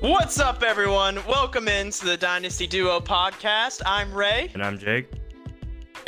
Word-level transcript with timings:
What's 0.00 0.38
up, 0.38 0.62
everyone? 0.62 1.18
Welcome 1.26 1.66
into 1.66 2.04
the 2.04 2.16
Dynasty 2.16 2.68
Duo 2.68 3.00
podcast. 3.00 3.82
I'm 3.84 4.14
Ray. 4.14 4.48
And 4.54 4.62
I'm 4.62 4.78
Jake 4.78 5.08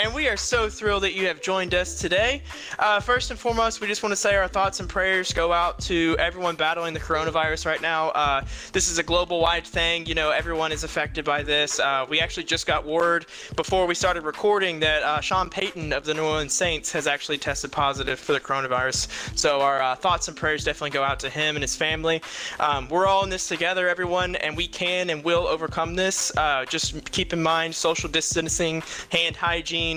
and 0.03 0.15
we 0.15 0.29
are 0.29 0.37
so 0.37 0.71
thrilled 0.71 1.03
that 1.03 1.13
you 1.13 1.27
have 1.27 1.43
joined 1.43 1.75
us 1.75 2.01
today. 2.01 2.43
Uh, 2.79 3.01
first 3.01 3.31
and 3.31 3.39
foremost, 3.39 3.83
we 3.83 3.87
just 3.87 4.03
want 4.03 4.13
to 4.13 4.17
say 4.17 4.35
our 4.35 4.49
thoughts 4.49 4.81
and 4.81 4.89
prayers 4.89 5.31
go 5.35 5.53
out 5.53 5.79
to 5.79 6.17
everyone 6.19 6.57
battling 6.57 6.95
the 6.95 7.01
coronavirus 7.01 7.67
right 7.67 7.83
now. 7.83 8.09
Uh, 8.11 8.43
this 8.73 8.91
is 8.91 8.99
a 8.99 9.03
global 9.03 9.41
wide 9.41 9.67
thing. 9.67 10.07
You 10.07 10.15
know, 10.15 10.31
everyone 10.31 10.73
is 10.73 10.85
affected 10.85 11.27
by 11.27 11.43
this. 11.43 11.79
Uh, 11.79 12.07
we 12.09 12.19
actually 12.19 12.45
just 12.45 12.67
got 12.67 12.87
word 12.87 13.27
before 13.57 13.87
we 13.87 13.95
started 13.95 14.23
recording 14.23 14.81
that 14.81 15.03
uh, 15.03 15.21
Sean 15.21 15.51
Payton 15.51 15.93
of 15.93 16.05
the 16.05 16.15
New 16.15 16.25
Orleans 16.25 16.55
Saints 16.55 16.91
has 16.93 17.07
actually 17.07 17.37
tested 17.37 17.71
positive 17.71 18.19
for 18.19 18.33
the 18.33 18.41
coronavirus. 18.41 19.39
So 19.39 19.61
our 19.61 19.83
uh, 19.83 19.97
thoughts 19.97 20.29
and 20.29 20.37
prayers 20.37 20.65
definitely 20.65 20.91
go 20.91 21.03
out 21.03 21.21
to 21.21 21.29
him 21.29 21.57
and 21.57 21.63
his 21.63 21.77
family. 21.77 22.23
Um, 22.59 22.89
we're 22.89 23.07
all 23.07 23.23
in 23.23 23.29
this 23.29 23.49
together, 23.49 23.87
everyone, 23.87 24.37
and 24.37 24.57
we 24.57 24.67
can 24.67 25.11
and 25.11 25.23
will 25.23 25.47
overcome 25.47 25.95
this. 25.95 26.35
Uh, 26.39 26.65
just 26.65 27.13
keep 27.13 27.35
in 27.35 27.43
mind 27.43 27.75
social 27.75 28.09
distancing, 28.09 28.83
hand 29.11 29.37
hygiene 29.37 29.90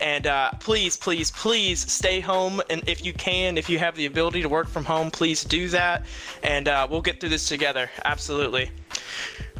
and 0.00 0.26
uh, 0.26 0.50
please, 0.60 0.96
please, 0.96 1.30
please 1.30 1.90
stay 1.90 2.20
home. 2.20 2.60
And 2.70 2.86
if 2.88 3.04
you 3.04 3.12
can, 3.12 3.58
if 3.58 3.68
you 3.68 3.78
have 3.78 3.94
the 3.96 4.06
ability 4.06 4.42
to 4.42 4.48
work 4.48 4.68
from 4.68 4.84
home, 4.84 5.10
please 5.10 5.44
do 5.44 5.68
that. 5.68 6.06
And 6.42 6.68
uh, 6.68 6.86
we'll 6.90 7.02
get 7.02 7.20
through 7.20 7.30
this 7.30 7.48
together. 7.48 7.90
Absolutely. 8.04 8.70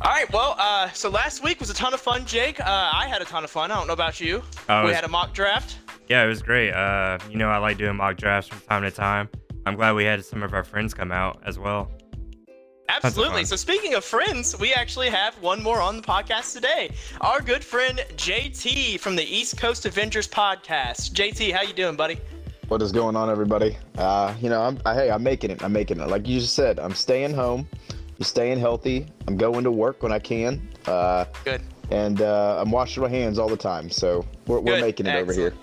All 0.02 0.12
right. 0.12 0.30
Well, 0.32 0.54
uh, 0.58 0.90
so 0.90 1.08
last 1.10 1.42
week 1.42 1.58
was 1.60 1.70
a 1.70 1.74
ton 1.74 1.92
of 1.94 2.00
fun, 2.00 2.24
Jake. 2.24 2.60
Uh, 2.60 2.90
I 2.92 3.08
had 3.08 3.20
a 3.22 3.24
ton 3.24 3.44
of 3.44 3.50
fun. 3.50 3.70
I 3.70 3.76
don't 3.76 3.86
know 3.86 3.92
about 3.92 4.20
you. 4.20 4.42
Oh, 4.68 4.82
we 4.82 4.88
was, 4.88 4.94
had 4.94 5.04
a 5.04 5.08
mock 5.08 5.34
draft. 5.34 5.78
Yeah, 6.08 6.24
it 6.24 6.28
was 6.28 6.42
great. 6.42 6.72
Uh, 6.72 7.18
you 7.30 7.36
know, 7.36 7.48
I 7.48 7.58
like 7.58 7.78
doing 7.78 7.96
mock 7.96 8.16
drafts 8.16 8.48
from 8.48 8.60
time 8.60 8.82
to 8.82 8.90
time. 8.90 9.28
I'm 9.66 9.74
glad 9.74 9.92
we 9.92 10.04
had 10.04 10.24
some 10.24 10.42
of 10.42 10.54
our 10.54 10.64
friends 10.64 10.94
come 10.94 11.12
out 11.12 11.42
as 11.44 11.58
well. 11.58 11.90
Absolutely. 12.88 13.44
So 13.44 13.54
speaking 13.56 13.94
of 13.94 14.04
friends, 14.04 14.58
we 14.58 14.72
actually 14.72 15.10
have 15.10 15.34
one 15.42 15.62
more 15.62 15.80
on 15.80 15.96
the 15.96 16.02
podcast 16.02 16.54
today. 16.54 16.90
Our 17.20 17.40
good 17.40 17.62
friend 17.62 18.04
JT 18.16 18.98
from 19.00 19.14
the 19.14 19.24
East 19.24 19.58
Coast 19.58 19.84
Avengers 19.84 20.26
podcast. 20.26 21.12
JT, 21.12 21.52
how 21.52 21.62
you 21.62 21.74
doing, 21.74 21.96
buddy? 21.96 22.18
What 22.68 22.80
is 22.80 22.90
going 22.90 23.14
on, 23.14 23.30
everybody? 23.30 23.76
Uh, 23.96 24.34
you 24.40 24.48
know, 24.48 24.62
I'm 24.62 24.78
I, 24.86 24.94
hey, 24.94 25.10
I'm 25.10 25.22
making 25.22 25.50
it. 25.50 25.62
I'm 25.62 25.72
making 25.72 26.00
it. 26.00 26.08
Like 26.08 26.26
you 26.26 26.40
just 26.40 26.54
said, 26.54 26.78
I'm 26.78 26.94
staying 26.94 27.34
home. 27.34 27.68
I'm 27.90 28.24
staying 28.24 28.58
healthy. 28.58 29.06
I'm 29.26 29.36
going 29.36 29.64
to 29.64 29.70
work 29.70 30.02
when 30.02 30.12
I 30.12 30.18
can. 30.18 30.66
Uh, 30.86 31.26
good. 31.44 31.62
And 31.90 32.20
uh, 32.20 32.60
I'm 32.60 32.70
washing 32.70 33.02
my 33.02 33.08
hands 33.08 33.38
all 33.38 33.48
the 33.48 33.56
time. 33.56 33.90
So 33.90 34.26
we're, 34.46 34.60
we're 34.60 34.80
making 34.80 35.06
it 35.06 35.10
Excellent. 35.10 35.30
over 35.30 35.32
here. 35.32 35.54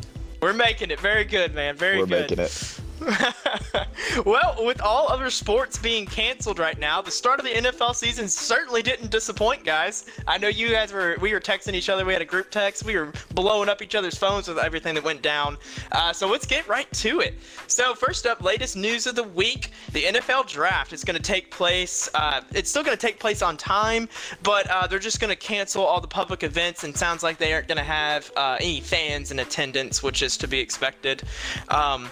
We're 0.42 0.54
making 0.54 0.92
it. 0.92 1.00
Very 1.00 1.26
good, 1.26 1.54
man. 1.54 1.76
Very 1.76 1.98
we're 1.98 2.06
good. 2.06 2.12
We're 2.12 2.22
making 2.22 2.40
it. 2.40 2.80
well, 4.26 4.56
with 4.66 4.82
all 4.82 5.10
other 5.10 5.30
sports 5.30 5.78
being 5.78 6.06
canceled 6.06 6.60
right 6.60 6.80
now, 6.80 7.02
the 7.02 7.12
start 7.12 7.40
of 7.40 7.46
the 7.46 7.52
NFL 7.52 7.96
season 7.96 8.28
certainly 8.28 8.82
didn't 8.82 9.12
disappoint, 9.12 9.64
guys. 9.64 10.06
I 10.28 10.38
know 10.38 10.48
you 10.48 10.70
guys 10.70 10.94
were 10.94 11.18
we 11.20 11.34
were 11.34 11.40
texting 11.40 11.74
each 11.74 11.90
other. 11.90 12.06
We 12.06 12.14
had 12.14 12.22
a 12.22 12.26
group 12.26 12.52
text. 12.52 12.86
We 12.86 12.96
were 12.96 13.12
blowing 13.34 13.70
up 13.70 13.82
each 13.82 13.96
other's 13.96 14.18
phones 14.18 14.48
with 14.48 14.58
everything 14.58 14.96
that 14.96 15.04
went 15.04 15.22
down. 15.22 15.58
Uh, 15.92 16.14
so 16.14 16.28
let's 16.28 16.46
get 16.46 16.68
right 16.68 16.92
to 16.94 17.20
it. 17.20 17.36
So 17.68 17.94
first 17.94 18.26
up, 18.26 18.42
latest 18.42 18.78
news 18.78 19.08
of 19.08 19.16
the 19.16 19.24
week: 19.24 19.72
the 19.92 20.04
NFL 20.04 20.48
draft 20.48 20.94
is 20.94 21.04
going 21.04 21.18
to 21.18 21.24
take 21.24 21.52
place. 21.52 22.10
Uh, 22.14 22.42
it's 22.54 22.70
still 22.70 22.84
going 22.84 22.98
to 22.98 23.08
take 23.08 23.20
place 23.20 23.42
on 23.42 23.58
time, 23.58 24.08
but 24.44 24.70
uh, 24.70 24.88
they're 24.88 25.00
just 25.00 25.20
going 25.20 25.32
to 25.32 25.36
cancel 25.36 25.84
all 25.84 26.00
the 26.00 26.08
public 26.08 26.44
events, 26.44 26.84
and 26.84 26.96
sounds 26.96 27.24
like 27.24 27.38
they 27.38 27.54
aren't 27.54 27.68
going 27.68 27.78
to 27.78 27.84
have 27.84 28.32
uh, 28.38 28.58
any 28.60 28.80
fans 28.80 29.32
in 29.32 29.40
attendance, 29.40 30.02
which 30.02 30.22
is 30.22 30.38
to 30.38 30.48
be 30.48 30.60
expected. 30.60 31.24
Um, 31.70 32.10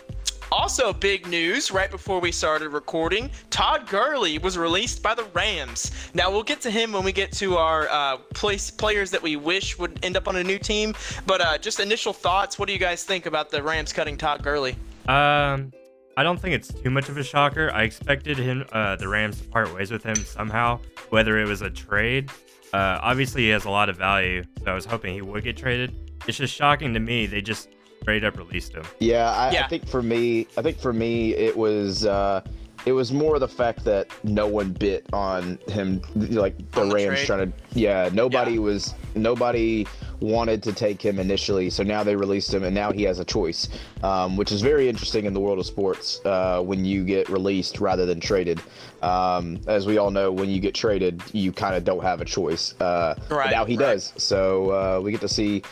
also, 0.51 0.93
big 0.93 1.27
news 1.27 1.71
right 1.71 1.89
before 1.89 2.19
we 2.19 2.31
started 2.31 2.69
recording 2.69 3.29
Todd 3.49 3.87
Gurley 3.87 4.37
was 4.37 4.57
released 4.57 5.01
by 5.01 5.15
the 5.15 5.23
Rams. 5.33 5.91
Now, 6.13 6.31
we'll 6.31 6.43
get 6.43 6.61
to 6.61 6.71
him 6.71 6.91
when 6.91 7.03
we 7.03 7.11
get 7.11 7.31
to 7.33 7.57
our 7.57 7.87
uh, 7.89 8.17
place, 8.33 8.69
players 8.69 9.11
that 9.11 9.21
we 9.21 9.35
wish 9.35 9.77
would 9.77 9.99
end 10.03 10.17
up 10.17 10.27
on 10.27 10.35
a 10.35 10.43
new 10.43 10.59
team. 10.59 10.93
But 11.25 11.41
uh, 11.41 11.57
just 11.57 11.79
initial 11.79 12.13
thoughts 12.13 12.59
what 12.59 12.67
do 12.67 12.73
you 12.73 12.79
guys 12.79 13.03
think 13.03 13.25
about 13.25 13.49
the 13.49 13.61
Rams 13.61 13.93
cutting 13.93 14.17
Todd 14.17 14.43
Gurley? 14.43 14.75
Um, 15.07 15.71
I 16.15 16.23
don't 16.23 16.39
think 16.39 16.53
it's 16.53 16.67
too 16.67 16.89
much 16.89 17.09
of 17.09 17.17
a 17.17 17.23
shocker. 17.23 17.71
I 17.73 17.83
expected 17.83 18.37
him, 18.37 18.65
uh, 18.71 18.95
the 18.95 19.07
Rams, 19.07 19.41
to 19.41 19.47
part 19.47 19.73
ways 19.73 19.91
with 19.91 20.03
him 20.03 20.15
somehow, 20.15 20.79
whether 21.09 21.39
it 21.39 21.47
was 21.47 21.61
a 21.61 21.69
trade. 21.69 22.29
Uh, 22.71 22.99
obviously, 23.01 23.43
he 23.43 23.49
has 23.49 23.65
a 23.65 23.69
lot 23.69 23.89
of 23.89 23.97
value, 23.97 24.43
so 24.63 24.71
I 24.71 24.75
was 24.75 24.85
hoping 24.85 25.13
he 25.13 25.21
would 25.21 25.43
get 25.43 25.57
traded. 25.57 25.95
It's 26.27 26.37
just 26.37 26.53
shocking 26.53 26.93
to 26.93 26.99
me 26.99 27.25
they 27.25 27.41
just 27.41 27.69
straight 28.03 28.23
up 28.23 28.37
released 28.37 28.73
him. 28.73 28.83
Yeah 28.99 29.31
I, 29.31 29.51
yeah 29.51 29.65
I, 29.65 29.67
think 29.67 29.87
for 29.87 30.03
me, 30.03 30.47
I 30.57 30.61
think 30.61 30.77
for 30.77 30.93
me, 30.93 31.33
it 31.33 31.55
was 31.55 32.05
uh, 32.05 32.41
it 32.85 32.91
was 32.91 33.13
more 33.13 33.39
the 33.39 33.47
fact 33.47 33.85
that 33.85 34.07
no 34.23 34.47
one 34.47 34.73
bit 34.73 35.05
on 35.13 35.57
him, 35.67 36.01
like 36.15 36.57
the, 36.71 36.85
the 36.85 36.93
Rams 36.93 37.19
trade. 37.19 37.25
trying 37.25 37.51
to. 37.51 37.57
Yeah, 37.73 38.09
nobody 38.11 38.53
yeah. 38.53 38.59
was 38.59 38.93
nobody 39.15 39.87
wanted 40.19 40.63
to 40.63 40.73
take 40.73 41.01
him 41.01 41.19
initially, 41.19 41.69
so 41.69 41.83
now 41.83 42.03
they 42.03 42.15
released 42.15 42.53
him, 42.53 42.63
and 42.63 42.75
now 42.75 42.91
he 42.91 43.03
has 43.03 43.19
a 43.19 43.25
choice, 43.25 43.69
um, 44.03 44.35
which 44.37 44.51
is 44.51 44.61
very 44.61 44.89
interesting 44.89 45.25
in 45.25 45.33
the 45.33 45.39
world 45.39 45.59
of 45.59 45.65
sports 45.65 46.21
uh, 46.25 46.61
when 46.61 46.83
you 46.83 47.03
get 47.05 47.29
released 47.29 47.79
rather 47.79 48.05
than 48.05 48.19
traded. 48.19 48.61
Um, 49.01 49.59
as 49.67 49.85
we 49.85 49.97
all 49.97 50.11
know, 50.11 50.31
when 50.31 50.49
you 50.49 50.59
get 50.59 50.75
traded, 50.75 51.21
you 51.33 51.51
kind 51.51 51.75
of 51.75 51.83
don't 51.83 52.03
have 52.03 52.21
a 52.21 52.25
choice. 52.25 52.73
Uh, 52.79 53.15
right. 53.29 53.51
Now 53.51 53.65
he 53.65 53.77
right. 53.77 53.93
does, 53.93 54.13
so 54.17 54.71
uh, 54.71 55.01
we 55.01 55.11
get 55.11 55.21
to 55.21 55.29
see 55.29 55.63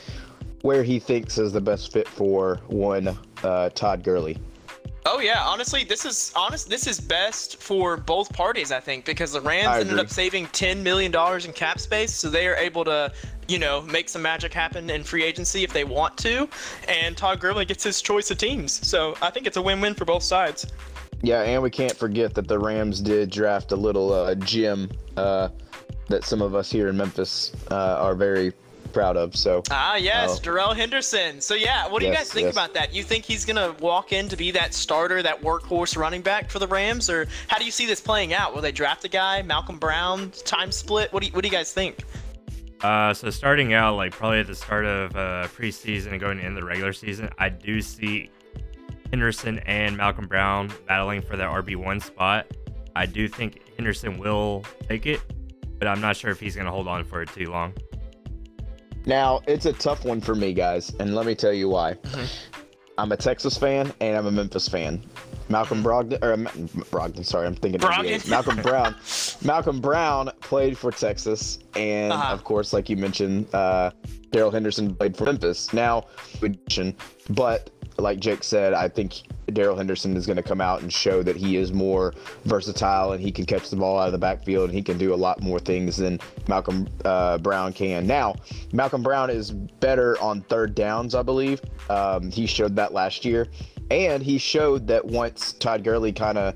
where 0.62 0.84
he 0.84 1.00
thinks 1.00 1.38
is 1.38 1.52
the 1.52 1.62
best 1.62 1.92
fit 1.92 2.08
for 2.08 2.60
one 2.68 3.18
uh, 3.44 3.70
Todd 3.70 4.04
Gurley. 4.04 4.38
Oh 5.04 5.20
yeah, 5.20 5.44
honestly, 5.44 5.84
this 5.84 6.06
is 6.06 6.32
honest. 6.36 6.70
This 6.70 6.86
is 6.86 7.00
best 7.00 7.58
for 7.58 7.98
both 7.98 8.32
parties, 8.34 8.72
I 8.72 8.80
think, 8.80 9.04
because 9.04 9.32
the 9.32 9.42
Rams 9.42 9.80
ended 9.80 9.98
up 9.98 10.10
saving 10.10 10.46
ten 10.48 10.84
million 10.84 11.12
dollars 11.12 11.46
in 11.46 11.54
cap 11.54 11.80
space, 11.80 12.14
so 12.14 12.30
they 12.30 12.46
are 12.48 12.56
able 12.56 12.86
to, 12.86 13.12
you 13.48 13.58
know, 13.58 13.82
make 13.82 14.10
some 14.10 14.22
magic 14.22 14.54
happen 14.54 14.92
in 14.92 15.04
free 15.04 15.24
agency 15.24 15.64
if 15.64 15.74
they 15.74 15.86
want 15.86 16.18
to, 16.20 16.48
and 16.88 17.18
Todd 17.18 17.40
Gurley 17.40 17.66
gets 17.66 17.84
his 17.84 18.00
choice 18.00 18.30
of 18.30 18.38
teams. 18.38 18.88
So 18.88 19.16
I 19.24 19.32
think 19.32 19.48
it's 19.48 19.58
a 19.58 19.62
win-win 19.62 19.96
for 19.96 20.06
both 20.06 20.22
sides. 20.22 20.72
Yeah, 21.24 21.42
and 21.42 21.64
we 21.64 21.72
can't 21.72 21.96
forget 21.96 22.36
that 22.36 22.48
the 22.48 22.60
Rams 22.60 23.02
did 23.02 23.32
draft 23.32 23.72
a 23.72 23.76
little 23.76 24.14
uh, 24.14 24.36
gem 24.36 24.88
uh, 25.18 25.50
that 26.10 26.24
some 26.26 26.44
of 26.44 26.54
us 26.54 26.72
here 26.72 26.90
in 26.90 26.98
Memphis 26.98 27.54
uh, 27.72 27.98
are 28.00 28.14
very 28.14 28.54
proud 28.92 29.18
of. 29.18 29.36
So 29.36 29.64
ah 29.72 29.96
yes, 29.96 30.38
uh, 30.38 30.42
Darrell 30.42 30.74
Henderson. 30.74 31.42
So 31.42 31.54
yeah, 31.54 31.88
what 31.88 32.00
do 32.00 32.06
yes, 32.06 32.12
you 32.12 32.18
guys 32.18 32.34
think 32.34 32.46
yes. 32.46 32.54
about 32.54 32.74
that? 32.74 32.94
You 32.94 33.04
think 33.04 33.26
he's 33.26 33.46
gonna 33.46 33.76
walk 33.80 34.14
in 34.14 34.30
to 34.30 34.36
be 34.36 34.52
that 34.52 34.74
starter, 34.74 35.22
that 35.24 35.42
workhorse 35.42 35.98
running 35.98 36.22
back 36.22 36.50
for 36.50 36.60
the 36.60 36.68
Rams, 36.68 37.10
or 37.10 37.28
how 37.48 37.58
do 37.58 37.66
you 37.66 37.72
see 37.72 37.86
this 37.86 38.02
playing 38.02 38.34
out? 38.34 38.54
Will 38.54 38.62
they 38.62 38.72
draft 38.72 39.04
a 39.06 39.10
guy, 39.10 39.42
Malcolm 39.42 39.78
Brown, 39.78 40.32
time 40.46 40.72
split? 40.72 41.12
What 41.14 41.22
do 41.22 41.28
you, 41.28 41.34
what 41.34 41.44
do 41.44 41.48
you 41.48 41.54
guys 41.54 41.74
think? 41.74 42.04
Uh, 42.82 43.14
so 43.14 43.30
starting 43.30 43.74
out 43.74 43.96
like 43.96 44.12
probably 44.12 44.40
at 44.40 44.48
the 44.48 44.56
start 44.56 44.86
of 44.86 45.16
uh, 45.16 45.48
preseason 45.56 46.12
and 46.12 46.20
going 46.20 46.40
into 46.40 46.60
the 46.60 46.66
regular 46.66 46.94
season, 46.94 47.30
I 47.38 47.50
do 47.50 47.80
see 47.80 48.32
Henderson 49.12 49.60
and 49.60 49.96
Malcolm 49.98 50.28
Brown 50.28 50.72
battling 50.88 51.22
for 51.22 51.38
that 51.38 51.50
RB 51.50 51.76
one 51.76 52.00
spot. 52.00 52.48
I 52.96 53.06
do 53.06 53.28
think 53.28 53.62
Henderson 53.76 54.18
will 54.18 54.66
take 54.88 55.06
it, 55.06 55.22
but 55.78 55.88
I'm 55.88 56.02
not 56.02 56.16
sure 56.16 56.32
if 56.32 56.40
he's 56.40 56.56
going 56.56 56.66
to 56.66 56.72
hold 56.72 56.88
on 56.88 57.04
for 57.04 57.22
it 57.22 57.30
too 57.30 57.52
long. 57.52 57.74
Now, 59.06 59.42
it's 59.48 59.66
a 59.66 59.74
tough 59.74 60.06
one 60.06 60.22
for 60.22 60.36
me, 60.36 60.54
guys, 60.54 60.94
and 61.00 61.16
let 61.16 61.26
me 61.26 61.36
tell 61.36 61.54
you 61.54 61.70
why. 61.70 61.94
Mm-hmm. 61.94 62.62
I'm 62.98 63.12
a 63.12 63.18
Texas 63.18 63.58
fan 63.58 63.92
and 64.00 64.16
I'm 64.16 64.28
a 64.28 64.32
Memphis 64.32 64.68
fan. 64.68 65.02
Malcolm 65.50 65.84
mm-hmm. 65.84 65.88
Brogdon, 65.88 66.24
or 66.24 66.38
Brogdon, 66.86 67.26
sorry, 67.26 67.48
I'm 67.48 67.56
thinking 67.56 67.80
Brogdon. 67.80 68.30
Malcolm 68.30 68.62
Brown. 68.62 68.96
Malcolm 69.44 69.82
Brown 69.82 70.32
played 70.42 70.78
for 70.78 70.92
Texas, 70.92 71.60
and 71.76 72.14
uh-huh. 72.14 72.34
of 72.34 72.44
course, 72.44 72.74
like 72.74 72.90
you 72.90 72.98
mentioned, 72.98 73.54
uh, 73.54 73.92
Darrell 74.32 74.52
Henderson 74.52 74.96
played 74.96 75.16
for 75.16 75.26
Memphis. 75.26 75.74
Now, 75.74 76.06
but 77.30 77.70
like 77.98 78.20
Jake 78.20 78.44
said, 78.44 78.74
I 78.74 78.88
think 78.88 79.24
Darrell 79.54 79.76
Henderson 79.76 80.16
is 80.16 80.26
going 80.26 80.38
to 80.38 80.44
come 80.44 80.62
out 80.62 80.82
and 80.82 80.92
show 80.92 81.24
that 81.24 81.36
he 81.36 81.58
is 81.58 81.72
more 81.72 82.14
versatile 82.46 83.12
and 83.12 83.22
he 83.22 83.32
can 83.32 83.46
catch 83.46 83.70
the 83.70 83.76
ball 83.76 84.00
out 84.00 84.08
of 84.08 84.12
the 84.12 84.18
backfield 84.18 84.70
and 84.70 84.74
he 84.74 84.82
can 84.82 84.98
do 84.98 85.14
a 85.14 85.16
lot 85.16 85.42
more 85.42 85.60
things 85.60 85.98
than 85.98 86.20
Malcolm 86.48 86.88
uh, 87.06 87.38
Brown 87.38 87.74
can. 87.74 88.08
Now, 88.08 88.36
Malcolm 88.74 89.04
Brown 89.04 89.30
is 89.30 89.52
better 89.52 90.20
on 90.22 90.42
third 90.42 90.76
downs, 90.76 91.16
I 91.16 91.22
believe. 91.22 91.62
Um, 91.90 92.32
he 92.32 92.46
showed 92.46 92.76
that 92.76 92.94
last 92.94 93.26
year. 93.26 93.48
And 93.92 94.24
he 94.24 94.38
showed 94.38 94.88
that 94.88 95.04
once 95.04 95.52
Todd 95.54 95.84
Gurley 95.84 96.14
kind 96.14 96.38
of 96.38 96.56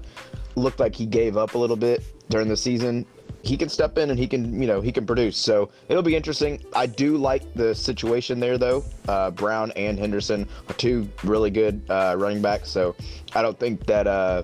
looked 0.56 0.80
like 0.80 0.96
he 0.96 1.06
gave 1.06 1.36
up 1.36 1.56
a 1.56 1.58
little 1.58 1.76
bit 1.76 2.02
during 2.30 2.48
the 2.48 2.56
season, 2.56 3.06
he 3.42 3.58
can 3.58 3.68
step 3.68 3.98
in 3.98 4.10
and 4.10 4.18
he 4.18 4.26
can, 4.26 4.62
you 4.62 4.68
know, 4.68 4.80
he 4.80 4.90
can 4.90 5.06
produce. 5.06 5.36
So 5.36 5.70
it'll 5.90 6.02
be 6.02 6.16
interesting. 6.16 6.64
I 6.74 6.86
do 6.86 7.18
like 7.18 7.54
the 7.54 7.76
situation 7.76 8.40
there, 8.40 8.58
though. 8.58 8.86
Uh, 9.10 9.32
Brown 9.32 9.72
and 9.76 10.00
Henderson 10.00 10.48
are 10.70 10.74
two 10.76 11.10
really 11.26 11.52
good 11.52 11.82
uh, 11.90 12.16
running 12.18 12.42
backs. 12.42 12.70
So 12.70 12.96
I 13.34 13.42
don't 13.42 13.60
think 13.60 13.86
that 13.86 14.08
uh, 14.08 14.44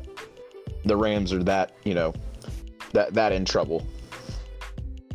the 0.83 0.97
Rams 0.97 1.31
are 1.31 1.43
that, 1.43 1.71
you 1.85 1.93
know, 1.93 2.13
that 2.91 3.13
that 3.13 3.31
in 3.31 3.45
trouble. 3.45 3.88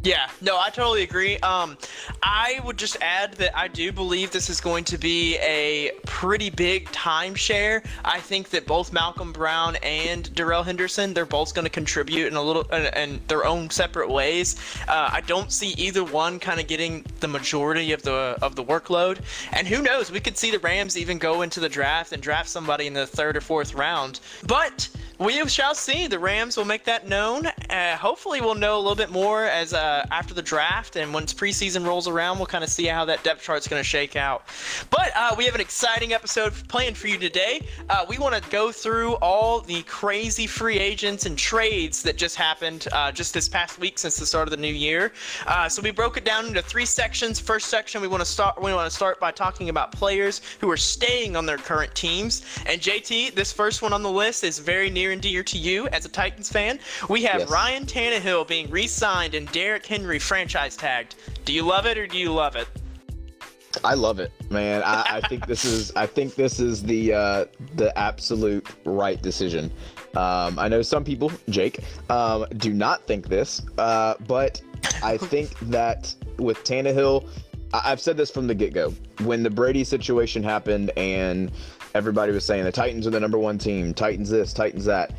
Yeah, 0.06 0.30
no, 0.40 0.56
I 0.56 0.70
totally 0.70 1.02
agree. 1.02 1.36
Um, 1.38 1.76
I 2.22 2.60
would 2.64 2.76
just 2.76 2.96
add 3.00 3.32
that 3.38 3.58
I 3.58 3.66
do 3.66 3.90
believe 3.90 4.30
this 4.30 4.48
is 4.48 4.60
going 4.60 4.84
to 4.84 4.98
be 4.98 5.36
a 5.38 5.90
pretty 6.06 6.48
big 6.48 6.86
timeshare. 6.90 7.84
I 8.04 8.20
think 8.20 8.50
that 8.50 8.68
both 8.68 8.92
Malcolm 8.92 9.32
Brown 9.32 9.74
and 9.82 10.32
Darrell 10.36 10.62
Henderson, 10.62 11.12
they're 11.12 11.26
both 11.26 11.56
going 11.56 11.64
to 11.64 11.70
contribute 11.70 12.28
in 12.28 12.34
a 12.36 12.40
little 12.40 12.62
in, 12.72 12.94
in 12.94 13.20
their 13.26 13.44
own 13.44 13.68
separate 13.68 14.08
ways. 14.08 14.54
Uh, 14.86 15.10
I 15.12 15.22
don't 15.22 15.50
see 15.50 15.70
either 15.70 16.04
one 16.04 16.38
kind 16.38 16.60
of 16.60 16.68
getting 16.68 17.04
the 17.18 17.26
majority 17.26 17.90
of 17.90 18.02
the 18.02 18.38
of 18.42 18.54
the 18.54 18.62
workload. 18.62 19.18
And 19.50 19.66
who 19.66 19.82
knows, 19.82 20.12
we 20.12 20.20
could 20.20 20.38
see 20.38 20.52
the 20.52 20.60
Rams 20.60 20.96
even 20.96 21.18
go 21.18 21.42
into 21.42 21.58
the 21.58 21.68
draft 21.68 22.12
and 22.12 22.22
draft 22.22 22.48
somebody 22.48 22.86
in 22.86 22.92
the 22.92 23.08
third 23.08 23.36
or 23.36 23.40
fourth 23.40 23.74
round. 23.74 24.20
But 24.46 24.88
we 25.18 25.46
shall 25.48 25.74
see. 25.74 26.06
The 26.06 26.18
Rams 26.18 26.56
will 26.56 26.64
make 26.64 26.84
that 26.84 27.08
known. 27.08 27.46
Uh, 27.70 27.96
hopefully, 27.96 28.40
we'll 28.40 28.54
know 28.54 28.76
a 28.76 28.80
little 28.80 28.94
bit 28.94 29.10
more 29.10 29.44
as 29.44 29.72
uh, 29.72 30.06
after 30.10 30.34
the 30.34 30.42
draft 30.42 30.96
and 30.96 31.12
once 31.14 31.32
preseason 31.32 31.86
rolls 31.86 32.06
around, 32.06 32.38
we'll 32.38 32.46
kind 32.46 32.62
of 32.62 32.70
see 32.70 32.86
how 32.86 33.04
that 33.06 33.22
depth 33.24 33.42
chart 33.42 33.58
is 33.58 33.68
going 33.68 33.80
to 33.80 33.88
shake 33.88 34.14
out. 34.16 34.46
But 34.90 35.12
uh, 35.16 35.34
we 35.36 35.44
have 35.46 35.54
an 35.54 35.60
exciting 35.60 36.12
episode 36.12 36.52
planned 36.68 36.96
for 36.96 37.08
you 37.08 37.16
today. 37.18 37.66
Uh, 37.88 38.04
we 38.08 38.18
want 38.18 38.34
to 38.34 38.50
go 38.50 38.70
through 38.70 39.14
all 39.16 39.60
the 39.60 39.82
crazy 39.84 40.46
free 40.46 40.78
agents 40.78 41.24
and 41.24 41.38
trades 41.38 42.02
that 42.02 42.16
just 42.16 42.36
happened 42.36 42.86
uh, 42.92 43.10
just 43.10 43.32
this 43.32 43.48
past 43.48 43.78
week 43.78 43.98
since 43.98 44.16
the 44.16 44.26
start 44.26 44.46
of 44.46 44.50
the 44.50 44.56
new 44.56 44.72
year. 44.72 45.12
Uh, 45.46 45.68
so 45.68 45.80
we 45.80 45.90
broke 45.90 46.16
it 46.16 46.24
down 46.24 46.46
into 46.46 46.60
three 46.60 46.86
sections. 46.86 47.40
First 47.40 47.68
section, 47.68 48.02
we 48.02 48.08
want 48.08 48.20
to 48.20 48.28
start. 48.28 48.60
We 48.60 48.74
want 48.74 48.90
to 48.90 48.94
start 48.94 49.18
by 49.18 49.30
talking 49.30 49.70
about 49.70 49.92
players 49.92 50.42
who 50.60 50.70
are 50.70 50.76
staying 50.76 51.36
on 51.36 51.46
their 51.46 51.58
current 51.58 51.94
teams. 51.94 52.42
And 52.66 52.80
JT, 52.80 53.34
this 53.34 53.52
first 53.52 53.80
one 53.80 53.92
on 53.92 54.02
the 54.02 54.10
list 54.10 54.44
is 54.44 54.58
very 54.58 54.90
near 54.90 55.05
near 55.06 55.12
and 55.12 55.22
dear 55.22 55.44
to 55.44 55.56
you 55.56 55.86
as 55.88 56.04
a 56.04 56.08
Titans 56.08 56.50
fan. 56.50 56.80
We 57.08 57.22
have 57.22 57.40
yes. 57.40 57.50
Ryan 57.50 57.86
Tannehill 57.86 58.48
being 58.48 58.68
re-signed 58.70 59.36
and 59.36 59.50
Derrick 59.52 59.86
Henry 59.86 60.18
franchise 60.18 60.76
tagged. 60.76 61.14
Do 61.44 61.52
you 61.52 61.62
love 61.62 61.86
it 61.86 61.96
or 61.96 62.08
do 62.08 62.18
you 62.18 62.32
love 62.32 62.56
it? 62.56 62.66
I 63.84 63.94
love 63.94 64.18
it, 64.18 64.32
man. 64.50 64.82
I, 64.82 65.18
I 65.22 65.28
think 65.28 65.46
this 65.46 65.64
is 65.64 65.92
I 65.94 66.06
think 66.06 66.34
this 66.34 66.58
is 66.58 66.82
the 66.82 67.12
uh, 67.12 67.44
the 67.76 67.96
absolute 67.96 68.66
right 68.84 69.20
decision. 69.22 69.70
Um, 70.16 70.58
I 70.58 70.66
know 70.66 70.82
some 70.82 71.04
people, 71.04 71.30
Jake, 71.50 71.84
um, 72.10 72.46
do 72.56 72.72
not 72.72 73.06
think 73.06 73.28
this, 73.28 73.62
uh, 73.78 74.14
but 74.26 74.60
I 75.04 75.16
think 75.32 75.56
that 75.60 76.12
with 76.38 76.64
Tannehill, 76.64 77.28
I- 77.72 77.92
I've 77.92 78.00
said 78.00 78.16
this 78.16 78.30
from 78.30 78.46
the 78.46 78.54
get 78.54 78.72
go. 78.72 78.92
When 79.22 79.42
the 79.42 79.50
Brady 79.50 79.84
situation 79.84 80.42
happened 80.42 80.90
and 80.96 81.52
everybody 81.96 82.32
was 82.32 82.44
saying 82.44 82.64
the 82.64 82.72
Titans 82.72 83.06
are 83.06 83.10
the 83.10 83.20
number 83.20 83.38
one 83.38 83.58
team. 83.58 83.92
Titans 83.94 84.30
this, 84.30 84.52
Titans 84.52 84.84
that. 84.84 85.12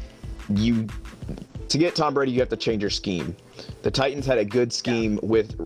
You 0.49 0.87
to 1.67 1.77
get 1.77 1.95
Tom 1.95 2.13
Brady, 2.13 2.31
you 2.31 2.39
have 2.39 2.49
to 2.49 2.57
change 2.57 2.81
your 2.81 2.89
scheme. 2.89 3.35
The 3.81 3.91
Titans 3.91 4.25
had 4.25 4.37
a 4.37 4.45
good 4.45 4.71
scheme 4.71 5.13
yeah. 5.15 5.19
with 5.29 5.59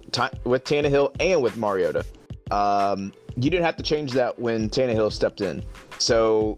with 0.44 0.64
Tannehill 0.64 1.16
and 1.20 1.44
with 1.44 1.58
Mariota. 1.58 2.06
Um, 2.50 3.14
you 3.36 3.50
didn't 3.50 3.66
have 3.66 3.78
to 3.78 3.84
change 3.84 4.12
that 4.14 4.38
when 4.38 4.70
Tannehill 4.70 5.12
stepped 5.12 5.42
in. 5.42 5.64
So 6.00 6.58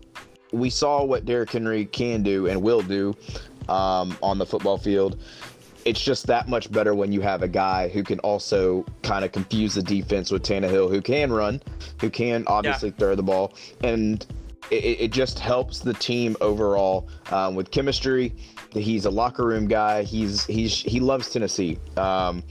we 0.51 0.69
saw 0.69 1.03
what 1.03 1.25
Derrick 1.25 1.51
Henry 1.51 1.85
can 1.85 2.23
do 2.23 2.47
and 2.47 2.61
will 2.61 2.81
do 2.81 3.15
um, 3.69 4.17
on 4.21 4.37
the 4.37 4.45
football 4.45 4.77
field. 4.77 5.19
It's 5.85 6.01
just 6.01 6.27
that 6.27 6.47
much 6.47 6.71
better 6.71 6.95
when 6.95 7.11
you 7.11 7.19
have 7.21 7.43
a 7.43 7.47
guy 7.47 7.89
who 7.89 8.03
can 8.03 8.19
also 8.19 8.85
kind 9.01 9.25
of 9.25 9.33
confuse 9.33 9.75
the 9.75 9.83
defense 9.83 10.31
with 10.31 10.41
Tannehill, 10.41 10.89
who 10.89 11.01
can 11.01 11.31
run, 11.31 11.61
who 11.99 12.09
can 12.09 12.45
obviously 12.47 12.89
yeah. 12.89 12.95
throw 12.95 13.15
the 13.15 13.23
ball, 13.23 13.53
and 13.83 14.25
it, 14.71 15.01
it 15.01 15.11
just 15.11 15.39
helps 15.39 15.79
the 15.79 15.93
team 15.93 16.35
overall 16.41 17.07
um, 17.31 17.55
with 17.55 17.71
chemistry. 17.71 18.33
He's 18.71 19.05
a 19.05 19.09
locker 19.09 19.45
room 19.45 19.67
guy. 19.67 20.03
He's 20.03 20.45
he's 20.45 20.81
he 20.81 20.99
loves 20.99 21.29
Tennessee. 21.29 21.77
Um, 21.97 22.43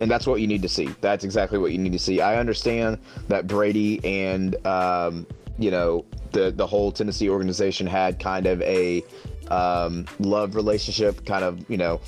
and 0.00 0.10
that's 0.10 0.26
what 0.26 0.40
you 0.40 0.46
need 0.46 0.62
to 0.62 0.68
see. 0.68 0.88
That's 1.00 1.24
exactly 1.24 1.58
what 1.58 1.72
you 1.72 1.78
need 1.78 1.92
to 1.92 1.98
see. 1.98 2.20
I 2.20 2.38
understand 2.38 2.98
that 3.28 3.46
Brady 3.46 4.04
and 4.04 4.54
um, 4.66 5.26
you 5.58 5.70
know 5.70 6.04
the 6.32 6.50
the 6.50 6.66
whole 6.66 6.92
Tennessee 6.92 7.28
organization 7.28 7.86
had 7.86 8.18
kind 8.18 8.46
of 8.46 8.60
a 8.62 9.02
um, 9.48 10.06
love 10.18 10.54
relationship, 10.54 11.24
kind 11.24 11.44
of 11.44 11.68
you 11.70 11.76
know 11.76 12.00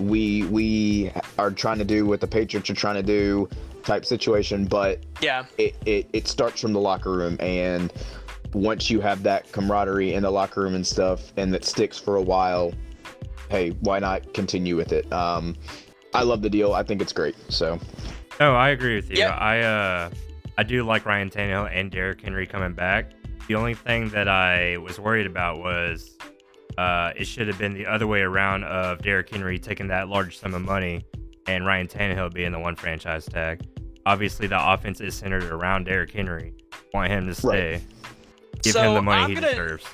we 0.00 0.44
we 0.44 1.12
are 1.38 1.50
trying 1.50 1.78
to 1.78 1.84
do 1.84 2.06
what 2.06 2.20
the 2.20 2.26
Patriots 2.26 2.68
are 2.70 2.74
trying 2.74 2.96
to 2.96 3.02
do 3.02 3.48
type 3.84 4.04
situation, 4.04 4.66
but 4.66 5.00
yeah, 5.20 5.46
it, 5.56 5.74
it, 5.86 6.08
it 6.12 6.28
starts 6.28 6.60
from 6.60 6.72
the 6.72 6.80
locker 6.80 7.10
room 7.10 7.36
and 7.40 7.92
once 8.54 8.90
you 8.90 9.00
have 9.00 9.22
that 9.22 9.50
camaraderie 9.52 10.14
in 10.14 10.22
the 10.22 10.30
locker 10.30 10.62
room 10.62 10.74
and 10.74 10.86
stuff 10.86 11.32
and 11.36 11.52
that 11.52 11.64
sticks 11.64 11.98
for 11.98 12.16
a 12.16 12.22
while 12.22 12.72
hey 13.50 13.70
why 13.80 13.98
not 13.98 14.32
continue 14.34 14.76
with 14.76 14.92
it? 14.92 15.10
Um 15.12 15.56
i 16.14 16.22
love 16.22 16.42
the 16.42 16.50
deal. 16.50 16.72
I 16.74 16.82
think 16.82 17.02
it's 17.02 17.12
great. 17.12 17.36
So 17.48 17.78
oh 18.40 18.54
i 18.54 18.70
agree 18.70 18.96
with 18.96 19.10
you. 19.10 19.18
I 19.24 19.60
uh 19.60 20.10
i 20.56 20.62
do 20.62 20.82
like 20.84 21.04
ryan 21.06 21.30
Tannehill 21.30 21.70
and 21.72 21.90
Derrick 21.90 22.20
henry 22.20 22.46
coming 22.46 22.72
back. 22.72 23.12
The 23.48 23.54
only 23.54 23.74
thing 23.74 24.08
that 24.10 24.28
i 24.28 24.76
was 24.78 24.98
worried 24.98 25.26
about 25.26 25.58
was 25.58 26.16
uh 26.76 27.12
it 27.16 27.24
should 27.26 27.48
have 27.48 27.58
been 27.58 27.74
the 27.74 27.86
other 27.86 28.06
way 28.06 28.20
around 28.20 28.64
of 28.64 29.02
Derrick 29.02 29.30
henry 29.30 29.58
taking 29.58 29.88
that 29.88 30.08
large 30.08 30.38
sum 30.38 30.54
of 30.54 30.62
money 30.62 31.04
and 31.46 31.66
ryan 31.66 31.86
Tannehill 31.88 32.32
being 32.34 32.52
the 32.52 32.58
one 32.58 32.76
franchise 32.76 33.24
tag. 33.26 33.62
Obviously 34.06 34.46
the 34.46 34.72
offense 34.72 35.00
is 35.00 35.14
centered 35.14 35.44
around 35.44 35.84
Derrick 35.84 36.10
henry. 36.10 36.54
Want 36.94 37.10
him 37.10 37.26
to 37.26 37.34
stay. 37.34 37.72
right. 37.72 37.82
Give 38.62 38.72
so 38.72 38.82
him 38.82 38.94
the 38.94 39.02
money 39.02 39.22
I'm 39.22 39.28
he 39.30 39.34
gonna, 39.36 39.50
deserves. 39.50 39.84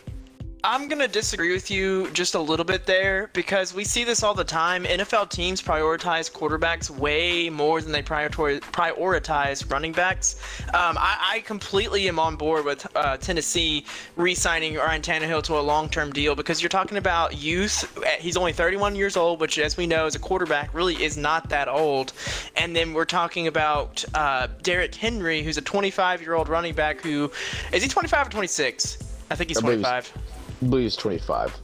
I'm 0.66 0.88
going 0.88 0.98
to 1.00 1.08
disagree 1.08 1.52
with 1.52 1.70
you 1.70 2.10
just 2.12 2.34
a 2.34 2.40
little 2.40 2.64
bit 2.64 2.86
there 2.86 3.28
because 3.34 3.74
we 3.74 3.84
see 3.84 4.02
this 4.02 4.22
all 4.22 4.32
the 4.32 4.44
time. 4.44 4.84
NFL 4.84 5.28
teams 5.28 5.60
prioritize 5.60 6.32
quarterbacks 6.32 6.88
way 6.88 7.50
more 7.50 7.82
than 7.82 7.92
they 7.92 8.02
prioritize 8.02 9.70
running 9.70 9.92
backs. 9.92 10.36
Um, 10.68 10.96
I, 10.98 11.34
I, 11.34 11.40
completely 11.40 12.08
am 12.08 12.18
on 12.18 12.36
board 12.36 12.64
with 12.64 12.86
uh, 12.96 13.18
Tennessee 13.18 13.84
re 14.16 14.34
signing 14.34 14.76
Ryan 14.76 15.02
Tannehill 15.02 15.42
to 15.42 15.58
a 15.58 15.60
long 15.60 15.90
term 15.90 16.10
deal 16.14 16.34
because 16.34 16.62
you're 16.62 16.70
talking 16.70 16.96
about 16.96 17.36
youth. 17.36 18.02
He's 18.18 18.38
only 18.38 18.54
31 18.54 18.96
years 18.96 19.18
old, 19.18 19.40
which, 19.40 19.58
as 19.58 19.76
we 19.76 19.86
know, 19.86 20.06
as 20.06 20.14
a 20.14 20.18
quarterback, 20.18 20.72
really 20.72 20.94
is 20.94 21.18
not 21.18 21.50
that 21.50 21.68
old. 21.68 22.14
And 22.56 22.74
then 22.74 22.94
we're 22.94 23.04
talking 23.04 23.48
about 23.48 24.02
uh, 24.14 24.48
Derrick 24.62 24.94
Henry, 24.94 25.42
who's 25.42 25.58
a 25.58 25.62
25 25.62 26.22
year 26.22 26.32
old 26.32 26.48
running 26.48 26.74
back 26.74 27.02
who 27.02 27.30
is 27.70 27.82
he 27.82 27.88
25 27.90 28.28
or 28.28 28.30
26? 28.30 28.98
I 29.30 29.34
think 29.36 29.50
he's 29.50 29.60
25. 29.60 30.12
I 30.62 30.66
believe 30.66 30.84
he's 30.84 30.96
25. 30.96 31.60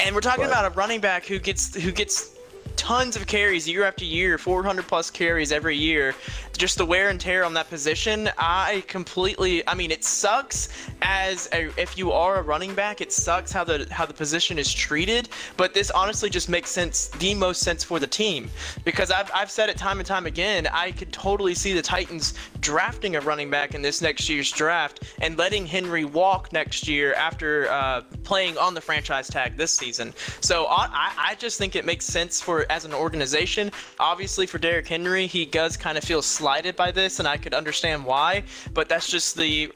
And 0.00 0.14
we're 0.14 0.20
talking 0.20 0.44
but. 0.44 0.50
about 0.50 0.72
a 0.72 0.74
running 0.74 1.00
back 1.00 1.26
who 1.26 1.38
gets 1.38 1.74
who 1.74 1.92
gets 1.92 2.36
tons 2.76 3.16
of 3.16 3.26
carries 3.26 3.68
year 3.68 3.84
after 3.84 4.04
year, 4.04 4.38
400 4.38 4.86
plus 4.86 5.10
carries 5.10 5.52
every 5.52 5.76
year. 5.76 6.14
Just 6.60 6.76
the 6.76 6.84
wear 6.84 7.08
and 7.08 7.18
tear 7.18 7.42
on 7.42 7.54
that 7.54 7.70
position, 7.70 8.28
I 8.36 8.84
completely. 8.86 9.66
I 9.66 9.74
mean, 9.74 9.90
it 9.90 10.04
sucks 10.04 10.68
as 11.00 11.48
a, 11.54 11.70
if 11.80 11.96
you 11.96 12.12
are 12.12 12.36
a 12.36 12.42
running 12.42 12.74
back, 12.74 13.00
it 13.00 13.12
sucks 13.12 13.50
how 13.50 13.64
the 13.64 13.86
how 13.90 14.04
the 14.04 14.12
position 14.12 14.58
is 14.58 14.70
treated. 14.70 15.30
But 15.56 15.72
this 15.72 15.90
honestly 15.90 16.28
just 16.28 16.50
makes 16.50 16.68
sense, 16.68 17.08
the 17.08 17.34
most 17.34 17.62
sense 17.62 17.82
for 17.82 17.98
the 17.98 18.06
team, 18.06 18.50
because 18.84 19.10
I've 19.10 19.30
I've 19.34 19.50
said 19.50 19.70
it 19.70 19.78
time 19.78 20.00
and 20.00 20.06
time 20.06 20.26
again. 20.26 20.66
I 20.66 20.92
could 20.92 21.10
totally 21.14 21.54
see 21.54 21.72
the 21.72 21.80
Titans 21.80 22.34
drafting 22.60 23.16
a 23.16 23.22
running 23.22 23.48
back 23.48 23.74
in 23.74 23.80
this 23.80 24.02
next 24.02 24.28
year's 24.28 24.52
draft 24.52 25.04
and 25.22 25.38
letting 25.38 25.64
Henry 25.64 26.04
walk 26.04 26.52
next 26.52 26.86
year 26.86 27.14
after 27.14 27.70
uh, 27.70 28.02
playing 28.22 28.58
on 28.58 28.74
the 28.74 28.82
franchise 28.82 29.28
tag 29.28 29.56
this 29.56 29.72
season. 29.72 30.12
So 30.42 30.66
I 30.66 30.90
I 31.16 31.36
just 31.36 31.56
think 31.56 31.74
it 31.74 31.86
makes 31.86 32.04
sense 32.04 32.38
for 32.38 32.66
as 32.68 32.84
an 32.84 32.92
organization. 32.92 33.72
Obviously, 33.98 34.46
for 34.46 34.58
Derrick 34.58 34.88
Henry, 34.88 35.26
he 35.26 35.46
does 35.46 35.78
kind 35.78 35.96
of 35.96 36.04
feel 36.04 36.20
slighted 36.50 36.74
by 36.74 36.90
this, 36.90 37.20
and 37.20 37.28
I 37.28 37.36
could 37.36 37.54
understand 37.54 38.04
why. 38.04 38.42
But 38.74 38.88
that's 38.88 39.08
just 39.08 39.36
the 39.36 39.72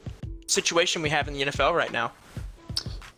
situation 0.47 1.01
we 1.01 1.09
have 1.09 1.29
in 1.29 1.33
the 1.33 1.43
NFL 1.43 1.73
right 1.73 1.91
now. 1.91 2.11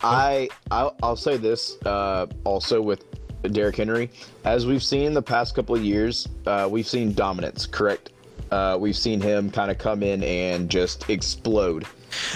I 0.02 0.48
I'll, 0.70 0.96
I'll 1.02 1.16
say 1.16 1.38
this 1.38 1.78
uh, 1.84 2.28
also 2.44 2.80
with 2.84 3.04
Derrick 3.52 3.78
Henry, 3.78 4.12
as 4.46 4.68
we've 4.68 4.84
seen 4.84 5.16
the 5.16 5.24
past 5.24 5.56
couple 5.56 5.74
of 5.74 5.84
years, 5.84 6.28
uh, 6.46 6.68
we've 6.70 6.86
seen 6.86 7.14
dominance. 7.14 7.66
Correct. 7.66 8.12
Uh, 8.52 8.78
we've 8.80 8.96
seen 8.96 9.20
him 9.20 9.50
kind 9.50 9.72
of 9.72 9.80
come 9.80 10.04
in 10.04 10.22
and 10.24 10.70
just 10.70 11.10
explode. 11.10 11.88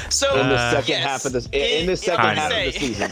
So 0.10 0.28
in 0.40 0.50
the 0.50 0.72
second 0.72 0.90
yes. 0.90 1.04
half 1.04 1.26
of 1.26 1.34
this, 1.34 1.46
in, 1.52 1.82
in 1.82 1.86
the 1.86 1.98
second 1.98 2.36
half 2.36 2.52
say. 2.52 2.68
of 2.68 2.74
the 2.74 2.80
season, 2.80 3.12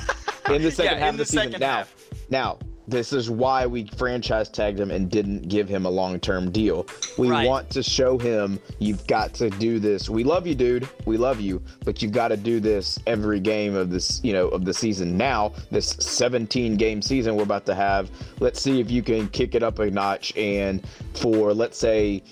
in 0.50 0.62
the 0.63 0.72
second 0.80 0.98
yeah, 0.98 1.06
half 1.06 1.13
of 1.13 1.18
the, 1.18 1.24
the 1.24 1.30
season. 1.30 1.60
Now, 1.60 1.86
now 2.30 2.58
this 2.89 3.13
is 3.13 3.29
why 3.29 3.65
we 3.65 3.86
franchise 3.96 4.50
tagged 4.50 4.79
him 4.79 4.91
and 4.91 5.10
didn't 5.10 5.48
give 5.48 5.69
him 5.69 5.86
a 5.86 5.89
long-term 5.89 6.51
deal. 6.51 6.88
We 7.17 7.29
right. 7.29 7.48
want 7.48 7.69
to 7.72 7.84
show 7.84 8.17
him 8.17 8.60
you've 8.79 9.05
got 9.08 9.34
to 9.36 9.50
do 9.50 9.79
this. 9.79 10.10
We 10.10 10.24
love 10.24 10.48
you, 10.48 10.55
dude. 10.55 10.89
We 11.05 11.17
love 11.17 11.39
you, 11.39 11.62
but 11.86 12.01
you've 12.01 12.12
got 12.12 12.29
to 12.29 12.38
do 12.38 12.60
this 12.60 12.98
every 13.05 13.39
game 13.39 13.75
of 13.75 13.89
this, 13.89 14.22
you 14.24 14.34
know, 14.34 14.48
of 14.50 14.65
the 14.65 14.74
season. 14.74 15.17
Now, 15.17 15.53
this 15.72 15.89
17 16.00 16.77
game 16.77 17.01
season 17.01 17.36
we're 17.36 17.43
about 17.43 17.65
to 17.67 17.75
have, 17.75 18.10
let's 18.39 18.62
see 18.62 18.79
if 18.79 18.89
you 18.89 19.03
can 19.03 19.27
kick 19.29 19.55
it 19.55 19.63
up 19.63 19.79
a 19.79 19.89
notch 19.89 20.36
and 20.36 20.86
for 21.13 21.53
let's 21.53 21.77
say 21.77 22.24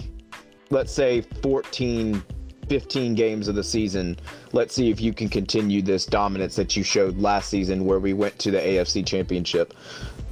let's 0.70 0.92
say 0.92 1.22
14 1.22 2.24
15 2.68 3.16
games 3.16 3.48
of 3.48 3.56
the 3.56 3.64
season. 3.64 4.18
Let's 4.52 4.76
see 4.76 4.90
if 4.90 5.00
you 5.00 5.14
can 5.14 5.30
continue 5.30 5.82
this 5.82 6.06
dominance 6.06 6.56
that 6.58 6.76
you 6.76 6.84
showed 6.84 7.18
last 7.18 7.50
season 7.50 7.86
where 7.86 8.00
we 8.00 8.14
went 8.14 8.38
to 8.40 8.52
the 8.52 8.60
AFC 8.60 9.06
Championship 9.06 9.74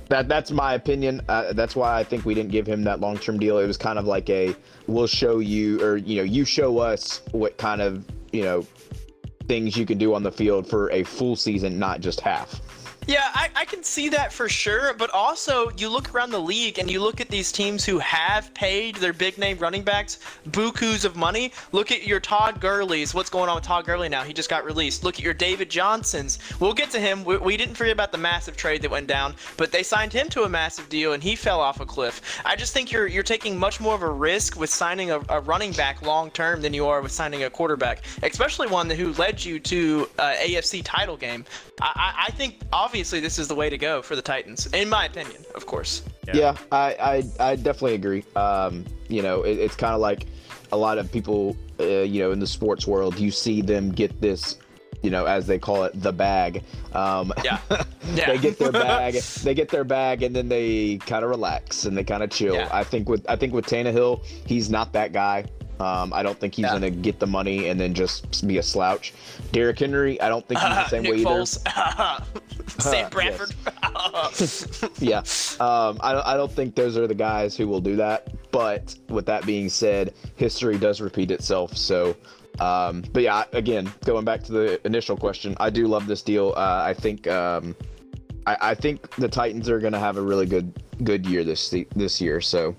That 0.09 0.27
that's 0.27 0.51
my 0.51 0.75
opinion. 0.75 1.21
Uh, 1.27 1.53
that's 1.53 1.75
why 1.75 1.99
I 1.99 2.03
think 2.03 2.25
we 2.25 2.33
didn't 2.33 2.51
give 2.51 2.67
him 2.67 2.83
that 2.83 2.99
long 2.99 3.17
term 3.17 3.39
deal. 3.39 3.57
It 3.57 3.65
was 3.65 3.77
kind 3.77 3.97
of 3.97 4.05
like 4.05 4.29
a 4.29 4.55
we'll 4.87 5.07
show 5.07 5.39
you, 5.39 5.81
or 5.81 5.97
you 5.97 6.17
know, 6.17 6.23
you 6.23 6.45
show 6.45 6.77
us 6.77 7.21
what 7.31 7.57
kind 7.57 7.81
of 7.81 8.05
you 8.31 8.43
know 8.43 8.65
things 9.47 9.75
you 9.77 9.85
can 9.85 9.97
do 9.97 10.13
on 10.13 10.23
the 10.23 10.31
field 10.31 10.67
for 10.67 10.91
a 10.91 11.03
full 11.03 11.35
season, 11.35 11.79
not 11.79 12.01
just 12.01 12.19
half. 12.21 12.61
Yeah, 13.07 13.29
I, 13.35 13.49
I 13.55 13.65
can 13.65 13.83
see 13.83 14.09
that 14.09 14.33
for 14.33 14.49
sure. 14.49 14.93
But 14.93 15.11
also, 15.11 15.69
you 15.77 15.89
look 15.89 16.13
around 16.13 16.31
the 16.31 16.41
league 16.41 16.79
and 16.79 16.89
you 16.89 16.99
look 17.01 17.21
at 17.21 17.29
these 17.29 17.51
teams 17.51 17.85
who 17.85 17.99
have 17.99 18.51
paid 18.55 18.95
their 18.95 19.13
big 19.13 19.37
name 19.37 19.59
running 19.59 19.83
backs 19.83 20.17
bukus 20.49 21.05
of 21.05 21.15
money. 21.15 21.51
Look 21.71 21.91
at 21.91 22.07
your 22.07 22.19
Todd 22.19 22.59
Gurley's. 22.59 23.13
What's 23.13 23.29
going 23.29 23.47
on 23.47 23.55
with 23.55 23.63
Todd 23.63 23.85
Gurley 23.85 24.09
now? 24.09 24.23
He 24.23 24.33
just 24.33 24.49
got 24.49 24.65
released. 24.65 25.03
Look 25.03 25.15
at 25.15 25.21
your 25.21 25.35
David 25.35 25.69
Johnsons. 25.69 26.39
We'll 26.59 26.73
get 26.73 26.89
to 26.91 26.99
him. 26.99 27.23
We, 27.23 27.37
we 27.37 27.57
didn't 27.57 27.75
forget 27.75 27.93
about 27.93 28.11
the 28.11 28.17
massive 28.17 28.57
trade 28.57 28.81
that 28.81 28.89
went 28.89 29.05
down, 29.05 29.35
but 29.55 29.71
they 29.71 29.83
signed 29.83 30.11
him 30.11 30.27
to 30.29 30.43
a 30.43 30.49
massive 30.49 30.89
deal 30.89 31.13
and 31.13 31.21
he 31.21 31.35
fell 31.35 31.59
off 31.59 31.79
a 31.81 31.85
cliff. 31.85 32.41
I 32.43 32.55
just 32.55 32.73
think 32.73 32.91
you're 32.91 33.05
you're 33.05 33.23
taking 33.23 33.57
much 33.57 33.79
more 33.79 33.93
of 33.93 34.01
a 34.01 34.09
risk 34.09 34.59
with 34.59 34.71
signing 34.71 35.11
a, 35.11 35.19
a 35.29 35.41
running 35.41 35.73
back 35.73 36.01
long 36.01 36.31
term 36.31 36.59
than 36.59 36.73
you 36.73 36.87
are 36.87 37.01
with 37.03 37.11
signing 37.11 37.43
a 37.43 37.51
quarterback, 37.51 38.03
especially 38.23 38.67
one 38.67 38.89
who 38.89 39.13
led 39.13 39.43
you 39.45 39.59
to 39.59 40.09
uh, 40.17 40.33
AFC 40.33 40.81
title 40.83 41.17
game. 41.17 41.45
I, 41.81 41.91
I, 41.95 42.23
I 42.27 42.31
think 42.31 42.61
obviously 42.73 42.94
obviously 42.95 43.19
this 43.19 43.37
is 43.37 43.49
the 43.49 43.55
way 43.55 43.69
to 43.69 43.77
go 43.77 44.01
for 44.01 44.15
the 44.15 44.21
Titans, 44.21 44.67
in 44.67 44.87
my 44.87 45.03
opinion, 45.03 45.43
of 45.53 45.65
course. 45.65 46.01
Yeah, 46.27 46.37
yeah 46.37 46.57
I, 46.71 47.23
I, 47.39 47.49
I 47.51 47.55
definitely 47.57 47.95
agree. 47.95 48.23
Um, 48.37 48.85
you 49.09 49.21
know, 49.21 49.41
it, 49.41 49.59
it's 49.59 49.75
kind 49.75 49.93
of 49.93 49.99
like 49.99 50.27
a 50.71 50.77
lot 50.77 50.97
of 50.97 51.11
people, 51.11 51.57
uh, 51.77 51.83
you 51.83 52.23
know, 52.23 52.31
in 52.31 52.39
the 52.39 52.47
sports 52.47 52.87
world, 52.87 53.19
you 53.19 53.31
see 53.31 53.61
them 53.61 53.91
get 53.91 54.21
this 54.21 54.57
you 55.01 55.11
know, 55.11 55.25
as 55.25 55.45
they 55.45 55.59
call 55.59 55.83
it, 55.83 56.01
the 56.01 56.13
bag. 56.13 56.63
Um, 56.93 57.33
yeah. 57.43 57.59
yeah. 58.13 58.27
they 58.27 58.37
get 58.37 58.57
their 58.57 58.71
bag. 58.87 59.15
they 59.15 59.53
get 59.53 59.67
their 59.67 59.83
bag, 59.83 60.23
and 60.23 60.33
then 60.33 60.47
they 60.47 60.97
kind 60.99 61.23
of 61.23 61.29
relax 61.29 61.85
and 61.85 61.95
they 61.95 62.03
kind 62.03 62.23
of 62.23 62.31
chill. 62.31 62.55
Yeah. 62.55 62.69
I 62.71 62.85
think 62.85 63.09
with 63.09 63.23
I 63.29 63.35
think 63.35 63.53
with 63.53 63.65
Tannehill, 63.65 64.23
he's 64.23 64.69
not 64.69 64.93
that 64.93 65.11
guy. 65.11 65.45
Um, 65.79 66.13
I 66.13 66.23
don't 66.23 66.39
think 66.39 66.55
he's 66.55 66.63
yeah. 66.63 66.77
going 66.77 66.81
to 66.81 66.89
get 66.89 67.19
the 67.19 67.27
money 67.27 67.67
and 67.69 67.79
then 67.79 67.93
just 67.93 68.47
be 68.47 68.57
a 68.57 68.63
slouch. 68.63 69.13
Derrick 69.51 69.79
Henry, 69.79 70.19
I 70.21 70.29
don't 70.29 70.47
think 70.47 70.59
he's 70.59 70.69
the 70.69 70.87
same 70.89 71.03
Nick 71.03 71.11
way 71.11 71.23
Foles. 71.23 71.59
either. 71.65 72.23
Sam 72.79 73.09
Bradford. 73.11 73.53
yeah. 74.99 75.19
Um, 75.59 75.99
I, 76.01 76.13
don't, 76.13 76.25
I 76.27 76.37
don't 76.37 76.51
think 76.51 76.75
those 76.75 76.97
are 76.97 77.07
the 77.07 77.15
guys 77.15 77.55
who 77.55 77.67
will 77.67 77.81
do 77.81 77.95
that. 77.97 78.27
But 78.51 78.95
with 79.09 79.25
that 79.25 79.45
being 79.45 79.69
said, 79.69 80.13
history 80.35 80.77
does 80.77 81.01
repeat 81.01 81.31
itself. 81.31 81.75
So, 81.75 82.15
um, 82.59 83.03
but 83.11 83.23
yeah, 83.23 83.43
again, 83.51 83.91
going 84.05 84.23
back 84.23 84.43
to 84.43 84.53
the 84.53 84.87
initial 84.87 85.17
question, 85.17 85.57
I 85.59 85.69
do 85.69 85.87
love 85.87 86.07
this 86.07 86.21
deal. 86.21 86.53
Uh, 86.55 86.83
I 86.85 86.93
think 86.93 87.27
um, 87.27 87.75
I, 88.47 88.57
I 88.61 88.75
think 88.75 89.13
the 89.15 89.27
Titans 89.27 89.69
are 89.69 89.79
going 89.79 89.93
to 89.93 89.99
have 89.99 90.17
a 90.17 90.21
really 90.21 90.45
good 90.45 90.71
good 91.03 91.25
year 91.25 91.43
this 91.43 91.73
this 91.95 92.21
year. 92.21 92.39
So 92.39 92.75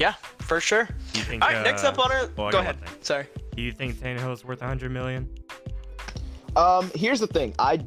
yeah, 0.00 0.14
for 0.38 0.60
sure. 0.60 0.88
Think, 1.12 1.44
All 1.44 1.50
right, 1.50 1.58
uh, 1.58 1.62
next 1.62 1.84
up 1.84 1.98
on 1.98 2.10
our. 2.10 2.28
Well, 2.36 2.50
go 2.50 2.58
ahead. 2.58 2.78
Sorry. 3.02 3.26
Do 3.54 3.62
you 3.62 3.70
think 3.70 3.96
Tannehill 3.96 4.32
is 4.32 4.44
worth 4.44 4.60
100 4.60 4.90
million? 4.90 5.28
Um, 6.56 6.90
here's 6.94 7.20
the 7.20 7.26
thing. 7.26 7.54
I 7.58 7.80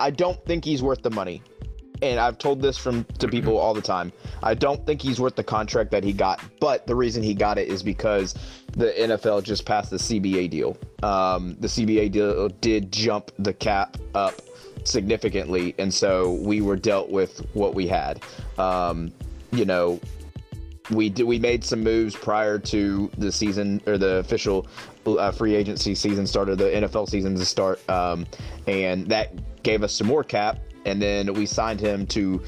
I 0.00 0.10
don't 0.10 0.42
think 0.46 0.64
he's 0.64 0.82
worth 0.82 1.02
the 1.02 1.10
money. 1.10 1.42
And 2.00 2.20
I've 2.20 2.38
told 2.38 2.62
this 2.62 2.78
from 2.78 3.04
to 3.18 3.26
people 3.26 3.58
all 3.58 3.74
the 3.74 3.82
time. 3.82 4.12
I 4.42 4.54
don't 4.54 4.86
think 4.86 5.02
he's 5.02 5.20
worth 5.20 5.34
the 5.34 5.42
contract 5.42 5.90
that 5.90 6.04
he 6.04 6.12
got, 6.12 6.40
but 6.60 6.86
the 6.86 6.94
reason 6.94 7.24
he 7.24 7.34
got 7.34 7.58
it 7.58 7.66
is 7.66 7.82
because 7.82 8.36
the 8.72 8.92
NFL 8.96 9.42
just 9.42 9.66
passed 9.66 9.90
the 9.90 9.96
CBA 9.96 10.48
deal. 10.48 10.78
Um, 11.02 11.56
the 11.58 11.66
CBA 11.66 12.12
deal 12.12 12.48
did 12.48 12.92
jump 12.92 13.32
the 13.40 13.52
cap 13.52 13.96
up 14.14 14.34
significantly, 14.84 15.74
and 15.78 15.92
so 15.92 16.34
we 16.34 16.60
were 16.60 16.76
dealt 16.76 17.10
with 17.10 17.44
what 17.54 17.74
we 17.74 17.88
had. 17.88 18.22
Um, 18.58 19.12
you 19.50 19.64
know, 19.64 20.00
we 20.90 21.08
did 21.08 21.24
we 21.24 21.38
made 21.38 21.64
some 21.64 21.82
moves 21.82 22.14
prior 22.14 22.58
to 22.58 23.10
the 23.18 23.30
season 23.30 23.80
or 23.86 23.98
the 23.98 24.16
official 24.16 24.66
uh, 25.06 25.30
free 25.30 25.54
agency 25.54 25.94
season 25.94 26.26
started 26.26 26.58
the 26.58 26.64
NFL 26.64 27.08
season 27.08 27.34
to 27.36 27.44
start 27.44 27.86
um, 27.88 28.26
and 28.66 29.06
that 29.08 29.32
gave 29.62 29.82
us 29.82 29.92
some 29.92 30.06
more 30.06 30.24
cap 30.24 30.58
and 30.84 31.00
then 31.00 31.32
we 31.34 31.46
signed 31.46 31.80
him 31.80 32.06
to 32.06 32.42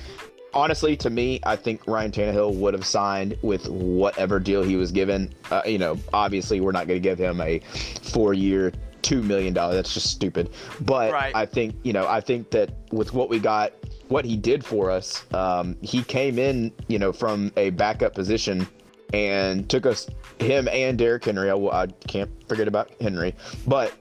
honestly 0.55 0.97
to 0.97 1.11
me 1.11 1.41
I 1.45 1.57
think 1.57 1.87
Ryan 1.87 2.13
Tannehill 2.13 2.55
would 2.55 2.75
have 2.75 2.87
signed 2.87 3.37
with 3.43 3.69
whatever 3.69 4.39
deal 4.41 4.63
he 4.63 4.77
was 4.77 4.91
given. 4.91 5.35
Uh, 5.51 5.63
you 5.67 5.79
know 5.79 5.99
obviously 6.13 6.61
we're 6.61 6.73
not 6.73 6.87
going 6.87 7.01
to 7.01 7.09
give 7.09 7.19
him 7.19 7.41
a 7.41 7.59
4 8.03 8.35
year 8.35 8.73
two 9.03 9.23
million 9.23 9.55
dollars. 9.55 9.77
That's 9.77 9.95
just 9.95 10.11
stupid. 10.11 10.51
But 10.81 11.13
right. 11.13 11.35
I 11.35 11.47
think 11.47 11.77
you 11.83 11.93
know 11.93 12.07
I 12.07 12.21
think 12.21 12.51
that 12.51 12.71
with 12.93 13.13
what 13.13 13.29
we 13.29 13.39
got 13.39 13.73
what 14.11 14.25
he 14.25 14.37
did 14.37 14.65
for 14.65 14.91
us. 14.91 15.25
Um, 15.33 15.77
he 15.81 16.03
came 16.03 16.39
in, 16.39 16.73
you 16.89 16.99
know, 16.99 17.13
from 17.13 17.53
a 17.57 17.71
backup 17.71 18.15
position 18.15 18.67
and 19.15 19.69
took 19.71 19.87
us, 19.87 20.09
him 20.39 20.69
and 20.69 20.99
Derrick 20.99 21.25
Henry. 21.25 21.51
I, 21.51 21.55
I 21.55 21.87
can't 22.09 22.31
forget 22.49 22.69
about 22.69 22.91
Henry, 23.01 23.35
but 23.67 23.95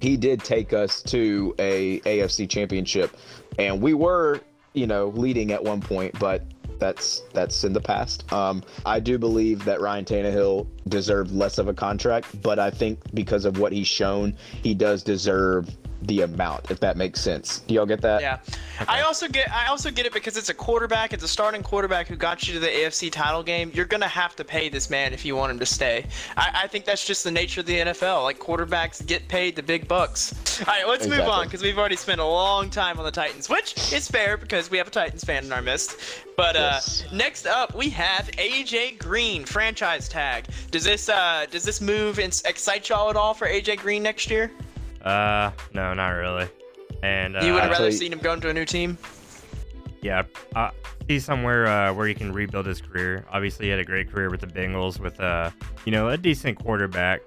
he 0.00 0.16
did 0.16 0.44
take 0.44 0.72
us 0.72 1.02
to 1.04 1.54
a 1.58 2.00
AFC 2.00 2.48
championship, 2.48 3.16
and 3.58 3.80
we 3.80 3.94
were, 3.94 4.40
you 4.74 4.86
know, 4.86 5.08
leading 5.08 5.52
at 5.52 5.62
one 5.62 5.80
point, 5.80 6.18
but 6.18 6.44
that's 6.82 7.22
that's 7.32 7.64
in 7.64 7.72
the 7.72 7.80
past. 7.80 8.30
Um, 8.32 8.62
I 8.84 9.00
do 9.00 9.18
believe 9.18 9.64
that 9.64 9.80
Ryan 9.80 10.04
Tannehill 10.04 10.66
deserved 10.88 11.30
less 11.30 11.58
of 11.58 11.68
a 11.68 11.74
contract, 11.74 12.42
but 12.42 12.58
I 12.58 12.70
think 12.70 12.98
because 13.14 13.44
of 13.44 13.58
what 13.58 13.72
he's 13.72 13.86
shown, 13.86 14.36
he 14.62 14.74
does 14.74 15.02
deserve 15.02 15.68
the 16.06 16.22
amount, 16.22 16.70
if 16.70 16.80
that 16.80 16.96
makes 16.96 17.20
sense. 17.20 17.60
Do 17.60 17.74
y'all 17.74 17.86
get 17.86 18.00
that? 18.02 18.20
Yeah. 18.20 18.38
Okay. 18.80 18.86
I 18.88 19.02
also 19.02 19.28
get 19.28 19.50
I 19.52 19.66
also 19.66 19.90
get 19.90 20.06
it 20.06 20.12
because 20.12 20.36
it's 20.36 20.48
a 20.48 20.54
quarterback, 20.54 21.12
it's 21.12 21.22
a 21.22 21.28
starting 21.28 21.62
quarterback 21.62 22.08
who 22.08 22.16
got 22.16 22.46
you 22.46 22.54
to 22.54 22.60
the 22.60 22.66
AFC 22.66 23.10
title 23.10 23.42
game. 23.42 23.70
You're 23.74 23.86
gonna 23.86 24.08
have 24.08 24.34
to 24.36 24.44
pay 24.44 24.68
this 24.68 24.90
man 24.90 25.12
if 25.12 25.24
you 25.24 25.36
want 25.36 25.52
him 25.52 25.58
to 25.58 25.66
stay. 25.66 26.06
I, 26.36 26.62
I 26.64 26.66
think 26.66 26.84
that's 26.84 27.06
just 27.06 27.24
the 27.24 27.30
nature 27.30 27.60
of 27.60 27.66
the 27.66 27.78
NFL. 27.78 28.22
Like 28.24 28.38
quarterbacks 28.38 29.06
get 29.06 29.26
paid 29.28 29.56
the 29.56 29.62
big 29.62 29.88
bucks. 29.88 30.34
All 30.60 30.66
right, 30.66 30.86
let's 30.86 31.04
exactly. 31.04 31.24
move 31.24 31.34
on 31.34 31.46
because 31.46 31.62
we've 31.62 31.78
already 31.78 31.96
spent 31.96 32.20
a 32.20 32.24
long 32.24 32.70
time 32.70 32.98
on 32.98 33.04
the 33.04 33.10
Titans, 33.10 33.48
which 33.48 33.92
is 33.92 34.08
fair 34.08 34.36
because 34.36 34.70
we 34.70 34.78
have 34.78 34.88
a 34.88 34.90
Titans 34.90 35.24
fan 35.24 35.44
in 35.44 35.52
our 35.52 35.62
midst. 35.62 35.96
But 36.36 36.56
uh, 36.56 36.70
yes. 36.74 37.04
next 37.12 37.46
up, 37.46 37.74
we 37.74 37.90
have 37.90 38.26
AJ 38.32 38.98
Green 38.98 39.44
franchise 39.44 40.08
tag. 40.08 40.46
Does 40.70 40.84
this 40.84 41.08
uh, 41.08 41.46
does 41.50 41.64
this 41.64 41.80
move 41.80 42.18
excite 42.18 42.88
y'all 42.88 43.10
at 43.10 43.16
all 43.16 43.34
for 43.34 43.46
AJ 43.46 43.78
Green 43.78 44.02
next 44.02 44.30
year? 44.30 44.50
Uh, 45.02 45.50
no, 45.72 45.94
not 45.94 46.10
really. 46.10 46.48
And 47.02 47.36
uh, 47.36 47.40
you 47.44 47.54
would 47.54 47.62
have 47.62 47.72
rather 47.72 47.90
seen 47.90 48.12
him 48.12 48.20
go 48.20 48.32
into 48.32 48.48
a 48.48 48.54
new 48.54 48.64
team. 48.64 48.96
Yeah, 50.02 50.24
uh, 50.56 50.70
he's 51.06 51.24
somewhere 51.24 51.66
uh, 51.66 51.94
where 51.94 52.06
he 52.06 52.14
can 52.14 52.32
rebuild 52.32 52.66
his 52.66 52.80
career. 52.80 53.24
Obviously, 53.30 53.66
he 53.66 53.70
had 53.70 53.78
a 53.78 53.84
great 53.84 54.10
career 54.10 54.30
with 54.30 54.40
the 54.40 54.48
Bengals, 54.48 54.98
with 54.98 55.20
uh, 55.20 55.50
you 55.84 55.92
know, 55.92 56.08
a 56.08 56.16
decent 56.16 56.58
quarterback. 56.58 57.22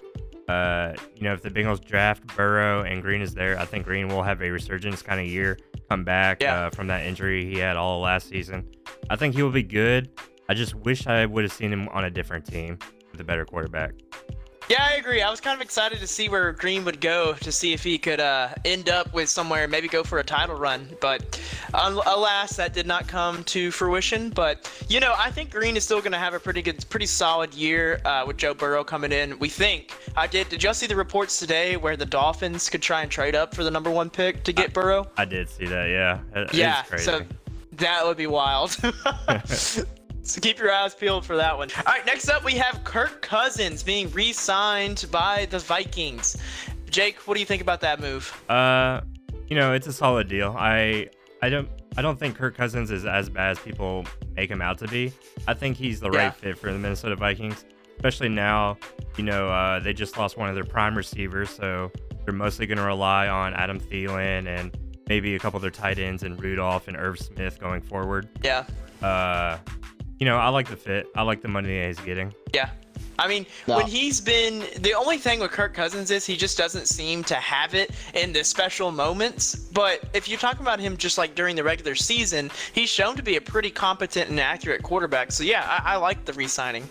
Uh, 0.48 0.94
you 1.16 1.24
know, 1.24 1.34
if 1.34 1.42
the 1.42 1.50
Bengals 1.50 1.84
draft 1.84 2.28
Burrow 2.36 2.84
and 2.84 3.02
Green 3.02 3.22
is 3.22 3.34
there, 3.34 3.58
I 3.58 3.66
think 3.66 3.86
Green 3.86 4.08
will 4.10 4.24
have 4.24 4.42
a 4.42 4.50
resurgence 4.50 5.02
kind 5.02 5.20
of 5.20 5.26
year, 5.26 5.58
come 5.90 6.04
back 6.04 6.42
yeah. 6.42 6.66
uh, 6.66 6.70
from 6.70 6.88
that 6.88 7.06
injury 7.06 7.46
he 7.46 7.58
had 7.58 7.78
all 7.78 8.02
last 8.02 8.30
season. 8.30 8.70
I 9.10 9.16
think 9.16 9.36
he 9.36 9.42
will 9.42 9.52
be 9.52 9.64
good. 9.64 10.10
I 10.48 10.54
just 10.54 10.76
wish 10.76 11.08
I 11.08 11.26
would 11.26 11.44
have 11.44 11.54
seen 11.54 11.74
him 11.74 11.88
on 11.90 12.06
a 12.06 12.12
different 12.12 12.46
team 12.46 12.78
with 13.12 13.22
a 13.22 13.24
better 13.24 13.46
quarterback. 13.46 13.94
Yeah, 14.68 14.84
I 14.84 14.94
agree. 14.94 15.22
I 15.22 15.30
was 15.30 15.40
kind 15.40 15.56
of 15.56 15.62
excited 15.62 16.00
to 16.00 16.08
see 16.08 16.28
where 16.28 16.52
Green 16.52 16.84
would 16.86 17.00
go 17.00 17.34
to 17.34 17.52
see 17.52 17.74
if 17.74 17.84
he 17.84 18.00
could 18.00 18.20
uh, 18.20 18.50
end 18.66 18.90
up 18.90 19.14
with 19.14 19.30
somewhere, 19.30 19.68
maybe 19.68 19.88
go 19.88 20.04
for 20.04 20.18
a 20.18 20.24
title 20.24 20.56
run. 20.56 20.90
But 21.00 21.40
alas, 21.74 22.56
that 22.56 22.74
did 22.74 22.88
not 22.88 23.08
come 23.08 23.44
to 23.46 23.70
fruition. 23.70 24.32
But 24.32 24.72
you 24.90 25.00
know, 25.00 25.14
I 25.18 25.30
think 25.30 25.52
Green 25.52 25.78
is 25.78 25.84
still 25.84 26.00
going 26.00 26.14
to 26.14 26.18
have 26.18 26.34
a 26.34 26.40
pretty 26.40 26.64
good, 26.64 26.84
pretty 26.90 27.06
solid 27.06 27.54
year 27.54 28.02
uh, 28.06 28.24
with 28.26 28.38
Joe 28.38 28.56
Burrow 28.56 28.84
coming 28.84 29.12
in. 29.12 29.38
We 29.38 29.50
think. 29.50 29.94
I 30.16 30.26
did. 30.26 30.50
Did 30.50 30.64
y'all 30.64 30.74
see 30.74 30.88
the 30.88 30.96
reports 30.96 31.40
today 31.40 31.78
where 31.78 31.96
the 31.96 32.06
Dolphins 32.06 32.68
could 32.68 32.82
try 32.82 33.04
and 33.04 33.12
trade 33.12 33.36
up 33.36 33.54
for 33.54 33.64
the 33.64 33.72
number 33.72 33.92
one 33.92 34.10
pick 34.10 34.44
to 34.46 34.54
get 34.54 34.70
I, 34.70 34.74
Burrow? 34.74 35.08
I 35.18 35.26
did 35.26 35.48
see 35.48 35.68
that. 35.68 35.90
Yeah. 35.90 36.20
It, 36.34 36.54
yeah. 36.56 36.84
So 36.98 37.22
that 37.74 38.04
would 38.04 38.18
be 38.18 38.28
wild. 38.28 38.76
So 40.26 40.42
keep 40.42 40.58
your 40.58 40.74
eyes 40.74 40.96
peeled 40.96 41.24
for 41.24 41.38
that 41.38 41.56
one. 41.56 41.70
All 41.78 41.94
right, 41.94 42.06
next 42.06 42.30
up 42.30 42.44
we 42.44 42.54
have 42.54 42.84
Kirk 42.84 43.22
Cousins 43.22 43.84
being 43.84 44.10
re-signed 44.12 45.06
by 45.12 45.46
the 45.52 45.60
Vikings. 45.60 46.36
Jake, 46.90 47.20
what 47.28 47.36
do 47.36 47.40
you 47.40 47.46
think 47.46 47.62
about 47.62 47.80
that 47.82 48.00
move? 48.00 48.34
Uh, 48.50 49.02
you 49.48 49.56
know, 49.56 49.74
it's 49.74 49.86
a 49.86 49.94
solid 49.94 50.28
deal. 50.28 50.56
I 50.58 51.10
I 51.44 51.50
don't 51.50 51.70
I 51.96 52.02
don't 52.02 52.18
think 52.18 52.36
Kirk 52.36 52.58
Cousins 52.58 52.90
is 52.90 53.06
as 53.06 53.30
bad 53.30 53.52
as 53.52 53.60
people 53.60 54.06
make 54.36 54.50
him 54.50 54.64
out 54.64 54.80
to 54.80 54.88
be. 54.88 55.14
I 55.48 55.54
think 55.54 55.78
he's 55.78 56.00
the 56.00 56.10
yeah. 56.10 56.26
right 56.26 56.34
fit 56.34 56.58
for 56.58 56.74
the 56.74 56.80
Minnesota 56.80 57.16
Vikings, 57.16 57.64
especially 57.96 58.30
now. 58.30 58.78
You 59.18 59.26
know, 59.26 59.48
uh, 59.48 59.80
they 59.80 59.94
just 59.94 60.18
lost 60.18 60.38
one 60.38 60.50
of 60.50 60.56
their 60.56 60.66
prime 60.66 60.98
receivers, 60.98 61.52
so 61.52 61.92
they're 62.26 62.34
mostly 62.34 62.66
going 62.66 62.80
to 62.80 62.84
rely 62.84 63.28
on 63.28 63.54
Adam 63.54 63.80
Thielen 63.80 64.48
and 64.48 64.76
maybe 65.08 65.36
a 65.36 65.40
couple 65.40 65.58
of 65.58 65.62
their 65.62 65.70
tight 65.70 66.00
ends 66.00 66.24
and 66.24 66.42
Rudolph 66.42 66.88
and 66.88 66.98
Irv 66.98 67.20
Smith 67.20 67.60
going 67.60 67.82
forward. 67.82 68.28
Yeah. 68.44 68.66
Uh, 69.04 69.58
you 70.20 70.26
know, 70.26 70.38
I 70.38 70.50
like 70.50 70.70
the 70.70 70.78
fit. 70.78 71.08
I 71.16 71.24
like 71.24 71.42
the 71.42 71.48
money 71.48 71.78
that 71.78 71.88
he's 71.88 72.00
getting. 72.00 72.34
Yeah. 72.54 72.70
I 73.18 73.28
mean, 73.28 73.46
no. 73.68 73.78
when 73.78 73.88
he's 73.88 74.20
been 74.20 74.66
the 74.80 74.94
only 74.94 75.18
thing 75.18 75.40
with 75.40 75.52
Kirk 75.52 75.74
Cousins 75.74 76.12
is 76.12 76.26
he 76.26 76.36
just 76.36 76.58
doesn't 76.58 76.88
seem 76.88 77.24
to 77.26 77.36
have 77.36 77.74
it 77.74 77.92
in 78.14 78.34
the 78.34 78.44
special 78.44 78.92
moments. 78.92 79.56
But 79.56 80.04
if 80.14 80.28
you're 80.28 80.40
talking 80.40 80.62
about 80.62 80.80
him 80.80 80.98
just 80.98 81.18
like 81.18 81.34
during 81.34 81.56
the 81.56 81.64
regular 81.64 81.96
season, 81.96 82.52
he's 82.74 82.90
shown 82.90 83.16
to 83.16 83.24
be 83.24 83.38
a 83.38 83.42
pretty 83.42 83.72
competent 83.72 84.30
and 84.30 84.40
accurate 84.40 84.84
quarterback. 84.84 85.32
So 85.32 85.44
yeah, 85.44 85.66
I, 85.66 85.94
I 85.94 85.96
like 85.98 86.26
the 86.26 86.34
re-signing. 86.34 86.90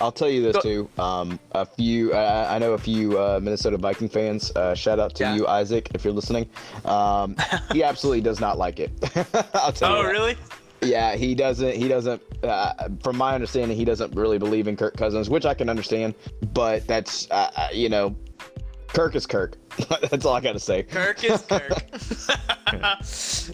I'll 0.00 0.12
tell 0.12 0.28
you 0.28 0.42
this 0.42 0.54
Go. 0.54 0.60
too. 0.60 0.90
Um, 0.98 1.40
a 1.52 1.66
few, 1.66 2.14
I, 2.14 2.56
I 2.56 2.58
know 2.58 2.72
a 2.72 2.78
few 2.78 3.18
uh, 3.18 3.40
Minnesota 3.42 3.76
Viking 3.76 4.08
fans. 4.08 4.52
Uh, 4.54 4.74
shout 4.74 5.00
out 5.00 5.14
to 5.16 5.24
yeah. 5.24 5.34
you, 5.34 5.46
Isaac, 5.46 5.88
if 5.94 6.04
you're 6.04 6.12
listening. 6.12 6.48
Um, 6.84 7.36
he 7.72 7.82
absolutely 7.84 8.20
does 8.20 8.40
not 8.40 8.58
like 8.58 8.78
it. 8.78 8.92
I'll 9.54 9.72
tell 9.72 9.92
oh, 9.92 10.00
you. 10.02 10.06
Oh, 10.06 10.10
really? 10.10 10.36
Yeah, 10.82 11.16
he 11.16 11.34
doesn't. 11.34 11.74
He 11.74 11.88
doesn't. 11.88 12.22
Uh, 12.42 12.88
from 13.02 13.16
my 13.16 13.34
understanding, 13.34 13.76
he 13.76 13.84
doesn't 13.84 14.14
really 14.14 14.38
believe 14.38 14.68
in 14.68 14.76
Kirk 14.76 14.96
Cousins, 14.96 15.28
which 15.28 15.44
I 15.44 15.54
can 15.54 15.68
understand. 15.68 16.14
But 16.52 16.86
that's, 16.86 17.28
uh, 17.30 17.50
uh 17.56 17.68
you 17.72 17.88
know, 17.88 18.16
Kirk 18.88 19.14
is 19.14 19.26
Kirk. 19.26 19.56
that's 20.10 20.24
all 20.24 20.34
I 20.34 20.40
got 20.40 20.52
to 20.52 20.60
say. 20.60 20.82
Kirk 20.82 21.22
is 21.24 21.42
Kirk. 21.42 21.72
yeah, 22.72 22.96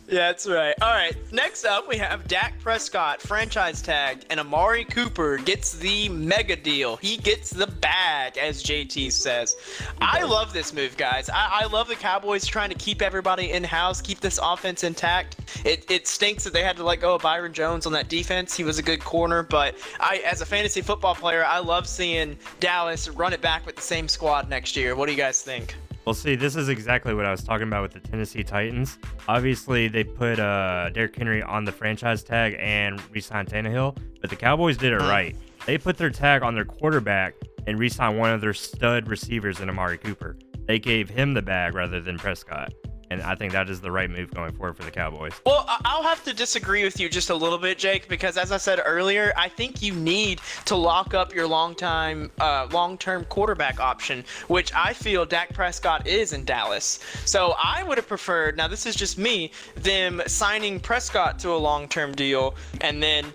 that's 0.09 0.47
right. 0.47 0.75
All 0.81 0.93
right. 0.93 1.17
Next 1.33 1.65
up, 1.65 1.89
we 1.89 1.97
have 1.99 2.27
Dak 2.29 2.59
Prescott, 2.61 3.21
franchise 3.21 3.83
tag, 3.83 4.25
and 4.31 4.41
Amari 4.41 4.85
Cooper 4.85 5.39
gets 5.39 5.73
the 5.73 6.09
mega 6.09 6.57
deal. 6.57 6.97
He 6.97 7.17
gets 7.17 7.51
the 7.51 7.67
bag, 7.67 8.39
as 8.39 8.63
JT 8.63 9.13
says. 9.13 9.57
I 10.01 10.23
love 10.23 10.53
this 10.53 10.73
move, 10.73 10.97
guys. 10.97 11.29
I, 11.29 11.61
I 11.63 11.67
love 11.67 11.89
the 11.89 11.95
Cowboys 11.95 12.47
trying 12.47 12.71
to 12.71 12.77
keep 12.77 13.03
everybody 13.03 13.53
in 13.53 13.65
house, 13.65 14.01
keep 14.01 14.21
this 14.21 14.39
offense 14.43 14.85
intact. 14.85 15.37
It, 15.65 15.91
it 15.91 16.07
stinks 16.07 16.45
that 16.45 16.53
they 16.53 16.63
had 16.63 16.77
to 16.77 16.85
let 16.85 17.01
go 17.01 17.15
of 17.15 17.23
Byron 17.23 17.53
Jones 17.53 17.87
on 17.87 17.93
that 17.93 18.09
defense. 18.09 18.55
He 18.57 18.65
was 18.65 18.79
a 18.79 18.83
good 18.83 19.01
corner, 19.01 19.43
but 19.43 19.77
I, 20.01 20.23
as 20.27 20.41
a 20.41 20.47
fantasy 20.47 20.81
football 20.81 21.15
player, 21.15 21.45
I 21.45 21.59
love 21.59 21.87
seeing 21.87 22.37
Dallas 22.61 23.09
run 23.09 23.33
it 23.33 23.41
back 23.41 23.67
with 23.67 23.77
the 23.77 23.83
same 23.83 24.09
squad 24.09 24.49
next 24.49 24.77
year. 24.77 24.97
What 24.97 25.07
do 25.07 25.13
you 25.13 25.19
guys 25.19 25.43
think? 25.43 25.77
Well, 26.05 26.15
see, 26.15 26.37
this 26.37 26.55
is 26.55 26.69
exactly 26.69 27.15
what 27.15 27.25
I 27.25 27.31
was 27.31 27.43
talking 27.43 27.67
about 27.67 27.83
with 27.83 27.93
the 27.93 28.01
Tennessee 28.01 28.45
Titans. 28.45 28.99
Obviously, 29.27 29.89
they 29.89 30.05
put 30.05 30.39
uh, 30.39 30.91
Derrick 30.91 31.17
Henry 31.17 31.43
on 31.43 31.65
the 31.65 31.73
franchise 31.73 32.23
tag 32.23 32.57
and 32.59 33.01
re-signed 33.11 33.49
Tannehill, 33.49 33.97
but 34.21 34.29
the 34.29 34.37
Cowboys 34.37 34.77
did 34.77 34.93
it 34.93 34.99
right. 34.99 35.35
They 35.65 35.79
put 35.79 35.97
their 35.97 36.11
tag 36.11 36.43
on 36.43 36.55
their 36.55 36.67
quarterback 36.67 37.35
and 37.67 37.79
re-signed 37.79 38.19
one 38.19 38.33
of 38.33 38.43
their 38.43 38.53
stud 38.53 39.09
receivers 39.09 39.61
in 39.61 39.71
Amari 39.71 39.97
Cooper. 39.97 40.37
They 40.67 40.79
gave 40.79 41.09
him 41.09 41.33
the 41.33 41.43
bag 41.43 41.75
rather 41.75 42.03
than 42.03 42.19
Prescott 42.19 42.73
and 43.11 43.23
I 43.23 43.35
think 43.35 43.53
that 43.53 43.69
is 43.69 43.81
the 43.81 43.91
right 43.91 44.11
move 44.11 44.33
going 44.33 44.53
forward 44.53 44.77
for 44.77 44.85
the 44.85 44.91
Cowboys. 44.91 45.33
Well, 45.47 45.65
I'll 45.85 46.03
have 46.03 46.25
to 46.25 46.35
disagree 46.35 46.85
with 46.85 46.99
you 47.01 47.09
just 47.09 47.31
a 47.31 47.35
little 47.35 47.59
bit, 47.59 47.79
Jake, 47.79 48.09
because 48.09 48.37
as 48.37 48.53
I 48.53 48.57
said 48.57 48.81
earlier, 48.85 49.33
I 49.37 49.49
think 49.49 49.83
you 49.83 49.95
need 49.95 50.41
to 50.67 50.77
lock 50.77 51.15
up 51.15 51.35
your 51.35 51.47
long 51.47 51.75
time, 51.75 52.31
uh, 52.41 52.69
long-term 52.73 53.25
quarterback 53.27 53.81
option, 53.81 54.25
which 54.49 54.73
I 54.75 54.93
feel 54.93 55.25
Dak 55.25 55.53
Prescott 55.55 56.07
is 56.07 56.33
in 56.33 56.45
Dallas. 56.45 57.01
So 57.25 57.55
I 57.63 57.83
would 57.83 57.99
have 57.99 58.09
preferred. 58.09 58.57
Now 58.57 58.69
this 58.69 58.87
is 58.87 58.95
just 58.95 59.19
me. 59.19 59.51
Them 59.77 60.23
signing 60.27 60.81
Prescott 60.81 61.39
to 61.41 61.51
a 61.51 61.57
long-term 61.57 62.15
deal 62.15 62.55
and 62.81 63.03
then 63.03 63.33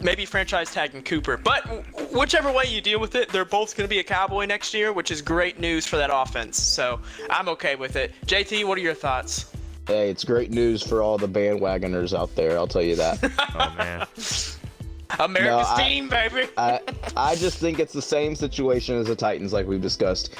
maybe 0.00 0.24
franchise 0.24 0.72
tagging 0.72 1.02
Cooper. 1.02 1.36
But 1.36 1.64
whichever 2.12 2.52
way 2.52 2.64
you 2.66 2.80
deal 2.80 3.00
with 3.00 3.14
it, 3.14 3.28
they're 3.30 3.44
both 3.44 3.76
going 3.76 3.88
to 3.88 3.92
be 3.92 4.00
a 4.00 4.04
Cowboy 4.04 4.46
next 4.46 4.74
year, 4.74 4.92
which 4.92 5.10
is 5.10 5.22
great 5.22 5.58
news 5.58 5.86
for 5.86 5.96
that 5.96 6.10
offense. 6.12 6.60
So 6.60 7.00
I'm 7.30 7.48
okay 7.50 7.76
with 7.76 7.96
it. 7.96 8.12
JT, 8.26 8.66
what 8.66 8.78
are 8.78 8.82
your 8.82 8.94
thoughts? 8.94 9.52
Hey, 9.86 10.10
it's 10.10 10.24
great 10.24 10.50
news 10.50 10.82
for 10.82 11.00
all 11.00 11.16
the 11.16 11.28
bandwagoners 11.28 12.16
out 12.16 12.34
there. 12.34 12.56
I'll 12.56 12.66
tell 12.66 12.82
you 12.82 12.96
that. 12.96 13.18
oh 13.54 13.74
man. 13.76 14.06
America's 15.20 15.78
no, 15.78 15.84
team, 15.84 16.08
baby. 16.08 16.48
I, 16.56 16.80
I 17.16 17.36
just 17.36 17.58
think 17.58 17.78
it's 17.78 17.92
the 17.92 18.02
same 18.02 18.34
situation 18.34 18.96
as 18.96 19.06
the 19.06 19.14
Titans, 19.14 19.52
like 19.52 19.66
we've 19.66 19.80
discussed. 19.80 20.34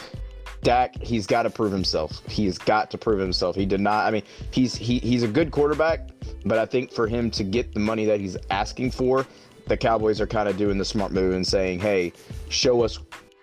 Dak, 0.63 0.97
he's 1.01 1.29
got 1.29 1.45
to 1.45 1.51
prove 1.51 1.71
himself. 1.71 2.21
He's 2.29 2.59
got 2.59 2.91
to 2.91 2.99
prove 2.99 3.21
himself. 3.21 3.55
He 3.55 3.67
did 3.67 3.81
not. 3.81 4.07
I 4.07 4.11
mean, 4.11 4.23
he's 4.51 4.75
he, 4.75 4.99
he's 4.99 5.23
a 5.23 5.29
good 5.29 5.53
quarterback, 5.53 6.09
but 6.45 6.59
I 6.59 6.67
think 6.67 6.91
for 6.91 7.07
him 7.07 7.31
to 7.33 7.45
get 7.45 7.73
the 7.73 7.79
money 7.79 8.05
that 8.07 8.19
he's 8.19 8.37
asking 8.51 8.91
for, 8.91 9.27
the 9.66 9.76
Cowboys 9.76 10.20
are 10.20 10.26
kind 10.26 10.49
of 10.49 10.56
doing 10.56 10.78
the 10.78 10.85
smart 10.85 11.12
move 11.12 11.35
and 11.35 11.46
saying, 11.46 11.80
"Hey, 11.80 12.12
show 12.49 12.82
us 12.82 12.99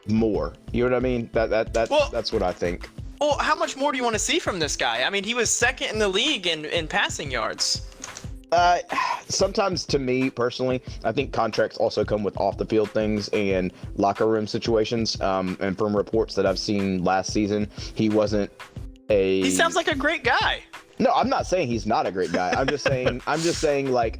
more." 0.07 0.53
You 0.71 0.83
know 0.83 0.91
what 0.91 0.97
I 0.97 1.01
mean? 1.01 1.29
That 1.33 1.49
that 1.49 1.73
that 1.73 1.89
well, 1.89 2.09
that's 2.11 2.33
what 2.33 2.41
I 2.41 2.51
think. 2.51 2.89
Well, 3.19 3.37
how 3.37 3.55
much 3.55 3.77
more 3.77 3.91
do 3.91 3.97
you 3.97 4.03
want 4.03 4.15
to 4.15 4.19
see 4.19 4.39
from 4.39 4.59
this 4.59 4.75
guy? 4.75 5.03
I 5.03 5.09
mean, 5.09 5.23
he 5.23 5.33
was 5.33 5.49
second 5.49 5.91
in 5.91 5.99
the 5.99 6.07
league 6.07 6.47
in 6.47 6.65
in 6.65 6.87
passing 6.87 7.31
yards. 7.31 7.87
Uh, 8.51 8.79
sometimes 9.27 9.83
to 9.83 9.97
me 9.97 10.29
personally, 10.29 10.81
I 11.03 11.11
think 11.11 11.33
contracts 11.33 11.77
also 11.77 12.05
come 12.05 12.23
with 12.23 12.37
off 12.37 12.57
the 12.57 12.65
field 12.65 12.91
things 12.91 13.27
and 13.29 13.73
locker 13.95 14.27
room 14.27 14.45
situations. 14.45 15.19
Um, 15.21 15.57
and 15.59 15.77
from 15.77 15.95
reports 15.95 16.35
that 16.35 16.45
I've 16.45 16.59
seen 16.59 17.03
last 17.03 17.33
season, 17.33 17.67
he 17.95 18.09
wasn't 18.09 18.51
a. 19.09 19.41
He 19.41 19.51
sounds 19.51 19.75
like 19.75 19.87
a 19.87 19.95
great 19.95 20.23
guy. 20.23 20.61
No, 20.99 21.11
I'm 21.13 21.29
not 21.29 21.47
saying 21.47 21.67
he's 21.67 21.87
not 21.87 22.05
a 22.05 22.11
great 22.11 22.31
guy. 22.31 22.51
I'm 22.51 22.67
just 22.67 22.83
saying 22.83 23.21
I'm 23.25 23.39
just 23.39 23.59
saying 23.59 23.91
like 23.91 24.19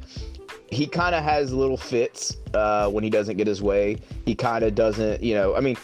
he 0.74 0.86
kind 0.86 1.14
of 1.14 1.22
has 1.22 1.52
little 1.52 1.76
fits 1.76 2.36
uh, 2.52 2.90
when 2.90 3.04
he 3.04 3.10
doesn't 3.10 3.36
get 3.36 3.46
his 3.46 3.62
way. 3.62 3.98
He 4.26 4.34
kind 4.34 4.64
of 4.64 4.74
doesn't, 4.74 5.22
you 5.22 5.34
know. 5.34 5.54
I 5.54 5.60
mean, 5.60 5.76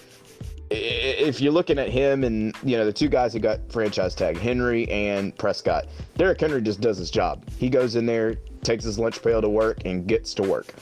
if 0.70 1.40
you're 1.40 1.52
looking 1.52 1.78
at 1.78 1.88
him 1.88 2.22
and 2.24 2.54
you 2.62 2.76
know 2.76 2.84
the 2.84 2.92
two 2.92 3.08
guys 3.08 3.32
who 3.32 3.40
got 3.40 3.60
franchise 3.70 4.14
tag, 4.14 4.36
Henry 4.36 4.88
and 4.90 5.36
Prescott, 5.36 5.86
Derrick 6.16 6.40
Henry 6.40 6.62
just 6.62 6.80
does 6.80 6.98
his 6.98 7.10
job. 7.10 7.44
He 7.58 7.68
goes 7.68 7.96
in 7.96 8.06
there, 8.06 8.36
takes 8.62 8.84
his 8.84 8.98
lunch 8.98 9.22
pail 9.22 9.40
to 9.40 9.48
work, 9.48 9.78
and 9.84 10.06
gets 10.06 10.34
to 10.34 10.42
work, 10.42 10.74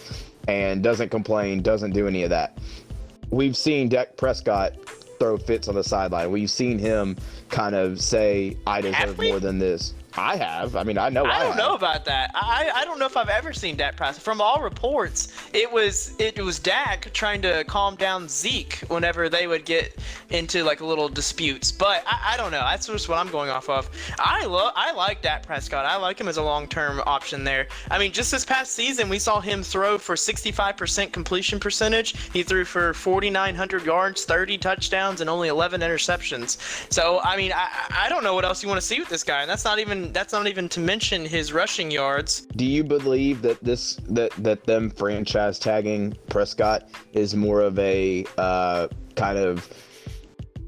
and 0.46 0.82
doesn't 0.82 1.10
complain, 1.10 1.62
doesn't 1.62 1.92
do 1.92 2.06
any 2.06 2.22
of 2.22 2.30
that. 2.30 2.58
We've 3.30 3.56
seen 3.56 3.88
Dak 3.88 4.16
Prescott 4.16 4.74
throw 5.18 5.36
fits 5.36 5.68
on 5.68 5.74
the 5.74 5.84
sideline. 5.84 6.30
We've 6.30 6.50
seen 6.50 6.78
him 6.78 7.16
kind 7.48 7.74
of 7.74 8.00
say, 8.00 8.56
"I 8.66 8.80
deserve 8.80 9.18
more 9.18 9.40
than 9.40 9.58
this." 9.58 9.94
I 10.18 10.36
have. 10.36 10.76
I 10.76 10.82
mean, 10.82 10.98
I 10.98 11.08
know. 11.08 11.24
I, 11.24 11.38
I 11.38 11.42
don't 11.44 11.56
know 11.56 11.74
about 11.74 12.04
that. 12.06 12.32
I, 12.34 12.70
I 12.74 12.84
don't 12.84 12.98
know 12.98 13.06
if 13.06 13.16
I've 13.16 13.28
ever 13.28 13.52
seen 13.52 13.76
Dak 13.76 13.96
Prescott. 13.96 14.22
From 14.22 14.40
all 14.40 14.60
reports, 14.60 15.28
it 15.52 15.70
was 15.70 16.14
it 16.18 16.38
was 16.42 16.58
Dak 16.58 17.12
trying 17.12 17.40
to 17.42 17.64
calm 17.64 17.94
down 17.96 18.28
Zeke 18.28 18.80
whenever 18.88 19.28
they 19.28 19.46
would 19.46 19.64
get 19.64 19.96
into 20.30 20.64
like 20.64 20.80
little 20.80 21.08
disputes. 21.08 21.70
But 21.70 22.02
I, 22.06 22.34
I 22.34 22.36
don't 22.36 22.50
know. 22.50 22.60
That's 22.60 22.86
just 22.86 23.08
what 23.08 23.18
I'm 23.18 23.30
going 23.30 23.50
off 23.50 23.68
of. 23.68 23.88
I 24.18 24.44
love 24.46 24.72
I 24.74 24.92
like 24.92 25.22
Dak 25.22 25.46
Prescott. 25.46 25.84
I 25.84 25.96
like 25.96 26.20
him 26.20 26.28
as 26.28 26.36
a 26.36 26.42
long 26.42 26.66
term 26.66 27.00
option 27.06 27.44
there. 27.44 27.68
I 27.90 27.98
mean, 27.98 28.12
just 28.12 28.30
this 28.30 28.44
past 28.44 28.72
season, 28.72 29.08
we 29.08 29.18
saw 29.18 29.40
him 29.40 29.62
throw 29.62 29.98
for 29.98 30.16
65% 30.16 31.12
completion 31.12 31.60
percentage. 31.60 32.16
He 32.32 32.42
threw 32.42 32.64
for 32.64 32.92
4,900 32.94 33.84
yards, 33.84 34.24
30 34.24 34.58
touchdowns, 34.58 35.20
and 35.20 35.30
only 35.30 35.48
11 35.48 35.80
interceptions. 35.80 36.58
So 36.92 37.20
I 37.22 37.36
mean, 37.36 37.52
I 37.54 37.68
I 37.90 38.08
don't 38.08 38.24
know 38.24 38.34
what 38.34 38.44
else 38.44 38.62
you 38.62 38.68
want 38.68 38.80
to 38.80 38.86
see 38.86 38.98
with 38.98 39.08
this 39.08 39.22
guy, 39.22 39.42
and 39.42 39.50
that's 39.50 39.64
not 39.64 39.78
even 39.78 40.07
that's 40.12 40.32
not 40.32 40.46
even 40.46 40.68
to 40.70 40.80
mention 40.80 41.24
his 41.24 41.52
rushing 41.52 41.90
yards. 41.90 42.42
Do 42.56 42.64
you 42.64 42.84
believe 42.84 43.42
that 43.42 43.62
this 43.62 43.96
that 44.08 44.32
that 44.38 44.64
them 44.64 44.90
franchise 44.90 45.58
tagging 45.58 46.16
Prescott 46.28 46.88
is 47.12 47.34
more 47.34 47.60
of 47.60 47.78
a 47.78 48.24
uh, 48.36 48.88
kind 49.16 49.38
of 49.38 49.68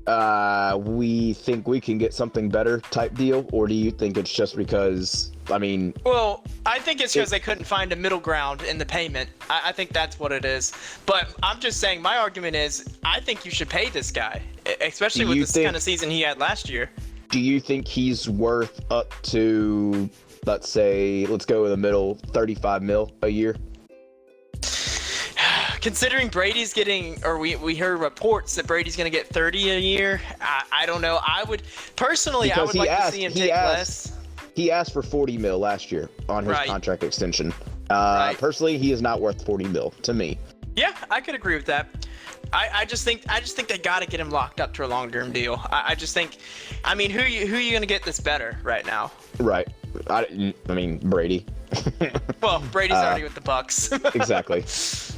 uh, 0.07 0.77
we 0.79 1.35
think 1.35 1.69
we 1.69 1.81
can 1.81 1.99
get 1.99 2.13
something 2.13 2.49
better 2.49 2.81
type 2.91 3.15
deal, 3.15 3.49
or 3.53 3.69
do 3.69 3.75
you 3.75 3.91
think 3.91 4.17
it's 4.17 4.33
just 4.33 4.57
because? 4.57 5.33
I 5.51 5.59
mean, 5.59 5.95
well, 6.05 6.45
I 6.65 6.79
think 6.79 7.01
it's 7.01 7.15
because 7.15 7.29
it, 7.29 7.37
they 7.37 7.41
couldn't 7.41 7.65
find 7.65 7.93
a 7.93 7.97
middle 7.97 8.21
ground 8.21 8.63
in 8.63 8.79
the 8.79 8.87
payment. 8.87 9.31
I, 9.49 9.63
I, 9.67 9.73
think 9.73 9.93
that's 9.93 10.19
what 10.19 10.33
it 10.33 10.45
is. 10.45 10.73
But 11.07 11.35
I'm 11.43 11.61
just 11.61 11.81
saying, 11.81 12.01
my 12.03 12.17
argument 12.19 12.57
is, 12.57 12.85
I 13.05 13.21
think 13.21 13.45
you 13.45 13.51
should 13.51 13.69
pay 13.69 13.89
this 13.89 14.11
guy, 14.11 14.43
especially 14.81 15.25
with 15.25 15.39
this 15.39 15.53
think, 15.53 15.65
kind 15.65 15.77
of 15.77 15.83
season 15.83 16.09
he 16.11 16.21
had 16.21 16.39
last 16.39 16.69
year 16.69 16.91
do 17.31 17.41
you 17.41 17.61
think 17.61 17.87
he's 17.87 18.29
worth 18.29 18.81
up 18.91 19.15
to 19.23 20.11
let's 20.47 20.69
say 20.69 21.27
let's 21.27 21.45
go 21.45 21.65
in 21.65 21.71
the 21.71 21.77
middle 21.77 22.17
35 22.33 22.83
mil 22.83 23.11
a 23.23 23.29
year? 23.29 23.57
Considering 25.81 26.29
brady's 26.29 26.75
getting 26.75 27.25
or 27.25 27.39
we, 27.39 27.57
we 27.57 27.75
heard 27.77 28.01
reports 28.01 28.55
that 28.57 28.67
brady's 28.67 28.97
going 28.97 29.11
to 29.11 29.17
get 29.17 29.27
30 29.29 29.71
a 29.71 29.79
year 29.79 30.21
I, 30.41 30.65
I, 30.73 30.87
don't 30.87 31.01
know. 31.01 31.21
I 31.27 31.45
would 31.45 31.63
personally 31.97 32.49
because 32.49 32.59
i 32.59 32.65
would 32.65 32.75
like 32.75 32.91
asked, 32.91 33.11
to 33.11 33.17
see 33.17 33.25
him 33.25 33.33
take 33.33 33.51
asked, 33.51 34.13
less. 34.13 34.19
he 34.55 34.71
asked 34.71 34.93
for 34.93 35.03
40 35.03 35.39
mil 35.39 35.59
last 35.59 35.91
year 35.91 36.11
on 36.29 36.45
his 36.45 36.53
right. 36.53 36.69
contract 36.69 37.05
extension. 37.05 37.53
Uh, 37.89 38.29
right. 38.29 38.39
personally 38.39 38.77
he 38.77 38.93
is 38.93 39.01
not 39.01 39.21
worth 39.21 39.45
40 39.45 39.69
mil 39.69 39.91
to 40.03 40.13
me. 40.13 40.39
Yeah 40.77 40.97
i 41.11 41.21
could 41.21 41.35
agree 41.35 41.55
with 41.55 41.67
that 41.67 41.89
I, 42.53 42.69
I 42.73 42.85
just 42.85 43.05
think 43.05 43.23
I 43.29 43.41
just 43.41 43.57
think 43.57 43.69
they 43.69 43.79
got 43.79 44.03
to 44.03 44.09
get 44.09 44.21
him 44.21 44.31
locked 44.31 44.61
up 44.61 44.75
to 44.75 44.85
a 44.85 44.89
long 44.89 45.11
term 45.11 45.33
deal. 45.33 45.61
I, 45.71 45.85
I, 45.89 45.95
just 45.95 46.15
think, 46.15 46.39
I 46.85 46.95
mean, 46.95 47.11
who 47.11 47.23
you 47.23 47.47
who 47.47 47.57
are 47.57 47.61
you 47.61 47.73
gonna 47.73 47.87
get 47.87 48.03
this 48.03 48.21
better 48.21 48.59
right 48.63 48.85
now? 48.85 49.13
Right. 49.39 49.69
I, 50.09 50.55
I 50.69 50.75
mean 50.75 50.99
Brady. 50.99 51.47
well, 52.41 52.63
Brady's 52.73 52.97
uh, 52.97 53.05
already 53.05 53.23
with 53.23 53.35
the 53.35 53.41
Bucs. 53.41 53.93
exactly. 54.15 54.61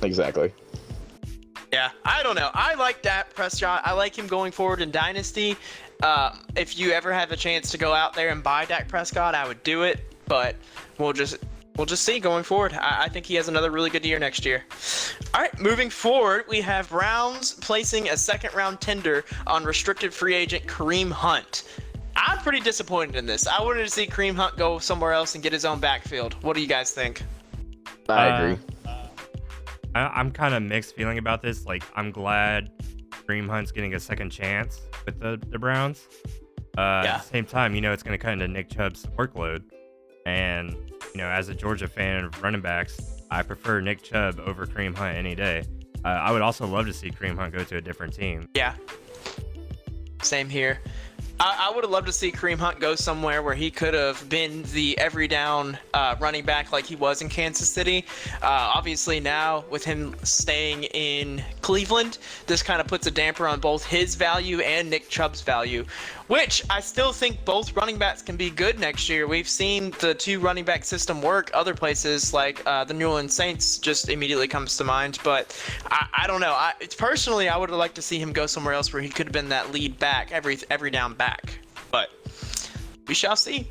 Exactly. 0.07 0.53
Yeah, 1.73 1.91
I 2.05 2.23
don't 2.23 2.37
know. 2.37 2.51
I 2.53 2.75
like 2.75 3.01
Dak 3.01 3.35
Prescott. 3.35 3.81
I 3.85 3.93
like 3.93 4.17
him 4.17 4.27
going 4.27 4.53
forward 4.53 4.83
in 4.83 4.91
Dynasty. 4.91 5.57
Uh, 6.03 6.37
if 6.57 6.79
you 6.79 6.91
ever 6.91 7.13
have 7.13 7.33
a 7.33 7.37
chance 7.37 7.71
to 7.71 7.79
go 7.79 7.95
out 7.95 8.13
there 8.13 8.29
and 8.29 8.43
buy 8.43 8.67
Dak 8.67 8.89
Prescott, 8.89 9.35
I 9.35 9.47
would 9.47 9.63
do 9.63 9.83
it. 9.83 10.01
But 10.27 10.57
we'll 10.99 11.15
just 11.15 11.39
we'll 11.77 11.87
just 11.87 12.03
see 12.03 12.21
going 12.21 12.45
forward. 12.45 12.73
I, 12.75 13.05
I, 13.05 13.09
think 13.09 13.27
he 13.27 13.35
has 13.37 13.49
another 13.49 13.71
really 13.71 13.91
good 13.91 14.05
year 14.05 14.19
next 14.19 14.45
year. 14.45 14.65
All 15.35 15.41
right, 15.41 15.59
moving 15.61 15.91
forward, 15.91 16.45
we 16.49 16.61
have 16.61 16.89
Browns 16.91 17.53
placing 17.55 18.09
a 18.09 18.17
second 18.17 18.55
round 18.55 18.81
tender 18.81 19.25
on 19.47 19.65
restricted 19.65 20.13
free 20.13 20.35
agent 20.35 20.67
Kareem 20.67 21.11
Hunt. 21.11 21.65
I'm 22.17 22.39
pretty 22.39 22.61
disappointed 22.61 23.17
in 23.17 23.27
this. 23.27 23.47
I 23.47 23.63
wanted 23.63 23.85
to 23.85 23.91
see 23.91 24.07
Kareem 24.07 24.35
Hunt 24.35 24.57
go 24.57 24.79
somewhere 24.79 25.13
else 25.13 25.35
and 25.35 25.43
get 25.43 25.53
his 25.53 25.65
own 25.65 25.81
backfield. 25.81 26.35
What 26.43 26.55
do 26.55 26.63
you 26.63 26.69
guys 26.69 26.91
think? 26.91 27.23
I 28.09 28.29
uh, 28.29 28.45
agree. 28.45 28.65
I, 29.95 30.21
am 30.21 30.31
kind 30.31 30.55
of 30.55 30.63
mixed 30.63 30.95
feeling 30.95 31.19
about 31.19 31.43
this. 31.43 31.67
Like, 31.67 31.83
I'm 31.95 32.11
glad 32.11 32.71
Kareem 33.11 33.49
Hunt's 33.49 33.73
getting 33.73 33.95
a 33.95 34.01
second 34.01 34.31
chance 34.31 34.81
with 35.07 35.21
the, 35.21 35.41
the 35.49 35.59
Browns. 35.59 36.09
Uh, 36.77 37.03
yeah. 37.05 37.15
At 37.15 37.23
the 37.23 37.29
same 37.29 37.45
time, 37.45 37.75
you 37.75 37.81
know, 37.81 37.93
it's 37.93 38.03
going 38.03 38.19
to 38.19 38.23
cut 38.23 38.33
into 38.33 38.49
Nick 38.49 38.71
Chubb's 38.71 39.07
workload. 39.19 39.63
And, 40.27 40.77
you 41.15 41.21
know, 41.21 41.29
as 41.29 41.49
a 41.49 41.55
Georgia 41.55 41.89
fan 41.89 42.25
of 42.25 42.43
running 42.43 42.61
backs, 42.61 42.99
I 43.31 43.43
prefer 43.43 43.81
Nick 43.81 44.03
Chubb 44.03 44.41
over 44.41 44.67
Kareem 44.67 44.97
Hunt 44.97 45.17
any 45.17 45.35
day. 45.35 45.65
Uh, 46.05 46.09
I 46.09 46.33
would 46.33 46.43
also 46.43 46.67
love 46.67 46.87
to 46.87 46.93
see 46.93 47.11
Kareem 47.11 47.37
Hunt 47.37 47.53
go 47.53 47.65
to 47.65 47.77
a 47.77 47.81
different 47.81 48.15
team. 48.15 48.49
Yeah. 48.55 48.75
Same 50.23 50.49
here. 50.49 50.81
I, 51.41 51.69
I 51.69 51.75
would 51.75 51.83
have 51.83 51.91
loved 51.91 52.07
to 52.07 52.13
see 52.13 52.31
Kareem 52.31 52.59
Hunt 52.59 52.79
go 52.79 52.95
somewhere 52.95 53.43
where 53.43 53.55
he 53.55 53.71
could 53.71 53.95
have 53.95 54.29
been 54.29 54.63
the 54.73 54.97
every 54.99 55.27
down 55.27 55.79
uh, 55.95 56.15
running 56.21 56.45
back 56.45 56.73
like 56.73 56.85
he 56.85 56.97
was 56.97 57.23
in 57.23 57.29
Kansas 57.29 57.69
City. 57.69 58.05
Uh, 58.43 58.73
obviously, 58.75 59.19
now 59.19 59.65
with 59.71 59.85
him 59.85 60.15
staying 60.23 60.85
in 60.85 61.43
Cleveland, 61.61 62.19
this 62.47 62.63
kind 62.63 62.81
of 62.81 62.87
puts 62.87 63.07
a 63.07 63.11
damper 63.11 63.49
on 63.49 63.61
both 63.61 63.85
his 63.85 64.15
value 64.15 64.61
and 64.61 64.89
Nick 64.89 65.09
Chubb's 65.09 65.41
value, 65.41 65.85
which 66.33 66.63
I 66.71 66.81
still 66.81 67.13
think 67.13 67.45
both 67.45 67.77
running 67.77 67.99
backs 67.99 68.23
can 68.23 68.39
be 68.39 68.49
good 68.49 68.79
next 68.79 69.07
year. 69.07 69.27
We've 69.27 69.47
seen 69.47 69.91
the 70.01 70.15
two 70.15 70.41
running 70.41 70.65
back 70.65 70.83
system 70.83 71.21
work 71.21 71.51
other 71.53 71.75
places, 71.75 72.33
like 72.33 72.63
uh, 72.65 72.85
the 72.85 72.95
New 72.95 73.07
Orleans 73.07 73.35
Saints 73.35 73.77
just 73.77 74.09
immediately 74.09 74.49
comes 74.49 74.79
to 74.79 74.85
mind. 74.85 75.19
But 75.23 75.55
I, 75.91 76.07
I 76.23 76.27
don't 76.27 76.41
know. 76.41 76.53
I, 76.53 76.73
personally, 76.97 77.51
I 77.51 77.59
would 77.59 77.69
have 77.69 77.79
liked 77.79 77.97
to 77.97 78.03
see 78.03 78.19
him 78.19 78.33
go 78.33 78.47
somewhere 78.47 78.73
else 78.73 78.95
where 78.95 79.03
he 79.03 79.11
could 79.11 79.27
have 79.27 79.35
been 79.35 79.51
that 79.51 79.73
lead 79.73 79.99
back 79.99 80.33
every 80.33 80.57
every 80.71 80.91
down 80.91 81.13
back 81.13 81.33
back. 81.43 81.59
But 81.91 82.11
we 83.07 83.13
shall 83.13 83.37
see. 83.37 83.69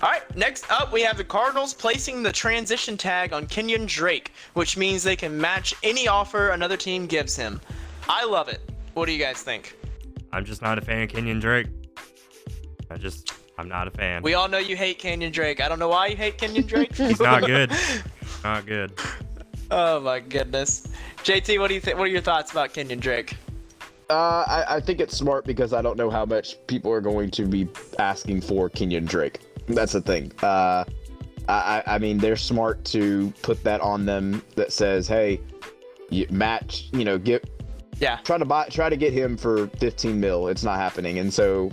All 0.00 0.10
right, 0.10 0.36
next 0.36 0.70
up 0.70 0.92
we 0.92 1.02
have 1.02 1.16
the 1.16 1.24
Cardinals 1.24 1.74
placing 1.74 2.22
the 2.22 2.30
transition 2.30 2.96
tag 2.96 3.32
on 3.32 3.48
Kenyon 3.48 3.84
Drake, 3.86 4.32
which 4.54 4.76
means 4.76 5.02
they 5.02 5.16
can 5.16 5.36
match 5.36 5.74
any 5.82 6.06
offer 6.06 6.50
another 6.50 6.76
team 6.76 7.06
gives 7.06 7.34
him. 7.34 7.60
I 8.08 8.24
love 8.24 8.48
it. 8.48 8.60
What 8.94 9.06
do 9.06 9.12
you 9.12 9.18
guys 9.18 9.42
think? 9.42 9.76
I'm 10.32 10.44
just 10.44 10.62
not 10.62 10.78
a 10.78 10.80
fan 10.80 11.02
of 11.02 11.08
Kenyon 11.08 11.40
Drake. 11.40 11.66
I 12.90 12.96
just, 12.96 13.32
I'm 13.58 13.68
not 13.68 13.88
a 13.88 13.90
fan. 13.90 14.22
We 14.22 14.34
all 14.34 14.48
know 14.48 14.58
you 14.58 14.76
hate 14.76 14.98
Kenyon 14.98 15.32
Drake. 15.32 15.60
I 15.60 15.68
don't 15.68 15.78
know 15.78 15.88
why 15.88 16.08
you 16.08 16.16
hate 16.16 16.38
Kenyon 16.38 16.66
Drake. 16.66 16.94
He's 16.96 17.20
not 17.20 17.44
good. 17.44 17.70
not 18.44 18.66
good. 18.66 18.92
Oh 19.70 20.00
my 20.00 20.20
goodness. 20.20 20.86
JT, 21.24 21.58
what 21.58 21.68
do 21.68 21.74
you 21.74 21.80
think? 21.80 21.98
What 21.98 22.04
are 22.04 22.10
your 22.10 22.20
thoughts 22.20 22.52
about 22.52 22.72
Kenyon 22.72 23.00
Drake? 23.00 23.36
Uh, 24.08 24.44
I, 24.46 24.76
I, 24.76 24.80
think 24.80 25.00
it's 25.00 25.16
smart 25.16 25.44
because 25.44 25.72
I 25.72 25.82
don't 25.82 25.96
know 25.96 26.08
how 26.08 26.24
much 26.24 26.64
people 26.68 26.92
are 26.92 27.00
going 27.00 27.28
to 27.32 27.44
be 27.44 27.68
asking 27.98 28.40
for 28.40 28.68
Kenyon 28.68 29.04
Drake. 29.04 29.40
That's 29.66 29.92
the 29.92 30.00
thing. 30.00 30.30
Uh, 30.44 30.84
I, 31.48 31.82
I 31.86 31.98
mean, 31.98 32.18
they're 32.18 32.36
smart 32.36 32.84
to 32.86 33.32
put 33.42 33.62
that 33.64 33.80
on 33.80 34.06
them 34.06 34.42
that 34.54 34.72
says, 34.72 35.08
"Hey, 35.08 35.40
you 36.10 36.26
match, 36.30 36.88
you 36.92 37.04
know, 37.04 37.18
get, 37.18 37.48
yeah, 37.98 38.18
try 38.24 38.38
to 38.38 38.44
buy, 38.44 38.68
try 38.68 38.88
to 38.88 38.96
get 38.96 39.12
him 39.12 39.36
for 39.36 39.66
15 39.78 40.20
mil. 40.20 40.48
It's 40.48 40.62
not 40.62 40.78
happening." 40.78 41.18
And 41.18 41.32
so, 41.32 41.70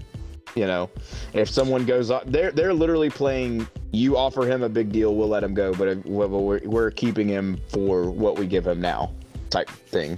you 0.56 0.68
know, 0.68 0.90
if 1.34 1.50
someone 1.50 1.86
goes 1.86 2.12
up, 2.12 2.24
they're 2.28 2.52
they're 2.52 2.74
literally 2.74 3.10
playing. 3.10 3.68
You 3.92 4.18
offer 4.18 4.44
him 4.44 4.64
a 4.64 4.70
big 4.70 4.92
deal, 4.92 5.16
we'll 5.16 5.28
let 5.28 5.44
him 5.44 5.54
go, 5.54 5.74
but 5.74 5.88
if, 5.88 6.06
we're, 6.06 6.60
we're 6.64 6.90
keeping 6.90 7.28
him 7.28 7.60
for 7.68 8.10
what 8.10 8.40
we 8.40 8.48
give 8.48 8.66
him 8.66 8.82
now, 8.82 9.12
type 9.52 9.70
thing. 9.70 10.18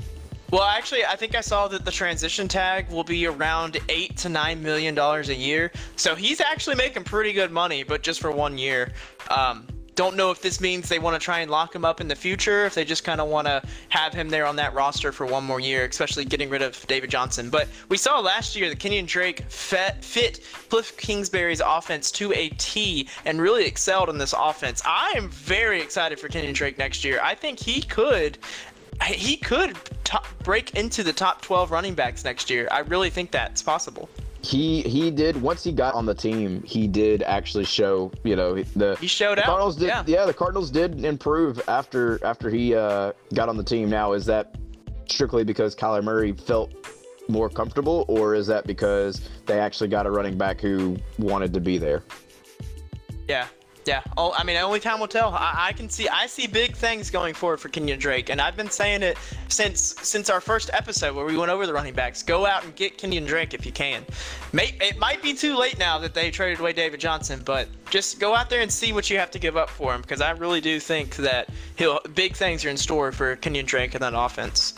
Well, 0.51 0.63
actually, 0.63 1.03
I 1.03 1.17
think 1.17 1.35
I 1.35 1.41
saw 1.41 1.67
that 1.67 1.83
the 1.83 1.91
transition 1.91 2.47
tag 2.47 2.89
will 2.89 3.03
be 3.03 3.25
around 3.25 3.77
eight 3.89 4.15
to 4.17 4.29
nine 4.29 4.63
million 4.63 4.95
dollars 4.95 5.29
a 5.29 5.35
year. 5.35 5.71
So 5.95 6.15
he's 6.15 6.39
actually 6.39 6.75
making 6.75 7.03
pretty 7.03 7.33
good 7.33 7.51
money, 7.51 7.83
but 7.83 8.03
just 8.03 8.21
for 8.21 8.31
one 8.31 8.57
year. 8.57 8.93
Um, 9.29 9.67
don't 9.95 10.15
know 10.15 10.31
if 10.31 10.41
this 10.41 10.59
means 10.59 10.89
they 10.89 10.99
want 10.99 11.19
to 11.19 11.23
try 11.23 11.39
and 11.39 11.49
lock 11.49 11.73
him 11.73 11.85
up 11.85 12.01
in 12.01 12.07
the 12.07 12.15
future, 12.15 12.65
if 12.65 12.75
they 12.75 12.85
just 12.85 13.03
kind 13.03 13.21
of 13.21 13.27
want 13.29 13.47
to 13.47 13.63
have 13.89 14.13
him 14.13 14.29
there 14.29 14.45
on 14.45 14.55
that 14.57 14.73
roster 14.73 15.11
for 15.11 15.25
one 15.25 15.43
more 15.43 15.59
year, 15.59 15.85
especially 15.85 16.25
getting 16.25 16.49
rid 16.49 16.61
of 16.61 16.85
David 16.87 17.09
Johnson. 17.09 17.49
But 17.49 17.67
we 17.89 17.97
saw 17.97 18.19
last 18.19 18.55
year 18.55 18.69
that 18.69 18.79
Kenyon 18.79 19.05
Drake 19.05 19.41
fit, 19.49 20.03
fit 20.03 20.41
Cliff 20.69 20.95
Kingsbury's 20.97 21.61
offense 21.65 22.11
to 22.11 22.33
a 22.33 22.49
T 22.57 23.07
and 23.23 23.41
really 23.41 23.65
excelled 23.65 24.09
in 24.09 24.17
this 24.17 24.33
offense. 24.37 24.81
I 24.85 25.13
am 25.15 25.29
very 25.29 25.81
excited 25.81 26.19
for 26.19 26.27
Kenyon 26.27 26.53
Drake 26.53 26.77
next 26.77 27.03
year. 27.03 27.19
I 27.21 27.35
think 27.35 27.59
he 27.59 27.81
could 27.81 28.37
he 29.03 29.35
could 29.35 29.77
top, 30.05 30.25
break 30.43 30.75
into 30.75 31.03
the 31.03 31.11
top 31.11 31.41
12 31.41 31.71
running 31.71 31.93
backs 31.93 32.23
next 32.23 32.49
year. 32.49 32.67
I 32.71 32.79
really 32.79 33.09
think 33.09 33.31
that's 33.31 33.61
possible. 33.61 34.09
He 34.45 34.81
he 34.83 35.09
did 35.09 35.41
once 35.41 35.63
he 35.63 35.71
got 35.71 35.95
on 35.95 36.05
the 36.05 36.13
team. 36.13 36.61
He 36.63 36.87
did 36.87 37.23
actually 37.23 37.65
show. 37.65 38.11
You 38.23 38.35
know 38.35 38.61
the 38.75 38.95
he 38.99 39.07
showed 39.07 39.37
the 39.37 39.41
out. 39.41 39.47
Cardinals 39.47 39.75
did. 39.75 39.87
Yeah. 39.87 40.03
yeah, 40.05 40.25
the 40.25 40.33
Cardinals 40.33 40.69
did 40.69 41.03
improve 41.03 41.61
after 41.67 42.23
after 42.23 42.49
he 42.49 42.75
uh, 42.75 43.13
got 43.33 43.49
on 43.49 43.57
the 43.57 43.63
team. 43.63 43.89
Now 43.89 44.13
is 44.13 44.25
that 44.27 44.55
strictly 45.09 45.43
because 45.43 45.75
Kyler 45.75 46.03
Murray 46.03 46.33
felt 46.33 46.73
more 47.27 47.49
comfortable, 47.49 48.05
or 48.07 48.35
is 48.35 48.45
that 48.47 48.67
because 48.67 49.27
they 49.47 49.59
actually 49.59 49.89
got 49.89 50.05
a 50.05 50.11
running 50.11 50.37
back 50.37 50.61
who 50.61 50.97
wanted 51.17 51.51
to 51.53 51.59
be 51.59 51.77
there? 51.77 52.03
Yeah, 53.27 53.47
yeah. 53.85 54.01
Oh, 54.17 54.33
I 54.35 54.43
mean, 54.43 54.57
only 54.57 54.79
time 54.79 54.99
will 54.99 55.07
tell. 55.07 55.29
I, 55.29 55.67
I, 55.67 55.73
can 55.73 55.89
see, 55.89 56.07
I 56.09 56.25
see 56.25 56.47
big 56.47 56.75
things 56.75 57.11
going 57.11 57.33
forward 57.35 57.57
for 57.57 57.69
Kenyon 57.69 57.99
Drake, 57.99 58.29
and 58.29 58.41
I've 58.41 58.57
been 58.57 58.69
saying 58.69 59.03
it 59.03 59.17
since 59.47 59.95
since 60.01 60.29
our 60.29 60.41
first 60.41 60.71
episode 60.73 61.15
where 61.15 61.25
we 61.25 61.37
went 61.37 61.51
over 61.51 61.67
the 61.67 61.73
running 61.73 61.93
backs. 61.93 62.23
Go 62.23 62.45
out 62.45 62.63
and 62.63 62.75
get 62.75 62.97
Kenyon 62.97 63.25
Drake 63.25 63.53
if 63.53 63.65
you 63.65 63.71
can. 63.71 64.03
May, 64.53 64.75
it 64.81 64.97
might 64.97 65.21
be 65.21 65.33
too 65.33 65.55
late 65.55 65.77
now 65.77 65.99
that 65.99 66.13
they 66.13 66.31
traded 66.31 66.59
away 66.59 66.73
David 66.73 66.99
Johnson, 66.99 67.41
but 67.45 67.67
just 67.91 68.19
go 68.19 68.33
out 68.33 68.49
there 68.49 68.61
and 68.61 68.71
see 68.71 68.91
what 68.91 69.09
you 69.09 69.19
have 69.19 69.29
to 69.31 69.39
give 69.39 69.55
up 69.55 69.69
for 69.69 69.93
him, 69.93 70.01
because 70.01 70.19
I 70.19 70.31
really 70.31 70.61
do 70.61 70.79
think 70.79 71.15
that 71.17 71.49
he'll 71.75 71.99
big 72.15 72.35
things 72.35 72.65
are 72.65 72.69
in 72.69 72.77
store 72.77 73.11
for 73.11 73.35
Kenyon 73.35 73.65
Drake 73.67 73.93
and 73.93 74.01
that 74.01 74.13
offense. 74.15 74.73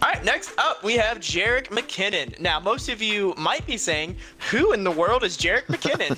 All 0.00 0.10
right, 0.10 0.24
next 0.24 0.52
up 0.58 0.82
we 0.82 0.94
have 0.94 1.18
Jerick 1.18 1.68
McKinnon. 1.68 2.38
Now, 2.40 2.58
most 2.58 2.88
of 2.88 3.02
you 3.02 3.34
might 3.36 3.66
be 3.66 3.76
saying, 3.76 4.16
"Who 4.50 4.72
in 4.72 4.82
the 4.82 4.90
world 4.90 5.24
is 5.24 5.36
Jerick 5.36 5.66
McKinnon?" 5.66 6.16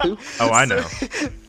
oh, 0.40 0.50
I 0.50 0.64
know. 0.64 0.84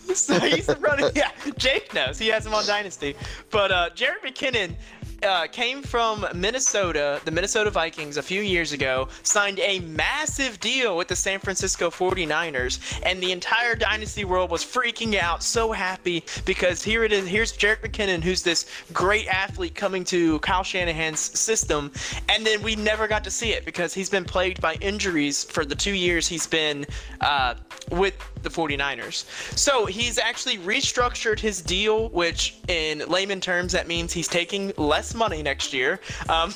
so 0.16 0.40
he's 0.40 0.68
running. 0.80 1.12
Yeah, 1.16 1.32
Jake 1.58 1.94
knows. 1.94 2.18
He 2.18 2.28
has 2.28 2.46
him 2.46 2.54
on 2.54 2.66
Dynasty. 2.66 3.16
But 3.50 3.72
uh, 3.72 3.90
Jerick 3.96 4.24
McKinnon 4.26 4.76
uh, 5.24 5.48
came 5.48 5.82
from 5.82 6.26
Minnesota, 6.34 7.22
the 7.26 7.32
Minnesota 7.32 7.70
Vikings, 7.70 8.18
a 8.18 8.22
few 8.22 8.42
years 8.42 8.72
ago, 8.72 9.08
signed 9.24 9.60
a 9.60 9.80
massive 9.80 10.60
deal 10.60 10.98
with 10.98 11.08
the 11.08 11.16
San 11.16 11.40
Francisco 11.40 11.90
49ers, 11.90 13.02
and 13.04 13.22
the 13.22 13.32
entire 13.32 13.76
dynasty 13.76 14.26
world 14.26 14.50
was 14.50 14.64
freaking 14.64 15.16
out, 15.16 15.44
so 15.44 15.72
happy 15.72 16.24
because 16.46 16.84
here 16.84 17.04
it 17.04 17.12
is. 17.12 17.28
Here's 17.28 17.52
Jerick 17.54 17.82
McKinnon, 17.82 18.22
who's 18.22 18.44
this 18.44 18.66
great 18.94 19.28
athlete 19.28 19.76
coming 19.76 20.04
to 20.06 20.40
Kyle 20.40 20.64
Shanahan's 20.64 21.20
system, 21.20 21.92
and 22.30 22.46
then 22.46 22.62
we 22.62 22.76
never 22.76 23.08
got 23.08 23.24
to 23.24 23.32
see 23.32 23.52
it 23.52 23.66
because 23.66 23.94
he's 23.94 24.10
been 24.10 24.26
plagued 24.26 24.62
by 24.62 24.76
injuries 24.76 25.44
for 25.44 25.66
the 25.66 25.76
two 25.76 25.94
years 25.94 26.28
he's 26.28 26.48
been 26.48 26.86
uh, 27.22 27.56
with 27.92 28.16
the 28.44 28.50
49ers. 28.50 29.26
So 29.58 29.86
he's 29.86 30.18
actually 30.18 30.58
restructured 30.60 31.40
his 31.40 31.62
deal, 31.62 32.10
which 32.10 32.58
in 32.68 33.00
layman 33.08 33.42
terms 33.42 33.72
that 33.74 33.88
means 33.88 34.14
he's 34.14 34.28
taking 34.28 34.72
less 34.78 35.09
money 35.14 35.42
next 35.42 35.74
year. 35.74 36.00
Um, 36.28 36.54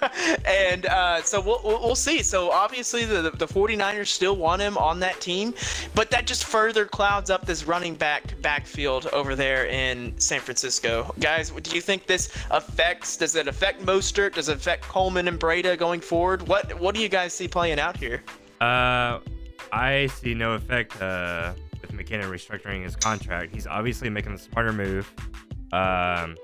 and 0.44 0.86
uh, 0.86 1.22
so 1.22 1.40
we'll, 1.40 1.60
we'll 1.62 1.94
see. 1.94 2.22
So 2.22 2.50
obviously 2.50 3.04
the, 3.04 3.30
the 3.30 3.46
49ers 3.46 4.08
still 4.08 4.36
want 4.36 4.62
him 4.62 4.76
on 4.78 5.00
that 5.00 5.20
team, 5.20 5.54
but 5.94 6.10
that 6.10 6.26
just 6.26 6.44
further 6.44 6.84
clouds 6.84 7.30
up 7.30 7.46
this 7.46 7.66
running 7.66 7.94
back 7.94 8.40
backfield 8.42 9.06
over 9.12 9.34
there 9.34 9.66
in 9.66 10.18
San 10.18 10.40
Francisco. 10.40 11.14
Guys, 11.20 11.50
do 11.50 11.74
you 11.74 11.80
think 11.80 12.06
this 12.06 12.32
affects, 12.50 13.16
does 13.16 13.34
it 13.34 13.48
affect 13.48 13.84
Mostert? 13.84 14.34
Does 14.34 14.48
it 14.48 14.56
affect 14.56 14.82
Coleman 14.82 15.28
and 15.28 15.38
Breida 15.38 15.78
going 15.78 16.00
forward? 16.00 16.46
What, 16.46 16.78
what 16.80 16.94
do 16.94 17.00
you 17.00 17.08
guys 17.08 17.32
see 17.32 17.48
playing 17.48 17.78
out 17.78 17.96
here? 17.96 18.22
Uh, 18.60 19.20
I 19.72 20.06
see 20.06 20.34
no 20.34 20.52
effect 20.52 21.00
uh, 21.02 21.52
with 21.80 21.92
McKinnon 21.92 22.30
restructuring 22.30 22.82
his 22.82 22.96
contract. 22.96 23.54
He's 23.54 23.66
obviously 23.66 24.08
making 24.10 24.32
the 24.32 24.38
smarter 24.38 24.72
move. 24.72 25.12
Um, 25.72 26.36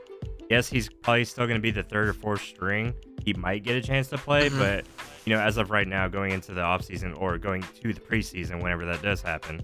yes, 0.53 0.69
he's 0.69 0.91
probably 0.91 1.25
still 1.25 1.47
going 1.47 1.57
to 1.57 1.63
be 1.63 1.71
the 1.71 1.83
third 1.83 2.11
or 2.11 2.13
fourth 2.13 2.43
string. 2.43 2.93
He 3.25 3.33
might 3.33 3.65
get 3.65 3.75
a 3.75 3.81
chance 3.81 4.09
to 4.09 4.19
play, 4.19 4.51
mm-hmm. 4.51 4.59
but 4.59 4.85
you 5.25 5.35
know, 5.35 5.41
as 5.41 5.57
of 5.57 5.71
right 5.71 5.89
now, 5.89 6.09
going 6.09 6.33
into 6.33 6.53
the 6.53 6.61
offseason 6.61 7.19
or 7.19 7.39
going 7.39 7.65
to 7.83 7.95
the 7.95 8.01
preseason, 8.01 8.63
whenever 8.63 8.85
that 8.85 9.01
does 9.01 9.23
happen, 9.23 9.63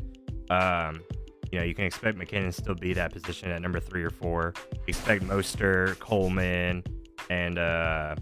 um, 0.49 1.03
you 1.53 1.59
know, 1.59 1.65
you 1.65 1.75
can 1.75 1.85
expect 1.85 2.17
McKinnon 2.17 2.47
to 2.47 2.53
still 2.53 2.75
be 2.75 2.95
that 2.95 3.13
position 3.13 3.51
at 3.51 3.61
number 3.61 3.81
three 3.81 4.03
or 4.03 4.09
four. 4.09 4.55
Expect 4.87 5.25
Mostert, 5.25 5.99
Coleman, 5.99 6.83
and 7.29 7.59
uh, 7.59 8.17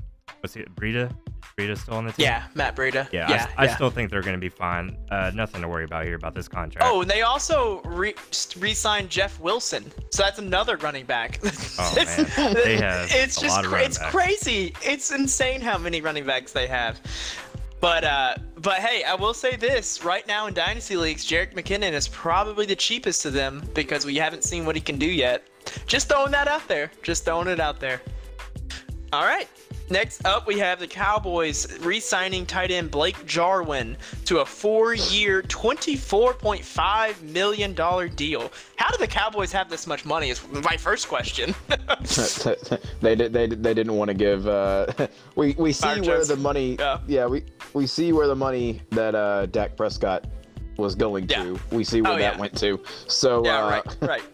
what's 0.46 0.54
he, 0.54 0.62
Breida? 0.62 1.12
Breida 1.58 1.76
still 1.76 1.94
on 1.94 2.04
the 2.06 2.12
team? 2.12 2.24
Yeah, 2.24 2.44
Matt 2.54 2.76
Breida. 2.76 3.08
Yeah, 3.12 3.28
yeah, 3.28 3.46
I, 3.56 3.64
yeah. 3.64 3.70
I 3.70 3.74
still 3.74 3.90
think 3.90 4.10
they're 4.12 4.22
going 4.22 4.36
to 4.36 4.40
be 4.40 4.48
fine. 4.48 4.96
Uh, 5.10 5.32
nothing 5.34 5.60
to 5.62 5.66
worry 5.68 5.84
about 5.84 6.04
here 6.04 6.14
about 6.14 6.34
this 6.36 6.46
contract. 6.46 6.88
Oh, 6.88 7.00
and 7.02 7.10
they 7.10 7.22
also 7.22 7.80
re- 7.84 8.14
re-signed 8.58 9.10
Jeff 9.10 9.40
Wilson, 9.40 9.90
so 10.10 10.22
that's 10.22 10.38
another 10.38 10.76
running 10.76 11.04
back. 11.04 11.40
Oh, 11.78 11.94
It's- 11.98 12.38
man. 12.38 12.54
They 12.54 12.76
have 12.78 13.08
it's 13.10 13.36
a 13.38 13.40
just 13.40 13.56
lot 13.56 13.64
of 13.64 13.70
cra- 13.72 13.82
it's 13.84 13.98
backs. 13.98 14.10
crazy. 14.10 14.72
It's 14.82 15.10
insane 15.10 15.60
how 15.60 15.76
many 15.78 16.00
running 16.00 16.24
backs 16.24 16.52
they 16.52 16.66
have. 16.68 17.00
But 17.80 18.04
uh, 18.04 18.36
but 18.58 18.76
hey, 18.78 19.02
I 19.04 19.14
will 19.14 19.34
say 19.34 19.56
this: 19.56 20.02
right 20.04 20.26
now 20.26 20.46
in 20.46 20.54
dynasty 20.54 20.96
leagues, 20.96 21.26
Jerick 21.26 21.52
McKinnon 21.54 21.92
is 21.92 22.08
probably 22.08 22.64
the 22.64 22.76
cheapest 22.76 23.20
to 23.22 23.30
them 23.30 23.62
because 23.74 24.06
we 24.06 24.16
haven't 24.16 24.42
seen 24.44 24.64
what 24.64 24.74
he 24.76 24.80
can 24.80 24.96
do 24.98 25.06
yet. 25.06 25.46
Just 25.86 26.08
throwing 26.08 26.30
that 26.32 26.48
out 26.48 26.66
there. 26.68 26.90
Just 27.02 27.24
throwing 27.26 27.48
it 27.48 27.60
out 27.60 27.78
there. 27.80 28.00
All 29.12 29.24
right. 29.24 29.48
Next 29.88 30.24
up, 30.26 30.46
we 30.46 30.58
have 30.58 30.80
the 30.80 30.86
Cowboys 30.86 31.78
re-signing 31.80 32.44
tight 32.44 32.70
end 32.72 32.90
Blake 32.90 33.24
Jarwin 33.26 33.96
to 34.24 34.38
a 34.40 34.44
four-year, 34.44 35.42
$24.5 35.42 37.22
million 37.22 37.74
deal. 38.16 38.52
How 38.76 38.90
do 38.90 38.98
the 38.98 39.06
Cowboys 39.06 39.52
have 39.52 39.70
this 39.70 39.86
much 39.86 40.04
money? 40.04 40.30
Is 40.30 40.40
my 40.48 40.76
first 40.76 41.08
question. 41.08 41.54
they 43.00 43.14
did. 43.14 43.32
They 43.32 43.46
they 43.46 43.74
didn't 43.74 43.94
want 43.94 44.08
to 44.08 44.14
give. 44.14 44.46
Uh, 44.46 44.86
we 45.36 45.54
we 45.58 45.72
see 45.72 45.82
Fire 45.82 45.96
where 46.02 46.16
Jones. 46.16 46.28
the 46.28 46.36
money. 46.36 46.76
Yeah. 47.06 47.26
we 47.26 47.44
we 47.74 47.86
see 47.86 48.12
where 48.12 48.26
the 48.26 48.36
money 48.36 48.82
that 48.90 49.14
uh, 49.14 49.46
Dak 49.46 49.76
Prescott 49.76 50.26
was 50.76 50.94
going 50.94 51.28
Yeah. 51.28 51.44
to. 51.44 51.60
We 51.70 51.84
see 51.84 52.02
where 52.02 52.12
Oh, 52.12 52.16
that 52.18 52.34
yeah. 52.34 52.40
went 52.40 52.56
to. 52.58 52.82
So 53.06 53.44
yeah, 53.44 53.64
uh, 53.64 53.70
right, 53.70 53.96
right. 54.02 54.22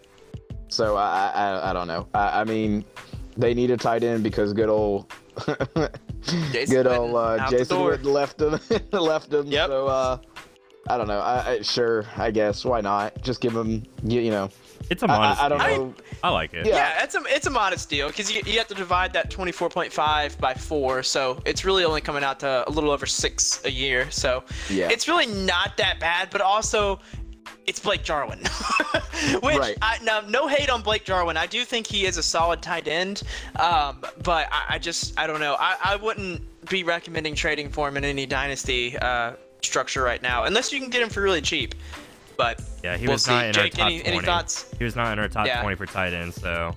So 0.68 0.96
I, 0.96 1.30
I 1.34 1.70
I 1.70 1.72
don't 1.74 1.86
know. 1.86 2.08
I, 2.14 2.40
I 2.40 2.44
mean, 2.44 2.82
they 3.36 3.54
need 3.54 3.70
a 3.70 3.76
tight 3.76 4.02
end 4.02 4.22
because 4.22 4.52
good 4.52 4.68
old 4.68 5.12
Jason 6.52 6.74
good 6.76 6.86
old 6.86 7.14
uh, 7.14 7.48
Jason 7.50 7.76
door. 7.78 7.96
Witten 7.96 8.04
left 8.04 8.40
him 8.40 8.58
left 8.92 9.32
him. 9.32 9.46
Yep. 9.46 9.68
So 9.68 9.86
uh, 9.86 10.18
I 10.88 10.96
don't 10.98 11.06
know. 11.08 11.20
I, 11.20 11.50
I 11.50 11.62
sure 11.62 12.04
I 12.16 12.30
guess 12.30 12.64
why 12.64 12.80
not? 12.80 13.20
Just 13.22 13.40
give 13.40 13.54
him 13.54 13.84
you, 14.04 14.20
you 14.20 14.30
know. 14.30 14.50
it's 14.90 15.02
a 15.02 15.06
I, 15.06 15.08
modest 15.16 15.42
I, 15.42 15.46
I 15.46 15.48
don't 15.48 15.58
deal. 15.60 15.86
know. 15.86 15.94
I 16.24 16.28
like 16.30 16.54
it. 16.54 16.66
Yeah. 16.66 16.74
Yeah, 16.76 17.04
it's 17.04 17.14
a 17.14 17.22
it's 17.26 17.46
a 17.46 17.50
modest 17.50 17.88
deal 17.88 18.08
because 18.08 18.32
you, 18.32 18.42
you 18.44 18.58
have 18.58 18.68
to 18.68 18.74
divide 18.74 19.12
that 19.14 19.30
24.5 19.30 20.38
by 20.40 20.54
four, 20.54 21.02
so 21.02 21.40
it's 21.44 21.64
really 21.64 21.84
only 21.84 22.00
coming 22.00 22.24
out 22.24 22.40
to 22.40 22.64
a 22.68 22.70
little 22.70 22.90
over 22.90 23.06
six 23.06 23.64
a 23.64 23.70
year. 23.70 24.10
So 24.10 24.42
Yeah. 24.70 24.88
it's 24.90 25.08
really 25.08 25.26
not 25.26 25.76
that 25.76 25.98
bad, 26.00 26.30
but 26.30 26.40
also 26.40 26.98
it's 27.66 27.78
Blake 27.80 28.02
Jarwin, 28.02 28.38
which 29.42 29.56
Right. 29.56 29.76
I, 29.82 29.98
now 30.02 30.20
no 30.20 30.46
hate 30.48 30.68
on 30.70 30.82
Blake 30.82 31.04
Jarwin. 31.04 31.36
I 31.36 31.46
do 31.46 31.64
think 31.64 31.86
he 31.86 32.06
is 32.06 32.16
a 32.16 32.22
solid 32.22 32.60
tight 32.62 32.88
end, 32.88 33.22
um, 33.58 34.02
but 34.22 34.48
I, 34.50 34.64
I 34.70 34.78
just 34.78 35.18
I 35.18 35.26
don't 35.26 35.40
know. 35.40 35.56
I, 35.58 35.76
I 35.82 35.96
wouldn't 35.96 36.42
be 36.68 36.82
recommending 36.84 37.34
trading 37.34 37.68
for 37.70 37.88
him 37.88 37.96
in 37.96 38.04
any 38.04 38.26
dynasty 38.26 38.96
uh, 38.98 39.32
structure 39.62 40.02
right 40.02 40.22
now, 40.22 40.44
unless 40.44 40.72
you 40.72 40.80
can 40.80 40.90
get 40.90 41.02
him 41.02 41.08
for 41.08 41.22
really 41.22 41.40
cheap. 41.42 41.74
But 42.36 42.60
Yeah, 42.82 42.96
he 42.96 43.06
we'll 43.06 43.14
was 43.14 43.24
see. 43.24 43.30
not 43.32 43.46
in 43.46 43.52
Jake, 43.52 43.74
our 43.74 43.78
top 43.78 43.86
any, 43.86 44.00
20. 44.00 44.16
any 44.16 44.26
thoughts? 44.26 44.74
He 44.78 44.84
was 44.84 44.96
not 44.96 45.12
in 45.12 45.18
our 45.18 45.28
top 45.28 45.46
Yeah. 45.46 45.60
20 45.60 45.76
for 45.76 45.86
tight 45.86 46.12
end, 46.14 46.34
so 46.34 46.74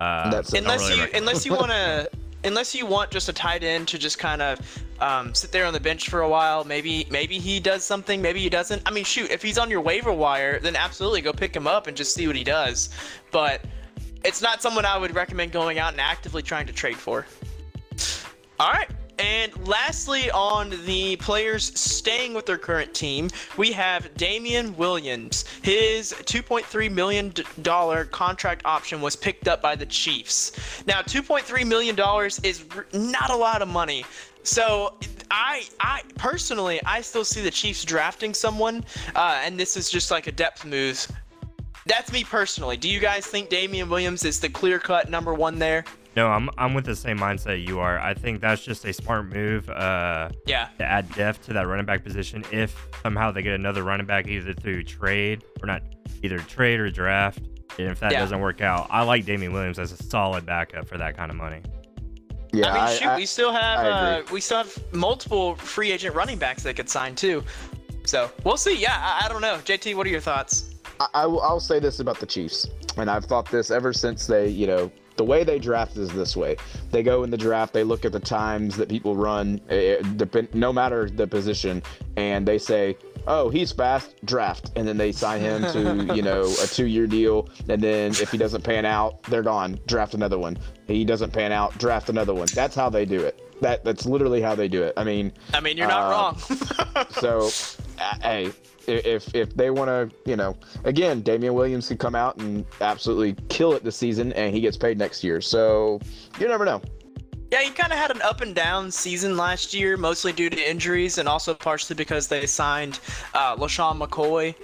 uh, 0.00 0.30
That's 0.30 0.52
it. 0.52 0.56
don't 0.56 0.64
unless 0.64 0.88
really 0.90 1.02
you 1.02 1.08
unless 1.14 1.46
you 1.46 1.52
want 1.54 1.70
to 1.70 2.10
unless 2.44 2.74
you 2.74 2.86
want 2.86 3.10
just 3.10 3.28
a 3.28 3.32
tight 3.32 3.62
end 3.62 3.88
to 3.88 3.98
just 3.98 4.18
kind 4.18 4.40
of 4.42 4.84
um, 5.00 5.34
sit 5.34 5.52
there 5.52 5.66
on 5.66 5.72
the 5.72 5.80
bench 5.80 6.08
for 6.08 6.20
a 6.20 6.28
while 6.28 6.64
maybe 6.64 7.06
maybe 7.10 7.38
he 7.38 7.60
does 7.60 7.84
something 7.84 8.20
maybe 8.22 8.40
he 8.40 8.48
doesn't. 8.48 8.82
I 8.86 8.90
mean 8.90 9.04
shoot 9.04 9.30
if 9.30 9.42
he's 9.42 9.58
on 9.58 9.70
your 9.70 9.80
waiver 9.80 10.12
wire 10.12 10.58
then 10.58 10.76
absolutely 10.76 11.20
go 11.20 11.32
pick 11.32 11.54
him 11.54 11.66
up 11.66 11.86
and 11.86 11.96
just 11.96 12.14
see 12.14 12.26
what 12.26 12.36
he 12.36 12.44
does. 12.44 12.90
But 13.30 13.64
it's 14.24 14.42
not 14.42 14.60
someone 14.60 14.84
i 14.84 14.98
would 14.98 15.14
recommend 15.14 15.52
going 15.52 15.78
out 15.78 15.92
and 15.92 16.00
actively 16.00 16.42
trying 16.42 16.66
to 16.66 16.72
trade 16.72 16.96
for. 16.96 17.26
All 18.60 18.72
right. 18.72 18.90
And 19.18 19.66
lastly, 19.66 20.30
on 20.30 20.70
the 20.86 21.16
players 21.16 21.78
staying 21.78 22.34
with 22.34 22.46
their 22.46 22.58
current 22.58 22.94
team, 22.94 23.30
we 23.56 23.72
have 23.72 24.14
Damian 24.14 24.76
Williams. 24.76 25.44
His 25.62 26.12
$2.3 26.12 26.92
million 26.92 27.32
contract 28.10 28.62
option 28.64 29.00
was 29.00 29.16
picked 29.16 29.48
up 29.48 29.60
by 29.60 29.74
the 29.74 29.86
Chiefs. 29.86 30.52
Now, 30.86 31.02
$2.3 31.02 31.66
million 31.66 31.96
is 32.44 32.64
not 32.92 33.30
a 33.30 33.36
lot 33.36 33.60
of 33.60 33.68
money. 33.68 34.04
So, 34.44 34.94
I, 35.30 35.64
I 35.80 36.02
personally, 36.16 36.80
I 36.86 37.00
still 37.02 37.24
see 37.24 37.42
the 37.42 37.50
Chiefs 37.50 37.84
drafting 37.84 38.32
someone, 38.32 38.84
uh, 39.14 39.40
and 39.42 39.58
this 39.58 39.76
is 39.76 39.90
just 39.90 40.10
like 40.10 40.26
a 40.26 40.32
depth 40.32 40.64
move. 40.64 41.06
That's 41.86 42.12
me 42.12 42.24
personally. 42.24 42.76
Do 42.76 42.88
you 42.88 43.00
guys 43.00 43.26
think 43.26 43.48
Damian 43.48 43.88
Williams 43.88 44.24
is 44.24 44.40
the 44.40 44.48
clear-cut 44.48 45.10
number 45.10 45.34
one 45.34 45.58
there? 45.58 45.84
No, 46.18 46.26
I'm 46.26 46.50
I'm 46.58 46.74
with 46.74 46.84
the 46.84 46.96
same 46.96 47.16
mindset 47.16 47.64
you 47.64 47.78
are. 47.78 47.96
I 48.00 48.12
think 48.12 48.40
that's 48.40 48.60
just 48.60 48.84
a 48.84 48.92
smart 48.92 49.26
move 49.26 49.70
uh, 49.70 50.30
Yeah. 50.46 50.66
to 50.78 50.84
add 50.84 51.08
depth 51.14 51.44
to 51.46 51.52
that 51.52 51.68
running 51.68 51.86
back 51.86 52.02
position. 52.02 52.44
If 52.50 52.88
somehow 53.04 53.30
they 53.30 53.40
get 53.40 53.54
another 53.54 53.84
running 53.84 54.04
back 54.04 54.26
either 54.26 54.52
through 54.52 54.82
trade 54.82 55.44
or 55.62 55.68
not, 55.68 55.82
either 56.24 56.40
trade 56.40 56.80
or 56.80 56.90
draft, 56.90 57.38
and 57.78 57.86
if 57.92 58.00
that 58.00 58.10
Yeah. 58.10 58.18
doesn't 58.18 58.40
work 58.40 58.60
out, 58.60 58.88
I 58.90 59.04
like 59.04 59.26
Damian 59.26 59.52
Williams 59.52 59.78
as 59.78 59.92
a 59.92 60.02
solid 60.02 60.44
backup 60.44 60.88
for 60.88 60.98
that 60.98 61.16
kind 61.16 61.30
of 61.30 61.36
money. 61.36 61.60
Yeah, 62.52 62.72
I 62.72 62.88
mean, 62.88 62.98
shoot, 62.98 63.14
we 63.14 63.24
still 63.24 63.52
have 63.52 63.86
uh, 63.86 64.22
we 64.32 64.40
still 64.40 64.58
have 64.58 64.76
multiple 64.92 65.54
free 65.54 65.92
agent 65.92 66.16
running 66.16 66.36
backs 66.38 66.64
that 66.64 66.74
could 66.74 66.88
sign 66.88 67.14
too. 67.14 67.44
So 68.06 68.28
we'll 68.42 68.56
see. 68.56 68.76
Yeah, 68.76 68.96
I, 68.98 69.26
I 69.26 69.28
don't 69.28 69.40
know. 69.40 69.58
JT, 69.64 69.94
what 69.94 70.04
are 70.04 70.10
your 70.10 70.18
thoughts? 70.18 70.74
I, 70.98 71.06
I 71.14 71.26
will, 71.26 71.42
I'll 71.42 71.60
say 71.60 71.78
this 71.78 72.00
about 72.00 72.18
the 72.18 72.26
Chiefs, 72.26 72.66
and 72.96 73.08
I've 73.08 73.26
thought 73.26 73.48
this 73.48 73.70
ever 73.70 73.92
since 73.92 74.26
they, 74.26 74.48
you 74.48 74.66
know, 74.66 74.90
the 75.18 75.24
way 75.24 75.44
they 75.44 75.58
draft 75.58 75.96
is 75.98 76.08
this 76.10 76.34
way. 76.36 76.56
They 76.90 77.02
go 77.02 77.24
in 77.24 77.30
the 77.30 77.36
draft, 77.36 77.74
they 77.74 77.84
look 77.84 78.06
at 78.06 78.12
the 78.12 78.20
times 78.20 78.76
that 78.78 78.88
people 78.88 79.14
run, 79.16 79.60
eh, 79.68 80.00
depend, 80.16 80.54
no 80.54 80.72
matter 80.72 81.10
the 81.10 81.26
position, 81.26 81.82
and 82.16 82.46
they 82.48 82.56
say, 82.56 82.96
"Oh, 83.26 83.50
he's 83.50 83.72
fast, 83.72 84.14
draft," 84.24 84.70
and 84.76 84.86
then 84.88 84.96
they 84.96 85.12
sign 85.12 85.40
him 85.40 85.62
to, 85.72 86.14
you 86.16 86.22
know, 86.22 86.44
a 86.62 86.66
two-year 86.66 87.06
deal, 87.06 87.48
and 87.68 87.82
then 87.82 88.12
if 88.12 88.30
he 88.30 88.38
doesn't 88.38 88.62
pan 88.62 88.86
out, 88.86 89.22
they're 89.24 89.42
gone. 89.42 89.78
Draft 89.86 90.14
another 90.14 90.38
one. 90.38 90.56
He 90.86 91.04
doesn't 91.04 91.32
pan 91.32 91.52
out, 91.52 91.76
draft 91.78 92.08
another 92.08 92.32
one. 92.32 92.46
That's 92.54 92.74
how 92.76 92.88
they 92.88 93.04
do 93.04 93.20
it. 93.20 93.42
That 93.60 93.84
that's 93.84 94.06
literally 94.06 94.40
how 94.40 94.54
they 94.54 94.68
do 94.68 94.84
it. 94.84 94.94
I 94.96 95.02
mean, 95.02 95.32
I 95.52 95.58
mean, 95.60 95.76
you're 95.76 95.88
not 95.88 96.06
Uh, 96.06 96.10
wrong. 96.12 97.06
so, 97.10 97.50
hey, 98.22 98.52
if 98.86 99.34
if 99.34 99.54
they 99.54 99.70
want 99.70 99.88
to, 99.88 100.16
you 100.28 100.36
know, 100.36 100.56
again, 100.84 101.20
Damian 101.20 101.54
Williams 101.54 101.88
could 101.88 101.98
come 101.98 102.14
out 102.14 102.36
and 102.38 102.64
absolutely 102.80 103.36
kill 103.48 103.72
it 103.74 103.84
this 103.84 103.96
season, 103.96 104.32
and 104.32 104.54
he 104.54 104.60
gets 104.60 104.76
paid 104.76 104.98
next 104.98 105.22
year. 105.22 105.40
So 105.40 106.00
you 106.40 106.48
never 106.48 106.64
know. 106.64 106.80
Yeah, 107.50 107.62
he 107.62 107.70
kind 107.70 107.92
of 107.92 107.98
had 107.98 108.10
an 108.10 108.20
up 108.20 108.42
and 108.42 108.54
down 108.54 108.90
season 108.90 109.36
last 109.36 109.72
year, 109.72 109.96
mostly 109.96 110.32
due 110.32 110.50
to 110.50 110.70
injuries 110.70 111.16
and 111.16 111.26
also 111.26 111.54
partially 111.54 111.96
because 111.96 112.28
they 112.28 112.44
signed 112.44 113.00
uh, 113.32 113.56
LeSean 113.56 113.98
McCoy. 113.98 114.54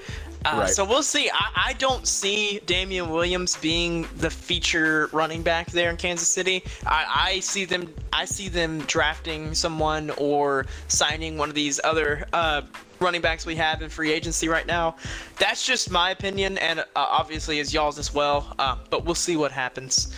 Uh, 0.45 0.59
Right. 0.59 0.69
So 0.69 0.85
we'll 0.85 1.03
see. 1.03 1.31
I, 1.31 1.69
I 1.69 1.73
don't 1.75 2.07
see 2.07 2.61
Damian 2.67 3.09
Williams 3.09 3.57
being 3.57 4.07
the 4.19 4.29
feature 4.29 5.09
running 5.13 5.43
back 5.43 5.71
there 5.71 5.89
in 5.89 5.97
Kansas 5.97 6.29
City. 6.29 6.63
I, 6.87 7.31
I 7.35 7.41
see 7.41 7.65
them. 7.65 7.93
I 8.13 8.27
see 8.27 8.49
them 8.49 8.81
drafting 8.81 9.55
someone 9.55 10.11
or 10.19 10.67
signing 10.89 11.39
one 11.39 11.49
of 11.49 11.55
these 11.55 11.81
other 11.83 12.27
uh, 12.35 12.63
running 13.05 13.21
backs 13.21 13.47
we 13.47 13.55
have 13.57 13.83
in 13.83 13.89
free 13.91 14.11
agency 14.11 14.49
right 14.49 14.67
now. 14.67 14.97
That's 15.39 15.65
just 15.65 15.91
my 15.91 16.11
opinion, 16.11 16.59
and 16.59 16.81
uh, 16.81 16.85
obviously 16.97 17.61
is 17.61 17.73
y'all's 17.73 17.99
as 17.99 18.13
well. 18.13 18.55
Uh, 18.59 18.77
but 18.91 19.05
we'll 19.05 19.15
see 19.15 19.37
what 19.37 19.53
happens. 19.53 20.15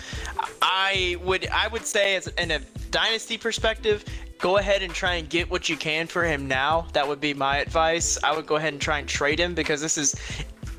I 0.62 1.16
would 1.22 1.49
I 1.49 1.68
would 1.68 1.85
say 1.85 2.16
as 2.16 2.29
in 2.29 2.53
a 2.53 2.61
dynasty 2.90 3.37
perspective, 3.37 4.05
go 4.38 4.59
ahead 4.59 4.83
and 4.83 4.92
try 4.94 5.14
and 5.14 5.29
get 5.29 5.51
what 5.51 5.68
you 5.68 5.77
can 5.77 6.07
for 6.07 6.25
him 6.25 6.46
now. 6.49 6.87
That 6.92 7.07
would 7.07 7.20
be 7.20 7.35
my 7.35 7.59
advice. 7.59 8.18
I 8.22 8.35
would 8.35 8.46
go 8.46 8.57
ahead 8.57 8.72
and 8.72 8.81
try 8.81 8.99
and 8.99 9.09
trade 9.09 9.38
him 9.38 9.55
because 9.55 9.81
this 9.81 9.99
is 9.99 10.14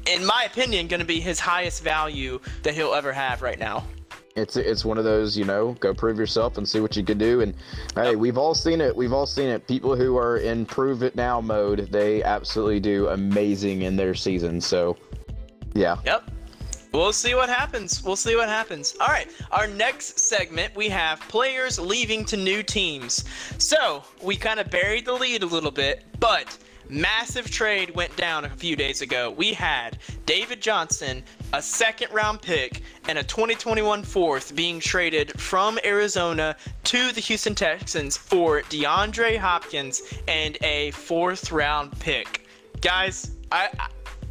in 0.08 0.26
my 0.26 0.44
opinion 0.44 0.88
going 0.88 1.02
to 1.02 1.06
be 1.06 1.20
his 1.20 1.40
highest 1.40 1.84
value 1.84 2.40
that 2.64 2.74
he'll 2.74 2.94
ever 2.94 3.12
have 3.12 3.42
right 3.42 3.60
now. 3.60 3.84
It's 4.38 4.56
it's 4.56 4.86
one 4.86 5.00
of 5.00 5.04
those, 5.04 5.36
you 5.36 5.46
know, 5.46 5.74
go 5.80 5.94
prove 5.94 6.20
yourself 6.20 6.58
and 6.58 6.70
see 6.70 6.80
what 6.80 6.96
you 6.96 7.04
can 7.04 7.18
do. 7.18 7.42
And 7.42 7.56
hey, 7.96 8.16
we've 8.16 8.38
all 8.38 8.54
seen 8.54 8.82
it. 8.82 8.96
We've 8.96 9.12
all 9.12 9.26
seen 9.26 9.50
it. 9.50 9.68
People 9.68 9.96
who 9.96 10.16
are 10.16 10.38
in 10.38 10.66
prove 10.66 11.02
it 11.02 11.16
now 11.16 11.42
mode, 11.42 11.90
they 11.92 12.24
absolutely 12.24 12.80
do 12.80 13.08
amazing 13.08 13.82
in 13.82 13.96
their 13.96 14.14
season. 14.14 14.62
So, 14.62 14.96
yeah. 15.74 15.98
Yep. 16.06 16.30
We'll 16.94 17.14
see 17.14 17.36
what 17.36 17.50
happens. 17.50 18.04
We'll 18.04 18.16
see 18.16 18.36
what 18.36 18.48
happens. 18.48 18.96
All 19.00 19.08
right. 19.08 19.28
Our 19.52 19.68
next 19.68 20.20
segment, 20.20 20.76
we 20.76 20.88
have 20.90 21.20
players 21.22 21.78
leaving 21.78 22.24
to 22.26 22.38
new 22.38 22.64
teams. 22.64 23.26
So 23.58 24.04
we 24.22 24.36
kind 24.36 24.60
of 24.60 24.70
buried 24.70 25.06
the 25.06 25.14
lead 25.14 25.44
a 25.44 25.46
little 25.46 25.72
bit, 25.72 26.06
but 26.20 26.58
massive 26.90 27.50
trade 27.50 27.94
went 27.96 28.16
down 28.16 28.46
a 28.46 28.50
few 28.50 28.76
days 28.76 29.02
ago. 29.02 29.32
We 29.32 29.54
had 29.54 29.98
David 30.26 30.62
Johnson, 30.62 31.24
a 31.54 31.62
second 31.62 32.12
round 32.12 32.42
pick, 32.42 32.82
and 33.08 33.18
a 33.18 33.24
2021 33.24 34.04
fourth 34.04 34.56
being 34.56 34.80
traded 34.80 35.40
from 35.40 35.80
Arizona 35.84 36.56
to 36.86 37.12
the 37.12 37.22
Houston 37.22 37.56
Texans 37.56 38.18
for 38.18 38.62
DeAndre 38.64 39.38
Hopkins 39.38 40.02
and 40.28 40.58
a 40.62 40.92
fourth 40.92 41.52
round 41.52 41.98
pick. 42.00 42.48
Guys, 42.82 43.32
I, 43.52 43.70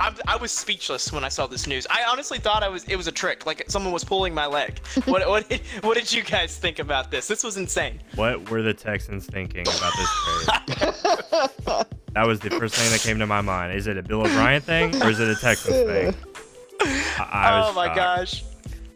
I 0.01 0.07
I, 0.07 0.15
I 0.29 0.37
was 0.37 0.53
speechless 0.53 1.13
when 1.13 1.25
I 1.25 1.29
saw 1.29 1.47
this 1.47 1.67
news. 1.67 1.87
I 1.91 2.05
honestly 2.09 2.39
thought 2.39 2.63
I 2.63 2.69
was 2.69 2.85
it 2.85 2.97
was 2.97 3.07
a 3.07 3.13
trick, 3.13 3.47
like 3.47 3.65
someone 3.69 3.93
was 3.93 4.05
pulling 4.05 4.35
my 4.35 4.47
leg. 4.47 4.79
what 5.07 5.27
what 5.29 5.49
did, 5.49 5.63
what 5.83 5.97
did 5.97 6.13
you 6.13 6.23
guys 6.23 6.57
think 6.57 6.79
about 6.79 7.11
this? 7.11 7.27
This 7.27 7.43
was 7.43 7.57
insane. 7.57 8.01
What 8.15 8.51
were 8.51 8.63
the 8.63 8.75
Texans 8.75 9.27
thinking 9.27 9.63
about 9.63 9.93
this 9.97 10.11
trade? 10.25 11.87
that 12.15 12.27
was 12.27 12.41
the 12.41 12.51
first 12.51 12.75
thing 12.75 12.91
that 12.91 13.01
came 13.01 13.19
to 13.19 13.27
my 13.27 13.41
mind. 13.41 13.75
Is 13.75 13.87
it 13.87 13.97
a 13.97 14.03
Bill 14.03 14.21
O'Brien 14.21 14.61
thing 14.61 15.03
or 15.03 15.11
is 15.11 15.21
it 15.21 15.29
a 15.29 15.37
Texans 15.37 15.77
thing? 15.77 16.15
I, 16.83 17.29
I 17.33 17.69
oh 17.69 17.73
my 17.73 17.87
shocked. 17.87 17.97
gosh. 17.97 18.45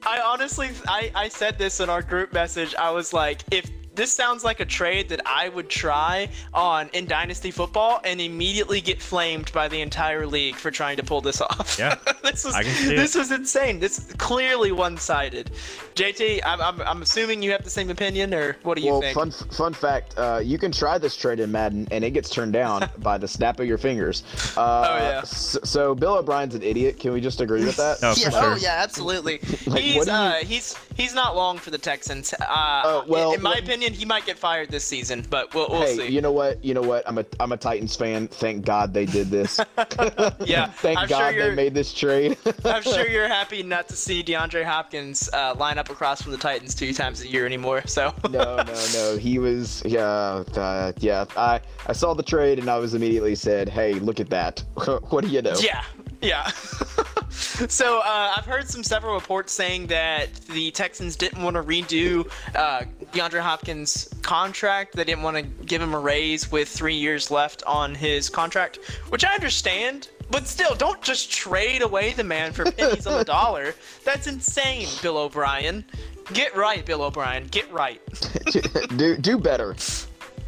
I 0.02 0.20
honestly, 0.20 0.70
I, 0.88 1.10
I 1.14 1.28
said 1.28 1.58
this 1.58 1.80
in 1.80 1.90
our 1.90 2.00
group 2.00 2.32
message. 2.32 2.74
I 2.74 2.90
was 2.90 3.12
like, 3.12 3.42
if 3.50 3.70
this 3.94 4.12
sounds 4.12 4.44
like 4.44 4.60
a 4.60 4.64
trade 4.64 5.08
that 5.08 5.20
I 5.26 5.48
would 5.48 5.68
try 5.68 6.28
on 6.54 6.88
in 6.92 7.06
Dynasty 7.06 7.50
football 7.50 8.00
and 8.04 8.20
immediately 8.20 8.80
get 8.80 9.02
flamed 9.02 9.52
by 9.52 9.68
the 9.68 9.80
entire 9.80 10.26
league 10.26 10.54
for 10.54 10.70
trying 10.70 10.96
to 10.98 11.02
pull 11.02 11.20
this 11.20 11.40
off. 11.40 11.76
Yeah, 11.78 11.96
this 12.22 12.44
was 12.44 12.54
this 12.54 13.14
was 13.14 13.30
insane. 13.30 13.80
This 13.80 13.98
is 13.98 14.14
clearly 14.14 14.72
one-sided. 14.72 15.50
JT, 15.94 16.40
I'm, 16.44 16.60
I'm, 16.60 16.80
I'm 16.82 17.02
assuming 17.02 17.42
you 17.42 17.50
have 17.52 17.64
the 17.64 17.70
same 17.70 17.90
opinion, 17.90 18.32
or 18.32 18.56
what 18.62 18.76
do 18.76 18.82
you 18.82 18.92
well, 18.92 19.00
think? 19.00 19.16
Well, 19.16 19.30
fun 19.30 19.48
fun 19.50 19.74
fact: 19.74 20.14
uh, 20.16 20.40
you 20.42 20.58
can 20.58 20.72
try 20.72 20.98
this 20.98 21.16
trade 21.16 21.40
in 21.40 21.50
Madden, 21.50 21.88
and 21.90 22.04
it 22.04 22.10
gets 22.10 22.30
turned 22.30 22.52
down 22.52 22.88
by 22.98 23.18
the 23.18 23.28
snap 23.28 23.60
of 23.60 23.66
your 23.66 23.78
fingers. 23.78 24.22
Uh, 24.56 24.86
oh 24.88 24.96
yeah. 24.96 25.22
So, 25.22 25.58
so, 25.64 25.94
Bill 25.94 26.14
O'Brien's 26.14 26.54
an 26.54 26.62
idiot. 26.62 26.98
Can 26.98 27.12
we 27.12 27.20
just 27.20 27.40
agree 27.40 27.64
with 27.64 27.76
that? 27.76 28.00
no, 28.02 28.14
yeah, 28.16 28.30
sure. 28.30 28.52
Oh 28.52 28.56
yeah, 28.56 28.80
absolutely. 28.82 29.40
like, 29.66 29.82
he's 29.82 30.06
you... 30.06 30.12
uh, 30.12 30.36
he's 30.36 30.76
he's 30.96 31.14
not 31.14 31.34
long 31.36 31.58
for 31.58 31.70
the 31.70 31.78
Texans. 31.78 32.32
Uh, 32.34 32.44
uh 32.44 33.04
well, 33.06 33.32
in 33.32 33.42
my 33.42 33.54
opinion 33.54 33.79
opinion, 33.80 33.98
he 33.98 34.04
might 34.04 34.26
get 34.26 34.38
fired 34.38 34.70
this 34.70 34.84
season, 34.84 35.24
but 35.30 35.54
we'll, 35.54 35.68
we'll 35.70 35.82
hey, 35.82 35.96
see. 35.96 36.08
you 36.08 36.20
know 36.20 36.32
what? 36.32 36.62
You 36.64 36.74
know 36.74 36.82
what? 36.82 37.06
I'm 37.08 37.18
a 37.18 37.24
I'm 37.38 37.52
a 37.52 37.56
Titans 37.56 37.96
fan. 37.96 38.28
Thank 38.28 38.64
God 38.64 38.92
they 38.92 39.06
did 39.06 39.30
this. 39.30 39.60
yeah. 40.44 40.66
Thank 40.80 40.98
I'm 40.98 41.08
God 41.08 41.34
sure 41.34 41.48
they 41.48 41.54
made 41.54 41.74
this 41.74 41.92
trade. 41.92 42.36
I'm 42.64 42.82
sure 42.82 43.08
you're 43.08 43.28
happy 43.28 43.62
not 43.62 43.88
to 43.88 43.96
see 43.96 44.22
DeAndre 44.22 44.64
Hopkins 44.64 45.28
uh, 45.32 45.54
line 45.58 45.78
up 45.78 45.90
across 45.90 46.22
from 46.22 46.32
the 46.32 46.38
Titans 46.38 46.74
two 46.74 46.92
times 46.92 47.22
a 47.22 47.28
year 47.28 47.46
anymore. 47.46 47.86
So. 47.86 48.14
no, 48.30 48.56
no, 48.56 48.86
no. 48.94 49.16
He 49.16 49.38
was 49.38 49.82
yeah, 49.86 50.44
uh, 50.56 50.92
yeah. 50.98 51.24
I 51.36 51.60
I 51.86 51.92
saw 51.92 52.14
the 52.14 52.22
trade 52.22 52.58
and 52.58 52.68
I 52.68 52.78
was 52.78 52.94
immediately 52.94 53.34
said, 53.34 53.68
hey, 53.68 53.94
look 53.94 54.20
at 54.20 54.30
that. 54.30 54.62
what 55.08 55.24
do 55.24 55.28
you 55.28 55.42
know? 55.42 55.54
Yeah, 55.60 55.82
yeah. 56.22 56.50
so 57.30 58.00
uh, 58.00 58.34
I've 58.36 58.44
heard 58.44 58.68
some 58.68 58.82
several 58.82 59.14
reports 59.14 59.52
saying 59.52 59.86
that 59.88 60.32
the 60.46 60.70
Texans 60.70 61.16
didn't 61.16 61.42
want 61.42 61.56
to 61.56 61.62
redo 61.62 62.30
uh, 62.54 62.82
DeAndre 63.12 63.40
Hopkins' 63.40 64.08
contract. 64.22 64.94
They 64.94 65.04
didn't 65.04 65.22
want 65.22 65.36
to 65.36 65.42
give 65.42 65.80
him 65.80 65.94
a 65.94 66.00
raise 66.00 66.50
with 66.50 66.68
three 66.68 66.96
years 66.96 67.30
left 67.30 67.62
on 67.64 67.94
his 67.94 68.28
contract, 68.28 68.78
which 69.08 69.24
I 69.24 69.34
understand. 69.34 70.08
But 70.30 70.46
still, 70.46 70.76
don't 70.76 71.02
just 71.02 71.32
trade 71.32 71.82
away 71.82 72.12
the 72.12 72.22
man 72.22 72.52
for 72.52 72.70
pennies 72.70 73.06
on 73.06 73.18
the 73.18 73.24
dollar. 73.40 73.74
That's 74.04 74.28
insane, 74.28 74.86
Bill 75.02 75.18
O'Brien. 75.18 75.84
Get 76.32 76.56
right, 76.56 76.86
Bill 76.86 77.02
O'Brien. 77.02 77.48
Get 77.48 77.70
right. 77.72 78.00
do 78.96 79.16
do 79.16 79.38
better 79.38 79.74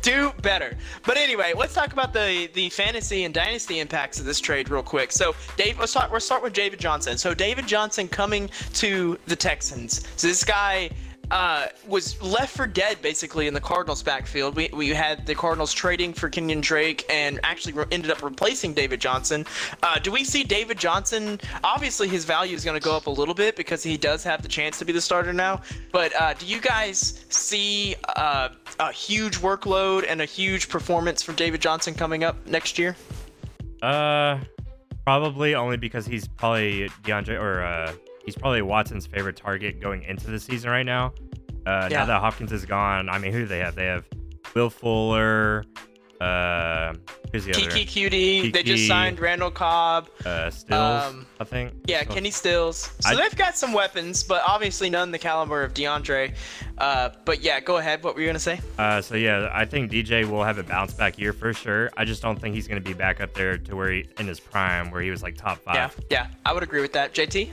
do 0.02 0.32
better. 0.42 0.76
But 1.06 1.16
anyway, 1.16 1.54
let's 1.56 1.74
talk 1.74 1.92
about 1.92 2.12
the 2.12 2.50
the 2.52 2.68
fantasy 2.70 3.24
and 3.24 3.32
dynasty 3.32 3.78
impacts 3.78 4.18
of 4.20 4.26
this 4.26 4.40
trade 4.40 4.68
real 4.68 4.82
quick. 4.82 5.12
So, 5.12 5.34
Dave, 5.56 5.78
let's 5.78 5.92
start. 5.92 6.12
Let's 6.12 6.24
start 6.26 6.42
with 6.42 6.52
David 6.52 6.78
Johnson. 6.78 7.16
So, 7.16 7.32
David 7.32 7.66
Johnson 7.66 8.08
coming 8.08 8.50
to 8.74 9.18
the 9.26 9.36
Texans. 9.36 10.06
So, 10.16 10.26
this 10.26 10.44
guy 10.44 10.90
uh, 11.30 11.66
was 11.86 12.20
left 12.22 12.56
for 12.56 12.66
dead 12.66 13.00
basically 13.00 13.46
in 13.46 13.54
the 13.54 13.60
Cardinals 13.60 14.02
backfield. 14.02 14.54
We, 14.56 14.68
we 14.72 14.88
had 14.88 15.26
the 15.26 15.34
Cardinals 15.34 15.72
trading 15.72 16.12
for 16.12 16.28
Kenyan 16.28 16.60
Drake 16.60 17.04
and 17.08 17.40
actually 17.42 17.72
re- 17.72 17.86
ended 17.90 18.10
up 18.10 18.22
replacing 18.22 18.74
David 18.74 19.00
Johnson. 19.00 19.46
Uh, 19.82 19.98
do 19.98 20.10
we 20.10 20.24
see 20.24 20.44
David 20.44 20.78
Johnson? 20.78 21.40
Obviously, 21.64 22.08
his 22.08 22.24
value 22.24 22.54
is 22.54 22.64
going 22.64 22.78
to 22.78 22.84
go 22.84 22.96
up 22.96 23.06
a 23.06 23.10
little 23.10 23.34
bit 23.34 23.56
because 23.56 23.82
he 23.82 23.96
does 23.96 24.22
have 24.24 24.42
the 24.42 24.48
chance 24.48 24.78
to 24.78 24.84
be 24.84 24.92
the 24.92 25.00
starter 25.00 25.32
now. 25.32 25.60
But 25.90 26.14
uh, 26.20 26.34
do 26.34 26.46
you 26.46 26.60
guys 26.60 27.24
see 27.28 27.94
uh, 28.16 28.50
a 28.78 28.92
huge 28.92 29.38
workload 29.38 30.04
and 30.08 30.20
a 30.20 30.26
huge 30.26 30.68
performance 30.68 31.22
from 31.22 31.34
David 31.36 31.60
Johnson 31.60 31.94
coming 31.94 32.24
up 32.24 32.46
next 32.46 32.78
year? 32.78 32.96
Uh, 33.80 34.38
probably 35.04 35.54
only 35.54 35.76
because 35.76 36.06
he's 36.06 36.28
probably 36.28 36.88
DeAndre 37.02 37.40
or 37.40 37.62
uh 37.62 37.92
he's 38.24 38.36
probably 38.36 38.62
Watson's 38.62 39.06
favorite 39.06 39.36
target 39.36 39.80
going 39.80 40.02
into 40.04 40.30
the 40.30 40.38
season 40.40 40.70
right 40.70 40.86
now. 40.86 41.14
Uh, 41.66 41.88
yeah. 41.90 41.98
Now 41.98 42.06
that 42.06 42.20
Hopkins 42.20 42.52
is 42.52 42.64
gone, 42.64 43.08
I 43.08 43.18
mean, 43.18 43.32
who 43.32 43.40
do 43.40 43.46
they 43.46 43.58
have? 43.58 43.74
They 43.74 43.86
have 43.86 44.04
Will 44.54 44.70
Fuller. 44.70 45.64
Uh, 46.22 46.94
who's 47.32 47.44
the 47.44 47.50
Keke 47.50 47.66
other? 47.66 47.76
Coutee. 47.80 48.52
They 48.52 48.62
just 48.62 48.86
signed 48.86 49.18
Randall 49.18 49.50
Cobb. 49.50 50.08
Uh, 50.24 50.50
Stills, 50.50 51.02
um, 51.02 51.26
I 51.40 51.44
think. 51.44 51.72
Yeah, 51.86 52.04
Kenny 52.04 52.30
Stills. 52.30 52.92
So 53.00 53.10
I, 53.10 53.16
they've 53.16 53.34
got 53.34 53.56
some 53.56 53.72
weapons, 53.72 54.22
but 54.22 54.40
obviously 54.46 54.88
none 54.88 55.10
the 55.10 55.18
caliber 55.18 55.64
of 55.64 55.74
DeAndre. 55.74 56.32
Uh, 56.78 57.10
but 57.24 57.42
yeah, 57.42 57.58
go 57.58 57.78
ahead. 57.78 58.04
What 58.04 58.14
were 58.14 58.20
you 58.20 58.28
gonna 58.28 58.38
say? 58.38 58.60
Uh, 58.78 59.02
so 59.02 59.16
yeah, 59.16 59.50
I 59.52 59.64
think 59.64 59.90
DJ 59.90 60.24
will 60.24 60.44
have 60.44 60.58
a 60.58 60.62
bounce 60.62 60.94
back 60.94 61.18
year 61.18 61.32
for 61.32 61.52
sure. 61.52 61.90
I 61.96 62.04
just 62.04 62.22
don't 62.22 62.40
think 62.40 62.54
he's 62.54 62.68
gonna 62.68 62.80
be 62.80 62.94
back 62.94 63.20
up 63.20 63.34
there 63.34 63.58
to 63.58 63.74
where 63.74 63.90
he 63.90 64.06
in 64.20 64.28
his 64.28 64.38
prime, 64.38 64.92
where 64.92 65.02
he 65.02 65.10
was 65.10 65.24
like 65.24 65.36
top 65.36 65.58
five. 65.58 65.74
Yeah, 65.74 65.90
yeah, 66.10 66.26
I 66.46 66.52
would 66.52 66.62
agree 66.62 66.82
with 66.82 66.92
that. 66.92 67.14
JT. 67.14 67.50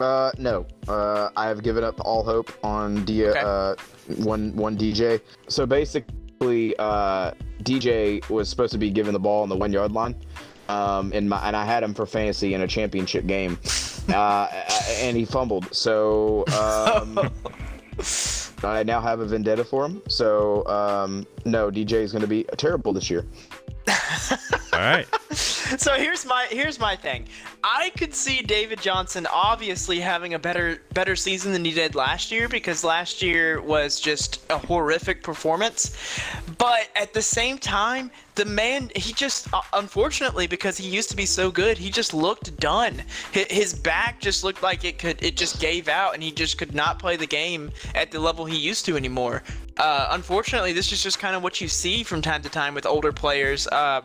Uh, 0.00 0.30
no. 0.38 0.66
Uh, 0.88 1.30
I 1.36 1.46
have 1.48 1.62
given 1.62 1.84
up 1.84 2.00
all 2.00 2.22
hope 2.22 2.52
on 2.62 3.04
D- 3.04 3.26
okay. 3.26 3.40
uh, 3.40 3.74
one 4.16 4.54
one 4.56 4.76
DJ. 4.76 5.20
So 5.48 5.66
basically, 5.66 6.76
uh, 6.78 7.32
DJ 7.62 8.28
was 8.28 8.48
supposed 8.48 8.72
to 8.72 8.78
be 8.78 8.90
given 8.90 9.12
the 9.12 9.18
ball 9.18 9.42
on 9.42 9.48
the 9.48 9.56
one 9.56 9.72
yard 9.72 9.92
line. 9.92 10.14
Um, 10.68 11.12
and 11.14 11.28
my 11.28 11.38
and 11.46 11.54
I 11.56 11.64
had 11.64 11.82
him 11.82 11.94
for 11.94 12.06
fantasy 12.06 12.54
in 12.54 12.62
a 12.62 12.66
championship 12.66 13.26
game, 13.26 13.58
uh, 14.08 14.48
and 14.98 15.16
he 15.16 15.24
fumbled. 15.24 15.72
So 15.74 16.44
um, 16.48 17.30
I 18.64 18.82
now 18.82 19.00
have 19.00 19.20
a 19.20 19.26
vendetta 19.26 19.64
for 19.64 19.84
him. 19.84 20.02
So 20.08 20.66
um, 20.66 21.26
no, 21.44 21.70
DJ 21.70 22.02
is 22.02 22.12
going 22.12 22.22
to 22.22 22.28
be 22.28 22.44
terrible 22.56 22.92
this 22.92 23.08
year. 23.08 23.24
All 24.76 24.82
right. 24.82 25.06
so 25.32 25.94
here's 25.94 26.26
my 26.26 26.46
here's 26.50 26.78
my 26.78 26.96
thing. 26.96 27.26
I 27.64 27.90
could 27.96 28.14
see 28.14 28.42
David 28.42 28.80
Johnson 28.80 29.26
obviously 29.32 29.98
having 30.00 30.34
a 30.34 30.38
better 30.38 30.82
better 30.92 31.16
season 31.16 31.52
than 31.52 31.64
he 31.64 31.72
did 31.72 31.94
last 31.94 32.30
year 32.30 32.48
because 32.48 32.84
last 32.84 33.22
year 33.22 33.60
was 33.62 33.98
just 33.98 34.44
a 34.50 34.58
horrific 34.58 35.22
performance. 35.22 35.96
But 36.58 36.88
at 36.94 37.14
the 37.14 37.22
same 37.22 37.58
time, 37.58 38.10
the 38.36 38.44
man 38.44 38.90
he 38.94 39.12
just 39.12 39.52
uh, 39.52 39.62
unfortunately 39.72 40.46
because 40.46 40.76
he 40.76 40.88
used 40.88 41.10
to 41.10 41.16
be 41.16 41.26
so 41.26 41.50
good, 41.50 41.76
he 41.76 41.90
just 41.90 42.14
looked 42.14 42.56
done. 42.60 43.02
His 43.32 43.74
back 43.74 44.20
just 44.20 44.44
looked 44.44 44.62
like 44.62 44.84
it 44.84 44.98
could 44.98 45.22
it 45.22 45.36
just 45.36 45.60
gave 45.60 45.88
out 45.88 46.14
and 46.14 46.22
he 46.22 46.30
just 46.30 46.58
could 46.58 46.74
not 46.74 46.98
play 46.98 47.16
the 47.16 47.26
game 47.26 47.72
at 47.94 48.10
the 48.10 48.20
level 48.20 48.44
he 48.44 48.56
used 48.56 48.84
to 48.86 48.96
anymore. 48.96 49.42
Uh, 49.78 50.08
unfortunately, 50.12 50.72
this 50.72 50.90
is 50.90 51.02
just 51.02 51.18
kind 51.18 51.36
of 51.36 51.42
what 51.42 51.60
you 51.60 51.68
see 51.68 52.02
from 52.02 52.22
time 52.22 52.40
to 52.40 52.48
time 52.48 52.72
with 52.72 52.86
older 52.86 53.12
players, 53.12 53.66
uh, 53.68 54.00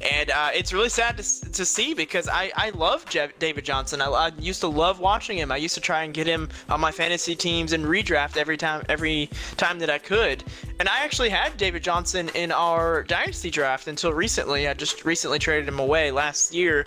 and 0.00 0.30
uh, 0.30 0.48
it's 0.54 0.72
really 0.72 0.88
sad 0.88 1.18
to, 1.18 1.52
to 1.52 1.66
see 1.66 1.92
because 1.92 2.28
I, 2.28 2.50
I 2.56 2.70
love 2.70 3.04
Jeff, 3.10 3.38
David 3.38 3.66
Johnson. 3.66 4.00
I, 4.00 4.06
I, 4.06 4.32
used 4.38 4.60
to 4.62 4.68
love 4.68 5.00
watching 5.00 5.36
him. 5.36 5.52
I 5.52 5.58
used 5.58 5.74
to 5.74 5.82
try 5.82 6.04
and 6.04 6.14
get 6.14 6.26
him 6.26 6.48
on 6.70 6.80
my 6.80 6.90
fantasy 6.90 7.36
teams 7.36 7.74
and 7.74 7.84
redraft 7.84 8.38
every 8.38 8.56
time 8.56 8.86
every 8.88 9.28
time 9.58 9.78
that 9.80 9.90
I 9.90 9.98
could. 9.98 10.44
And 10.80 10.88
I 10.88 11.04
actually 11.04 11.28
had 11.28 11.58
David 11.58 11.82
Johnson 11.82 12.30
in 12.34 12.50
our 12.50 13.02
dynasty 13.02 13.50
draft 13.50 13.61
until 13.64 14.12
recently. 14.12 14.68
I 14.68 14.74
just 14.74 15.04
recently 15.04 15.38
traded 15.38 15.68
him 15.68 15.78
away 15.78 16.10
last 16.10 16.54
year. 16.54 16.86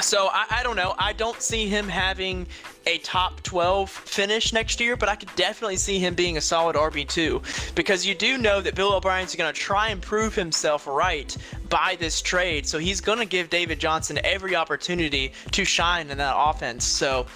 So 0.00 0.28
I, 0.32 0.46
I 0.50 0.62
don't 0.62 0.76
know. 0.76 0.94
I 0.98 1.12
don't 1.12 1.40
see 1.40 1.68
him 1.68 1.88
having 1.88 2.46
a 2.86 2.98
top 2.98 3.42
12 3.42 3.90
finish 3.90 4.52
next 4.52 4.80
year, 4.80 4.96
but 4.96 5.08
I 5.08 5.14
could 5.14 5.34
definitely 5.36 5.76
see 5.76 5.98
him 5.98 6.14
being 6.14 6.36
a 6.36 6.40
solid 6.40 6.76
RB2 6.76 7.74
because 7.74 8.04
you 8.04 8.14
do 8.14 8.38
know 8.38 8.60
that 8.60 8.74
Bill 8.74 8.92
O'Brien's 8.92 9.34
going 9.36 9.52
to 9.52 9.58
try 9.58 9.88
and 9.88 10.02
prove 10.02 10.34
himself 10.34 10.86
right 10.86 11.36
by 11.68 11.96
this 11.98 12.20
trade. 12.20 12.66
So 12.66 12.78
he's 12.78 13.00
going 13.00 13.18
to 13.18 13.24
give 13.24 13.50
David 13.50 13.78
Johnson 13.78 14.18
every 14.24 14.56
opportunity 14.56 15.32
to 15.52 15.64
shine 15.64 16.10
in 16.10 16.18
that 16.18 16.34
offense. 16.36 16.84
So 16.84 17.26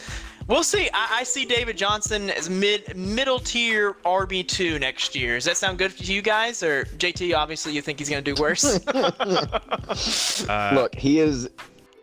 we'll 0.48 0.62
see. 0.62 0.88
I, 0.92 1.18
I 1.20 1.24
see 1.24 1.44
David 1.44 1.76
Johnson 1.76 2.30
as 2.30 2.48
mid 2.48 2.96
middle 2.96 3.38
tier 3.38 3.94
RB2 4.04 4.80
next 4.80 5.14
year. 5.14 5.36
Does 5.36 5.44
that 5.44 5.56
sound 5.56 5.78
good 5.78 5.96
to 5.96 6.12
you 6.12 6.22
guys? 6.22 6.62
Or 6.62 6.84
JT, 6.84 7.36
obviously, 7.36 7.72
you 7.72 7.82
think 7.82 7.98
he's 7.98 8.08
going 8.08 8.22
to 8.22 8.34
do 8.34 8.40
worse? 8.40 8.86
uh, 8.88 10.72
Look, 10.74 10.94
he 10.94 11.20
is 11.20 11.48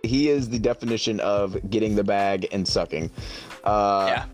he 0.03 0.29
is 0.29 0.49
the 0.49 0.59
definition 0.59 1.19
of 1.21 1.57
getting 1.69 1.95
the 1.95 2.03
bag 2.03 2.47
and 2.51 2.67
sucking. 2.67 3.09
Uh, 3.63 4.05
yeah. 4.07 4.25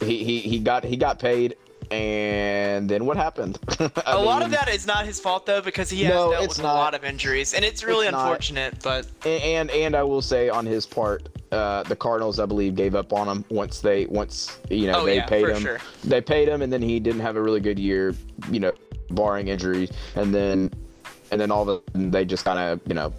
He, 0.00 0.24
he 0.24 0.40
he 0.40 0.58
got 0.58 0.82
he 0.82 0.96
got 0.96 1.20
paid, 1.20 1.56
and 1.92 2.88
then 2.88 3.06
what 3.06 3.16
happened? 3.16 3.58
a 3.78 3.82
mean, 4.16 4.24
lot 4.24 4.42
of 4.42 4.50
that 4.50 4.68
is 4.68 4.84
not 4.84 5.06
his 5.06 5.20
fault 5.20 5.46
though, 5.46 5.60
because 5.60 5.88
he 5.88 6.02
has 6.04 6.14
no, 6.14 6.30
dealt 6.32 6.48
with 6.48 6.62
not. 6.62 6.74
a 6.74 6.78
lot 6.78 6.94
of 6.94 7.04
injuries, 7.04 7.54
and 7.54 7.64
it's 7.64 7.84
really 7.84 8.08
it's 8.08 8.16
unfortunate. 8.16 8.84
Not. 8.84 9.06
But 9.22 9.26
and 9.26 9.70
and 9.70 9.94
I 9.94 10.02
will 10.02 10.22
say 10.22 10.48
on 10.48 10.66
his 10.66 10.86
part, 10.86 11.28
uh, 11.52 11.82
the 11.84 11.96
Cardinals, 11.96 12.40
I 12.40 12.46
believe, 12.46 12.74
gave 12.74 12.94
up 12.94 13.12
on 13.12 13.28
him 13.28 13.44
once 13.50 13.80
they 13.80 14.06
once 14.06 14.58
you 14.70 14.86
know 14.86 15.00
oh, 15.00 15.04
they 15.04 15.16
yeah, 15.16 15.26
paid 15.26 15.48
him. 15.48 15.60
Sure. 15.60 15.78
They 16.04 16.20
paid 16.20 16.48
him, 16.48 16.62
and 16.62 16.72
then 16.72 16.82
he 16.82 16.98
didn't 16.98 17.20
have 17.20 17.36
a 17.36 17.42
really 17.42 17.60
good 17.60 17.78
year, 17.78 18.14
you 18.50 18.58
know, 18.58 18.72
barring 19.10 19.48
injuries, 19.48 19.90
and 20.16 20.34
then 20.34 20.70
and 21.30 21.40
then 21.40 21.50
all 21.50 21.62
of 21.62 21.68
a 21.68 21.92
sudden 21.92 22.10
they 22.10 22.24
just 22.24 22.44
kind 22.44 22.58
of 22.58 22.80
you 22.88 22.94
know 22.94 23.12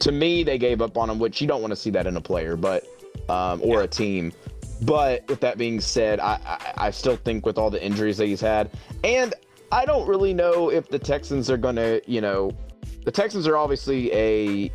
to 0.00 0.12
me, 0.12 0.42
they 0.42 0.58
gave 0.58 0.80
up 0.80 0.96
on 0.96 1.10
him, 1.10 1.18
which 1.18 1.40
you 1.40 1.46
don't 1.46 1.60
want 1.60 1.72
to 1.72 1.76
see 1.76 1.90
that 1.90 2.06
in 2.06 2.16
a 2.16 2.20
player, 2.20 2.56
but 2.56 2.84
um, 3.28 3.60
or 3.62 3.78
yeah. 3.78 3.84
a 3.84 3.86
team. 3.86 4.32
But 4.82 5.26
with 5.28 5.40
that 5.40 5.58
being 5.58 5.80
said, 5.80 6.20
I, 6.20 6.38
I, 6.44 6.86
I 6.86 6.90
still 6.90 7.16
think 7.16 7.46
with 7.46 7.58
all 7.58 7.70
the 7.70 7.82
injuries 7.82 8.18
that 8.18 8.26
he's 8.26 8.40
had, 8.40 8.70
and 9.04 9.34
I 9.72 9.84
don't 9.84 10.06
really 10.06 10.34
know 10.34 10.70
if 10.70 10.88
the 10.88 10.98
Texans 10.98 11.50
are 11.50 11.56
going 11.56 11.76
to, 11.76 12.00
you 12.06 12.20
know, 12.20 12.52
the 13.04 13.10
Texans 13.10 13.46
are 13.46 13.56
obviously 13.56 14.12
a 14.12 14.70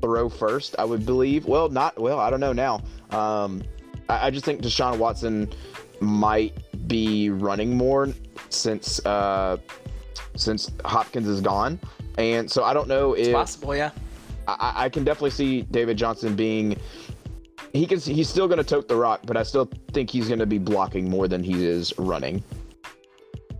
throw 0.00 0.28
first, 0.28 0.76
I 0.78 0.84
would 0.84 1.06
believe. 1.06 1.46
Well, 1.46 1.68
not 1.68 1.98
well, 1.98 2.18
I 2.18 2.30
don't 2.30 2.40
know 2.40 2.52
now. 2.52 2.82
Um, 3.10 3.62
I, 4.08 4.26
I 4.26 4.30
just 4.30 4.44
think 4.44 4.62
Deshaun 4.62 4.98
Watson 4.98 5.52
might 6.00 6.54
be 6.88 7.30
running 7.30 7.76
more 7.76 8.08
since 8.48 9.04
uh, 9.06 9.58
since 10.36 10.70
Hopkins 10.84 11.28
is 11.28 11.40
gone, 11.40 11.80
and 12.18 12.50
so 12.50 12.64
I 12.64 12.74
don't 12.74 12.88
know 12.88 13.14
if 13.14 13.28
it's 13.28 13.32
possible. 13.32 13.76
Yeah, 13.76 13.90
I, 14.46 14.72
I 14.76 14.88
can 14.88 15.04
definitely 15.04 15.30
see 15.30 15.62
David 15.62 15.96
Johnson 15.96 16.36
being. 16.36 16.76
He 17.72 17.86
can. 17.86 17.98
He's 17.98 18.28
still 18.28 18.46
going 18.46 18.58
to 18.58 18.64
tote 18.64 18.88
the 18.88 18.96
rock, 18.96 19.20
but 19.24 19.36
I 19.36 19.42
still 19.42 19.68
think 19.92 20.10
he's 20.10 20.28
going 20.28 20.38
to 20.38 20.46
be 20.46 20.58
blocking 20.58 21.10
more 21.10 21.28
than 21.28 21.42
he 21.42 21.64
is 21.64 21.92
running. 21.98 22.42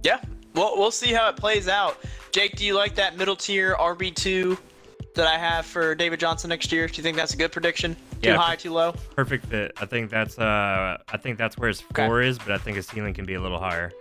Yeah, 0.03 0.21
well, 0.55 0.75
we'll 0.77 0.91
see 0.91 1.13
how 1.13 1.29
it 1.29 1.37
plays 1.37 1.69
out. 1.69 1.99
Jake, 2.33 2.57
do 2.57 2.65
you 2.65 2.75
like 2.75 2.95
that 2.95 3.17
middle 3.17 3.37
tier 3.37 3.77
RB 3.79 4.15
two 4.15 4.59
that 5.17 5.27
I 5.27 5.37
have 5.37 5.67
for 5.67 5.95
David 5.95 6.21
Johnson 6.21 6.49
next 6.49 6.71
year? 6.71 6.87
Do 6.87 6.95
you 6.97 7.03
think 7.03 7.17
that's 7.17 7.35
a 7.35 7.37
good 7.37 7.53
prediction? 7.53 7.95
Too 8.23 8.31
yeah, 8.31 8.37
high, 8.37 8.57
too 8.57 8.73
low? 8.73 8.93
Perfect 9.15 9.47
fit. 9.47 9.73
I 9.81 9.87
think 9.87 10.11
that's 10.11 10.39
uh 10.39 10.97
I 11.09 11.17
think 11.17 11.39
that's 11.39 11.59
where 11.59 11.69
his 11.69 11.81
floor 11.81 12.21
okay. 12.21 12.29
is, 12.29 12.39
but 12.39 12.53
I 12.53 12.59
think 12.59 12.77
his 12.77 12.87
ceiling 12.87 13.15
can 13.15 13.25
be 13.25 13.35
a 13.35 13.41
little 13.41 13.59
higher. 13.59 13.93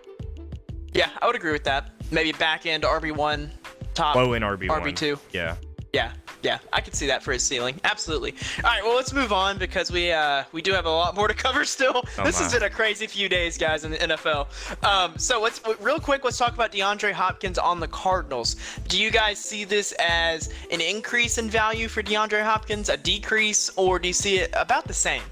Yeah, 0.93 1.09
I 1.21 1.27
would 1.27 1.35
agree 1.35 1.51
with 1.51 1.65
that. 1.65 1.91
Maybe 2.11 2.31
back 2.33 2.65
end 2.65 2.83
RB 2.83 3.13
one, 3.13 3.51
top 3.93 4.15
low 4.15 4.33
in 4.33 4.43
RB 4.43 4.69
one 4.69 4.81
RB 4.81 4.95
two. 4.95 5.19
Yeah. 5.33 5.55
Yeah, 5.91 6.11
yeah, 6.43 6.59
I 6.73 6.81
could 6.81 6.95
see 6.95 7.07
that 7.07 7.23
for 7.23 7.31
his 7.31 7.43
ceiling. 7.43 7.79
Absolutely. 7.83 8.33
All 8.63 8.69
right, 8.69 8.83
well, 8.83 8.95
let's 8.95 9.13
move 9.13 9.31
on 9.31 9.57
because 9.57 9.91
we 9.91 10.11
uh, 10.11 10.43
we 10.51 10.61
do 10.61 10.71
have 10.73 10.85
a 10.85 10.89
lot 10.89 11.15
more 11.15 11.27
to 11.27 11.33
cover 11.33 11.65
still. 11.65 12.03
Oh 12.17 12.23
this 12.23 12.39
has 12.39 12.53
been 12.53 12.63
a 12.63 12.69
crazy 12.69 13.07
few 13.07 13.29
days, 13.29 13.57
guys, 13.57 13.83
in 13.83 13.91
the 13.91 13.97
NFL. 13.97 14.47
Um, 14.85 15.17
so 15.17 15.41
let's 15.41 15.61
real 15.79 15.99
quick, 15.99 16.23
let's 16.23 16.37
talk 16.37 16.53
about 16.53 16.71
DeAndre 16.71 17.11
Hopkins 17.11 17.57
on 17.57 17.79
the 17.79 17.87
Cardinals. 17.87 18.55
Do 18.87 19.01
you 19.01 19.11
guys 19.11 19.39
see 19.39 19.63
this 19.63 19.93
as 19.99 20.53
an 20.71 20.81
increase 20.81 21.37
in 21.37 21.49
value 21.49 21.87
for 21.87 22.03
DeAndre 22.03 22.43
Hopkins, 22.43 22.89
a 22.89 22.97
decrease, 22.97 23.69
or 23.75 23.99
do 23.99 24.07
you 24.07 24.13
see 24.13 24.37
it 24.37 24.51
about 24.55 24.87
the 24.87 24.93
same? 24.93 25.23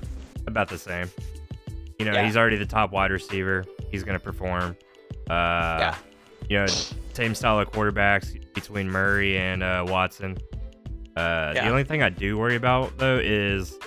About 0.48 0.70
the 0.70 0.78
same. 0.78 1.10
You 2.00 2.06
know, 2.06 2.14
yeah. 2.14 2.26
he's 2.26 2.36
already 2.36 2.58
the 2.58 2.66
top 2.66 2.92
wide 2.92 3.12
receiver. 3.12 3.66
He's 3.92 4.04
going 4.04 4.18
to 4.18 4.24
perform. 4.24 4.76
Uh, 5.30 5.78
yeah. 5.80 5.96
You 6.50 6.60
know, 6.60 6.66
same 7.14 7.36
style 7.36 7.60
of 7.60 7.72
quarterbacks 7.72 8.38
between 8.54 8.90
Murray 8.90 9.38
and 9.38 9.64
uh, 9.64 9.86
Watson. 9.88 10.38
Uh, 11.16 11.54
yeah. 11.56 11.64
The 11.66 11.70
only 11.70 11.84
thing 11.84 12.02
I 12.02 12.10
do 12.10 12.38
worry 12.38 12.56
about 12.56 12.98
though 12.98 13.20
is 13.22 13.78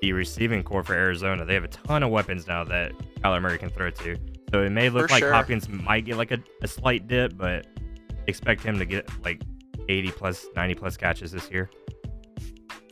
the 0.00 0.12
receiving 0.12 0.62
corps 0.62 0.84
for 0.84 0.94
Arizona. 0.94 1.44
They 1.44 1.54
have 1.54 1.64
a 1.64 1.68
ton 1.68 2.02
of 2.02 2.10
weapons 2.10 2.46
now 2.46 2.64
that 2.64 2.92
Kyler 3.20 3.40
Murray 3.40 3.58
can 3.58 3.70
throw 3.70 3.90
to. 3.90 4.16
So 4.52 4.62
it 4.62 4.70
may 4.70 4.88
look 4.88 5.08
for 5.08 5.14
like 5.14 5.22
sure. 5.22 5.32
Hopkins 5.32 5.68
might 5.68 6.04
get 6.04 6.16
like 6.16 6.30
a, 6.30 6.38
a 6.62 6.68
slight 6.68 7.08
dip, 7.08 7.36
but 7.36 7.66
expect 8.26 8.62
him 8.62 8.78
to 8.78 8.84
get 8.84 9.08
like 9.24 9.42
80 9.88 10.10
plus, 10.12 10.46
90 10.54 10.74
plus 10.74 10.96
catches 10.96 11.32
this 11.32 11.50
year. 11.50 11.70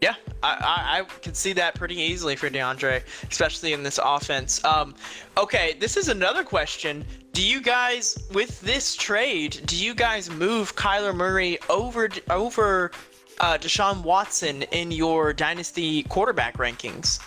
Yeah, 0.00 0.16
I, 0.42 0.48
I, 0.60 1.00
I 1.00 1.04
can 1.20 1.32
see 1.32 1.54
that 1.54 1.76
pretty 1.76 1.98
easily 1.98 2.36
for 2.36 2.50
DeAndre, 2.50 3.02
especially 3.30 3.72
in 3.72 3.82
this 3.82 3.98
offense. 4.02 4.62
Um, 4.64 4.94
okay, 5.38 5.76
this 5.80 5.96
is 5.96 6.08
another 6.08 6.44
question. 6.44 7.04
Do 7.32 7.42
you 7.42 7.62
guys, 7.62 8.18
with 8.32 8.60
this 8.60 8.94
trade, 8.94 9.62
do 9.64 9.82
you 9.82 9.94
guys 9.94 10.28
move 10.28 10.76
Kyler 10.76 11.14
Murray 11.14 11.58
over 11.70 12.10
over 12.28 12.90
uh, 13.40 13.58
Deshaun 13.58 14.02
Watson 14.02 14.62
in 14.64 14.90
your 14.90 15.32
dynasty 15.32 16.02
quarterback 16.04 16.56
rankings? 16.56 17.20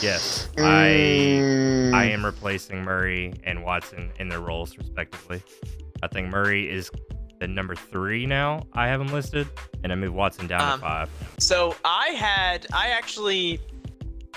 Yes, 0.00 0.48
I 0.58 1.90
I 1.94 2.04
am 2.06 2.24
replacing 2.24 2.82
Murray 2.82 3.34
and 3.44 3.62
Watson 3.62 4.10
in 4.18 4.28
their 4.28 4.40
roles 4.40 4.76
respectively. 4.78 5.42
I 6.02 6.08
think 6.08 6.28
Murray 6.28 6.70
is 6.70 6.90
the 7.40 7.48
number 7.48 7.74
three 7.74 8.24
now. 8.24 8.66
I 8.72 8.86
have 8.86 9.00
him 9.00 9.08
listed, 9.08 9.48
and 9.82 9.92
I 9.92 9.96
move 9.96 10.14
Watson 10.14 10.46
down 10.46 10.62
um, 10.62 10.80
to 10.80 10.86
five. 10.86 11.10
So 11.38 11.76
I 11.84 12.08
had 12.10 12.66
I 12.72 12.88
actually 12.88 13.60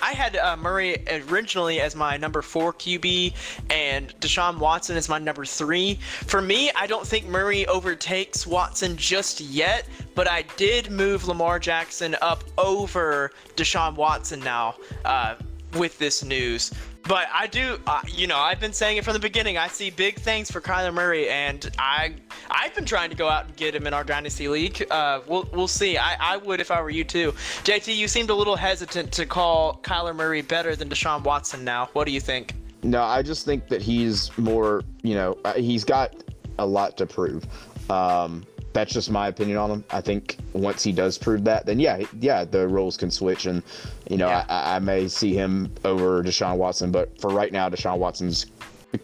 I 0.01 0.13
had 0.13 0.35
uh, 0.35 0.57
Murray 0.57 0.97
originally 1.29 1.79
as 1.79 1.95
my 1.95 2.17
number 2.17 2.41
four 2.41 2.73
QB 2.73 3.33
and 3.69 4.13
Deshaun 4.19 4.57
Watson 4.59 4.97
as 4.97 5.07
my 5.07 5.19
number 5.19 5.45
three. 5.45 5.95
For 6.27 6.41
me, 6.41 6.71
I 6.75 6.85
don't 6.85 7.07
think 7.07 7.27
Murray 7.27 7.65
overtakes 7.67 8.45
Watson 8.45 8.97
just 8.97 9.39
yet, 9.39 9.87
but 10.13 10.29
I 10.29 10.43
did 10.57 10.91
move 10.91 11.27
Lamar 11.27 11.59
Jackson 11.59 12.15
up 12.21 12.43
over 12.57 13.31
Deshaun 13.55 13.95
Watson 13.95 14.39
now 14.41 14.75
uh, 15.05 15.35
with 15.77 15.97
this 15.97 16.23
news. 16.23 16.71
But 17.07 17.27
I 17.31 17.45
do, 17.45 17.79
uh, 17.85 18.01
you 18.07 18.25
know, 18.25 18.37
I've 18.37 18.59
been 18.59 18.73
saying 18.73 18.97
it 18.97 19.03
from 19.03 19.13
the 19.13 19.19
beginning. 19.19 19.57
I 19.57 19.67
see 19.67 19.91
big 19.91 20.15
things 20.15 20.49
for 20.49 20.59
Kyler 20.59 20.93
Murray, 20.93 21.29
and 21.29 21.69
I, 21.77 22.15
I've 22.49 22.73
been 22.73 22.85
trying 22.85 23.11
to 23.11 23.15
go 23.15 23.29
out 23.29 23.45
and 23.45 23.55
get 23.55 23.75
him 23.75 23.85
in 23.85 23.93
our 23.93 24.03
dynasty 24.03 24.47
league. 24.47 24.85
Uh, 24.89 25.21
we'll, 25.27 25.47
we'll 25.53 25.67
see. 25.67 25.97
I, 25.97 26.15
I 26.19 26.37
would 26.37 26.59
if 26.59 26.71
I 26.71 26.81
were 26.81 26.89
you 26.89 27.03
too. 27.03 27.33
JT, 27.63 27.95
you 27.95 28.07
seemed 28.07 28.31
a 28.31 28.35
little 28.35 28.55
hesitant 28.55 29.11
to 29.13 29.27
call 29.27 29.79
Kyler 29.83 30.15
Murray 30.15 30.41
better 30.41 30.75
than 30.75 30.89
Deshaun 30.89 31.23
Watson. 31.23 31.63
Now, 31.63 31.89
what 31.93 32.05
do 32.05 32.11
you 32.11 32.19
think? 32.19 32.55
No, 32.81 33.03
I 33.03 33.21
just 33.21 33.45
think 33.45 33.67
that 33.67 33.83
he's 33.83 34.35
more. 34.37 34.81
You 35.03 35.13
know, 35.13 35.37
uh, 35.45 35.53
he's 35.53 35.83
got 35.83 36.15
a 36.57 36.65
lot 36.65 36.97
to 36.97 37.05
prove. 37.05 37.45
Um, 37.89 38.45
that's 38.75 38.93
just 38.93 39.09
my 39.09 39.29
opinion 39.29 39.57
on 39.57 39.71
him. 39.71 39.83
I 39.89 40.01
think 40.01 40.37
once 40.51 40.83
he 40.83 40.91
does 40.91 41.17
prove 41.17 41.45
that, 41.45 41.65
then 41.65 41.79
yeah, 41.79 42.05
yeah, 42.19 42.43
the 42.43 42.67
roles 42.67 42.97
can 42.97 43.09
switch, 43.09 43.45
and 43.45 43.63
you 44.09 44.17
know, 44.17 44.27
yeah. 44.27 44.45
I, 44.49 44.75
I, 44.75 44.79
may 44.79 45.07
see 45.07 45.33
him 45.33 45.73
over 45.85 46.21
Deshaun 46.21 46.57
Watson. 46.57 46.91
But 46.91 47.19
for 47.19 47.29
right 47.29 47.53
now, 47.53 47.69
Deshaun 47.69 47.97
Watson's 47.97 48.47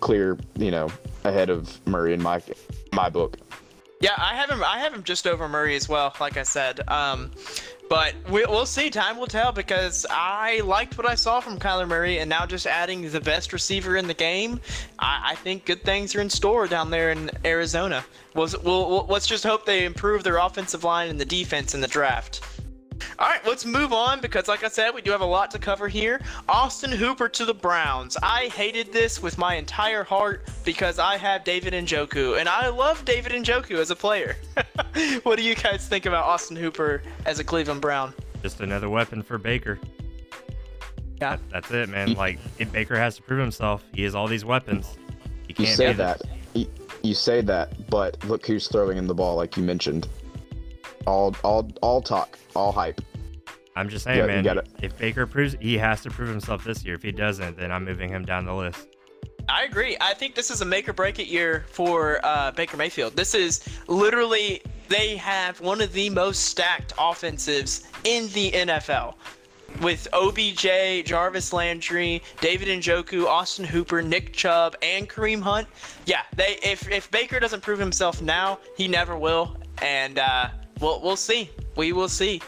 clear, 0.02 0.38
you 0.58 0.72
know, 0.72 0.90
ahead 1.24 1.50
of 1.50 1.80
Murray 1.88 2.14
in 2.14 2.22
my 2.22 2.42
my 2.92 3.10
book. 3.10 3.38
Yeah, 4.02 4.12
I 4.18 4.36
have 4.36 4.50
him. 4.50 4.62
I 4.62 4.80
have 4.80 4.94
him 4.94 5.04
just 5.04 5.26
over 5.26 5.48
Murray 5.48 5.78
as 5.78 5.88
well. 5.88 6.14
Like 6.20 6.36
I 6.36 6.44
said, 6.44 6.82
um, 6.90 7.32
but 7.92 8.16
we'll 8.30 8.66
see. 8.66 8.90
Time 8.90 9.18
will 9.18 9.28
tell 9.28 9.52
because 9.52 10.06
I 10.10 10.62
liked 10.64 10.98
what 10.98 11.06
I 11.06 11.14
saw 11.14 11.42
from 11.42 11.60
Kyler 11.60 11.86
Murray, 11.86 12.20
and 12.20 12.30
now 12.30 12.46
just 12.46 12.66
adding 12.66 13.12
the 13.12 13.20
best 13.20 13.52
receiver 13.52 13.98
in 13.98 14.08
the 14.08 14.14
game, 14.14 14.62
I, 14.98 15.32
I 15.32 15.36
think 15.36 15.66
good 15.66 15.84
things 15.84 16.16
are 16.16 16.22
in 16.22 16.30
store 16.30 16.68
down 16.68 16.90
there 16.90 17.12
in 17.12 17.30
Arizona. 17.44 18.06
We'll, 18.34 18.48
we'll, 18.64 19.06
let's 19.10 19.28
just 19.28 19.44
hope 19.44 19.66
they 19.66 19.84
improve 19.84 20.24
their 20.24 20.38
offensive 20.38 20.86
line 20.86 21.10
and 21.10 21.20
the 21.20 21.26
defense 21.26 21.76
in 21.76 21.82
the 21.82 21.88
draft. 21.90 22.42
All 23.22 23.28
right, 23.28 23.46
let's 23.46 23.68
move 23.68 23.94
on 23.94 24.20
because, 24.20 24.48
like 24.48 24.64
I 24.64 24.68
said, 24.68 24.96
we 24.96 25.02
do 25.04 25.12
have 25.12 25.22
a 25.22 25.26
lot 25.26 25.52
to 25.52 25.60
cover 25.60 25.88
here. 25.88 26.20
Austin 26.50 26.92
Hooper 26.92 27.30
to 27.30 27.46
the 27.46 27.54
Browns. 27.54 28.18
I 28.24 28.46
hated 28.48 28.92
this 28.92 29.22
with 29.22 29.38
my 29.38 29.54
entire 29.54 30.04
heart 30.04 30.50
because 30.66 30.98
I 30.98 31.18
have 31.18 31.44
David 31.44 31.74
Njoku, 31.74 32.40
and 32.40 32.50
I 32.50 32.70
love 32.70 33.06
David 33.06 33.34
Njoku 33.34 33.78
as 33.78 33.92
a 33.92 33.96
player. 33.96 34.38
what 35.22 35.38
do 35.38 35.44
you 35.44 35.54
guys 35.54 35.88
think 35.88 36.08
about 36.08 36.24
Austin 36.24 36.58
Hooper 36.58 37.04
as 37.28 37.38
a 37.38 37.44
Cleveland 37.44 37.80
Brown? 37.80 38.12
Just 38.42 38.60
another 38.60 38.90
weapon 38.90 39.22
for 39.22 39.38
Baker. 39.38 39.78
Yeah, 41.22 41.36
that, 41.36 41.40
that's 41.52 41.70
it, 41.70 41.90
man. 41.90 42.14
Like 42.14 42.40
Baker 42.72 42.98
has 42.98 43.18
to 43.18 43.22
prove 43.22 43.40
himself. 43.40 43.84
He 43.94 44.02
has 44.02 44.16
all 44.16 44.26
these 44.26 44.46
weapons. 44.46 44.98
He 45.48 45.54
can't 45.54 45.70
you 45.70 45.76
say 45.76 45.94
that. 45.94 46.24
You, 46.56 46.66
you 47.04 47.14
say 47.14 47.42
that, 47.42 47.88
but 47.88 48.18
look 48.26 48.48
who's 48.48 48.68
throwing 48.68 48.98
in 48.98 49.06
the 49.06 49.14
ball, 49.14 49.36
like 49.36 49.56
you 49.58 49.62
mentioned. 49.62 50.08
All, 51.06 51.36
all, 51.44 51.72
all 51.84 52.02
talk, 52.02 52.40
all 52.56 52.72
hype. 52.72 53.00
I'm 53.82 53.90
just 53.90 54.06
saying, 54.06 54.20
yeah, 54.20 54.54
man. 54.54 54.62
If 54.82 54.96
Baker 54.98 55.26
proves 55.26 55.56
he 55.60 55.76
has 55.80 56.02
to 56.02 56.12
prove 56.12 56.30
himself 56.30 56.64
this 56.64 56.86
year. 56.86 56.94
If 56.94 57.02
he 57.02 57.12
doesn't, 57.12 57.58
then 57.58 57.72
I'm 57.72 57.84
moving 57.84 58.10
him 58.10 58.24
down 58.24 58.46
the 58.46 58.54
list. 58.54 58.88
I 59.50 59.64
agree. 59.64 59.98
I 60.00 60.14
think 60.14 60.36
this 60.36 60.52
is 60.52 60.62
a 60.62 60.66
make 60.66 60.88
or 60.88 60.94
break 60.94 61.20
it 61.20 61.28
year 61.28 61.66
for 61.72 62.24
uh, 62.24 62.52
Baker 62.52 62.78
Mayfield. 62.78 63.16
This 63.16 63.34
is 63.34 63.68
literally 63.88 64.62
they 64.88 65.16
have 65.18 65.60
one 65.62 65.82
of 65.82 65.92
the 65.94 66.12
most 66.12 66.46
stacked 66.46 66.94
offensives 67.00 67.88
in 68.04 68.28
the 68.30 68.52
NFL. 68.52 69.16
With 69.82 70.08
OBJ, 70.14 71.06
Jarvis 71.06 71.54
Landry, 71.54 72.22
David 72.40 72.68
Njoku, 72.68 73.26
Austin 73.26 73.66
Hooper, 73.66 74.02
Nick 74.02 74.34
Chubb, 74.34 74.76
and 74.84 75.10
Kareem 75.10 75.42
Hunt. 75.42 75.68
Yeah, 76.06 76.22
they 76.36 76.60
if 76.62 76.88
if 76.92 77.10
Baker 77.10 77.40
doesn't 77.40 77.62
prove 77.62 77.80
himself 77.80 78.22
now, 78.22 78.60
he 78.78 78.88
never 78.88 79.18
will. 79.18 79.58
And 79.82 80.20
uh, 80.20 80.50
we'll 80.80 81.02
we'll 81.02 81.16
see. 81.16 81.50
We 81.78 81.94
will 81.94 82.10
see. 82.10 82.42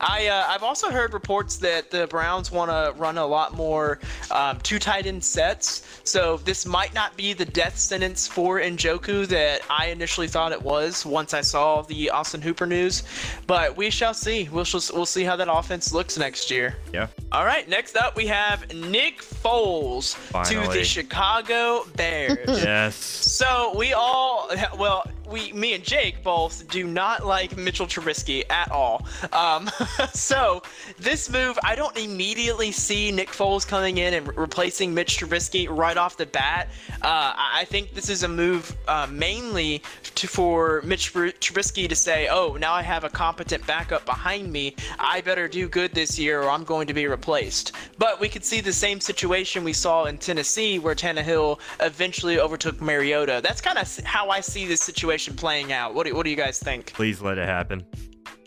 I 0.00 0.28
uh, 0.28 0.46
I've 0.48 0.62
also 0.62 0.90
heard 0.90 1.12
reports 1.12 1.56
that 1.58 1.90
the 1.90 2.06
Browns 2.06 2.50
want 2.50 2.70
to 2.70 2.98
run 2.98 3.18
a 3.18 3.26
lot 3.26 3.54
more 3.54 3.98
um, 4.30 4.58
two 4.60 4.78
tight 4.78 5.06
end 5.06 5.22
sets. 5.22 5.86
So 6.04 6.38
this 6.38 6.66
might 6.66 6.94
not 6.94 7.16
be 7.16 7.32
the 7.32 7.44
death 7.44 7.78
sentence 7.78 8.26
for 8.26 8.60
Njoku 8.60 9.26
that 9.28 9.62
I 9.70 9.86
initially 9.86 10.28
thought 10.28 10.52
it 10.52 10.62
was 10.62 11.04
once 11.04 11.34
I 11.34 11.40
saw 11.40 11.82
the 11.82 12.10
Austin 12.10 12.40
Hooper 12.40 12.66
news. 12.66 13.02
But 13.46 13.76
we 13.76 13.90
shall 13.90 14.14
see. 14.14 14.48
We'll 14.50 14.66
we'll 14.94 15.06
see 15.06 15.24
how 15.24 15.36
that 15.36 15.52
offense 15.52 15.92
looks 15.92 16.16
next 16.18 16.50
year. 16.50 16.76
Yeah. 16.92 17.08
All 17.32 17.44
right. 17.44 17.68
Next 17.68 17.96
up, 17.96 18.16
we 18.16 18.26
have 18.26 18.72
Nick 18.74 19.20
Foles 19.22 20.14
Finally. 20.14 20.66
to 20.66 20.72
the 20.72 20.84
Chicago 20.84 21.84
Bears. 21.96 22.38
yes. 22.64 22.96
So 22.96 23.74
we 23.76 23.92
all 23.92 24.50
well 24.78 25.04
we, 25.30 25.52
me 25.52 25.74
and 25.74 25.84
Jake 25.84 26.22
both 26.22 26.68
do 26.68 26.86
not 26.86 27.24
like 27.24 27.56
Mitchell 27.56 27.86
Trubisky 27.86 28.44
at 28.50 28.70
all. 28.70 29.06
Um, 29.32 29.70
so 30.12 30.62
this 30.98 31.30
move, 31.30 31.58
I 31.62 31.74
don't 31.74 31.96
immediately 31.96 32.72
see 32.72 33.12
Nick 33.12 33.28
Foles 33.28 33.66
coming 33.66 33.98
in 33.98 34.14
and 34.14 34.36
replacing 34.36 34.92
Mitch 34.92 35.18
Trubisky 35.18 35.68
right 35.68 35.96
off 35.96 36.16
the 36.16 36.26
bat. 36.26 36.68
Uh, 37.02 37.32
I 37.36 37.64
think 37.68 37.94
this 37.94 38.08
is 38.08 38.24
a 38.24 38.28
move 38.28 38.76
uh, 38.88 39.06
mainly 39.10 39.82
to, 40.16 40.26
for 40.26 40.82
Mitch 40.84 41.12
Trubisky 41.12 41.88
to 41.88 41.96
say, 41.96 42.28
"Oh, 42.30 42.56
now 42.58 42.72
I 42.72 42.82
have 42.82 43.04
a 43.04 43.10
competent 43.10 43.66
backup 43.66 44.04
behind 44.04 44.52
me. 44.52 44.74
I 44.98 45.20
better 45.20 45.48
do 45.48 45.68
good 45.68 45.92
this 45.92 46.18
year, 46.18 46.42
or 46.42 46.50
I'm 46.50 46.64
going 46.64 46.86
to 46.88 46.94
be 46.94 47.06
replaced." 47.06 47.72
But 47.98 48.20
we 48.20 48.28
could 48.28 48.44
see 48.44 48.60
the 48.60 48.72
same 48.72 49.00
situation 49.00 49.64
we 49.64 49.72
saw 49.72 50.04
in 50.04 50.18
Tennessee, 50.18 50.78
where 50.78 50.94
Tannehill 50.94 51.60
eventually 51.80 52.40
overtook 52.40 52.80
Mariota. 52.80 53.40
That's 53.42 53.60
kind 53.60 53.78
of 53.78 53.98
how 54.04 54.30
I 54.30 54.40
see 54.40 54.66
this 54.66 54.80
situation 54.80 55.19
playing 55.28 55.72
out. 55.72 55.94
What 55.94 56.06
do, 56.06 56.14
what 56.14 56.24
do 56.24 56.30
you 56.30 56.36
guys 56.36 56.58
think? 56.58 56.92
Please 56.92 57.20
let 57.20 57.38
it 57.38 57.46
happen. 57.46 57.84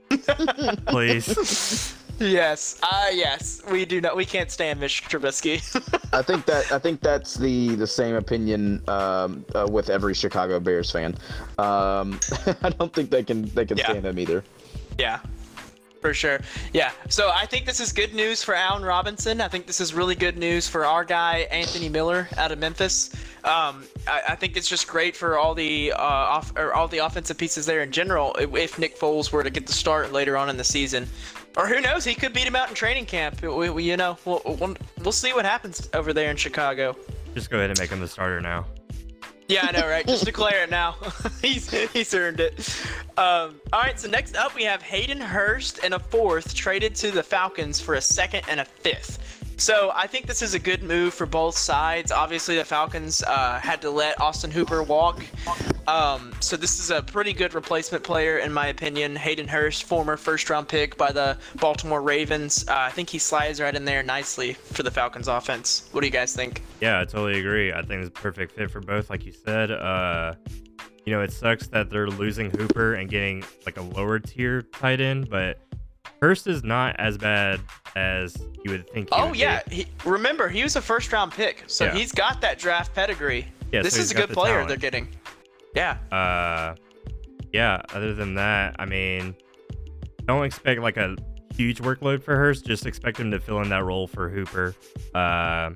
Please. 0.88 1.94
Yes, 2.20 2.80
uh, 2.84 3.08
yes, 3.12 3.62
we 3.70 3.86
do 3.86 4.00
not. 4.00 4.16
We 4.16 4.26
can't 4.26 4.52
stand 4.52 4.80
Mitch 4.80 5.04
Trubisky. 5.04 5.58
I 6.14 6.22
think 6.22 6.46
that 6.46 6.72
I 6.72 6.80
think 6.80 7.02
that's 7.02 7.36
the 7.36 7.76
the 7.76 7.88
same 7.88 8.16
opinion 8.16 8.82
um, 8.88 9.46
uh, 9.56 9.68
with 9.70 9.90
every 9.90 10.14
Chicago 10.14 10.60
Bears 10.60 10.92
fan. 10.92 11.16
Um, 11.58 12.20
I 12.62 12.70
don't 12.70 12.94
think 12.94 13.10
they 13.10 13.24
can 13.24 13.46
they 13.56 13.66
can 13.66 13.78
yeah. 13.78 13.90
stand 13.90 14.06
him 14.06 14.20
either. 14.20 14.44
Yeah, 15.00 15.20
for 16.04 16.14
sure. 16.14 16.42
Yeah. 16.74 16.92
So 17.08 17.32
I 17.34 17.46
think 17.46 17.66
this 17.66 17.80
is 17.80 17.94
good 17.94 18.14
news 18.14 18.44
for 18.44 18.54
Allen 18.54 18.84
Robinson. 18.84 19.40
I 19.40 19.48
think 19.48 19.66
this 19.66 19.80
is 19.80 19.94
really 19.94 20.16
good 20.16 20.38
news 20.38 20.68
for 20.68 20.86
our 20.86 21.06
guy 21.06 21.48
Anthony 21.50 21.88
Miller 21.88 22.28
out 22.38 22.52
of 22.52 22.60
Memphis. 22.60 23.10
Um, 23.46 23.86
I, 24.06 24.22
I, 24.30 24.36
think 24.36 24.58
it's 24.58 24.68
just 24.68 24.86
great 24.88 25.16
for 25.16 25.38
all 25.38 25.56
the 25.56 25.94
uh, 25.94 25.98
off 25.98 26.54
all 26.76 26.88
the 26.90 27.00
offensive 27.00 27.38
pieces 27.38 27.66
there 27.66 27.82
in 27.84 27.92
general. 27.92 28.36
If 28.36 28.78
Nick 28.78 29.00
Foles 29.00 29.32
were 29.32 29.44
to 29.44 29.50
get 29.50 29.66
the 29.66 29.74
start 29.74 30.12
later 30.12 30.36
on 30.36 30.50
in 30.50 30.58
the 30.58 30.64
season, 30.64 31.08
or 31.56 31.68
who 31.68 31.80
knows, 31.80 32.04
he 32.04 32.16
could 32.16 32.34
beat 32.34 32.48
him 32.48 32.56
out 32.56 32.68
in 32.70 32.76
training 32.76 33.06
camp. 33.06 33.42
We, 33.42 33.70
we, 33.70 33.84
you 33.84 33.96
know, 33.96 34.18
we'll, 34.26 34.42
we'll, 34.46 34.76
we'll 35.02 35.12
see 35.12 35.34
what 35.34 35.46
happens 35.46 35.90
over 35.94 36.12
there 36.12 36.32
in 36.32 36.38
Chicago. 36.38 36.98
Just 37.34 37.50
go 37.50 37.58
ahead 37.58 37.70
and 37.70 37.80
make 37.80 37.90
him 37.90 38.00
the 38.00 38.08
starter 38.08 38.42
now. 38.42 38.66
Yeah, 39.48 39.68
I 39.68 39.72
know, 39.72 39.88
right? 39.88 40.08
Just 40.08 40.26
declare 40.26 40.64
it 40.64 40.70
now. 40.70 40.96
he's 41.42 41.70
he's 41.92 42.14
earned 42.14 42.40
it. 42.40 42.60
Um, 43.18 43.60
all 43.72 43.82
right, 43.82 44.00
so 44.00 44.10
next 44.10 44.36
up 44.36 44.56
we 44.56 44.64
have 44.64 44.82
Hayden 44.82 45.20
Hurst 45.20 45.80
and 45.84 45.94
a 45.94 46.00
fourth 46.00 46.56
traded 46.56 46.96
to 46.96 47.12
the 47.12 47.24
Falcons 47.24 47.80
for 47.80 47.96
a 47.96 48.02
second 48.02 48.44
and 48.48 48.60
a 48.60 48.66
fifth. 48.66 49.43
So 49.64 49.94
I 49.96 50.08
think 50.08 50.28
this 50.28 50.42
is 50.42 50.56
a 50.56 50.60
good 50.60 50.84
move 50.84 51.14
for 51.14 51.26
both 51.26 51.58
sides. 51.58 52.12
Obviously, 52.12 52.58
the 52.58 52.66
Falcons 52.66 53.24
uh, 53.24 53.62
had 53.62 53.82
to 53.84 53.90
let 53.90 54.20
Austin 54.20 54.52
Hooper 54.52 54.84
walk. 54.84 55.24
Um, 55.88 56.34
so 56.42 56.58
this 56.58 56.82
is 56.82 56.92
a 56.92 57.02
pretty 57.02 57.32
good 57.32 57.54
replacement 57.54 58.04
player, 58.04 58.40
in 58.40 58.52
my 58.52 58.68
opinion. 58.68 59.16
Hayden 59.16 59.48
Hurst, 59.48 59.86
former 59.86 60.18
first-round 60.18 60.68
pick 60.68 60.98
by 60.98 61.14
the 61.14 61.38
Baltimore 61.62 62.02
Ravens. 62.02 62.66
Uh, 62.68 62.74
I 62.76 62.90
think 62.90 63.10
he 63.10 63.18
slides 63.18 63.62
right 63.62 63.74
in 63.74 63.86
there 63.86 64.04
nicely 64.04 64.52
for 64.52 64.84
the 64.84 64.92
Falcons 64.92 65.30
offense. 65.30 65.88
What 65.94 66.02
do 66.02 66.08
you 66.08 66.12
guys 66.12 66.36
think? 66.36 66.62
Yeah, 66.82 67.00
I 67.00 67.06
totally 67.06 67.40
agree. 67.40 67.72
I 67.72 67.84
think 67.84 68.02
it's 68.02 68.10
a 68.10 68.22
perfect 68.22 68.58
fit 68.58 68.70
for 68.70 68.82
both, 68.82 69.10
like 69.10 69.26
you 69.26 69.32
said. 69.32 69.72
Uh, 69.72 70.34
you 71.06 71.14
know, 71.14 71.22
it 71.22 71.32
sucks 71.32 71.68
that 71.68 71.90
they're 71.90 72.10
losing 72.10 72.50
Hooper 72.50 72.96
and 72.96 73.10
getting 73.10 73.46
like 73.66 73.78
a 73.78 73.82
lower 73.82 74.20
tier 74.20 74.62
tight 74.62 75.00
end, 75.00 75.30
but 75.30 75.62
Hurst 76.24 76.48
is 76.48 76.64
not 76.64 76.96
as 77.00 77.18
bad 77.18 77.60
as 77.98 78.38
you 78.64 78.72
would 78.72 78.90
think. 78.90 79.10
oh 79.12 79.34
yeah, 79.34 79.60
he, 79.70 79.88
remember 80.06 80.48
he 80.48 80.64
was 80.64 80.78
a 80.78 80.82
first 80.82 81.12
round 81.12 81.34
pick, 81.34 81.66
so 81.68 81.84
yeah. 81.84 81.96
he's 81.96 82.14
got 82.14 82.40
that 82.40 82.58
draft 82.58 82.96
pedigree. 82.96 83.46
Yeah, 83.74 83.82
this 83.82 83.96
so 83.96 84.00
is 84.00 84.12
a 84.12 84.16
good 84.16 84.30
player 84.30 84.54
talent. 84.54 84.70
they're 84.70 84.78
getting. 84.78 85.10
Yeah. 85.76 85.98
Uh, 86.14 86.76
yeah. 87.52 87.82
Other 87.94 88.14
than 88.14 88.36
that, 88.36 88.78
I 88.80 88.86
mean, 88.86 89.36
don't 90.24 90.46
expect 90.46 90.80
like 90.80 90.96
a 90.96 91.18
huge 91.58 91.82
workload 91.82 92.24
for 92.24 92.38
Hurst. 92.38 92.66
Just 92.66 92.86
expect 92.86 93.20
him 93.20 93.30
to 93.32 93.40
fill 93.42 93.60
in 93.60 93.68
that 93.68 93.84
role 93.84 94.08
for 94.08 94.30
Hooper. 94.30 94.74
Uh, 95.14 95.72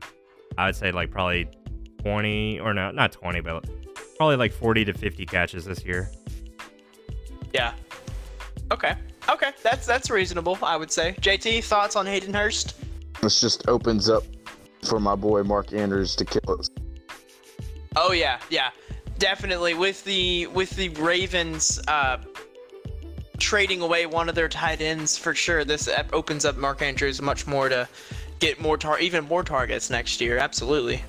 I 0.58 0.68
would 0.68 0.78
say 0.78 0.93
like 0.93 1.12
probably 1.12 1.50
20 2.04 2.62
or 2.62 2.74
no, 2.74 2.91
not 2.91 3.12
20, 3.12 3.41
but 3.41 3.68
probably 4.16 4.38
like 4.38 4.54
40 4.54 4.86
to 4.86 4.93
50 4.93 5.26
catches 5.26 5.66
this 5.66 5.84
year. 5.84 6.10
Yeah. 7.54 7.74
Okay. 8.72 8.95
Okay, 9.30 9.51
that's 9.61 9.86
that's 9.86 10.09
reasonable, 10.09 10.57
I 10.61 10.78
would 10.78 10.91
say. 10.91 11.15
JT, 11.19 11.63
thoughts 11.63 11.95
on 11.95 12.05
Hayden 12.05 12.34
Hurst? 12.34 12.75
This 13.21 13.41
just 13.41 13.67
opens 13.67 14.09
up 14.09 14.23
for 14.84 14.99
my 14.99 15.15
boy 15.15 15.43
Mark 15.43 15.73
Andrews 15.73 16.15
to 16.15 16.25
kill 16.25 16.59
us. 16.59 16.69
Oh 17.95 18.11
yeah, 18.11 18.39
yeah, 18.49 18.69
definitely. 19.17 19.73
With 19.73 20.03
the 20.03 20.47
with 20.47 20.69
the 20.71 20.89
Ravens 20.89 21.80
uh, 21.88 22.17
trading 23.38 23.82
away 23.82 24.05
one 24.05 24.30
of 24.30 24.36
their 24.36 24.47
tight 24.47 24.82
ends 24.82 25.17
for 25.17 25.34
sure, 25.36 25.65
this 25.65 25.89
opens 26.13 26.45
up 26.45 26.57
Mark 26.57 26.82
Andrews 26.82 27.21
much 27.21 27.47
more 27.47 27.69
to 27.69 27.88
get 28.39 28.61
more 28.61 28.78
tar- 28.78 28.99
even 28.99 29.25
more 29.25 29.43
targets 29.43 29.89
next 29.89 30.21
year. 30.21 30.38
Absolutely. 30.38 31.03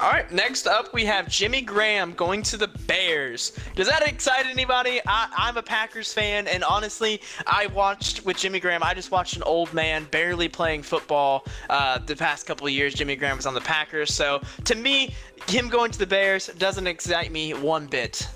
All 0.00 0.10
right, 0.10 0.30
next 0.32 0.66
up 0.66 0.92
we 0.92 1.04
have 1.04 1.28
Jimmy 1.28 1.60
Graham 1.60 2.14
going 2.14 2.42
to 2.44 2.56
the 2.56 2.66
Bears. 2.66 3.56
Does 3.76 3.86
that 3.86 4.02
excite 4.06 4.44
anybody? 4.46 5.00
I, 5.06 5.48
am 5.48 5.56
a 5.56 5.62
Packers 5.62 6.12
fan, 6.12 6.48
and 6.48 6.64
honestly, 6.64 7.20
I 7.46 7.68
watched 7.68 8.24
with 8.24 8.36
Jimmy 8.36 8.58
Graham. 8.58 8.82
I 8.82 8.92
just 8.92 9.12
watched 9.12 9.36
an 9.36 9.44
old 9.44 9.72
man 9.72 10.06
barely 10.10 10.48
playing 10.48 10.82
football 10.82 11.46
uh, 11.70 11.98
the 11.98 12.16
past 12.16 12.44
couple 12.44 12.66
of 12.66 12.72
years. 12.72 12.94
Jimmy 12.94 13.14
Graham 13.14 13.36
was 13.36 13.46
on 13.46 13.54
the 13.54 13.60
Packers, 13.60 14.12
so 14.12 14.40
to 14.64 14.74
me, 14.74 15.14
him 15.46 15.68
going 15.68 15.92
to 15.92 15.98
the 15.98 16.06
Bears 16.06 16.48
doesn't 16.58 16.88
excite 16.88 17.30
me 17.30 17.54
one 17.54 17.86
bit. 17.86 18.26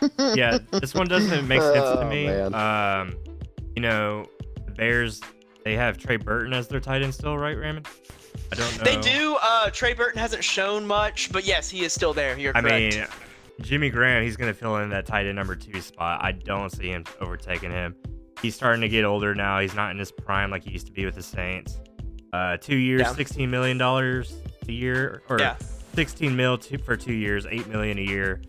yeah, 0.18 0.58
this 0.72 0.94
one 0.94 1.06
doesn't 1.06 1.46
make 1.46 1.60
sense 1.60 1.74
to 1.74 2.00
oh, 2.00 2.08
me. 2.08 2.28
um, 2.28 3.14
you 3.76 3.82
know, 3.82 4.26
the 4.66 4.72
Bears 4.72 5.20
they 5.64 5.74
have 5.74 5.98
Trey 5.98 6.16
Burton 6.16 6.52
as 6.52 6.68
their 6.68 6.80
tight 6.80 7.02
end 7.02 7.14
still, 7.14 7.36
right, 7.36 7.56
Raymond? 7.56 7.86
I 8.54 8.60
don't 8.60 8.78
know. 8.78 8.84
They 8.84 9.00
do. 9.00 9.36
Uh, 9.42 9.70
Trey 9.70 9.94
Burton 9.94 10.20
hasn't 10.20 10.44
shown 10.44 10.86
much, 10.86 11.32
but 11.32 11.44
yes, 11.44 11.68
he 11.68 11.84
is 11.84 11.92
still 11.92 12.12
there. 12.12 12.38
You're 12.38 12.52
correct. 12.52 12.72
I 12.72 12.78
mean, 12.78 13.06
Jimmy 13.60 13.90
Graham, 13.90 14.22
he's 14.22 14.36
going 14.36 14.52
to 14.52 14.58
fill 14.58 14.76
in 14.76 14.90
that 14.90 15.06
tight 15.06 15.26
end 15.26 15.36
number 15.36 15.56
two 15.56 15.80
spot. 15.80 16.22
I 16.22 16.32
don't 16.32 16.70
see 16.70 16.88
him 16.88 17.04
overtaking 17.20 17.70
him. 17.70 17.96
He's 18.42 18.54
starting 18.54 18.82
to 18.82 18.88
get 18.88 19.04
older 19.04 19.34
now. 19.34 19.58
He's 19.58 19.74
not 19.74 19.90
in 19.90 19.98
his 19.98 20.12
prime 20.12 20.50
like 20.50 20.64
he 20.64 20.70
used 20.70 20.86
to 20.86 20.92
be 20.92 21.04
with 21.04 21.14
the 21.14 21.22
Saints. 21.22 21.80
Uh, 22.32 22.56
two 22.56 22.76
years, 22.76 23.02
yeah. 23.02 23.12
$16 23.12 23.48
million 23.48 23.80
a 23.80 24.72
year, 24.72 25.22
or 25.28 25.38
yeah. 25.38 25.56
16 25.94 26.34
mil 26.34 26.58
two, 26.58 26.78
for 26.78 26.96
two 26.96 27.12
years, 27.12 27.46
8 27.46 27.68
million 27.68 27.98
a 27.98 28.02
year. 28.02 28.42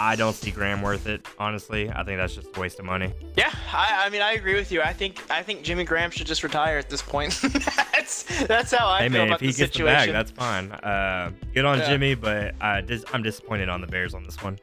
I 0.00 0.16
don't 0.16 0.34
see 0.34 0.50
Graham 0.50 0.82
worth 0.82 1.06
it. 1.06 1.26
Honestly, 1.38 1.90
I 1.90 2.04
think 2.04 2.18
that's 2.18 2.34
just 2.34 2.56
a 2.56 2.60
waste 2.60 2.78
of 2.78 2.84
money. 2.84 3.12
Yeah, 3.36 3.52
I, 3.72 4.04
I 4.06 4.10
mean, 4.10 4.22
I 4.22 4.32
agree 4.32 4.54
with 4.54 4.70
you. 4.70 4.82
I 4.82 4.92
think 4.92 5.22
I 5.30 5.42
think 5.42 5.62
Jimmy 5.62 5.84
Graham 5.84 6.10
should 6.10 6.26
just 6.26 6.42
retire 6.42 6.78
at 6.78 6.88
this 6.88 7.02
point. 7.02 7.38
that's 7.42 8.24
that's 8.46 8.72
how 8.72 8.88
I 8.88 9.02
hey, 9.02 9.08
feel 9.08 9.18
man, 9.18 9.26
about 9.28 9.42
if 9.42 9.46
he 9.46 9.52
the 9.52 9.58
gets 9.58 9.72
situation. 9.72 10.08
the 10.08 10.12
bag, 10.12 10.12
that's 10.12 10.30
fine. 10.30 10.72
Uh, 10.72 11.32
good 11.52 11.64
on 11.64 11.78
yeah. 11.78 11.88
Jimmy, 11.88 12.14
but 12.14 12.54
uh, 12.60 12.80
dis- 12.80 13.04
I'm 13.12 13.22
disappointed 13.22 13.68
on 13.68 13.80
the 13.80 13.86
Bears 13.86 14.14
on 14.14 14.24
this 14.24 14.42
one. 14.42 14.58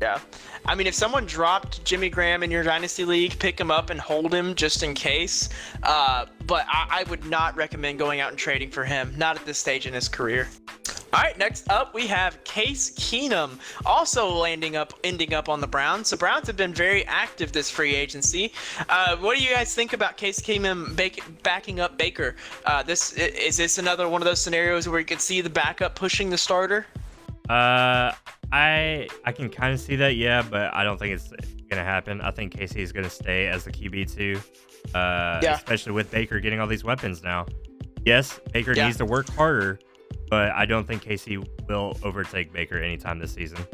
Yeah. 0.00 0.18
I 0.66 0.74
mean, 0.74 0.86
if 0.86 0.94
someone 0.94 1.24
dropped 1.24 1.84
Jimmy 1.84 2.08
Graham 2.08 2.42
in 2.42 2.50
your 2.50 2.62
dynasty 2.62 3.04
league, 3.04 3.38
pick 3.38 3.58
him 3.58 3.70
up 3.70 3.90
and 3.90 4.00
hold 4.00 4.34
him 4.34 4.54
just 4.54 4.82
in 4.82 4.94
case. 4.94 5.48
Uh, 5.82 6.26
but 6.46 6.66
I, 6.68 7.00
I 7.00 7.10
would 7.10 7.24
not 7.26 7.56
recommend 7.56 7.98
going 7.98 8.20
out 8.20 8.30
and 8.30 8.38
trading 8.38 8.70
for 8.70 8.84
him, 8.84 9.14
not 9.16 9.36
at 9.36 9.46
this 9.46 9.58
stage 9.58 9.86
in 9.86 9.94
his 9.94 10.08
career. 10.08 10.48
All 11.14 11.20
right, 11.20 11.38
next 11.38 11.70
up 11.70 11.94
we 11.94 12.08
have 12.08 12.42
Case 12.42 12.90
Keenum, 12.90 13.60
also 13.86 14.28
landing 14.28 14.74
up, 14.74 14.94
ending 15.04 15.32
up 15.32 15.48
on 15.48 15.60
the 15.60 15.66
Browns. 15.66 16.10
The 16.10 16.16
Browns 16.16 16.48
have 16.48 16.56
been 16.56 16.74
very 16.74 17.06
active 17.06 17.52
this 17.52 17.70
free 17.70 17.94
agency. 17.94 18.52
Uh, 18.88 19.16
what 19.18 19.38
do 19.38 19.44
you 19.44 19.54
guys 19.54 19.72
think 19.76 19.92
about 19.92 20.16
Case 20.16 20.40
Keenum 20.40 20.96
backing 21.44 21.78
up 21.78 21.96
Baker? 21.96 22.34
Uh, 22.66 22.82
this 22.82 23.12
is 23.12 23.56
this 23.56 23.78
another 23.78 24.08
one 24.08 24.22
of 24.22 24.26
those 24.26 24.40
scenarios 24.40 24.88
where 24.88 24.98
you 24.98 25.06
could 25.06 25.20
see 25.20 25.40
the 25.40 25.48
backup 25.48 25.94
pushing 25.94 26.30
the 26.30 26.38
starter? 26.38 26.84
Uh, 27.48 28.10
I 28.50 29.06
I 29.24 29.30
can 29.30 29.50
kind 29.50 29.72
of 29.72 29.78
see 29.78 29.94
that, 29.94 30.16
yeah, 30.16 30.42
but 30.42 30.74
I 30.74 30.82
don't 30.82 30.98
think 30.98 31.14
it's 31.14 31.30
gonna 31.70 31.84
happen. 31.84 32.22
I 32.22 32.32
think 32.32 32.56
Casey 32.56 32.82
is 32.82 32.90
gonna 32.90 33.08
stay 33.08 33.46
as 33.46 33.62
the 33.62 33.70
QB 33.70 34.12
two, 34.12 34.40
uh, 34.96 35.38
yeah. 35.44 35.54
especially 35.54 35.92
with 35.92 36.10
Baker 36.10 36.40
getting 36.40 36.58
all 36.58 36.66
these 36.66 36.82
weapons 36.82 37.22
now. 37.22 37.46
Yes, 38.04 38.40
Baker 38.52 38.72
yeah. 38.72 38.86
needs 38.86 38.98
to 38.98 39.04
work 39.04 39.28
harder 39.28 39.78
but 40.34 40.50
I 40.50 40.66
don't 40.66 40.84
think 40.84 41.02
Casey 41.02 41.36
will 41.68 41.96
overtake 42.02 42.52
Baker 42.52 42.76
anytime 42.76 43.20
this 43.20 43.30
season. 43.30 43.64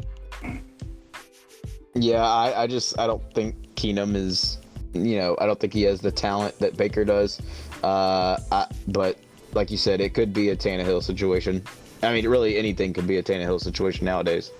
Yeah, 1.95 2.23
I, 2.23 2.61
I 2.61 2.67
just 2.67 2.99
I 2.99 3.07
don't 3.07 3.23
think 3.33 3.55
Keenum 3.73 4.15
is, 4.15 4.59
you 4.93 5.17
know, 5.17 5.35
I 5.41 5.47
don't 5.47 5.59
think 5.59 5.73
he 5.73 5.81
has 5.83 6.01
the 6.01 6.11
talent 6.11 6.59
that 6.59 6.77
Baker 6.77 7.03
does. 7.03 7.41
Uh, 7.81 8.37
I, 8.51 8.67
but 8.89 9.17
like 9.53 9.71
you 9.71 9.77
said, 9.77 10.01
it 10.01 10.13
could 10.13 10.33
be 10.33 10.49
a 10.49 10.55
Tannehill 10.55 11.01
situation. 11.01 11.63
I 12.03 12.13
mean, 12.13 12.27
really 12.27 12.59
anything 12.59 12.93
could 12.93 13.07
be 13.07 13.17
a 13.17 13.23
Tannehill 13.23 13.59
situation 13.59 14.05
nowadays. 14.05 14.51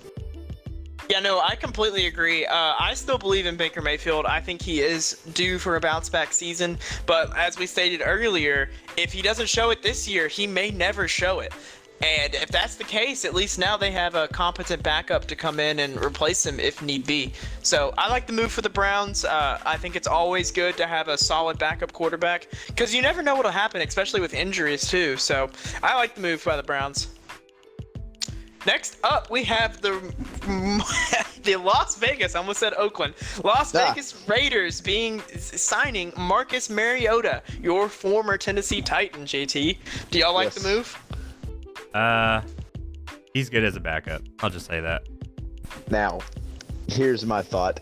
Yeah, 1.08 1.20
no, 1.20 1.40
I 1.40 1.56
completely 1.56 2.08
agree. 2.08 2.46
Uh, 2.46 2.74
I 2.80 2.94
still 2.96 3.18
believe 3.18 3.46
in 3.46 3.58
Baker 3.58 3.82
Mayfield. 3.82 4.26
I 4.26 4.40
think 4.40 4.62
he 4.62 4.80
is 4.80 5.22
due 5.34 5.60
for 5.60 5.76
a 5.76 5.80
bounce 5.80 6.08
back 6.10 6.32
season. 6.32 6.80
But 7.06 7.38
as 7.38 7.60
we 7.60 7.68
stated 7.68 8.02
earlier, 8.04 8.70
if 8.98 9.12
he 9.12 9.22
doesn't 9.22 9.50
show 9.50 9.70
it 9.72 9.84
this 9.84 10.08
year, 10.08 10.30
he 10.30 10.48
may 10.48 10.72
never 10.72 11.08
show 11.10 11.42
it. 11.42 11.54
And 12.04 12.34
if 12.34 12.50
that's 12.50 12.76
the 12.76 12.84
case, 12.84 13.26
at 13.26 13.36
least 13.36 13.60
now 13.60 13.78
they 13.78 13.92
have 13.92 14.16
a 14.16 14.28
competent 14.28 14.82
backup 14.82 15.26
to 15.26 15.36
come 15.36 15.60
in 15.60 15.80
and 15.80 16.04
replace 16.04 16.46
him 16.46 16.60
if 16.60 16.82
need 16.82 17.06
be. 17.06 17.34
So 17.62 17.94
I 17.98 18.10
like 18.10 18.26
the 18.26 18.34
move 18.34 18.52
for 18.52 18.62
the 18.62 18.70
Browns. 18.70 19.24
Uh, 19.24 19.60
I 19.66 19.78
think 19.78 19.96
it's 19.96 20.08
always 20.08 20.52
good 20.52 20.76
to 20.78 20.88
have 20.88 21.10
a 21.10 21.18
solid 21.18 21.60
backup 21.60 21.94
quarterback 21.94 22.48
because 22.68 22.94
you 22.94 23.04
never 23.04 23.22
know 23.22 23.36
what'll 23.36 23.52
happen, 23.52 23.82
especially 23.82 24.20
with 24.20 24.34
injuries 24.34 24.90
too. 24.90 25.16
So 25.18 25.50
I 25.84 25.96
like 25.96 26.16
the 26.16 26.22
move 26.22 26.44
by 26.44 26.58
the 26.58 26.64
Browns. 26.64 27.08
Next 28.66 28.98
up, 29.04 29.30
we 29.32 29.44
have 29.46 29.82
the 29.82 29.92
the 31.44 31.56
Las 31.56 31.96
Vegas. 31.96 32.36
I 32.36 32.40
almost 32.40 32.60
said 32.60 32.74
Oakland. 32.76 33.16
Las 33.44 33.74
ah. 33.74 33.88
Vegas 33.88 34.24
Raiders 34.28 34.82
being 34.82 35.22
signing 35.38 36.14
Marcus 36.16 36.70
Mariota, 36.70 37.42
your 37.62 37.90
former 37.90 38.38
Tennessee 38.38 38.82
Titan. 38.82 39.26
JT, 39.26 39.78
do 40.12 40.20
y'all 40.20 40.34
like 40.34 40.46
yes. 40.46 40.56
the 40.56 40.68
move? 40.68 40.98
Uh, 41.94 42.42
he's 43.34 43.50
good 43.50 43.64
as 43.64 43.76
a 43.76 43.80
backup. 43.80 44.22
I'll 44.42 44.50
just 44.50 44.66
say 44.66 44.80
that. 44.80 45.08
Now, 45.90 46.20
here's 46.88 47.26
my 47.26 47.42
thought. 47.42 47.80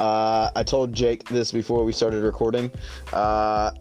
Uh, 0.00 0.50
I 0.56 0.62
told 0.62 0.92
Jake 0.92 1.28
this 1.28 1.52
before 1.52 1.84
we 1.84 1.92
started 1.92 2.22
recording. 2.22 2.70
Uh, 3.12 3.72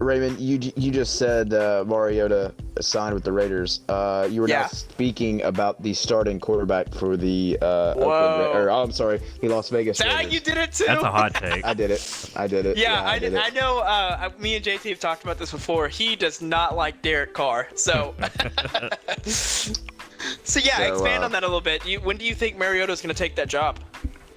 Raymond, 0.00 0.40
you 0.40 0.72
you 0.76 0.90
just 0.90 1.16
said 1.16 1.52
uh, 1.52 1.84
Mariota 1.86 2.54
signed 2.80 3.12
with 3.12 3.22
the 3.22 3.32
Raiders. 3.32 3.80
Uh, 3.86 4.26
you 4.30 4.40
were 4.40 4.48
yeah. 4.48 4.62
not 4.62 4.70
speaking 4.70 5.42
about 5.42 5.82
the 5.82 5.92
starting 5.92 6.40
quarterback 6.40 6.94
for 6.94 7.18
the 7.18 7.58
uh, 7.60 7.92
Oakland, 7.96 8.56
or 8.56 8.70
oh, 8.70 8.82
I'm 8.82 8.92
sorry, 8.92 9.20
the 9.42 9.48
Las 9.48 9.68
Vegas. 9.68 10.00
Ah, 10.02 10.20
you 10.20 10.40
did 10.40 10.56
it 10.56 10.72
too. 10.72 10.86
That's 10.86 11.02
a 11.02 11.10
hot 11.10 11.34
take. 11.34 11.66
I 11.66 11.74
did 11.74 11.90
it. 11.90 12.30
I 12.34 12.46
did 12.46 12.64
it. 12.64 12.78
Yeah, 12.78 12.94
yeah 12.94 13.02
I, 13.02 13.12
I, 13.12 13.18
did. 13.18 13.34
It. 13.34 13.42
I 13.42 13.50
know. 13.50 13.80
Uh, 13.80 14.30
me 14.38 14.56
and 14.56 14.64
JT 14.64 14.88
have 14.88 15.00
talked 15.00 15.22
about 15.22 15.38
this 15.38 15.50
before. 15.50 15.88
He 15.88 16.16
does 16.16 16.40
not 16.40 16.74
like 16.74 17.02
Derek 17.02 17.34
Carr. 17.34 17.68
So. 17.74 18.14
so 19.26 20.60
yeah, 20.60 20.78
so, 20.78 20.92
expand 20.92 21.22
uh, 21.22 21.26
on 21.26 21.32
that 21.32 21.42
a 21.42 21.46
little 21.46 21.60
bit. 21.60 21.84
You, 21.84 22.00
when 22.00 22.16
do 22.16 22.24
you 22.24 22.34
think 22.34 22.56
Mariota 22.56 22.92
is 22.92 23.02
going 23.02 23.14
to 23.14 23.18
take 23.18 23.36
that 23.36 23.48
job? 23.48 23.78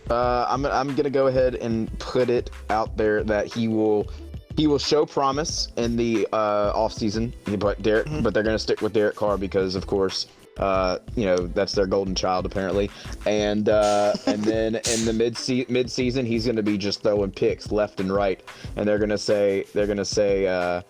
Uh, 0.09 0.45
I'm 0.49 0.65
I'm 0.65 0.93
gonna 0.95 1.09
go 1.09 1.27
ahead 1.27 1.55
and 1.55 1.87
put 1.97 2.29
it 2.29 2.49
out 2.69 2.97
there 2.97 3.23
that 3.23 3.47
he 3.47 3.69
will 3.69 4.11
he 4.55 4.67
will 4.67 4.79
show 4.79 5.05
promise 5.05 5.69
in 5.77 5.95
the 5.95 6.27
uh, 6.31 6.71
off 6.75 6.93
season, 6.93 7.33
but 7.57 7.81
Derek, 7.81 8.07
mm-hmm. 8.07 8.21
but 8.21 8.33
they're 8.33 8.43
going 8.43 8.55
to 8.55 8.59
stick 8.59 8.81
with 8.81 8.93
Derek 8.93 9.15
Carr 9.15 9.37
because, 9.37 9.75
of 9.75 9.87
course, 9.87 10.27
uh, 10.57 10.99
you 11.15 11.25
know 11.25 11.47
that's 11.47 11.73
their 11.73 11.87
golden 11.87 12.13
child 12.13 12.45
apparently. 12.45 12.89
And 13.25 13.69
uh, 13.69 14.13
and 14.27 14.43
then 14.43 14.75
in 14.75 15.05
the 15.05 15.13
mid 15.13 15.37
mid 15.69 15.89
season, 15.89 16.25
he's 16.25 16.45
going 16.45 16.55
to 16.55 16.63
be 16.63 16.77
just 16.77 17.01
throwing 17.01 17.31
picks 17.31 17.71
left 17.71 17.99
and 17.99 18.13
right, 18.13 18.41
and 18.75 18.87
they're 18.87 18.99
going 18.99 19.09
to 19.09 19.17
say 19.17 19.65
they're 19.73 19.87
going 19.87 19.97
to 19.97 20.05
say. 20.05 20.47
Uh, 20.47 20.81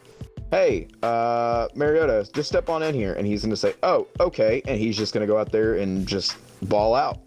Hey, 0.52 0.88
uh, 1.02 1.68
Mariota, 1.74 2.30
just 2.32 2.48
step 2.48 2.70
on 2.70 2.84
in 2.84 2.94
here. 2.94 3.14
And 3.14 3.26
he's 3.26 3.42
going 3.42 3.50
to 3.50 3.58
say, 3.58 3.74
Oh, 3.82 4.06
okay. 4.20 4.62
And 4.68 4.80
he's 4.80 4.96
just 4.96 5.12
going 5.12 5.26
to 5.26 5.34
go 5.34 5.40
out 5.40 5.52
there 5.52 5.78
and 5.78 6.06
just 6.08 6.38
ball 6.70 6.94
out. 6.94 7.18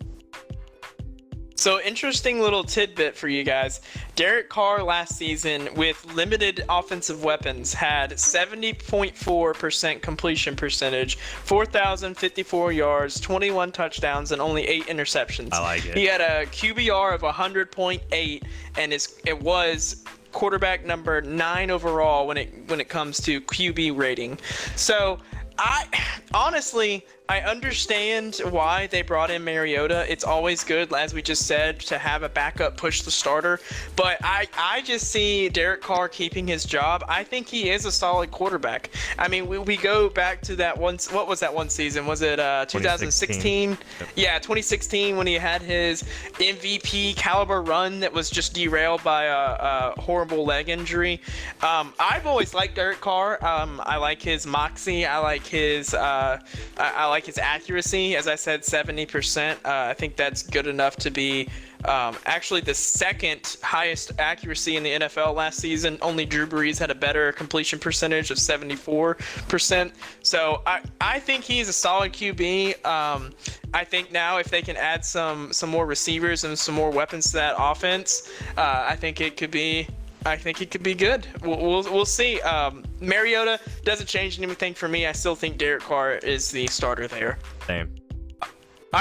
So, 1.57 1.81
interesting 1.81 2.39
little 2.41 2.63
tidbit 2.63 3.17
for 3.17 3.29
you 3.29 3.43
guys. 3.43 3.81
Derek 4.15 4.51
Carr 4.51 4.83
last 4.83 5.17
season, 5.17 5.69
with 5.75 6.05
limited 6.15 6.65
offensive 6.69 7.25
weapons, 7.25 7.73
had 7.73 8.11
70.4% 8.13 10.03
completion 10.03 10.55
percentage, 10.55 11.17
4,054 11.17 12.73
yards, 12.73 13.19
21 13.21 13.73
touchdowns, 13.73 14.33
and 14.33 14.43
only 14.43 14.67
eight 14.67 14.87
interceptions. 14.87 15.55
I 15.55 15.61
like 15.61 15.87
it. 15.87 15.97
He 15.97 16.05
had 16.05 16.21
a 16.21 16.45
QBR 16.47 17.15
of 17.15 17.23
100.8, 17.23 18.43
and 18.77 18.93
it 18.93 19.43
was 19.43 20.05
quarterback 20.33 20.85
number 20.85 21.23
nine 21.23 21.71
overall 21.71 22.27
when 22.27 22.37
it 22.37 22.53
when 22.67 22.79
it 22.79 22.91
comes 22.91 23.19
to 23.23 23.41
QB 23.41 23.97
rating. 23.97 24.39
So 24.77 25.19
I 25.59 25.87
honestly 26.35 27.07
I 27.29 27.41
understand 27.41 28.41
why 28.51 28.87
they 28.87 29.03
brought 29.03 29.31
in 29.31 29.43
Mariota. 29.43 30.11
It's 30.11 30.22
always 30.22 30.62
good, 30.62 30.93
as 30.95 31.12
we 31.12 31.22
just 31.22 31.47
said, 31.47 31.81
to 31.81 31.99
have 31.99 32.22
a 32.22 32.29
backup 32.29 32.77
push 32.77 33.03
the 33.03 33.11
starter. 33.11 33.59
But 33.97 34.18
I, 34.22 34.47
I 34.57 34.83
just 34.83 35.11
see 35.11 35.49
Derek 35.49 35.81
Carr 35.81 36.09
keeping 36.09 36.47
his 36.47 36.64
job. 36.64 37.05
I 37.09 37.24
think 37.24 37.49
he 37.49 37.70
is 37.70 37.85
a 37.85 37.91
solid 37.91 38.31
quarterback. 38.31 38.91
I 39.18 39.27
mean, 39.27 39.49
we, 39.49 39.59
we 39.59 39.77
go 39.77 40.09
back 40.09 40.41
to 40.43 40.57
that 40.57 40.79
one. 40.79 40.99
What 41.11 41.27
was 41.27 41.41
that 41.41 41.53
one 41.53 41.68
season? 41.68 42.07
Was 42.07 42.22
it 42.22 42.39
uh, 42.39 42.64
2016? 42.66 43.70
Yep. 43.70 43.79
Yeah, 44.14 44.39
2016 44.39 45.16
when 45.16 45.27
he 45.27 45.35
had 45.35 45.62
his 45.62 46.05
MVP 46.35 47.16
caliber 47.16 47.61
run 47.61 47.99
that 48.01 48.12
was 48.12 48.31
just 48.31 48.55
derailed 48.55 49.03
by 49.03 49.24
a, 49.24 49.35
a 49.35 50.01
horrible 50.01 50.45
leg 50.45 50.68
injury. 50.68 51.20
Um, 51.61 51.93
I've 51.99 52.27
always 52.27 52.55
liked 52.55 52.77
Derek 52.77 53.01
Carr. 53.01 53.45
Um, 53.45 53.83
I 53.85 53.97
like 53.97 54.22
his 54.22 54.47
moxie. 54.47 55.05
I 55.05 55.18
like 55.18 55.45
his. 55.45 55.93
Uh, 55.93 56.39
I, 56.79 56.93
I 56.93 57.07
like 57.07 57.16
like 57.17 57.25
his 57.25 57.39
accuracy. 57.39 58.14
As 58.14 58.29
I 58.29 58.35
said, 58.35 58.61
70%. 58.61 59.55
Uh, 59.55 59.59
I 59.64 59.95
think 59.95 60.17
that's 60.17 60.43
good 60.43 60.67
enough 60.67 60.97
to 60.97 61.11
be 61.11 61.49
um, 61.87 62.14
actually 62.27 62.61
the 62.61 62.75
second 62.75 63.57
highest 63.62 64.12
accuracy 64.19 64.77
in 64.77 64.83
the 64.83 64.91
NFL 64.91 65.35
last 65.35 65.59
season. 65.59 65.97
Only 66.03 66.27
Drew 66.27 66.47
Brees 66.47 66.79
had 66.79 66.91
a 66.91 66.95
better 66.95 67.33
completion 67.33 67.79
percentage 67.79 68.31
of 68.31 68.37
74%. 68.37 69.93
So 70.21 70.61
I, 70.67 70.83
I 71.01 71.19
think 71.19 71.43
he's 71.43 71.71
a 71.71 71.73
solid 71.73 72.12
QB. 72.12 72.85
Um, 72.85 73.33
I 73.73 73.83
think 73.85 74.12
now 74.12 74.37
if 74.37 74.51
they 74.51 74.61
can 74.61 74.77
add 74.77 75.03
some 75.03 75.55
some 75.55 75.71
more 75.71 75.87
receivers 75.87 76.45
and 76.45 76.59
some 76.59 76.75
more 76.75 76.91
weapons 76.91 77.31
to 77.31 77.33
that 77.39 77.55
offense, 77.59 78.31
uh, 78.59 78.85
I 78.87 78.95
think 78.95 79.23
it 79.23 79.39
could 79.39 79.51
be 79.51 79.89
I 80.27 80.37
think 80.37 80.59
he 80.59 80.66
could 80.66 80.83
be 80.83 80.95
good. 80.95 81.27
We'll, 81.43 81.59
we'll, 81.59 81.83
we'll 81.85 82.05
see. 82.05 82.41
Um, 82.41 82.85
Mariota 83.01 83.61
doesn't 83.85 84.07
change 84.07 84.41
anything 84.41 84.74
for 84.74 84.89
me. 84.89 85.07
I 85.07 85.12
still 85.12 85.37
think 85.37 85.57
Derek 85.57 85.83
Carr 85.83 86.16
is 86.16 86.51
the 86.51 86.66
starter 86.66 87.07
there. 87.07 87.39
Same. 87.66 87.95
All 88.43 88.49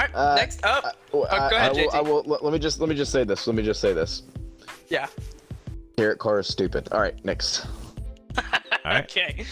right. 0.01 0.09
Uh, 0.13 0.35
next 0.35 0.63
up. 0.63 0.83
Uh, 0.85 0.91
oh, 1.13 1.23
I, 1.25 1.49
go 1.49 1.55
ahead, 1.55 1.71
I 1.71 1.73
will, 1.73 1.91
I 1.93 2.01
will, 2.01 2.39
let 2.41 2.53
me 2.53 2.59
just 2.59 2.79
let 2.79 2.89
me 2.89 2.95
just 2.95 3.11
say 3.11 3.23
this. 3.23 3.47
Let 3.47 3.55
me 3.55 3.63
just 3.63 3.81
say 3.81 3.93
this. 3.93 4.23
Yeah. 4.89 5.07
Derek 5.95 6.19
Carr 6.19 6.39
is 6.39 6.47
stupid. 6.47 6.89
All 6.91 7.01
right. 7.01 7.23
Next. 7.25 7.65
All 8.37 8.43
right. 8.51 8.61
Okay. 8.85 9.43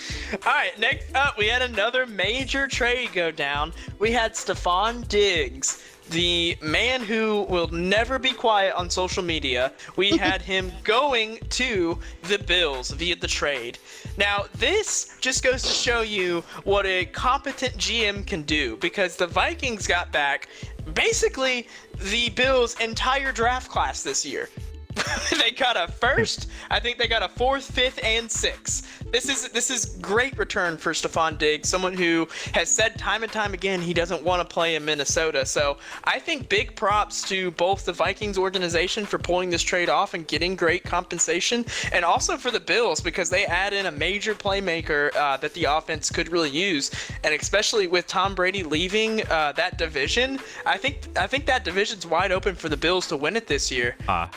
All 0.45 0.53
right. 0.53 0.77
Next 0.77 1.15
up, 1.15 1.39
we 1.39 1.47
had 1.47 1.63
another 1.63 2.05
major 2.05 2.67
trade 2.67 3.13
go 3.13 3.31
down. 3.31 3.73
We 3.97 4.11
had 4.11 4.33
Stefon 4.33 5.07
Diggs 5.07 5.83
the 6.09 6.57
man 6.61 7.01
who 7.01 7.43
will 7.43 7.67
never 7.69 8.19
be 8.19 8.31
quiet 8.31 8.75
on 8.75 8.89
social 8.89 9.23
media. 9.23 9.71
We 9.95 10.17
had 10.17 10.41
him 10.41 10.71
going 10.83 11.39
to 11.51 11.99
the 12.23 12.39
Bills 12.39 12.91
via 12.91 13.15
the 13.15 13.27
trade. 13.27 13.77
Now, 14.17 14.45
this 14.55 15.17
just 15.19 15.43
goes 15.43 15.61
to 15.63 15.69
show 15.69 16.01
you 16.01 16.43
what 16.63 16.85
a 16.85 17.05
competent 17.05 17.75
GM 17.77 18.25
can 18.25 18.43
do 18.43 18.77
because 18.77 19.15
the 19.15 19.27
Vikings 19.27 19.87
got 19.87 20.11
back 20.11 20.47
basically 20.93 21.67
the 22.11 22.29
Bills' 22.29 22.79
entire 22.79 23.31
draft 23.31 23.69
class 23.69 24.03
this 24.03 24.25
year. 24.25 24.49
they 25.39 25.51
got 25.51 25.77
a 25.77 25.91
first. 25.91 26.49
I 26.69 26.79
think 26.79 26.97
they 26.97 27.07
got 27.07 27.23
a 27.23 27.29
fourth, 27.29 27.69
fifth, 27.69 27.99
and 28.03 28.31
sixth. 28.31 29.03
This 29.11 29.29
is 29.29 29.49
this 29.49 29.69
is 29.69 29.97
great 30.01 30.37
return 30.37 30.77
for 30.77 30.91
Stefon 30.91 31.37
Diggs, 31.37 31.69
someone 31.69 31.93
who 31.93 32.27
has 32.53 32.73
said 32.73 32.97
time 32.97 33.23
and 33.23 33.31
time 33.31 33.53
again 33.53 33.81
he 33.81 33.93
doesn't 33.93 34.23
want 34.23 34.41
to 34.41 34.53
play 34.53 34.75
in 34.75 34.83
Minnesota. 34.83 35.45
So 35.45 35.77
I 36.03 36.19
think 36.19 36.49
big 36.49 36.75
props 36.75 37.27
to 37.29 37.51
both 37.51 37.85
the 37.85 37.93
Vikings 37.93 38.37
organization 38.37 39.05
for 39.05 39.19
pulling 39.19 39.49
this 39.49 39.61
trade 39.61 39.89
off 39.89 40.13
and 40.13 40.27
getting 40.27 40.55
great 40.55 40.83
compensation, 40.83 41.65
and 41.91 42.03
also 42.03 42.37
for 42.37 42.49
the 42.49 42.59
Bills 42.59 43.01
because 43.01 43.29
they 43.29 43.45
add 43.45 43.73
in 43.73 43.85
a 43.85 43.91
major 43.91 44.33
playmaker 44.33 45.15
uh, 45.15 45.37
that 45.37 45.53
the 45.53 45.65
offense 45.65 46.09
could 46.09 46.31
really 46.31 46.49
use, 46.49 46.91
and 47.23 47.33
especially 47.35 47.87
with 47.87 48.07
Tom 48.07 48.33
Brady 48.33 48.63
leaving 48.63 49.25
uh, 49.27 49.51
that 49.53 49.77
division, 49.77 50.39
I 50.65 50.77
think 50.77 51.07
I 51.17 51.27
think 51.27 51.45
that 51.45 51.63
division's 51.63 52.05
wide 52.05 52.31
open 52.31 52.55
for 52.55 52.69
the 52.69 52.77
Bills 52.77 53.07
to 53.07 53.17
win 53.17 53.35
it 53.35 53.47
this 53.47 53.71
year. 53.71 53.95
Ah. 54.07 54.29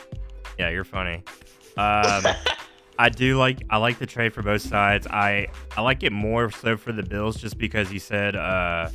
Yeah, 0.59 0.71
you're 0.71 0.85
funny. 0.85 1.23
Um, 1.77 2.25
I 2.99 3.09
do 3.09 3.37
like 3.37 3.63
I 3.69 3.77
like 3.77 3.99
the 3.99 4.07
trade 4.07 4.33
for 4.33 4.43
both 4.43 4.63
sides. 4.63 5.07
I 5.07 5.49
I 5.77 5.83
like 5.83 6.03
it 6.03 6.13
more 6.13 6.51
so 6.51 6.77
for 6.77 6.93
the 6.93 7.03
Bills 7.03 7.37
just 7.37 7.59
because 7.59 7.93
you 7.93 7.99
said 7.99 8.37
uh, 8.37 8.89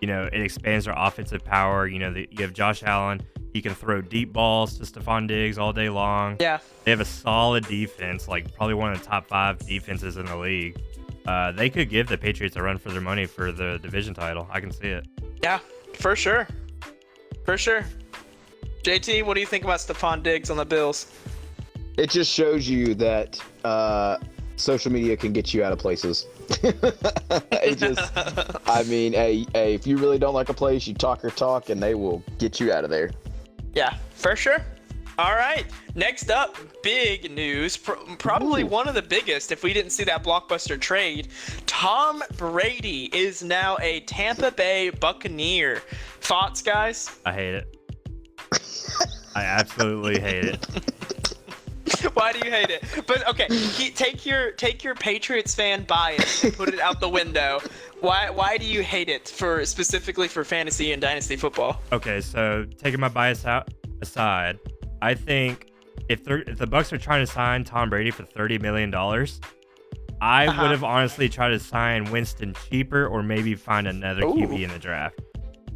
you 0.00 0.08
know 0.08 0.28
it 0.32 0.40
expands 0.40 0.86
their 0.86 0.94
offensive 0.96 1.44
power. 1.44 1.86
You 1.86 1.98
know 2.00 2.12
the, 2.12 2.28
you 2.30 2.42
have 2.42 2.52
Josh 2.52 2.82
Allen. 2.82 3.20
He 3.52 3.62
can 3.62 3.74
throw 3.74 4.02
deep 4.02 4.32
balls 4.32 4.78
to 4.78 4.84
Stefon 4.84 5.28
Diggs 5.28 5.58
all 5.58 5.72
day 5.72 5.88
long. 5.88 6.36
Yeah. 6.40 6.58
They 6.82 6.90
have 6.90 6.98
a 6.98 7.04
solid 7.04 7.64
defense, 7.68 8.26
like 8.26 8.52
probably 8.52 8.74
one 8.74 8.92
of 8.92 8.98
the 8.98 9.06
top 9.06 9.28
five 9.28 9.58
defenses 9.58 10.16
in 10.16 10.26
the 10.26 10.36
league. 10.36 10.76
Uh, 11.24 11.52
they 11.52 11.70
could 11.70 11.88
give 11.88 12.08
the 12.08 12.18
Patriots 12.18 12.56
a 12.56 12.62
run 12.62 12.78
for 12.78 12.90
their 12.90 13.00
money 13.00 13.26
for 13.26 13.52
the 13.52 13.78
division 13.78 14.12
title. 14.12 14.48
I 14.50 14.58
can 14.58 14.72
see 14.72 14.88
it. 14.88 15.06
Yeah, 15.40 15.60
for 15.94 16.16
sure. 16.16 16.48
For 17.44 17.56
sure. 17.56 17.84
JT, 18.84 19.24
what 19.24 19.32
do 19.32 19.40
you 19.40 19.46
think 19.46 19.64
about 19.64 19.78
Stefon 19.78 20.22
Diggs 20.22 20.50
on 20.50 20.58
the 20.58 20.64
Bills? 20.66 21.10
It 21.96 22.10
just 22.10 22.30
shows 22.30 22.68
you 22.68 22.94
that 22.96 23.42
uh, 23.64 24.18
social 24.56 24.92
media 24.92 25.16
can 25.16 25.32
get 25.32 25.54
you 25.54 25.64
out 25.64 25.72
of 25.72 25.78
places. 25.78 26.26
it 26.62 27.78
just, 27.78 28.12
I 28.68 28.82
mean, 28.82 29.14
hey, 29.14 29.46
hey, 29.54 29.72
if 29.72 29.86
you 29.86 29.96
really 29.96 30.18
don't 30.18 30.34
like 30.34 30.50
a 30.50 30.54
place, 30.54 30.86
you 30.86 30.92
talk 30.92 31.24
or 31.24 31.30
talk, 31.30 31.70
and 31.70 31.82
they 31.82 31.94
will 31.94 32.22
get 32.36 32.60
you 32.60 32.72
out 32.72 32.84
of 32.84 32.90
there. 32.90 33.10
Yeah, 33.72 33.96
for 34.10 34.36
sure. 34.36 34.62
All 35.16 35.34
right. 35.34 35.64
Next 35.94 36.30
up, 36.30 36.54
big 36.82 37.30
news. 37.30 37.78
Pr- 37.78 37.92
probably 38.18 38.64
Ooh. 38.64 38.66
one 38.66 38.86
of 38.86 38.94
the 38.94 39.02
biggest 39.02 39.50
if 39.50 39.62
we 39.62 39.72
didn't 39.72 39.92
see 39.92 40.04
that 40.04 40.22
blockbuster 40.22 40.78
trade. 40.78 41.28
Tom 41.64 42.22
Brady 42.36 43.08
is 43.16 43.42
now 43.42 43.78
a 43.80 44.00
Tampa 44.00 44.50
Bay 44.50 44.90
Buccaneer. 44.90 45.80
Thoughts, 46.20 46.60
guys? 46.60 47.18
I 47.24 47.32
hate 47.32 47.54
it. 47.54 47.73
I 49.34 49.42
absolutely 49.42 50.20
hate 50.20 50.44
it. 50.44 50.66
Why 52.14 52.32
do 52.32 52.38
you 52.44 52.50
hate 52.50 52.70
it? 52.70 52.84
But 53.06 53.26
okay, 53.28 53.46
he, 53.48 53.90
take 53.90 54.24
your 54.26 54.52
take 54.52 54.84
your 54.84 54.94
Patriots 54.94 55.54
fan 55.54 55.84
bias 55.84 56.44
and 56.44 56.54
put 56.54 56.68
it 56.68 56.80
out 56.80 57.00
the 57.00 57.08
window. 57.08 57.60
Why 58.00 58.30
why 58.30 58.58
do 58.58 58.66
you 58.66 58.82
hate 58.82 59.08
it 59.08 59.28
for 59.28 59.64
specifically 59.64 60.28
for 60.28 60.44
fantasy 60.44 60.92
and 60.92 61.00
dynasty 61.00 61.36
football? 61.36 61.80
Okay, 61.92 62.20
so 62.20 62.66
taking 62.78 63.00
my 63.00 63.08
bias 63.08 63.46
out 63.46 63.72
aside, 64.02 64.58
I 65.02 65.14
think 65.14 65.72
if, 66.08 66.28
if 66.28 66.58
the 66.58 66.66
Bucs 66.66 66.92
are 66.92 66.98
trying 66.98 67.24
to 67.24 67.30
sign 67.30 67.64
Tom 67.64 67.90
Brady 67.90 68.10
for 68.10 68.24
thirty 68.24 68.58
million 68.58 68.90
dollars, 68.90 69.40
I 70.20 70.46
uh-huh. 70.46 70.62
would 70.62 70.70
have 70.70 70.84
honestly 70.84 71.28
tried 71.28 71.50
to 71.50 71.58
sign 71.58 72.10
Winston 72.10 72.54
cheaper 72.68 73.06
or 73.06 73.22
maybe 73.22 73.54
find 73.54 73.86
another 73.86 74.24
Ooh. 74.24 74.34
QB 74.34 74.62
in 74.62 74.70
the 74.70 74.78
draft. 74.78 75.20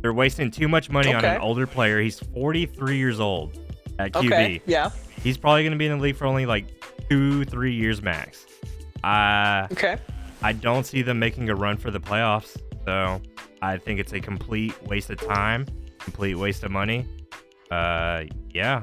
They're 0.00 0.12
wasting 0.12 0.50
too 0.50 0.68
much 0.68 0.90
money 0.90 1.14
okay. 1.14 1.28
on 1.28 1.36
an 1.36 1.40
older 1.40 1.66
player. 1.66 2.00
He's 2.00 2.20
43 2.20 2.96
years 2.96 3.20
old 3.20 3.58
at 3.98 4.12
QB. 4.12 4.26
Okay, 4.26 4.62
yeah. 4.66 4.90
He's 5.22 5.36
probably 5.36 5.62
going 5.62 5.72
to 5.72 5.78
be 5.78 5.86
in 5.86 5.98
the 5.98 6.02
league 6.02 6.16
for 6.16 6.26
only 6.26 6.46
like 6.46 6.66
two, 7.10 7.44
three 7.44 7.72
years 7.72 8.02
max. 8.02 8.46
Uh, 9.02 9.66
okay. 9.72 9.98
I 10.42 10.52
don't 10.52 10.84
see 10.84 11.02
them 11.02 11.18
making 11.18 11.50
a 11.50 11.54
run 11.54 11.76
for 11.76 11.90
the 11.90 12.00
playoffs. 12.00 12.56
So 12.86 13.20
I 13.60 13.76
think 13.76 13.98
it's 14.00 14.12
a 14.12 14.20
complete 14.20 14.80
waste 14.84 15.10
of 15.10 15.18
time, 15.18 15.66
complete 15.98 16.36
waste 16.36 16.62
of 16.62 16.70
money. 16.70 17.06
Uh, 17.70 18.24
yeah, 18.54 18.82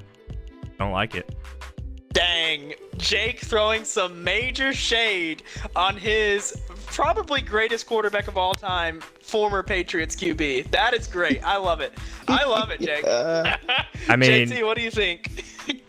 don't 0.78 0.92
like 0.92 1.16
it. 1.16 1.34
Dang, 2.12 2.74
Jake 2.98 3.40
throwing 3.40 3.84
some 3.84 4.24
major 4.24 4.74
shade 4.74 5.44
on 5.76 5.98
his 5.98 6.56
probably 6.96 7.42
greatest 7.42 7.86
quarterback 7.86 8.30
of 8.30 8.38
all 8.38 8.54
time, 8.54 9.02
former 9.22 9.62
Patriots 9.62 10.16
QB. 10.16 10.72
That 10.72 10.94
is 10.94 11.08
great. 11.08 11.44
I 11.44 11.58
love 11.58 11.82
it. 11.82 11.94
I 12.30 12.46
love 12.46 12.72
it, 12.72 12.80
Jake. 12.80 13.06
Uh, 13.16 13.56
I 14.10 14.16
mean, 14.18 14.48
JT, 14.48 14.66
what 14.66 14.78
do 14.78 14.84
you 14.84 14.92
think? 14.92 15.44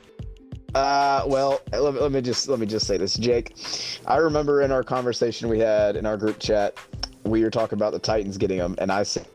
Uh, 0.74 1.24
well, 1.26 1.62
let 1.72 1.94
me, 1.94 2.00
let 2.00 2.12
me 2.12 2.20
just 2.20 2.48
let 2.48 2.58
me 2.58 2.66
just 2.66 2.86
say 2.86 2.98
this, 2.98 3.14
Jake. 3.14 3.56
I 4.04 4.18
remember 4.18 4.60
in 4.60 4.70
our 4.70 4.82
conversation 4.82 5.48
we 5.48 5.58
had 5.58 5.96
in 5.96 6.04
our 6.04 6.18
group 6.18 6.38
chat, 6.38 6.76
we 7.24 7.42
were 7.42 7.48
talking 7.48 7.78
about 7.78 7.94
the 7.94 7.98
Titans 7.98 8.36
getting 8.36 8.58
them, 8.58 8.74
and 8.76 8.92
I 8.92 9.02
said, 9.02 9.26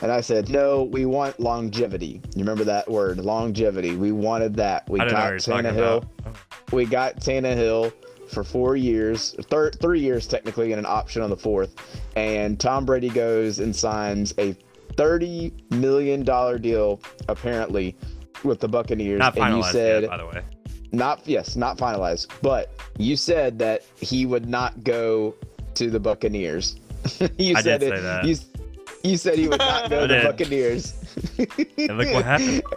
and 0.00 0.10
I 0.10 0.22
said, 0.22 0.48
no, 0.48 0.84
we 0.84 1.04
want 1.04 1.38
longevity. 1.38 2.22
You 2.34 2.40
remember 2.40 2.64
that 2.64 2.90
word, 2.90 3.18
longevity. 3.18 3.96
We 3.96 4.12
wanted 4.12 4.54
that. 4.54 4.88
We 4.88 5.00
got 5.00 5.34
Tannehill. 5.34 6.08
We 6.72 6.86
got 6.86 7.16
Tannehill 7.16 7.92
for 8.30 8.44
four 8.44 8.76
years, 8.76 9.34
thir- 9.50 9.70
three 9.70 10.00
years 10.00 10.26
technically, 10.26 10.72
and 10.72 10.78
an 10.78 10.86
option 10.86 11.22
on 11.22 11.30
the 11.30 11.36
fourth. 11.36 11.74
And 12.16 12.58
Tom 12.58 12.84
Brady 12.84 13.08
goes 13.08 13.58
and 13.58 13.74
signs 13.74 14.34
a 14.38 14.56
thirty 14.96 15.52
million 15.70 16.24
dollar 16.24 16.58
deal, 16.58 17.00
apparently, 17.28 17.96
with 18.44 18.60
the 18.60 18.68
Buccaneers. 18.68 19.18
Not 19.18 19.38
and 19.38 19.56
you 19.56 19.62
said, 19.64 20.02
yet, 20.02 20.10
by 20.10 20.16
the 20.16 20.26
way. 20.26 20.42
Not 20.92 21.26
yes, 21.26 21.56
not 21.56 21.76
finalized. 21.76 22.28
But 22.42 22.72
you 22.98 23.16
said 23.16 23.58
that 23.58 23.84
he 24.00 24.26
would 24.26 24.48
not 24.48 24.84
go 24.84 25.34
to 25.74 25.90
the 25.90 26.00
Buccaneers. 26.00 26.76
you 27.38 27.56
I 27.56 27.62
said 27.62 27.80
did 27.80 27.92
it. 27.92 27.96
Say 27.96 28.02
that. 28.02 28.24
You, 28.24 28.36
you 29.04 29.16
said 29.16 29.38
he 29.38 29.48
would 29.48 29.58
not 29.58 29.90
go 29.90 30.06
to 30.06 30.14
the 30.14 30.22
Buccaneers. 30.22 30.94
and 31.78 31.98
look 31.98 32.12
what 32.12 32.24
happened. 32.24 32.62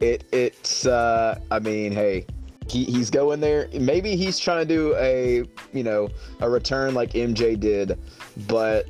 It 0.00 0.26
it's 0.30 0.86
uh 0.86 1.40
I 1.50 1.58
mean, 1.58 1.90
hey, 1.90 2.24
he, 2.70 2.84
he's 2.84 3.10
going 3.10 3.40
there. 3.40 3.68
Maybe 3.72 4.16
he's 4.16 4.38
trying 4.38 4.66
to 4.66 4.74
do 4.74 4.94
a 4.96 5.44
you 5.72 5.82
know 5.82 6.08
a 6.40 6.48
return 6.48 6.94
like 6.94 7.12
MJ 7.12 7.58
did, 7.58 7.98
but 8.46 8.86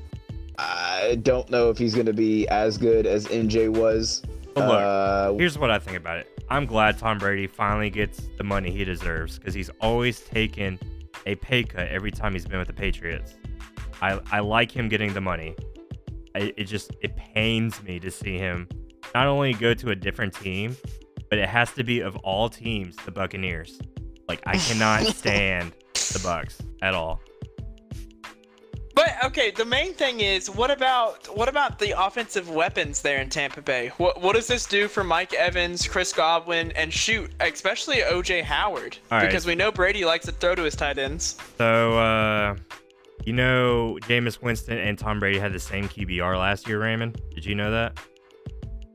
I 0.59 1.19
don't 1.23 1.49
know 1.51 1.71
if 1.71 1.79
he's 1.79 1.95
going 1.95 2.07
to 2.07 2.13
be 2.13 2.49
as 2.49 2.79
good 2.79 3.07
as 3.07 3.27
MJ 3.27 3.69
was. 3.69 4.23
Look, 4.57 4.65
uh, 4.65 5.35
here's 5.35 5.59
what 5.59 5.71
I 5.71 5.79
think 5.79 5.97
about 5.97 6.19
it. 6.19 6.43
I'm 6.51 6.67
glad 6.67 6.99
Tom 6.99 7.19
Brady 7.19 7.47
finally 7.47 7.91
gets 7.91 8.29
the 8.37 8.45
money 8.45 8.71
he 8.71 8.85
deserves 8.85 9.39
because 9.39 9.55
he's 9.55 9.71
always 9.81 10.21
taken 10.21 10.79
a 11.27 11.35
pay 11.37 11.63
cut 11.63 11.89
every 11.89 12.11
time 12.11 12.33
he's 12.33 12.47
been 12.47 12.59
with 12.59 12.69
the 12.69 12.75
Patriots. 12.75 13.35
I, 14.01 14.21
I 14.31 14.41
like 14.41 14.73
him 14.73 14.89
getting 14.89 15.13
the 15.13 15.21
money. 15.21 15.55
I, 16.35 16.53
it 16.57 16.65
just 16.65 16.93
it 17.03 17.17
pains 17.17 17.83
me 17.83 18.01
to 18.01 18.11
see 18.11 18.39
him 18.39 18.69
not 19.15 19.27
only 19.27 19.53
go 19.55 19.75
to 19.75 19.91
a 19.91 19.97
different 19.97 20.35
team, 20.35 20.77
but 21.31 21.39
it 21.39 21.49
has 21.49 21.73
to 21.73 21.85
be 21.85 22.01
of 22.01 22.17
all 22.17 22.49
teams 22.49 22.97
the 23.05 23.11
Buccaneers. 23.11 23.81
Like 24.29 24.43
I 24.47 24.57
cannot 24.59 25.07
stand 25.15 25.73
the 25.95 26.19
Bucs 26.21 26.61
at 26.83 26.95
all. 26.95 27.21
But 28.99 29.15
okay, 29.27 29.53
the 29.53 29.65
main 29.65 29.95
thing 29.95 30.21
is 30.21 30.51
what 30.51 30.73
about 30.73 31.27
what 31.37 31.49
about 31.49 31.79
the 31.79 31.95
offensive 31.97 32.51
weapons 32.51 33.01
there 33.01 33.21
in 33.21 33.29
Tampa 33.29 33.63
Bay? 33.63 33.93
What 33.99 34.21
what 34.21 34.35
does 34.35 34.49
this 34.49 34.67
do 34.67 34.89
for 34.89 35.05
Mike 35.05 35.33
Evans, 35.35 35.87
Chris 35.87 36.13
Godwin, 36.13 36.73
and 36.73 36.93
shoot, 36.93 37.31
especially 37.39 37.99
OJ 37.99 38.43
Howard? 38.43 38.99
All 39.13 39.21
because 39.21 39.47
right. 39.47 39.53
we 39.53 39.55
know 39.55 39.71
Brady 39.71 40.05
likes 40.05 40.27
to 40.27 40.33
throw 40.33 40.57
to 40.57 40.63
his 40.63 40.75
tight 40.75 40.99
ends. 40.99 41.37
So 41.59 41.97
uh 41.97 42.57
you 43.25 43.33
know 43.33 43.99
Jameis 44.03 44.43
Winston 44.43 44.79
and 44.79 44.99
Tom 44.99 45.21
Brady 45.21 45.39
had 45.39 45.53
the 45.53 45.61
same 45.61 45.89
QBR 45.89 46.37
last 46.37 46.67
year, 46.67 46.81
Raymond? 46.81 47.23
Did 47.33 47.45
you 47.45 47.55
know 47.55 47.71
that? 47.71 48.01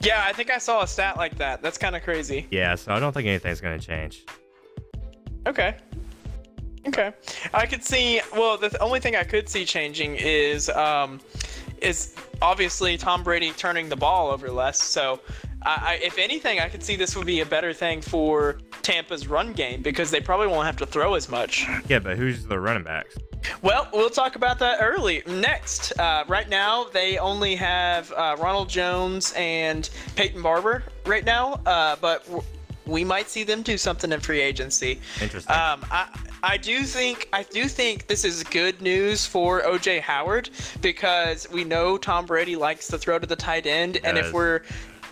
Yeah, 0.04 0.24
I 0.26 0.34
think 0.34 0.52
I 0.52 0.58
saw 0.58 0.84
a 0.84 0.88
stat 0.88 1.16
like 1.16 1.38
that. 1.38 1.62
That's 1.62 1.78
kind 1.78 1.96
of 1.96 2.04
crazy. 2.04 2.48
Yeah, 2.52 2.76
so 2.76 2.94
I 2.94 3.00
don't 3.00 3.14
think 3.14 3.28
anything's 3.28 3.62
going 3.62 3.80
to 3.80 3.86
change. 3.86 4.26
Okay. 5.48 5.78
Okay, 6.86 7.14
I 7.54 7.66
could 7.66 7.82
see. 7.82 8.20
Well, 8.34 8.58
the 8.58 8.78
only 8.82 9.00
thing 9.00 9.16
I 9.16 9.24
could 9.24 9.48
see 9.48 9.64
changing 9.64 10.18
is 10.18 10.70
um, 10.70 11.22
is 11.82 12.14
obviously 12.42 12.98
Tom 12.98 13.24
Brady 13.24 13.52
turning 13.52 13.88
the 13.88 13.96
ball 13.96 14.32
over 14.32 14.52
less. 14.52 14.84
So, 14.84 15.22
I, 15.66 16.00
if 16.02 16.18
anything, 16.18 16.60
I 16.60 16.70
could 16.70 16.84
see 16.84 16.96
this 16.96 17.16
would 17.16 17.26
be 17.26 17.40
a 17.40 17.46
better 17.46 17.74
thing 17.74 18.02
for 18.02 18.58
Tampa's 18.82 19.28
run 19.28 19.54
game 19.54 19.82
because 19.82 20.12
they 20.12 20.20
probably 20.20 20.48
won't 20.48 20.66
have 20.66 20.78
to 20.78 20.86
throw 20.86 21.14
as 21.14 21.30
much. 21.30 21.66
Yeah, 21.88 22.00
but 22.00 22.18
who's 22.18 22.46
the 22.46 22.60
running 22.60 22.84
backs? 22.84 23.18
Well, 23.62 23.88
we'll 23.94 24.10
talk 24.10 24.36
about 24.36 24.60
that 24.60 24.80
early. 24.82 25.24
Next, 25.28 25.98
uh, 26.00 26.24
right 26.28 26.48
now 26.48 26.86
they 26.86 27.18
only 27.18 27.56
have 27.56 28.12
uh, 28.14 28.36
Ronald 28.40 28.70
Jones 28.70 29.34
and 29.36 29.90
Peyton 30.16 30.42
Barber 30.42 30.84
right 31.06 31.26
now, 31.26 31.62
uh, 31.66 31.96
but 32.00 32.28
we 32.86 33.04
might 33.04 33.30
see 33.30 33.44
them 33.44 33.62
do 33.62 33.78
something 33.78 34.12
in 34.12 34.20
free 34.20 34.42
agency. 34.42 35.00
Interesting. 35.22 35.54
Um, 35.54 35.86
I 35.92 36.08
I 36.44 36.58
do 36.58 36.84
think 36.84 37.30
I 37.32 37.44
do 37.44 37.66
think 37.66 38.08
this 38.08 38.26
is 38.26 38.44
good 38.44 38.82
news 38.82 39.26
for 39.26 39.62
OJ 39.62 40.02
Howard 40.02 40.50
because 40.82 41.50
we 41.50 41.64
know 41.64 41.98
Tom 41.98 42.26
Brady 42.26 42.56
likes 42.56 42.88
to 42.88 42.98
throw 42.98 43.20
to 43.20 43.26
the 43.26 43.36
tight 43.36 43.66
end, 43.66 44.00
and 44.04 44.18
if 44.18 44.34
we're 44.34 44.62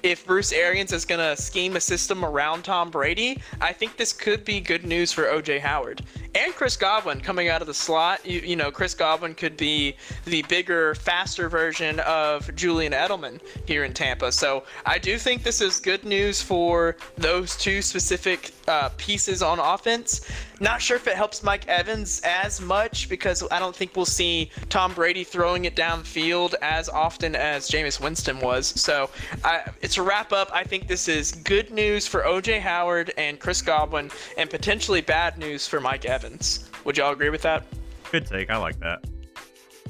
if 0.03 0.25
Bruce 0.25 0.51
Arians 0.51 0.91
is 0.93 1.05
going 1.05 1.19
to 1.19 1.41
scheme 1.41 1.75
a 1.75 1.81
system 1.81 2.25
around 2.25 2.63
Tom 2.63 2.89
Brady, 2.89 3.41
I 3.59 3.73
think 3.73 3.97
this 3.97 4.13
could 4.13 4.43
be 4.43 4.59
good 4.59 4.85
news 4.85 5.11
for 5.11 5.23
OJ 5.23 5.59
Howard 5.59 6.01
and 6.35 6.53
Chris 6.53 6.77
Godwin 6.77 7.21
coming 7.21 7.49
out 7.49 7.61
of 7.61 7.67
the 7.67 7.73
slot. 7.73 8.25
You, 8.25 8.39
you 8.39 8.55
know, 8.55 8.71
Chris 8.71 8.93
Godwin 8.93 9.35
could 9.35 9.57
be 9.57 9.95
the 10.25 10.43
bigger, 10.43 10.95
faster 10.95 11.49
version 11.49 11.99
of 12.01 12.53
Julian 12.55 12.93
Edelman 12.93 13.39
here 13.65 13.83
in 13.83 13.93
Tampa. 13.93 14.31
So 14.31 14.63
I 14.85 14.97
do 14.97 15.17
think 15.17 15.43
this 15.43 15.61
is 15.61 15.79
good 15.79 16.03
news 16.03 16.41
for 16.41 16.95
those 17.17 17.55
two 17.57 17.81
specific 17.81 18.51
uh, 18.71 18.89
pieces 18.95 19.43
on 19.43 19.59
offense. 19.59 20.25
Not 20.61 20.81
sure 20.81 20.95
if 20.95 21.05
it 21.07 21.15
helps 21.15 21.43
Mike 21.43 21.67
Evans 21.67 22.21
as 22.23 22.61
much 22.61 23.09
because 23.09 23.43
I 23.51 23.59
don't 23.59 23.75
think 23.75 23.95
we'll 23.95 24.05
see 24.05 24.49
Tom 24.69 24.93
Brady 24.93 25.25
throwing 25.25 25.65
it 25.65 25.75
downfield 25.75 26.53
as 26.61 26.87
often 26.87 27.35
as 27.35 27.69
Jameis 27.69 27.99
Winston 27.99 28.39
was. 28.39 28.67
So 28.67 29.09
I, 29.43 29.63
to 29.81 30.03
wrap 30.03 30.31
up, 30.31 30.49
I 30.53 30.63
think 30.63 30.87
this 30.87 31.09
is 31.09 31.33
good 31.33 31.69
news 31.71 32.07
for 32.07 32.21
OJ 32.21 32.61
Howard 32.61 33.13
and 33.17 33.39
Chris 33.39 33.61
Godwin, 33.61 34.09
and 34.37 34.49
potentially 34.49 35.01
bad 35.01 35.37
news 35.37 35.67
for 35.67 35.81
Mike 35.81 36.05
Evans. 36.05 36.69
Would 36.85 36.97
y'all 36.97 37.11
agree 37.11 37.29
with 37.29 37.41
that? 37.41 37.65
Good 38.11 38.25
take. 38.25 38.49
I 38.49 38.57
like 38.57 38.79
that. 38.79 39.03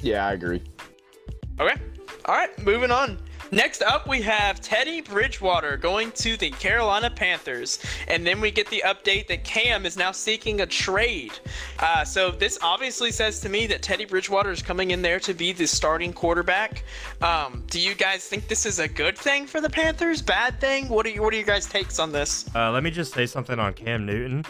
Yeah, 0.00 0.26
I 0.26 0.32
agree. 0.32 0.62
Okay. 1.60 1.80
All 2.24 2.34
right, 2.34 2.56
moving 2.64 2.90
on. 2.90 3.18
Next 3.52 3.82
up, 3.82 4.08
we 4.08 4.22
have 4.22 4.62
Teddy 4.62 5.02
Bridgewater 5.02 5.76
going 5.76 6.10
to 6.12 6.38
the 6.38 6.48
Carolina 6.52 7.10
Panthers. 7.10 7.80
And 8.08 8.26
then 8.26 8.40
we 8.40 8.50
get 8.50 8.66
the 8.70 8.82
update 8.86 9.26
that 9.26 9.44
Cam 9.44 9.84
is 9.84 9.94
now 9.94 10.10
seeking 10.10 10.62
a 10.62 10.66
trade. 10.66 11.32
Uh, 11.78 12.02
so 12.02 12.30
this 12.30 12.58
obviously 12.62 13.10
says 13.10 13.40
to 13.40 13.50
me 13.50 13.66
that 13.66 13.82
Teddy 13.82 14.06
Bridgewater 14.06 14.50
is 14.50 14.62
coming 14.62 14.92
in 14.92 15.02
there 15.02 15.20
to 15.20 15.34
be 15.34 15.52
the 15.52 15.66
starting 15.66 16.14
quarterback. 16.14 16.82
Um, 17.20 17.62
do 17.68 17.78
you 17.78 17.94
guys 17.94 18.24
think 18.24 18.48
this 18.48 18.64
is 18.64 18.78
a 18.78 18.88
good 18.88 19.18
thing 19.18 19.46
for 19.46 19.60
the 19.60 19.68
Panthers? 19.68 20.22
Bad 20.22 20.58
thing? 20.58 20.88
What 20.88 21.04
are, 21.04 21.10
you, 21.10 21.20
what 21.20 21.34
are 21.34 21.36
your 21.36 21.44
guys' 21.44 21.66
takes 21.66 21.98
on 21.98 22.10
this? 22.10 22.48
Uh, 22.54 22.72
let 22.72 22.82
me 22.82 22.90
just 22.90 23.12
say 23.12 23.26
something 23.26 23.58
on 23.58 23.74
Cam 23.74 24.06
Newton. 24.06 24.46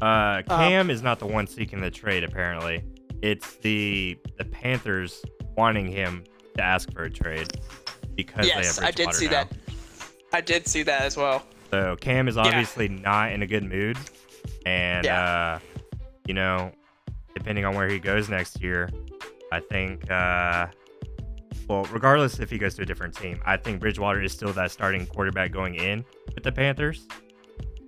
Uh, 0.00 0.04
uh-huh. 0.04 0.42
Cam 0.56 0.88
uh, 0.88 0.92
is 0.94 1.02
not 1.02 1.18
the 1.18 1.26
one 1.26 1.46
seeking 1.46 1.82
the 1.82 1.90
trade, 1.90 2.24
apparently. 2.24 2.82
It's 3.20 3.56
the 3.56 4.18
the 4.38 4.44
Panthers 4.44 5.22
wanting 5.58 5.86
him 5.86 6.24
to 6.56 6.62
ask 6.62 6.90
for 6.92 7.02
a 7.02 7.10
trade 7.10 7.48
because 8.16 8.46
yes, 8.46 8.80
I 8.80 8.90
did 8.90 9.12
see 9.12 9.26
now. 9.26 9.44
that. 9.44 9.52
I 10.32 10.40
did 10.40 10.66
see 10.66 10.82
that 10.82 11.02
as 11.02 11.16
well. 11.16 11.44
So 11.70 11.96
Cam 12.00 12.28
is 12.28 12.36
obviously 12.36 12.88
yeah. 12.88 13.00
not 13.00 13.32
in 13.32 13.42
a 13.42 13.46
good 13.46 13.64
mood, 13.64 13.96
and 14.64 15.04
yeah. 15.04 15.58
uh, 15.58 15.58
you 16.26 16.34
know, 16.34 16.72
depending 17.34 17.64
on 17.64 17.74
where 17.74 17.88
he 17.88 17.98
goes 17.98 18.28
next 18.28 18.60
year, 18.60 18.88
I 19.52 19.60
think. 19.60 20.10
Uh, 20.10 20.66
well, 21.68 21.84
regardless 21.86 22.38
if 22.38 22.50
he 22.50 22.58
goes 22.58 22.74
to 22.76 22.82
a 22.82 22.86
different 22.86 23.16
team, 23.16 23.40
I 23.44 23.56
think 23.56 23.80
Bridgewater 23.80 24.22
is 24.22 24.32
still 24.32 24.52
that 24.52 24.70
starting 24.70 25.06
quarterback 25.06 25.50
going 25.50 25.74
in 25.74 26.04
with 26.34 26.44
the 26.44 26.52
Panthers. 26.52 27.06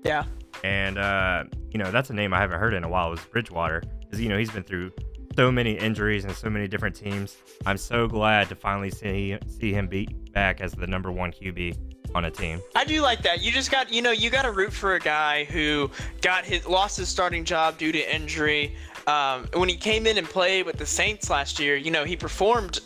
Yeah. 0.04 0.24
And 0.64 0.98
uh, 0.98 1.44
you 1.70 1.78
know, 1.78 1.90
that's 1.90 2.10
a 2.10 2.14
name 2.14 2.34
I 2.34 2.38
haven't 2.38 2.58
heard 2.58 2.74
in 2.74 2.82
a 2.82 2.88
while 2.88 3.10
was 3.10 3.20
Bridgewater. 3.20 3.82
Because 4.00 4.20
you 4.20 4.28
know, 4.28 4.38
he's 4.38 4.50
been 4.50 4.64
through 4.64 4.90
so 5.38 5.52
many 5.52 5.74
injuries 5.74 6.24
and 6.24 6.34
so 6.34 6.50
many 6.50 6.66
different 6.66 6.96
teams. 6.96 7.36
I'm 7.64 7.76
so 7.76 8.08
glad 8.08 8.48
to 8.48 8.56
finally 8.56 8.90
see 8.90 9.38
see 9.46 9.72
him 9.72 9.86
be 9.86 10.08
back 10.32 10.60
as 10.60 10.72
the 10.72 10.88
number 10.88 11.12
one 11.12 11.30
QB 11.30 11.78
on 12.12 12.24
a 12.24 12.30
team. 12.32 12.60
I 12.74 12.84
do 12.84 13.02
like 13.02 13.22
that. 13.22 13.40
You 13.40 13.52
just 13.52 13.70
got, 13.70 13.92
you 13.92 14.02
know, 14.02 14.10
you 14.10 14.30
got 14.30 14.42
to 14.42 14.50
root 14.50 14.72
for 14.72 14.96
a 14.96 14.98
guy 14.98 15.44
who 15.44 15.92
got 16.22 16.44
his 16.44 16.66
lost 16.66 16.96
his 16.96 17.08
starting 17.08 17.44
job 17.44 17.78
due 17.78 17.92
to 17.92 18.14
injury. 18.16 18.74
Um, 19.06 19.46
when 19.54 19.68
he 19.68 19.76
came 19.76 20.08
in 20.08 20.18
and 20.18 20.28
played 20.28 20.66
with 20.66 20.76
the 20.76 20.86
Saints 20.86 21.30
last 21.30 21.60
year, 21.60 21.76
you 21.76 21.92
know, 21.92 22.02
he 22.02 22.16
performed 22.16 22.80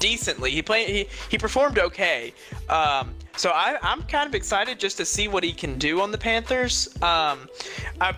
decently. 0.00 0.50
He 0.50 0.62
played. 0.62 0.88
He, 0.88 1.08
he 1.30 1.38
performed 1.38 1.78
okay. 1.78 2.34
Um, 2.68 3.14
so 3.36 3.50
I, 3.50 3.78
am 3.82 4.02
kind 4.02 4.28
of 4.28 4.34
excited 4.34 4.78
just 4.78 4.96
to 4.98 5.06
see 5.06 5.28
what 5.28 5.42
he 5.44 5.52
can 5.52 5.78
do 5.78 6.00
on 6.00 6.10
the 6.10 6.18
Panthers. 6.18 6.88
Um, 7.00 7.48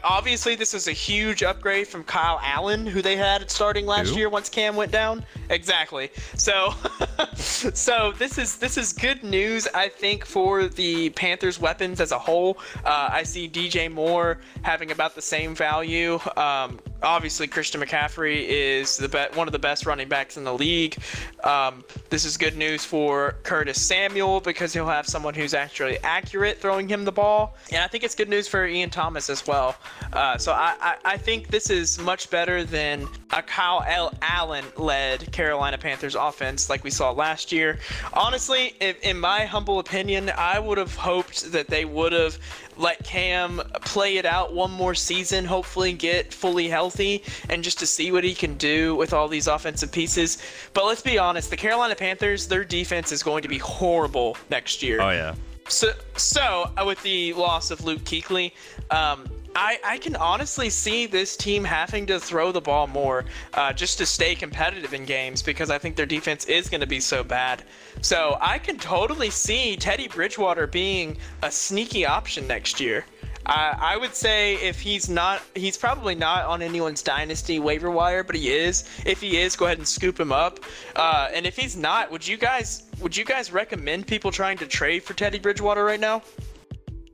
obviously, 0.03 0.55
this 0.55 0.75
is 0.75 0.89
a 0.89 0.93
huge 0.93 1.43
upgrade 1.43 1.87
from 1.87 2.03
Kyle 2.03 2.41
Allen, 2.43 2.87
who 2.87 3.03
they 3.03 3.17
had 3.17 3.49
starting 3.51 3.87
last 3.87 4.17
year 4.17 4.29
once 4.29 4.49
Cam 4.49 4.75
went 4.75 4.91
down. 4.91 5.25
Exactly. 5.51 6.11
So, 6.35 6.75
so 7.37 8.13
this 8.19 8.39
is 8.39 8.57
this 8.57 8.77
is 8.77 8.93
good 8.93 9.23
news, 9.23 9.69
I 9.75 9.89
think, 9.89 10.25
for 10.25 10.67
the 10.67 11.11
Panthers' 11.11 11.61
weapons 11.61 12.01
as 12.01 12.11
a 12.11 12.19
whole. 12.19 12.59
Uh, 12.85 13.11
I 13.13 13.23
see 13.23 13.49
DJ 13.49 13.93
Moore 13.93 14.41
having 14.63 14.91
about 14.91 15.15
the 15.15 15.23
same 15.23 15.55
value. 15.55 16.19
Um, 16.37 16.81
obviously 17.03 17.47
Christian 17.47 17.81
McCaffrey 17.81 18.47
is 18.49 18.97
the 18.97 19.09
be- 19.09 19.37
one 19.37 19.49
of 19.49 19.53
the 19.53 19.59
best 19.59 19.87
running 19.87 20.09
backs 20.09 20.37
in 20.37 20.45
the 20.45 20.55
league. 20.55 20.97
Um, 21.45 21.85
this 22.11 22.25
is 22.25 22.37
good 22.37 22.57
news 22.57 22.85
for 22.85 23.37
Curtis 23.43 23.81
Samuel 23.81 24.41
because 24.41 24.73
he'll 24.73 24.87
have 24.87 25.07
someone 25.07 25.35
who's 25.35 25.55
actually 25.55 25.99
accurate 25.99 26.61
throwing 26.61 26.89
him 26.89 27.05
the 27.05 27.13
ball, 27.13 27.57
and 27.71 27.83
I 27.83 27.89
think 27.89 28.05
it's 28.05 28.15
good 28.15 28.29
news 28.29 28.49
for 28.49 28.67
Ian 28.67 28.91
Thomas 28.91 29.29
as 29.29 29.47
well. 29.47 29.77
Uh, 30.13 30.39
so 30.39 30.53
I, 30.53 30.75
I, 30.81 30.97
I, 31.05 31.17
think 31.17 31.49
this 31.49 31.71
is 31.71 31.99
much 31.99 32.31
better 32.31 32.65
than 32.65 33.09
a 33.31 33.43
Kyle 33.43 33.85
L. 33.87 34.13
Allen-led 34.23 35.33
Carolina 35.33 35.79
Panthers 35.79 36.15
offense 36.15 36.69
like 36.69 36.85
we 36.85 36.91
saw 36.91 37.11
last 37.13 37.53
year. 37.53 37.79
Honestly, 38.13 38.75
in 39.03 39.19
my 39.19 39.45
humble 39.45 39.79
opinion, 39.79 40.31
I 40.37 40.59
would 40.59 40.79
have 40.79 40.95
hoped 40.95 41.53
that 41.53 41.69
they 41.69 41.85
would 41.85 42.13
have 42.13 42.39
let 42.77 43.03
Cam 43.05 43.61
play 43.83 44.17
it 44.17 44.27
out 44.27 44.53
one 44.55 44.71
more 44.71 44.95
season, 44.95 45.45
hopefully 45.45 45.93
get 45.93 46.33
fully 46.33 46.69
healthy, 46.69 47.23
and 47.49 47.63
just 47.63 47.79
to 47.79 47.87
see 47.87 48.13
what 48.13 48.25
he 48.25 48.35
can 48.35 48.57
do 48.57 48.95
with 48.95 49.13
all 49.13 49.29
these 49.29 49.47
offensive 49.47 49.93
pieces. 49.93 50.43
But 50.73 50.87
let's 50.87 51.03
be 51.03 51.19
honest, 51.19 51.51
the 51.51 51.57
Carolina 51.57 51.95
Panthers, 51.95 52.49
their 52.49 52.65
defense 52.65 53.13
is 53.13 53.23
going 53.23 53.43
to 53.43 53.49
be 53.49 53.59
horrible 53.59 54.37
next 54.51 54.83
year. 54.83 55.01
Oh 55.01 55.11
yeah. 55.11 55.35
So, 55.69 55.93
so 56.17 56.71
uh, 56.77 56.85
with 56.85 57.03
the 57.03 57.33
loss 57.35 57.71
of 57.71 57.85
Luke 57.85 58.01
Kuechly, 58.01 58.53
um, 58.91 59.25
I, 59.55 59.79
I 59.85 59.99
can 59.99 60.17
honestly 60.17 60.71
see 60.71 61.07
this 61.07 61.37
team 61.37 61.65
having 61.65 62.07
to 62.07 62.19
throw 62.19 62.53
the 62.53 62.61
ball 62.61 62.87
more 62.87 63.25
uh, 63.55 63.73
just 63.73 63.99
to 63.99 64.07
stay 64.07 64.35
competitive 64.35 64.95
in 64.95 65.05
games 65.05 65.43
because 65.43 65.71
I 65.71 65.79
think 65.79 65.97
their 65.97 66.07
defense 66.07 66.47
is 66.47 66.69
going 66.69 66.81
to 66.81 66.87
be 66.87 67.01
so 67.01 67.23
bad. 67.23 67.65
So 68.01 68.39
I 68.41 68.59
can 68.59 68.79
totally 68.79 69.31
see 69.31 69.77
Teddy 69.77 70.09
Bridgewater 70.09 70.67
being 70.67 71.19
a 71.43 71.51
sneaky 71.51 72.07
option 72.07 72.47
next 72.47 72.81
year. 72.81 73.05
I 73.45 73.97
would 73.97 74.15
say 74.15 74.55
if 74.55 74.81
he's 74.81 75.09
not, 75.09 75.43
he's 75.55 75.77
probably 75.77 76.15
not 76.15 76.45
on 76.45 76.63
anyone's 76.63 77.03
dynasty 77.03 77.59
waiver 77.59 77.91
wire, 77.91 78.23
but 78.23 78.37
he 78.37 78.53
is. 78.53 78.85
If 79.05 79.21
he 79.21 79.39
is, 79.39 79.57
go 79.57 79.67
ahead 79.67 79.79
and 79.79 79.87
scoop 79.87 80.19
him 80.19 80.31
up. 80.33 80.61
Uh, 80.95 81.29
and 81.35 81.45
if 81.45 81.57
he's 81.57 81.77
not, 81.77 82.11
would 82.11 82.27
you 82.27 82.37
guys 82.37 82.85
would 83.01 83.17
you 83.17 83.25
guys 83.25 83.53
recommend 83.53 84.07
people 84.07 84.31
trying 84.31 84.59
to 84.59 84.67
trade 84.67 85.03
for 85.03 85.15
Teddy 85.15 85.41
Bridgewater 85.41 85.85
right 85.85 85.99
now? 85.99 86.23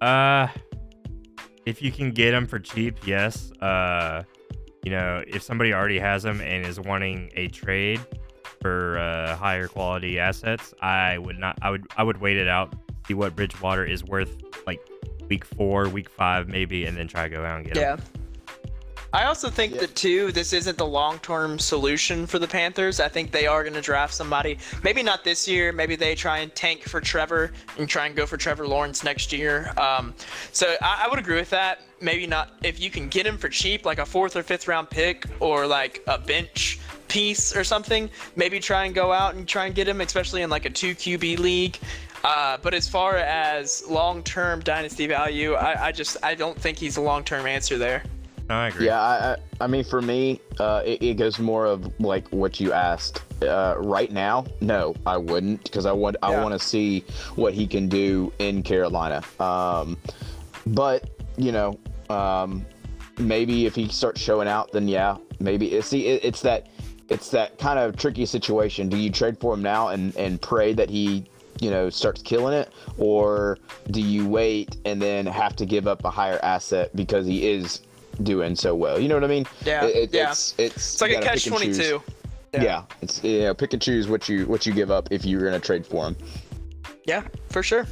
Uh, 0.02 0.48
if 1.68 1.82
you 1.82 1.92
can 1.92 2.12
get 2.12 2.30
them 2.30 2.46
for 2.46 2.58
cheap, 2.58 3.06
yes. 3.06 3.52
Uh, 3.60 4.22
you 4.82 4.90
know, 4.90 5.22
if 5.26 5.42
somebody 5.42 5.74
already 5.74 5.98
has 5.98 6.22
them 6.22 6.40
and 6.40 6.64
is 6.64 6.80
wanting 6.80 7.30
a 7.34 7.48
trade 7.48 8.00
for 8.62 8.98
uh, 8.98 9.36
higher 9.36 9.68
quality 9.68 10.18
assets, 10.18 10.72
I 10.80 11.18
would 11.18 11.38
not. 11.38 11.58
I 11.60 11.70
would. 11.70 11.86
I 11.98 12.04
would 12.04 12.22
wait 12.22 12.38
it 12.38 12.48
out, 12.48 12.74
see 13.06 13.12
what 13.12 13.36
Bridgewater 13.36 13.84
is 13.84 14.02
worth, 14.02 14.34
like 14.66 14.80
week 15.28 15.44
four, 15.44 15.90
week 15.90 16.08
five, 16.08 16.48
maybe, 16.48 16.86
and 16.86 16.96
then 16.96 17.06
try 17.06 17.24
to 17.24 17.28
go 17.28 17.44
out 17.44 17.58
and 17.58 17.66
get 17.66 17.76
yeah. 17.76 17.96
him. 17.96 18.02
I 19.12 19.24
also 19.24 19.48
think 19.48 19.74
yeah. 19.74 19.80
that 19.80 19.94
too, 19.94 20.32
this 20.32 20.52
isn't 20.52 20.76
the 20.76 20.86
long-term 20.86 21.58
solution 21.58 22.26
for 22.26 22.38
the 22.38 22.46
Panthers. 22.46 23.00
I 23.00 23.08
think 23.08 23.30
they 23.30 23.46
are 23.46 23.62
going 23.62 23.74
to 23.74 23.80
draft 23.80 24.12
somebody. 24.12 24.58
Maybe 24.82 25.02
not 25.02 25.24
this 25.24 25.48
year. 25.48 25.72
Maybe 25.72 25.96
they 25.96 26.14
try 26.14 26.38
and 26.38 26.54
tank 26.54 26.82
for 26.82 27.00
Trevor 27.00 27.52
and 27.78 27.88
try 27.88 28.06
and 28.06 28.14
go 28.14 28.26
for 28.26 28.36
Trevor 28.36 28.66
Lawrence 28.66 29.02
next 29.02 29.32
year. 29.32 29.72
Um, 29.78 30.14
so 30.52 30.74
I, 30.82 31.04
I 31.06 31.08
would 31.08 31.18
agree 31.18 31.36
with 31.36 31.50
that. 31.50 31.80
Maybe 32.00 32.26
not 32.26 32.52
if 32.62 32.78
you 32.78 32.90
can 32.90 33.08
get 33.08 33.26
him 33.26 33.38
for 33.38 33.48
cheap, 33.48 33.86
like 33.86 33.98
a 33.98 34.06
fourth 34.06 34.36
or 34.36 34.42
fifth 34.42 34.68
round 34.68 34.90
pick, 34.90 35.24
or 35.40 35.66
like 35.66 36.02
a 36.06 36.18
bench 36.18 36.78
piece 37.08 37.56
or 37.56 37.64
something. 37.64 38.10
Maybe 38.36 38.60
try 38.60 38.84
and 38.84 38.94
go 38.94 39.12
out 39.12 39.34
and 39.34 39.48
try 39.48 39.66
and 39.66 39.74
get 39.74 39.88
him, 39.88 40.00
especially 40.02 40.42
in 40.42 40.50
like 40.50 40.66
a 40.66 40.70
two 40.70 40.94
QB 40.94 41.38
league. 41.38 41.78
Uh, 42.24 42.58
but 42.62 42.74
as 42.74 42.88
far 42.88 43.16
as 43.16 43.84
long-term 43.88 44.60
dynasty 44.60 45.06
value, 45.06 45.54
I, 45.54 45.86
I 45.86 45.92
just 45.92 46.16
I 46.22 46.34
don't 46.34 46.58
think 46.60 46.76
he's 46.76 46.98
a 46.98 47.00
long-term 47.00 47.46
answer 47.46 47.78
there. 47.78 48.02
I 48.50 48.68
agree. 48.68 48.86
Yeah, 48.86 49.00
I, 49.00 49.36
I 49.60 49.66
mean, 49.66 49.84
for 49.84 50.00
me, 50.00 50.40
uh, 50.58 50.82
it, 50.84 51.02
it, 51.02 51.14
goes 51.14 51.38
more 51.38 51.66
of 51.66 51.92
like 52.00 52.26
what 52.28 52.60
you 52.60 52.72
asked. 52.72 53.22
Uh, 53.42 53.74
right 53.78 54.10
now, 54.10 54.46
no, 54.60 54.94
I 55.06 55.16
wouldn't 55.16 55.62
because 55.64 55.86
I 55.86 55.92
want 55.92 56.16
I 56.22 56.42
want 56.42 56.58
to 56.58 56.66
see 56.66 57.04
what 57.36 57.52
he 57.52 57.66
can 57.66 57.88
do 57.88 58.32
in 58.38 58.62
Carolina. 58.62 59.22
Um, 59.38 59.96
but 60.66 61.10
you 61.36 61.52
know, 61.52 61.78
um, 62.08 62.64
maybe 63.18 63.66
if 63.66 63.74
he 63.74 63.88
starts 63.88 64.20
showing 64.20 64.48
out, 64.48 64.72
then 64.72 64.88
yeah, 64.88 65.18
maybe 65.40 65.72
it's 65.74 65.88
see 65.88 66.06
it, 66.06 66.24
it's 66.24 66.40
that 66.42 66.68
it's 67.08 67.30
that 67.30 67.58
kind 67.58 67.78
of 67.78 67.96
tricky 67.96 68.26
situation. 68.26 68.88
Do 68.88 68.96
you 68.96 69.10
trade 69.10 69.38
for 69.38 69.54
him 69.54 69.62
now 69.62 69.88
and 69.88 70.16
and 70.16 70.40
pray 70.40 70.72
that 70.72 70.88
he 70.88 71.24
you 71.60 71.70
know 71.70 71.90
starts 71.90 72.22
killing 72.22 72.54
it 72.54 72.72
or 72.98 73.58
do 73.90 74.00
you 74.00 74.28
wait 74.28 74.76
and 74.84 75.02
then 75.02 75.26
have 75.26 75.56
to 75.56 75.66
give 75.66 75.88
up 75.88 76.04
a 76.04 76.10
higher 76.10 76.38
asset 76.44 76.94
because 76.94 77.26
he 77.26 77.50
is 77.50 77.80
doing 78.22 78.56
so 78.56 78.74
well. 78.74 79.00
You 79.00 79.08
know 79.08 79.14
what 79.14 79.24
I 79.24 79.28
mean? 79.28 79.46
Yeah. 79.64 79.84
It, 79.84 80.12
yeah. 80.12 80.30
It's, 80.30 80.54
it's, 80.58 80.76
it's 80.76 81.00
like 81.00 81.12
a 81.12 81.20
catch 81.20 81.46
twenty 81.46 81.72
two. 81.72 82.02
Yeah. 82.52 82.62
yeah. 82.62 82.82
It's 83.02 83.22
yeah, 83.22 83.52
pick 83.52 83.72
and 83.72 83.82
choose 83.82 84.08
what 84.08 84.28
you 84.28 84.46
what 84.46 84.66
you 84.66 84.72
give 84.72 84.90
up 84.90 85.08
if 85.10 85.24
you're 85.24 85.44
gonna 85.44 85.60
trade 85.60 85.86
for 85.86 86.06
him. 86.06 86.16
Yeah, 87.04 87.22
for 87.48 87.62
sure. 87.62 87.86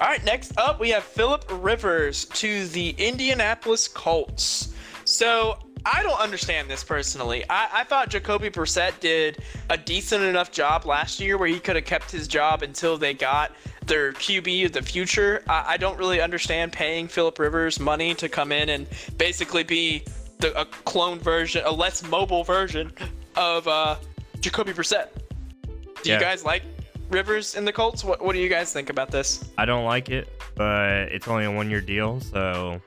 All 0.00 0.08
right, 0.08 0.22
next 0.24 0.58
up 0.58 0.80
we 0.80 0.90
have 0.90 1.02
Philip 1.02 1.44
Rivers 1.50 2.26
to 2.26 2.66
the 2.68 2.90
Indianapolis 2.98 3.88
Colts. 3.88 4.74
So 5.04 5.58
I 5.86 6.02
don't 6.02 6.20
understand 6.20 6.68
this 6.68 6.84
personally. 6.84 7.42
I, 7.48 7.68
I 7.72 7.84
thought 7.84 8.10
Jacoby 8.10 8.50
Brissett 8.50 9.00
did 9.00 9.42
a 9.70 9.78
decent 9.78 10.22
enough 10.24 10.50
job 10.52 10.84
last 10.84 11.20
year 11.20 11.38
where 11.38 11.48
he 11.48 11.58
could 11.58 11.76
have 11.76 11.86
kept 11.86 12.10
his 12.10 12.28
job 12.28 12.62
until 12.62 12.98
they 12.98 13.14
got 13.14 13.52
their 13.90 14.12
QB 14.12 14.66
of 14.66 14.72
the 14.72 14.82
future. 14.82 15.42
I, 15.48 15.74
I 15.74 15.76
don't 15.76 15.98
really 15.98 16.20
understand 16.20 16.72
paying 16.72 17.08
Philip 17.08 17.38
Rivers 17.38 17.80
money 17.80 18.14
to 18.14 18.28
come 18.28 18.52
in 18.52 18.70
and 18.70 18.86
basically 19.18 19.64
be 19.64 20.04
the, 20.38 20.58
a 20.58 20.64
clone 20.64 21.18
version, 21.18 21.62
a 21.66 21.70
less 21.70 22.02
mobile 22.04 22.44
version 22.44 22.92
of 23.36 23.66
uh, 23.66 23.96
Jacoby 24.38 24.72
Brissett. 24.72 25.08
Do 26.02 26.08
yeah. 26.08 26.14
you 26.14 26.20
guys 26.20 26.44
like 26.44 26.62
Rivers 27.10 27.56
in 27.56 27.64
the 27.64 27.72
Colts? 27.72 28.04
What, 28.04 28.22
what 28.22 28.32
do 28.32 28.38
you 28.38 28.48
guys 28.48 28.72
think 28.72 28.90
about 28.90 29.10
this? 29.10 29.44
I 29.58 29.64
don't 29.64 29.84
like 29.84 30.08
it, 30.08 30.28
but 30.54 31.10
it's 31.12 31.26
only 31.26 31.44
a 31.44 31.50
one 31.50 31.68
year 31.68 31.80
deal, 31.80 32.20
so 32.20 32.80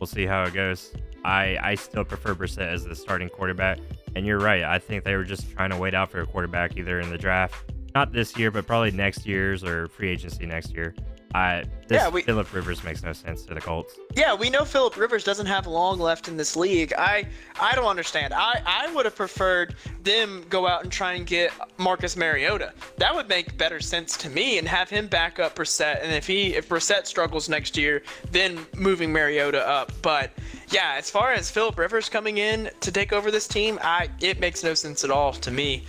we'll 0.00 0.08
see 0.08 0.26
how 0.26 0.42
it 0.42 0.52
goes. 0.52 0.92
I, 1.24 1.58
I 1.62 1.74
still 1.76 2.04
prefer 2.04 2.34
Brissett 2.34 2.66
as 2.66 2.84
the 2.84 2.96
starting 2.96 3.28
quarterback. 3.28 3.78
And 4.16 4.26
you're 4.26 4.40
right. 4.40 4.64
I 4.64 4.80
think 4.80 5.04
they 5.04 5.14
were 5.14 5.22
just 5.22 5.48
trying 5.52 5.70
to 5.70 5.78
wait 5.78 5.94
out 5.94 6.10
for 6.10 6.20
a 6.20 6.26
quarterback 6.26 6.76
either 6.76 6.98
in 6.98 7.10
the 7.10 7.18
draft 7.18 7.70
not 7.94 8.12
this 8.12 8.36
year, 8.36 8.50
but 8.50 8.66
probably 8.66 8.90
next 8.90 9.26
year's 9.26 9.64
or 9.64 9.88
free 9.88 10.10
agency 10.10 10.46
next 10.46 10.72
year. 10.72 10.94
I 11.32 11.62
this 11.86 12.02
yeah, 12.02 12.08
we, 12.08 12.22
Philip 12.22 12.52
Rivers 12.52 12.82
makes 12.82 13.04
no 13.04 13.12
sense 13.12 13.44
to 13.44 13.54
the 13.54 13.60
Colts. 13.60 13.98
Yeah, 14.16 14.34
we 14.34 14.50
know 14.50 14.64
Philip 14.64 14.96
Rivers 14.96 15.22
doesn't 15.22 15.46
have 15.46 15.66
long 15.68 16.00
left 16.00 16.26
in 16.26 16.36
this 16.36 16.56
league. 16.56 16.92
I 16.98 17.24
I 17.60 17.76
don't 17.76 17.86
understand. 17.86 18.34
I 18.34 18.60
I 18.66 18.92
would 18.92 19.04
have 19.04 19.14
preferred 19.14 19.76
them 20.02 20.44
go 20.48 20.66
out 20.66 20.82
and 20.82 20.90
try 20.90 21.12
and 21.12 21.24
get 21.24 21.52
Marcus 21.78 22.16
Mariota. 22.16 22.72
That 22.96 23.14
would 23.14 23.28
make 23.28 23.56
better 23.56 23.78
sense 23.78 24.16
to 24.18 24.28
me, 24.28 24.58
and 24.58 24.66
have 24.66 24.90
him 24.90 25.06
back 25.06 25.38
up 25.38 25.54
Brissett. 25.54 26.02
And 26.02 26.12
if 26.12 26.26
he 26.26 26.56
if 26.56 26.68
Brissett 26.68 27.06
struggles 27.06 27.48
next 27.48 27.76
year, 27.76 28.02
then 28.32 28.66
moving 28.76 29.12
Mariota 29.12 29.66
up. 29.68 29.92
But 30.02 30.32
yeah, 30.70 30.94
as 30.96 31.10
far 31.10 31.32
as 31.32 31.48
Philip 31.48 31.78
Rivers 31.78 32.08
coming 32.08 32.38
in 32.38 32.70
to 32.80 32.90
take 32.90 33.12
over 33.12 33.30
this 33.30 33.46
team, 33.46 33.78
I 33.82 34.10
it 34.20 34.40
makes 34.40 34.64
no 34.64 34.74
sense 34.74 35.04
at 35.04 35.12
all 35.12 35.32
to 35.34 35.52
me. 35.52 35.84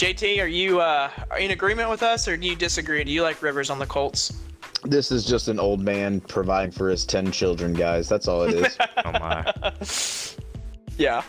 JT, 0.00 0.42
are 0.42 0.46
you 0.46 0.80
uh, 0.80 1.10
in 1.38 1.50
agreement 1.50 1.90
with 1.90 2.02
us, 2.02 2.26
or 2.26 2.34
do 2.34 2.48
you 2.48 2.56
disagree? 2.56 3.04
Do 3.04 3.12
you 3.12 3.22
like 3.22 3.42
Rivers 3.42 3.68
on 3.68 3.78
the 3.78 3.84
Colts? 3.84 4.32
This 4.82 5.12
is 5.12 5.26
just 5.26 5.48
an 5.48 5.60
old 5.60 5.82
man 5.82 6.22
providing 6.22 6.70
for 6.70 6.88
his 6.88 7.04
10 7.04 7.30
children, 7.32 7.74
guys. 7.74 8.08
That's 8.08 8.26
all 8.26 8.44
it 8.44 8.54
is. 8.54 8.78
oh 9.04 9.12
my. 9.12 9.52
Yeah. 10.96 11.22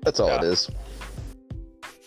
That's 0.00 0.18
all 0.18 0.28
yeah. 0.28 0.38
it 0.38 0.44
is. 0.44 0.70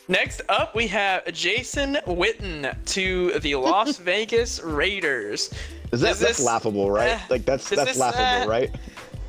Next 0.08 0.42
up, 0.50 0.74
we 0.74 0.88
have 0.88 1.32
Jason 1.32 2.00
Witten 2.08 2.76
to 2.86 3.40
the 3.42 3.54
Las 3.54 3.98
Vegas 4.00 4.64
Raiders. 4.64 5.54
Is 5.92 6.02
that 6.02 6.14
is 6.14 6.20
that's 6.20 6.38
this, 6.38 6.40
laughable, 6.40 6.90
right? 6.90 7.12
Uh, 7.12 7.20
like 7.30 7.46
that's 7.46 7.70
that's 7.70 8.00
laughable, 8.00 8.24
uh, 8.24 8.48
right? 8.48 8.76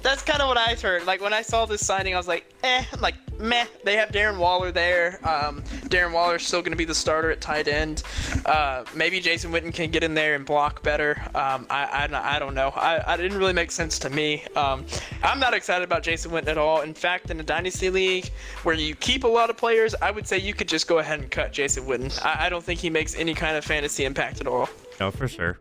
That's 0.01 0.23
kind 0.23 0.41
of 0.41 0.49
what 0.49 0.57
I 0.57 0.77
heard. 0.77 1.05
Like 1.05 1.21
when 1.21 1.35
I 1.35 1.43
saw 1.43 1.67
this 1.67 1.85
signing, 1.85 2.15
I 2.15 2.17
was 2.17 2.27
like, 2.27 2.55
eh, 2.63 2.85
I'm 2.91 3.03
like 3.03 3.17
meh. 3.39 3.67
They 3.85 3.97
have 3.97 4.11
Darren 4.11 4.39
Waller 4.39 4.73
there. 4.73 5.19
Um, 5.23 5.63
Darren 5.89 6.13
Waller's 6.13 6.47
still 6.47 6.61
going 6.61 6.73
to 6.73 6.77
be 6.77 6.85
the 6.85 6.95
starter 6.95 7.31
at 7.31 7.41
tight 7.41 7.69
end. 7.69 8.03
Uh, 8.47 8.85
maybe 8.95 9.21
Jason 9.21 9.53
Witten 9.53 9.73
can 9.73 9.91
get 9.91 10.03
in 10.03 10.15
there 10.15 10.35
and 10.35 10.45
block 10.45 10.83
better. 10.83 11.21
Um, 11.35 11.67
I, 11.71 12.09
I, 12.13 12.37
I, 12.37 12.39
don't 12.39 12.55
know. 12.55 12.69
I, 12.71 13.13
I 13.13 13.17
didn't 13.17 13.39
really 13.39 13.53
make 13.53 13.71
sense 13.71 13.99
to 14.01 14.11
me. 14.11 14.45
Um, 14.57 14.85
I'm 15.23 15.39
not 15.39 15.55
excited 15.55 15.85
about 15.85 16.03
Jason 16.03 16.31
Witten 16.31 16.49
at 16.49 16.59
all. 16.59 16.83
In 16.83 16.95
fact, 16.95 17.31
in 17.31 17.41
a 17.41 17.45
dynasty 17.45 17.91
league 17.91 18.31
where 18.63 18.75
you 18.75 18.95
keep 18.95 19.25
a 19.25 19.29
lot 19.29 19.51
of 19.51 19.57
players, 19.57 19.95
I 20.01 20.11
would 20.11 20.27
say 20.27 20.39
you 20.39 20.55
could 20.55 20.69
just 20.69 20.87
go 20.87 20.99
ahead 20.99 21.21
and 21.21 21.31
cut 21.31 21.53
Jason 21.53 21.85
Witten. 21.85 22.25
I, 22.25 22.47
I 22.47 22.49
don't 22.49 22.65
think 22.65 22.81
he 22.81 22.91
makes 22.91 23.17
any 23.17 23.35
kind 23.35 23.57
of 23.57 23.65
fantasy 23.65 24.05
impact 24.05 24.41
at 24.41 24.47
all. 24.47 24.69
No, 25.01 25.11
for 25.11 25.29
sure. 25.29 25.59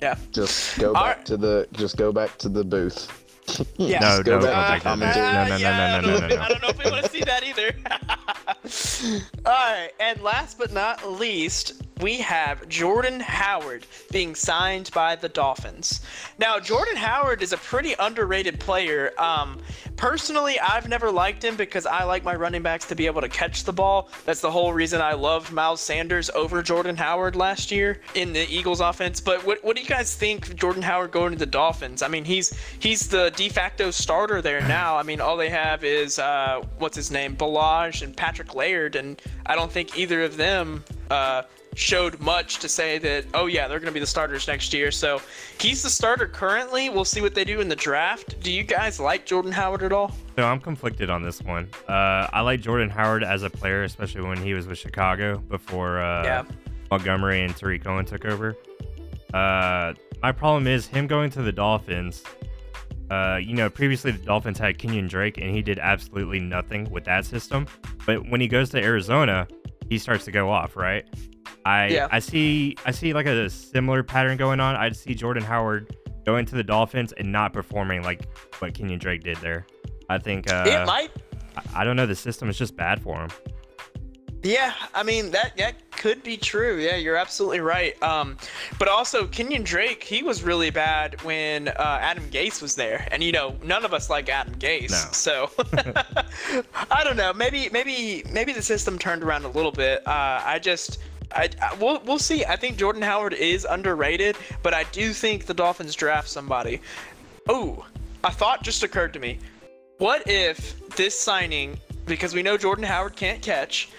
Yeah. 0.00 0.16
Just 0.32 0.78
go 0.78 0.92
back 0.92 1.18
right. 1.18 1.26
to 1.26 1.36
the 1.36 1.68
just 1.72 1.96
go 1.96 2.10
back 2.12 2.36
to 2.38 2.48
the 2.48 2.64
booth. 2.64 3.08
Yeah. 3.76 3.98
No, 3.98 4.22
go 4.22 4.38
no, 4.38 4.46
back 4.46 4.86
uh, 4.86 4.94
no, 4.94 5.06
no, 5.06 5.12
no, 5.12 5.46
no, 5.46 5.58
no, 5.58 6.18
no, 6.18 6.26
no, 6.28 6.40
I 6.40 6.48
don't 6.48 6.62
know 6.62 6.68
if 6.68 6.84
we 6.84 6.90
want 6.90 7.04
to 7.04 7.10
see 7.10 7.20
that 7.20 7.42
either. 7.42 7.74
All 9.46 9.52
right, 9.52 9.90
and 9.98 10.20
last 10.22 10.58
but 10.58 10.72
not 10.72 11.10
least, 11.10 11.82
we 12.02 12.18
have 12.18 12.68
Jordan 12.68 13.20
Howard 13.20 13.86
being 14.10 14.34
signed 14.34 14.90
by 14.92 15.14
the 15.14 15.28
Dolphins. 15.28 16.00
Now, 16.38 16.58
Jordan 16.58 16.96
Howard 16.96 17.42
is 17.42 17.52
a 17.52 17.56
pretty 17.56 17.94
underrated 17.98 18.58
player. 18.58 19.12
Um, 19.18 19.60
personally, 19.96 20.58
I've 20.58 20.88
never 20.88 21.12
liked 21.12 21.44
him 21.44 21.54
because 21.54 21.86
I 21.86 22.02
like 22.02 22.24
my 22.24 22.34
running 22.34 22.62
backs 22.62 22.86
to 22.86 22.96
be 22.96 23.06
able 23.06 23.20
to 23.20 23.28
catch 23.28 23.62
the 23.62 23.72
ball. 23.72 24.08
That's 24.24 24.40
the 24.40 24.50
whole 24.50 24.72
reason 24.72 25.00
I 25.00 25.12
loved 25.12 25.52
Miles 25.52 25.80
Sanders 25.80 26.28
over 26.30 26.60
Jordan 26.62 26.96
Howard 26.96 27.36
last 27.36 27.70
year 27.70 28.00
in 28.14 28.32
the 28.32 28.50
Eagles 28.52 28.80
offense. 28.80 29.20
But 29.20 29.46
what, 29.46 29.62
what 29.62 29.76
do 29.76 29.82
you 29.82 29.88
guys 29.88 30.16
think 30.16 30.54
Jordan 30.56 30.82
Howard 30.82 31.12
going 31.12 31.32
to 31.32 31.38
the 31.38 31.46
Dolphins? 31.46 32.02
I 32.02 32.08
mean, 32.08 32.24
he's 32.24 32.52
he's 32.80 33.08
the 33.08 33.30
de 33.36 33.48
facto 33.48 33.92
starter 33.92 34.42
there 34.42 34.60
now. 34.62 34.96
I 34.96 35.04
mean, 35.04 35.20
all 35.20 35.36
they 35.36 35.50
have 35.50 35.84
is 35.84 36.18
uh, 36.18 36.62
what's 36.78 36.96
his 36.96 37.12
name, 37.12 37.36
Ballage 37.36 38.02
and 38.02 38.16
Patrick 38.16 38.54
Laird, 38.56 38.96
and 38.96 39.22
I 39.46 39.54
don't 39.54 39.70
think 39.70 39.96
either 39.96 40.22
of 40.22 40.36
them 40.36 40.84
uh, 41.10 41.42
showed 41.74 42.20
much 42.20 42.58
to 42.58 42.68
say 42.68 42.98
that, 42.98 43.24
oh, 43.34 43.46
yeah, 43.46 43.66
they're 43.66 43.78
going 43.78 43.86
to 43.86 43.94
be 43.94 44.00
the 44.00 44.06
starters 44.06 44.46
next 44.46 44.74
year. 44.74 44.90
So 44.90 45.20
he's 45.58 45.82
the 45.82 45.90
starter 45.90 46.26
currently. 46.26 46.90
We'll 46.90 47.04
see 47.04 47.20
what 47.20 47.34
they 47.34 47.44
do 47.44 47.60
in 47.60 47.68
the 47.68 47.76
draft. 47.76 48.40
Do 48.40 48.52
you 48.52 48.62
guys 48.62 49.00
like 49.00 49.24
Jordan 49.24 49.52
Howard 49.52 49.82
at 49.82 49.92
all? 49.92 50.12
So 50.36 50.44
I'm 50.44 50.60
conflicted 50.60 51.10
on 51.10 51.22
this 51.22 51.40
one. 51.42 51.68
Uh, 51.88 52.28
I 52.32 52.40
like 52.40 52.60
Jordan 52.60 52.90
Howard 52.90 53.24
as 53.24 53.42
a 53.42 53.50
player, 53.50 53.84
especially 53.84 54.22
when 54.22 54.38
he 54.38 54.54
was 54.54 54.66
with 54.66 54.78
Chicago 54.78 55.38
before 55.38 56.00
uh, 56.00 56.24
yeah. 56.24 56.44
Montgomery 56.90 57.42
and 57.42 57.56
Tarik 57.56 57.84
Cohen 57.84 58.04
took 58.04 58.24
over. 58.24 58.56
Uh, 59.32 59.94
my 60.22 60.32
problem 60.32 60.66
is 60.66 60.86
him 60.86 61.06
going 61.06 61.30
to 61.30 61.42
the 61.42 61.52
Dolphins. 61.52 62.22
Uh, 63.10 63.38
you 63.42 63.54
know, 63.54 63.68
previously 63.68 64.10
the 64.10 64.24
Dolphins 64.24 64.58
had 64.58 64.78
Kenyan 64.78 65.08
Drake, 65.08 65.38
and 65.38 65.54
he 65.54 65.62
did 65.62 65.78
absolutely 65.78 66.38
nothing 66.38 66.90
with 66.90 67.04
that 67.04 67.24
system. 67.26 67.66
But 68.06 68.28
when 68.28 68.40
he 68.40 68.48
goes 68.48 68.70
to 68.70 68.82
Arizona, 68.82 69.46
he 69.88 69.98
starts 69.98 70.24
to 70.26 70.30
go 70.30 70.50
off, 70.50 70.76
right? 70.76 71.04
I 71.64 71.88
yeah. 71.88 72.08
I 72.10 72.18
see 72.18 72.76
I 72.84 72.90
see 72.90 73.12
like 73.12 73.26
a 73.26 73.48
similar 73.48 74.02
pattern 74.02 74.36
going 74.36 74.60
on. 74.60 74.76
I 74.76 74.90
see 74.90 75.14
Jordan 75.14 75.42
Howard 75.42 75.96
going 76.24 76.46
to 76.46 76.54
the 76.54 76.64
Dolphins 76.64 77.12
and 77.12 77.30
not 77.30 77.52
performing 77.52 78.02
like 78.02 78.28
what 78.58 78.74
Kenyan 78.74 78.98
Drake 78.98 79.22
did 79.22 79.36
there. 79.38 79.66
I 80.08 80.18
think 80.18 80.50
uh, 80.50 80.64
it 80.66 80.86
might. 80.86 81.10
I, 81.56 81.82
I 81.82 81.84
don't 81.84 81.96
know. 81.96 82.06
The 82.06 82.16
system 82.16 82.48
is 82.48 82.58
just 82.58 82.76
bad 82.76 83.02
for 83.02 83.20
him. 83.20 83.30
Yeah, 84.42 84.74
I 84.92 85.04
mean 85.04 85.30
that 85.30 85.56
that 85.56 85.90
could 85.92 86.22
be 86.24 86.36
true. 86.36 86.78
Yeah, 86.78 86.96
you're 86.96 87.16
absolutely 87.16 87.60
right. 87.60 88.00
Um, 88.02 88.36
but 88.76 88.88
also 88.88 89.26
Kenyan 89.26 89.62
Drake, 89.62 90.02
he 90.02 90.24
was 90.24 90.42
really 90.42 90.70
bad 90.70 91.22
when 91.22 91.68
uh, 91.68 91.98
Adam 92.00 92.28
Gase 92.28 92.60
was 92.60 92.74
there, 92.74 93.06
and 93.12 93.22
you 93.22 93.30
know 93.30 93.56
none 93.62 93.84
of 93.84 93.94
us 93.94 94.10
like 94.10 94.28
Adam 94.28 94.54
Gase. 94.56 94.90
No. 94.90 94.96
So 95.12 95.50
I 96.90 97.04
don't 97.04 97.16
know. 97.16 97.32
Maybe 97.32 97.68
maybe 97.72 98.24
maybe 98.32 98.52
the 98.52 98.62
system 98.62 98.98
turned 98.98 99.22
around 99.22 99.44
a 99.44 99.50
little 99.50 99.70
bit. 99.70 100.04
Uh, 100.06 100.42
I 100.44 100.58
just 100.58 100.98
I, 101.34 101.48
I, 101.60 101.74
we'll, 101.74 102.00
we'll 102.04 102.18
see. 102.18 102.44
I 102.44 102.56
think 102.56 102.76
Jordan 102.76 103.02
Howard 103.02 103.34
is 103.34 103.64
underrated, 103.64 104.36
but 104.62 104.74
I 104.74 104.84
do 104.84 105.12
think 105.12 105.46
the 105.46 105.54
Dolphins 105.54 105.94
draft 105.94 106.28
somebody. 106.28 106.80
Oh, 107.48 107.84
a 108.24 108.30
thought 108.30 108.62
just 108.62 108.82
occurred 108.82 109.12
to 109.14 109.18
me. 109.18 109.38
What 109.98 110.22
if 110.26 110.88
this 110.96 111.18
signing, 111.18 111.78
because 112.06 112.34
we 112.34 112.42
know 112.42 112.56
Jordan 112.56 112.84
Howard 112.84 113.16
can't 113.16 113.42
catch, 113.42 113.90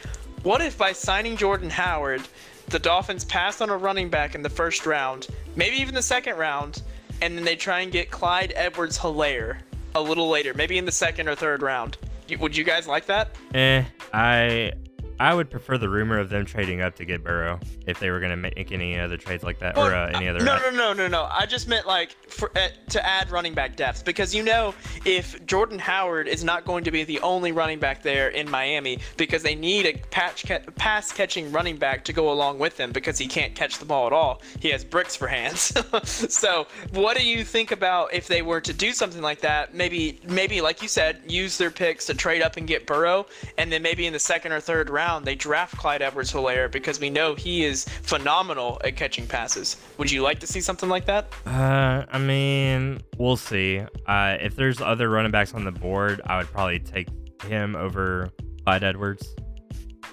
what 0.43 0.61
if 0.61 0.77
by 0.77 0.91
signing 0.91 1.38
Jordan 1.38 1.69
Howard, 1.69 2.21
the 2.67 2.79
Dolphins 2.79 3.25
pass 3.25 3.61
on 3.61 3.69
a 3.69 3.77
running 3.77 4.09
back 4.09 4.36
in 4.36 4.41
the 4.41 4.49
first 4.49 4.86
round, 4.86 5.27
maybe 5.55 5.75
even 5.77 5.93
the 5.93 6.01
second 6.01 6.38
round, 6.38 6.81
and 7.21 7.38
then 7.38 7.45
they 7.45 7.55
try 7.55 7.81
and 7.81 7.91
get 7.91 8.11
Clyde 8.11 8.53
Edwards 8.55 8.97
Helaire 8.97 9.59
a 9.95 10.01
little 10.01 10.29
later, 10.29 10.53
maybe 10.53 10.77
in 10.77 10.86
the 10.86 10.91
second 10.91 11.27
or 11.27 11.36
third 11.36 11.61
round? 11.61 11.97
Would 12.39 12.57
you 12.57 12.63
guys 12.63 12.88
like 12.88 13.05
that? 13.05 13.36
Eh, 13.53 13.84
I 14.13 14.71
I 15.20 15.34
would 15.34 15.49
prefer 15.49 15.78
the 15.78 15.89
rumor 15.89 16.20
of 16.20 16.30
them 16.30 16.45
trading 16.45 16.82
up 16.82 16.95
to 16.95 17.05
get 17.05 17.24
Burrow 17.24 17.59
if 17.86 17.99
they 17.99 18.09
were 18.09 18.20
going 18.20 18.32
to 18.32 18.38
make 18.38 18.72
any 18.72 18.99
other 18.99 19.18
trades 19.18 19.43
like 19.43 19.59
that 19.59 19.76
well, 19.76 19.88
or 19.88 19.93
uh, 19.93 20.11
any 20.14 20.28
other. 20.28 20.43
No, 20.43 20.57
no, 20.57 20.72
no, 20.72 20.93
no, 20.93 21.07
no. 21.07 21.28
I 21.30 21.45
just 21.45 21.68
meant 21.68 21.86
like 21.86 22.11
for, 22.28 22.51
uh, 22.57 22.70
to 22.89 23.05
add 23.05 23.30
running 23.32 23.53
back 23.53 23.76
depth 23.76 24.05
because 24.05 24.34
you 24.34 24.43
know 24.43 24.74
if 25.05 25.45
Jordan 25.45 25.80
Howard 25.80 26.28
is 26.28 26.43
not 26.43 26.66
going 26.66 26.84
to 26.86 26.91
be 26.91 27.03
the 27.03 27.20
only 27.20 27.51
running 27.51 27.80
back 27.80 28.01
there 28.01 28.30
in 28.30 28.49
Miami 28.49 28.99
because 29.18 29.43
they 29.43 29.55
need 29.55 29.86
a 29.86 29.93
patch 30.09 30.47
ca- 30.47 30.59
pass 30.76 31.11
catching 31.11 31.51
running 31.51 31.78
back 31.78 32.03
to 32.05 32.14
go 32.14 32.32
along 32.32 32.59
with 32.59 32.80
him 32.80 32.91
because 32.91 33.18
he 33.18 33.28
can't 33.28 33.53
catch 33.53 33.78
the 33.78 33.86
ball 33.86 34.07
at 34.07 34.14
all. 34.14 34.41
He 34.59 34.70
has 34.70 34.84
bricks 34.84 35.16
for 35.16 35.28
hands. 35.28 35.74
so 36.03 36.68
what 36.91 37.18
do 37.18 37.28
you 37.28 37.43
think 37.43 37.72
about 37.72 38.14
if 38.14 38.28
they 38.28 38.41
were 38.41 38.61
to 38.61 38.74
do 38.74 38.91
something 38.93 39.22
like 39.22 39.41
that? 39.41 39.74
Maybe, 39.74 40.20
maybe 40.28 40.61
like 40.61 40.82
you 40.82 40.88
said, 40.88 41.22
use 41.28 41.57
their 41.57 41.72
picks 41.72 42.05
to 42.07 42.14
trade 42.14 42.41
up 42.41 42.57
and 42.57 42.68
get 42.68 42.88
Burrow, 42.88 43.28
and 43.57 43.72
then 43.72 43.82
maybe 43.82 44.07
in 44.07 44.14
the 44.14 44.20
second 44.20 44.51
or 44.51 44.59
third 44.59 44.89
round 44.89 45.03
round, 45.04 45.26
they 45.26 45.36
draft 45.36 45.78
Clyde 45.78 46.01
Edwards 46.01 46.32
Helaire 46.32 46.72
because 46.72 46.99
we 46.99 47.10
know 47.10 47.36
he 47.36 47.66
is 47.66 47.86
phenomenal 48.04 48.80
at 48.84 48.95
catching 48.95 49.28
passes. 49.28 49.78
Would 49.97 50.10
you 50.10 50.22
like 50.22 50.39
to 50.39 50.47
see 50.47 50.62
something 50.62 50.89
like 50.89 51.06
that? 51.06 51.34
Uh, 51.45 52.06
I 52.10 52.18
mean, 52.18 53.01
we'll 53.18 53.38
see. 53.38 53.82
Uh, 54.08 54.38
if 54.39 54.56
there's 54.56 54.80
other 54.82 55.10
running 55.10 55.32
backs 55.32 55.54
on 55.54 55.66
the 55.66 55.72
board, 55.72 56.22
I 56.26 56.38
would 56.38 56.47
probably 56.47 56.80
take 56.80 57.10
him 57.43 57.76
over 57.76 58.30
Clyde 58.64 58.84
Edwards. 58.84 59.36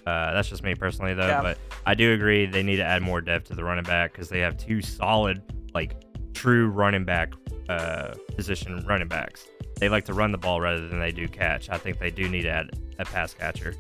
Uh, 0.07 0.33
that's 0.35 0.49
just 0.49 0.65
me 0.65 0.75
personally, 0.75 1.15
though. 1.15 1.29
Yeah. 1.29 1.43
But 1.43 1.59
I 1.87 1.95
do 1.95 2.13
agree 2.13 2.47
they 2.47 2.65
need 2.65 2.77
to 2.77 2.85
add 2.85 3.03
more 3.03 3.21
depth 3.21 3.49
to 3.49 3.55
the 3.55 3.63
running 3.63 3.85
back 3.85 4.13
because 4.13 4.29
they 4.29 4.41
have 4.41 4.57
two 4.57 4.83
solid, 4.83 5.41
like, 5.73 6.03
true 6.35 6.69
running 6.69 7.05
back 7.05 7.33
uh, 7.69 8.15
position 8.35 8.85
running 8.89 9.09
backs. 9.09 9.47
They 9.79 9.89
like 9.89 10.05
to 10.07 10.15
run 10.15 10.33
the 10.33 10.39
ball 10.39 10.61
rather 10.61 10.89
than 10.89 10.99
they 10.99 11.13
do 11.13 11.29
catch. 11.29 11.71
I 11.71 11.79
think 11.79 12.01
they 12.01 12.11
do 12.11 12.29
need 12.29 12.43
to 12.43 12.51
add 12.51 12.71
a 12.99 13.05
pass 13.05 13.33
catcher. 13.33 13.75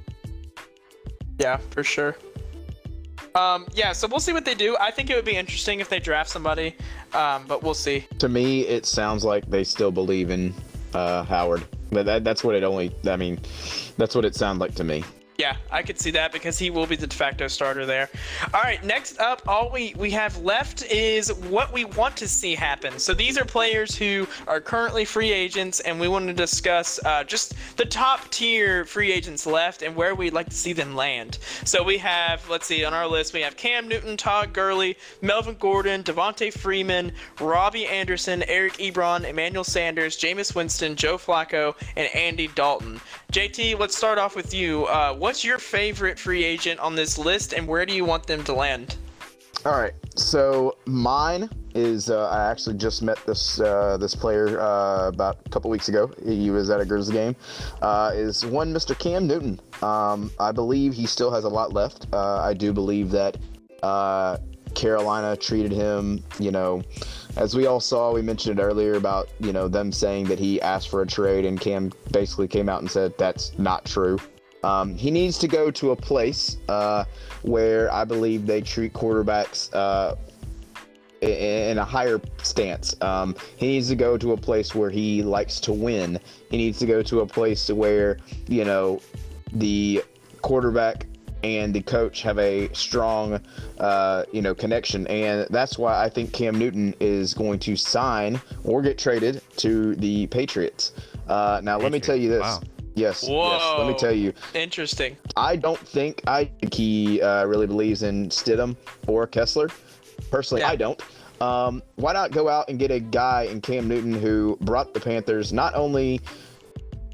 Yeah, 1.40 1.56
for 1.70 1.82
sure. 1.82 2.16
Um, 3.34 3.66
yeah, 3.72 3.92
so 3.92 4.06
we'll 4.06 4.20
see 4.20 4.34
what 4.34 4.44
they 4.44 4.54
do. 4.54 4.76
I 4.78 4.90
think 4.90 5.08
it 5.08 5.16
would 5.16 5.24
be 5.24 5.36
interesting 5.36 5.80
if 5.80 5.88
they 5.88 5.98
draft 5.98 6.28
somebody, 6.28 6.76
um, 7.14 7.44
but 7.48 7.62
we'll 7.62 7.72
see. 7.74 8.06
To 8.18 8.28
me, 8.28 8.66
it 8.66 8.84
sounds 8.84 9.24
like 9.24 9.48
they 9.48 9.64
still 9.64 9.90
believe 9.90 10.30
in 10.30 10.52
uh, 10.92 11.22
Howard. 11.24 11.64
But 11.90 12.04
that, 12.04 12.24
that's 12.24 12.44
what 12.44 12.54
it 12.54 12.62
only. 12.62 12.94
I 13.06 13.16
mean, 13.16 13.40
that's 13.96 14.14
what 14.14 14.26
it 14.26 14.34
sounded 14.34 14.60
like 14.60 14.74
to 14.74 14.84
me. 14.84 15.02
Yeah, 15.40 15.56
I 15.70 15.82
could 15.82 15.98
see 15.98 16.10
that 16.10 16.32
because 16.32 16.58
he 16.58 16.68
will 16.68 16.86
be 16.86 16.96
the 16.96 17.06
de 17.06 17.16
facto 17.16 17.48
starter 17.48 17.86
there. 17.86 18.10
All 18.52 18.60
right, 18.60 18.84
next 18.84 19.18
up, 19.18 19.40
all 19.48 19.72
we, 19.72 19.94
we 19.96 20.10
have 20.10 20.36
left 20.42 20.84
is 20.92 21.32
what 21.32 21.72
we 21.72 21.86
want 21.86 22.14
to 22.18 22.28
see 22.28 22.54
happen. 22.54 22.98
So 22.98 23.14
these 23.14 23.38
are 23.38 23.46
players 23.46 23.96
who 23.96 24.28
are 24.46 24.60
currently 24.60 25.06
free 25.06 25.32
agents, 25.32 25.80
and 25.80 25.98
we 25.98 26.08
want 26.08 26.26
to 26.26 26.34
discuss 26.34 27.00
uh, 27.06 27.24
just 27.24 27.54
the 27.78 27.86
top 27.86 28.28
tier 28.28 28.84
free 28.84 29.10
agents 29.10 29.46
left 29.46 29.80
and 29.80 29.96
where 29.96 30.14
we'd 30.14 30.34
like 30.34 30.50
to 30.50 30.54
see 30.54 30.74
them 30.74 30.94
land. 30.94 31.38
So 31.64 31.82
we 31.82 31.96
have, 31.96 32.46
let's 32.50 32.66
see, 32.66 32.84
on 32.84 32.92
our 32.92 33.06
list, 33.06 33.32
we 33.32 33.40
have 33.40 33.56
Cam 33.56 33.88
Newton, 33.88 34.18
Todd 34.18 34.52
Gurley, 34.52 34.98
Melvin 35.22 35.56
Gordon, 35.58 36.02
Devonta 36.02 36.52
Freeman, 36.52 37.12
Robbie 37.40 37.86
Anderson, 37.86 38.42
Eric 38.42 38.74
Ebron, 38.74 39.24
Emmanuel 39.24 39.64
Sanders, 39.64 40.18
Jameis 40.18 40.54
Winston, 40.54 40.96
Joe 40.96 41.16
Flacco, 41.16 41.74
and 41.96 42.14
Andy 42.14 42.48
Dalton. 42.48 43.00
JT, 43.32 43.78
let's 43.78 43.96
start 43.96 44.18
off 44.18 44.36
with 44.36 44.52
you. 44.52 44.84
Uh, 44.86 45.16
what's 45.30 45.44
your 45.44 45.58
favorite 45.58 46.18
free 46.18 46.42
agent 46.42 46.80
on 46.80 46.96
this 46.96 47.16
list, 47.16 47.52
and 47.52 47.64
where 47.68 47.86
do 47.86 47.94
you 47.94 48.04
want 48.04 48.26
them 48.26 48.42
to 48.42 48.52
land? 48.52 48.96
All 49.64 49.78
right, 49.78 49.92
so 50.16 50.76
mine 50.86 51.48
is 51.72 52.10
uh, 52.10 52.28
I 52.30 52.50
actually 52.50 52.76
just 52.78 53.00
met 53.00 53.16
this 53.26 53.60
uh, 53.60 53.96
this 53.96 54.12
player 54.12 54.60
uh, 54.60 55.06
about 55.06 55.38
a 55.46 55.48
couple 55.50 55.70
weeks 55.70 55.88
ago. 55.88 56.10
He 56.26 56.50
was 56.50 56.68
at 56.68 56.80
a 56.80 56.84
Grizzlies 56.84 57.14
game. 57.14 57.36
Uh, 57.80 58.10
is 58.12 58.44
one 58.44 58.74
Mr. 58.74 58.98
Cam 58.98 59.28
Newton. 59.28 59.60
Um, 59.82 60.32
I 60.40 60.50
believe 60.50 60.94
he 60.94 61.06
still 61.06 61.30
has 61.30 61.44
a 61.44 61.48
lot 61.48 61.72
left. 61.72 62.08
Uh, 62.12 62.40
I 62.40 62.52
do 62.52 62.72
believe 62.72 63.12
that 63.12 63.36
uh, 63.84 64.38
Carolina 64.74 65.36
treated 65.36 65.70
him, 65.70 66.24
you 66.40 66.50
know, 66.50 66.82
as 67.36 67.54
we 67.54 67.66
all 67.66 67.78
saw, 67.78 68.12
we 68.12 68.20
mentioned 68.20 68.58
it 68.58 68.62
earlier 68.64 68.94
about, 68.94 69.28
you 69.38 69.52
know, 69.52 69.68
them 69.68 69.92
saying 69.92 70.24
that 70.24 70.40
he 70.40 70.60
asked 70.60 70.88
for 70.88 71.02
a 71.02 71.06
trade 71.06 71.44
and 71.44 71.60
Cam 71.60 71.92
basically 72.10 72.48
came 72.48 72.68
out 72.68 72.80
and 72.80 72.90
said 72.90 73.16
that's 73.16 73.56
not 73.60 73.84
true. 73.84 74.18
Um, 74.62 74.94
he 74.94 75.10
needs 75.10 75.38
to 75.38 75.48
go 75.48 75.70
to 75.70 75.92
a 75.92 75.96
place 75.96 76.58
uh, 76.68 77.04
where 77.42 77.92
I 77.92 78.04
believe 78.04 78.46
they 78.46 78.60
treat 78.60 78.92
quarterbacks 78.92 79.74
uh, 79.74 80.16
in 81.20 81.78
a 81.78 81.84
higher 81.84 82.20
stance. 82.42 82.94
Um, 83.00 83.34
he 83.56 83.68
needs 83.68 83.88
to 83.88 83.96
go 83.96 84.16
to 84.16 84.32
a 84.32 84.36
place 84.36 84.74
where 84.74 84.90
he 84.90 85.22
likes 85.22 85.60
to 85.60 85.72
win. 85.72 86.18
He 86.50 86.56
needs 86.56 86.78
to 86.78 86.86
go 86.86 87.02
to 87.02 87.20
a 87.20 87.26
place 87.26 87.70
where 87.70 88.18
you 88.48 88.64
know 88.64 89.00
the 89.52 90.02
quarterback 90.42 91.06
and 91.42 91.72
the 91.74 91.80
coach 91.80 92.22
have 92.22 92.38
a 92.38 92.68
strong, 92.74 93.40
uh, 93.78 94.24
you 94.32 94.42
know, 94.42 94.54
connection, 94.54 95.06
and 95.06 95.46
that's 95.50 95.78
why 95.78 96.02
I 96.02 96.08
think 96.08 96.32
Cam 96.32 96.58
Newton 96.58 96.94
is 97.00 97.32
going 97.32 97.58
to 97.60 97.76
sign 97.76 98.40
or 98.64 98.82
get 98.82 98.98
traded 98.98 99.42
to 99.56 99.94
the 99.96 100.26
Patriots. 100.26 100.92
Uh, 101.28 101.60
now, 101.62 101.78
Patriots. 101.78 101.82
let 101.82 101.92
me 101.92 102.00
tell 102.00 102.16
you 102.16 102.28
this. 102.28 102.42
Wow. 102.42 102.60
Yes, 102.94 103.28
Whoa. 103.28 103.52
yes. 103.52 103.78
Let 103.78 103.86
me 103.88 103.94
tell 103.94 104.14
you. 104.14 104.32
Interesting. 104.54 105.16
I 105.36 105.56
don't 105.56 105.78
think 105.78 106.22
I 106.26 106.44
think 106.44 106.74
he 106.74 107.22
uh, 107.22 107.44
really 107.46 107.66
believes 107.66 108.02
in 108.02 108.28
Stidham 108.28 108.76
or 109.06 109.26
Kessler. 109.26 109.68
Personally, 110.30 110.62
yeah. 110.62 110.70
I 110.70 110.76
don't. 110.76 111.02
Um, 111.40 111.82
why 111.96 112.12
not 112.12 112.32
go 112.32 112.48
out 112.48 112.68
and 112.68 112.78
get 112.78 112.90
a 112.90 113.00
guy 113.00 113.44
in 113.44 113.60
Cam 113.60 113.88
Newton 113.88 114.12
who 114.12 114.58
brought 114.60 114.92
the 114.92 115.00
Panthers 115.00 115.52
not 115.52 115.74
only 115.74 116.20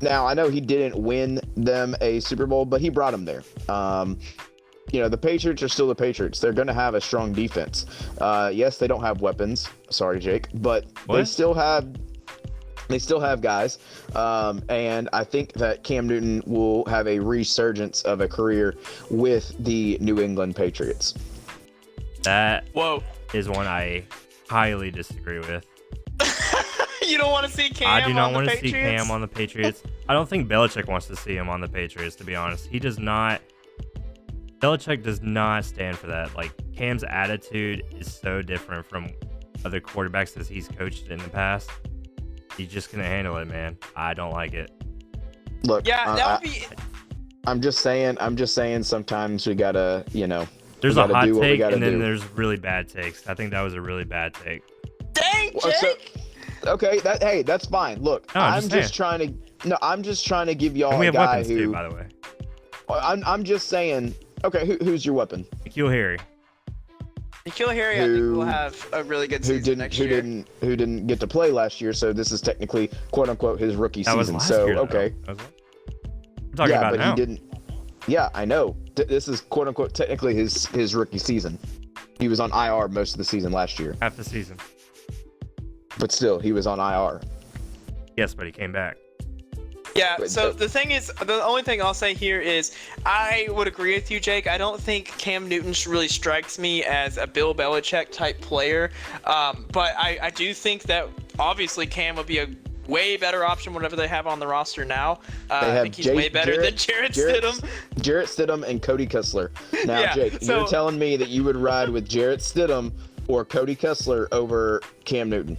now, 0.02 0.26
I 0.26 0.34
know 0.34 0.48
he 0.48 0.60
didn't 0.60 1.00
win 1.02 1.40
them 1.56 1.96
a 2.00 2.20
Super 2.20 2.46
Bowl, 2.46 2.64
but 2.64 2.80
he 2.80 2.88
brought 2.90 3.12
them 3.12 3.24
there. 3.24 3.42
Um, 3.68 4.18
you 4.92 5.00
know, 5.00 5.08
the 5.08 5.18
Patriots 5.18 5.62
are 5.62 5.68
still 5.68 5.88
the 5.88 5.94
Patriots. 5.94 6.38
They're 6.38 6.52
going 6.52 6.68
to 6.68 6.74
have 6.74 6.94
a 6.94 7.00
strong 7.00 7.32
defense. 7.32 7.86
Uh, 8.18 8.50
yes, 8.52 8.78
they 8.78 8.86
don't 8.86 9.02
have 9.02 9.20
weapons. 9.20 9.68
Sorry, 9.90 10.20
Jake, 10.20 10.48
but 10.54 10.84
what? 11.06 11.16
they 11.16 11.24
still 11.24 11.54
have 11.54 11.88
they 12.89 12.99
still 12.99 13.20
have 13.20 13.41
guys, 13.41 13.78
um, 14.14 14.62
and 14.68 15.09
I 15.12 15.24
think 15.24 15.53
that 15.55 15.84
Cam 15.84 16.07
Newton 16.07 16.43
will 16.47 16.84
have 16.87 17.07
a 17.07 17.18
resurgence 17.18 18.03
of 18.03 18.20
a 18.20 18.28
career 18.28 18.76
with 19.11 19.55
the 19.64 19.99
New 20.01 20.20
England 20.20 20.57
Patriots. 20.57 21.14
That 22.22 22.68
whoa 22.72 23.03
is 23.32 23.49
one 23.49 23.66
I 23.66 24.05
highly 24.49 24.91
disagree 24.91 25.39
with. 25.39 25.66
you 27.07 27.18
don't 27.18 27.30
want 27.30 27.47
to 27.47 27.53
see 27.53 27.70
Cam. 27.70 27.89
I 27.89 28.07
do 28.07 28.14
not 28.14 28.32
want 28.32 28.49
to 28.49 28.57
see 28.57 28.72
Cam 28.72 29.11
on 29.11 29.20
the 29.20 29.28
Patriots. 29.28 29.82
I 30.09 30.12
don't 30.12 30.28
think 30.28 30.49
Belichick 30.49 30.87
wants 30.87 31.07
to 31.07 31.16
see 31.16 31.37
him 31.37 31.49
on 31.49 31.61
the 31.61 31.68
Patriots. 31.68 32.16
To 32.16 32.24
be 32.24 32.34
honest, 32.34 32.66
he 32.66 32.78
does 32.78 32.99
not. 32.99 33.41
Belichick 34.59 35.03
does 35.03 35.22
not 35.22 35.64
stand 35.64 35.99
for 35.99 36.07
that. 36.07 36.34
Like 36.34 36.53
Cam's 36.74 37.05
attitude 37.05 37.84
is 37.93 38.12
so 38.12 38.43
different 38.43 38.87
from 38.87 39.09
other 39.64 39.80
quarterbacks 39.80 40.34
that 40.34 40.47
he's 40.47 40.68
coached 40.68 41.09
in 41.09 41.18
the 41.18 41.28
past. 41.28 41.70
He's 42.57 42.68
just 42.68 42.90
gonna 42.90 43.04
handle 43.04 43.36
it, 43.36 43.46
man. 43.46 43.76
I 43.94 44.14
don't 44.14 44.32
like 44.32 44.54
it. 44.54 44.70
Look, 45.64 45.86
yeah, 45.86 46.04
uh, 46.07 46.16
that 46.16 46.42
would 46.42 46.50
be. 46.50 46.64
I'm 47.46 47.61
just 47.61 47.80
saying. 47.80 48.16
I'm 48.20 48.36
just 48.36 48.54
saying. 48.54 48.82
Sometimes 48.82 49.46
we 49.46 49.54
gotta, 49.54 50.04
you 50.12 50.26
know. 50.26 50.46
There's 50.80 50.96
a 50.96 51.07
hot 51.07 51.24
take, 51.26 51.61
and 51.61 51.82
then 51.82 51.92
do. 51.94 51.98
there's 51.98 52.24
really 52.32 52.57
bad 52.57 52.88
takes. 52.88 53.26
I 53.28 53.34
think 53.34 53.50
that 53.50 53.62
was 53.62 53.74
a 53.74 53.80
really 53.80 54.04
bad 54.04 54.34
take. 54.34 54.62
Dang, 55.12 55.52
Jake. 55.52 55.62
Well, 55.62 55.72
so, 55.72 56.72
okay, 56.72 57.00
that 57.00 57.22
hey, 57.22 57.42
that's 57.42 57.66
fine. 57.66 58.02
Look, 58.02 58.34
no, 58.34 58.40
I'm, 58.42 58.62
just, 58.62 58.74
I'm 58.74 58.80
just, 58.80 58.94
trying 58.94 59.18
to. 59.20 59.68
No, 59.68 59.78
I'm 59.82 60.02
just 60.02 60.26
trying 60.26 60.46
to 60.46 60.54
give 60.54 60.76
y'all 60.76 60.98
we 60.98 61.07
a 61.07 61.12
guy 61.12 61.42
who. 61.42 61.59
Too, 61.59 61.72
by 61.72 61.88
the 61.88 61.94
way. 61.94 62.07
I'm, 62.88 63.22
I'm 63.26 63.44
just 63.44 63.68
saying. 63.68 64.14
Okay, 64.44 64.66
who, 64.66 64.76
who's 64.76 65.04
your 65.04 65.14
weapon? 65.14 65.44
N'Keal 65.64 65.90
Harry. 65.90 66.18
N'Keal 67.47 67.72
Harry, 67.72 67.97
who, 67.97 68.03
I 68.03 68.07
think, 68.09 68.36
will 68.36 68.44
have 68.44 68.88
a 68.92 69.05
really 69.05 69.28
good 69.28 69.44
season 69.44 69.57
who 69.57 69.62
didn't, 69.62 69.78
next 69.78 69.97
who 69.99 70.05
year. 70.05 70.20
didn't, 70.20 70.49
who 70.61 70.74
didn't 70.74 71.07
get 71.07 71.20
to 71.20 71.28
play 71.28 71.53
last 71.53 71.80
year, 71.80 71.92
so 71.92 72.12
this 72.12 72.32
is 72.32 72.40
technically 72.40 72.90
quote 73.12 73.28
unquote 73.28 73.61
his 73.61 73.76
rookie 73.76 74.03
that 74.03 74.16
season. 74.18 74.40
so 74.40 74.66
year, 74.66 74.78
okay. 74.78 75.14
I'm 75.28 75.36
talking 76.57 76.72
yeah, 76.72 76.78
about 76.80 76.90
but 76.92 76.99
now. 76.99 77.11
he 77.11 77.16
didn't. 77.16 77.40
Yeah, 78.09 78.30
I 78.34 78.44
know. 78.44 78.76
This 78.97 79.28
is 79.28 79.42
quote 79.42 79.68
unquote 79.68 79.94
technically 79.94 80.34
his 80.34 80.66
his 80.66 80.94
rookie 80.97 81.18
season. 81.18 81.57
He 82.18 82.28
was 82.28 82.40
on 82.40 82.51
IR 82.51 82.88
most 82.88 83.12
of 83.12 83.18
the 83.18 83.24
season 83.24 83.53
last 83.53 83.78
year. 83.78 83.97
Half 84.03 84.16
the 84.16 84.24
season. 84.24 84.59
But 85.99 86.11
still, 86.11 86.40
he 86.40 86.53
was 86.53 86.66
on 86.66 86.80
IR. 86.80 87.20
Yes, 88.16 88.34
but 88.34 88.47
he 88.47 88.53
came 88.53 88.72
back. 88.72 88.97
Yeah, 89.97 90.26
so 90.26 90.53
the 90.53 90.68
thing 90.68 90.90
is, 90.90 91.12
the 91.24 91.42
only 91.44 91.62
thing 91.62 91.82
I'll 91.82 91.94
say 91.94 92.14
here 92.14 92.40
is 92.40 92.72
I 93.05 93.49
would 93.51 93.68
agree 93.68 93.94
with 93.94 94.11
you, 94.11 94.20
Jake. 94.20 94.47
I 94.47 94.59
don't 94.59 94.80
think 94.80 95.07
Cam 95.18 95.49
Newton 95.49 95.74
really 95.90 96.09
strikes 96.09 96.59
me 96.59 96.84
as 96.84 97.16
a 97.18 97.26
Bill 97.26 97.55
Belichick 97.55 98.11
type 98.11 98.40
player, 98.40 98.90
um, 99.24 99.66
but 99.72 99.94
I, 99.97 100.18
I 100.22 100.30
do 100.30 100.55
think 100.55 100.84
that 100.84 101.09
obviously 101.38 101.86
Cam 101.86 102.16
would 102.16 102.26
be 102.26 102.38
a 102.38 102.49
way 102.88 103.16
better 103.16 103.44
option 103.44 103.74
whatever 103.74 103.97
they 103.97 104.09
have 104.09 104.26
on 104.26 104.38
the 104.38 104.47
roster 104.47 104.84
now. 104.84 105.20
Uh, 105.51 105.61
I 105.62 105.82
think 105.82 105.94
he's 105.94 106.07
Jake, 106.07 106.16
way 106.16 106.28
better 106.28 106.53
Jarrett, 106.53 106.70
than 106.70 106.78
Jarrett, 106.78 107.12
Jarrett 107.12 107.44
Stidham. 107.44 107.68
Jarrett 108.01 108.28
Stidham 108.28 108.62
and 108.68 108.82
Cody 108.82 109.07
Kessler. 109.07 109.53
Now, 109.84 110.01
yeah, 110.01 110.14
Jake, 110.14 110.42
so, 110.42 110.59
you're 110.59 110.66
telling 110.66 110.99
me 110.99 111.16
that 111.16 111.28
you 111.28 111.44
would 111.44 111.57
ride 111.57 111.88
with 111.88 112.09
Jarrett 112.09 112.40
Stidham 112.40 112.92
or 113.28 113.44
Cody 113.44 113.76
Kessler 113.76 114.26
over 114.32 114.80
Cam 115.05 115.28
Newton? 115.28 115.57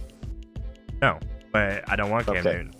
No, 1.00 1.18
but 1.52 1.88
I 1.88 1.96
don't 1.96 2.10
want 2.10 2.26
Cam 2.26 2.36
okay. 2.38 2.52
Newton. 2.52 2.74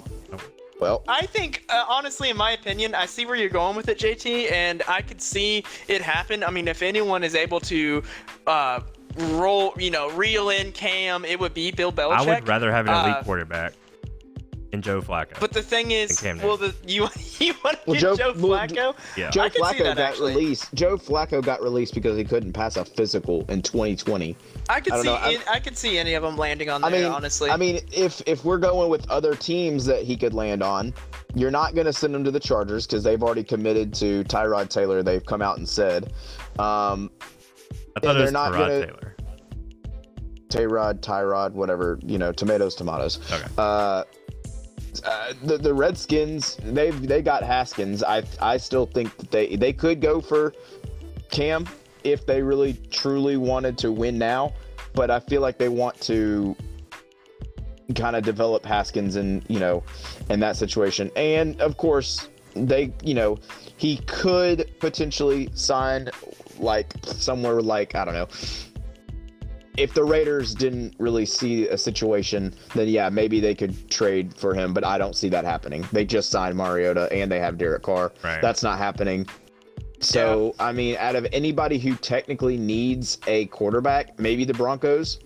Well, 0.81 1.03
I 1.09 1.27
think, 1.27 1.65
uh, 1.69 1.85
honestly, 1.89 2.31
in 2.31 2.37
my 2.37 2.53
opinion, 2.53 2.95
I 2.95 3.07
see 3.07 3.27
where 3.27 3.37
you're 3.37 3.49
going 3.49 3.77
with 3.77 3.89
it, 3.89 3.99
JT, 3.99 4.53
and 4.53 4.83
I 4.87 5.03
could 5.03 5.21
see 5.21 5.65
it 5.89 6.03
happen. 6.03 6.45
I 6.45 6.51
mean, 6.51 6.69
if 6.69 6.83
anyone 6.83 7.25
is 7.25 7.35
able 7.35 7.61
to 7.61 8.03
uh, 8.47 8.81
roll, 9.17 9.75
you 9.77 9.91
know, 9.91 10.11
reel 10.13 10.51
in 10.51 10.73
Cam, 10.73 11.25
it 11.25 11.39
would 11.41 11.55
be 11.55 11.71
Bill 11.73 11.93
Belichick. 11.93 12.19
I 12.19 12.35
would 12.35 12.49
rather 12.49 12.71
have 12.71 12.87
an 12.87 12.95
elite 12.95 13.17
uh, 13.17 13.23
quarterback 13.25 13.75
and 14.73 14.83
Joe 14.83 15.01
Flacco. 15.01 15.41
But 15.41 15.53
the 15.53 15.63
thing 15.63 15.91
is, 15.91 16.23
well, 16.23 16.57
the 16.57 16.75
you 16.87 17.09
you 17.39 17.55
want 17.65 17.83
to 17.85 17.91
well, 17.91 18.01
Joe, 18.01 18.17
Joe 18.17 18.33
Flacco? 18.35 18.77
Well, 18.77 18.97
yeah. 19.17 19.31
Joe 19.31 19.49
Flacco 19.49 19.85
got 19.85 19.99
actually. 19.99 20.35
released. 20.35 20.73
Joe 20.75 20.97
Flacco 20.97 21.43
got 21.43 21.63
released 21.63 21.95
because 21.95 22.17
he 22.17 22.25
couldn't 22.25 22.53
pass 22.53 22.77
a 22.77 22.85
physical 22.85 23.45
in 23.49 23.63
2020. 23.63 24.37
I 24.69 24.81
could 24.81 24.93
I 24.93 25.03
see 25.03 25.35
in, 25.35 25.41
I 25.51 25.61
could 25.61 25.77
see 25.77 25.99
any 25.99 26.15
of 26.15 26.23
them 26.23 26.37
landing 26.37 26.69
on 26.69 26.83
there. 26.83 26.91
I 26.91 26.95
mean, 26.95 27.05
honestly. 27.05 27.51
I 27.51 27.57
mean, 27.57 27.81
if 27.93 28.23
if 28.27 28.45
we're 28.45 28.59
going 28.59 28.91
with 28.91 29.09
other 29.11 29.35
teams 29.35 29.85
that 29.87 30.03
he 30.03 30.17
could 30.17 30.35
land 30.35 30.63
on, 30.63 30.93
you're 31.35 31.51
not 31.51 31.75
going 31.75 31.87
to 31.87 31.93
send 31.93 32.15
him 32.15 32.25
to 32.25 32.31
the 32.31 32.41
Chargers 32.41 32.87
because 32.87 33.03
they've 33.03 33.23
already 33.23 33.45
committed 33.45 33.95
to 33.95 34.25
Tyrod 34.25 34.69
Taylor. 34.69 35.03
They've 35.03 35.25
come 35.25 35.43
out 35.43 35.59
and 35.59 35.69
said. 35.69 36.13
Um, 36.59 37.11
I 37.97 38.01
thought 38.01 38.17
it 38.17 38.21
was 38.21 38.33
not 38.33 38.53
Tyrod 38.53 38.59
gonna, 38.59 38.87
Taylor. 38.87 39.17
Tayrod, 40.49 41.01
Tyrod, 41.01 41.53
whatever, 41.53 41.99
you 42.05 42.19
know, 42.19 42.33
tomatoes, 42.33 42.75
tomatoes. 42.75 43.19
Okay. 43.33 43.45
Uh, 43.57 44.05
uh, 45.05 45.33
the 45.45 45.59
the 45.59 45.73
Redskins 45.73 46.57
they 46.65 46.91
they 46.91 47.23
got 47.23 47.43
Haskins. 47.43 48.03
I 48.03 48.23
I 48.41 48.57
still 48.57 48.87
think 48.87 49.17
that 49.17 49.31
they 49.31 49.57
they 49.57 49.73
could 49.73 50.01
go 50.01 50.21
for 50.21 50.53
Cam 51.31 51.67
if 52.05 52.27
they 52.27 52.43
really 52.43 52.75
truly 52.91 53.37
wanted 53.37 53.79
to 53.79 53.93
win 53.93 54.19
now, 54.19 54.55
but 54.95 55.11
I 55.11 55.21
feel 55.21 55.41
like 55.41 55.59
they 55.59 55.69
want 55.69 56.01
to 56.03 56.57
kind 57.95 58.17
of 58.17 58.23
develop 58.23 58.65
Haskins 58.65 59.17
and 59.17 59.45
you 59.49 59.59
know 59.59 59.83
in 60.29 60.41
that 60.41 60.57
situation. 60.57 61.11
And 61.17 61.61
of 61.61 61.77
course 61.77 62.29
they 62.55 62.93
you 63.03 63.15
know 63.15 63.39
he 63.77 63.99
could 64.07 64.71
potentially 64.81 65.49
sign 65.55 66.11
like 66.59 66.95
somewhere 67.05 67.63
like 67.63 67.95
I 67.95 68.05
don't 68.05 68.15
know 68.15 68.29
if 69.79 69.95
the 69.95 70.05
Raiders 70.05 70.55
didn't 70.55 70.97
really 70.99 71.25
see 71.25 71.69
a 71.69 71.79
situation, 71.79 72.53
then 72.75 72.89
yeah, 72.89 73.09
maybe 73.09 73.39
they 73.39 73.55
could 73.55 73.89
trade 73.89 74.37
for 74.37 74.53
him, 74.53 74.75
but 74.75 74.85
I 74.85 74.99
don't 74.99 75.15
see 75.15 75.29
that 75.29 75.45
happening. 75.45 75.87
They 75.93 76.05
just 76.05 76.31
signed 76.31 76.57
Mariota 76.57 77.09
and 77.13 77.31
they 77.31 77.39
have 77.39 77.59
Derek 77.59 77.85
Carr. 77.85 78.13
Right. 78.25 78.43
That's 78.43 78.65
not 78.65 78.79
happening. 78.79 79.29
So, 80.01 80.55
yeah. 80.59 80.67
I 80.67 80.73
mean, 80.73 80.97
out 80.99 81.17
of 81.17 81.27
anybody 81.33 81.79
who 81.79 81.95
technically 81.97 82.57
needs 82.57 83.19
a 83.27 83.47
quarterback, 83.47 84.19
maybe 84.19 84.45
the 84.45 84.55
Broncos, 84.55 85.19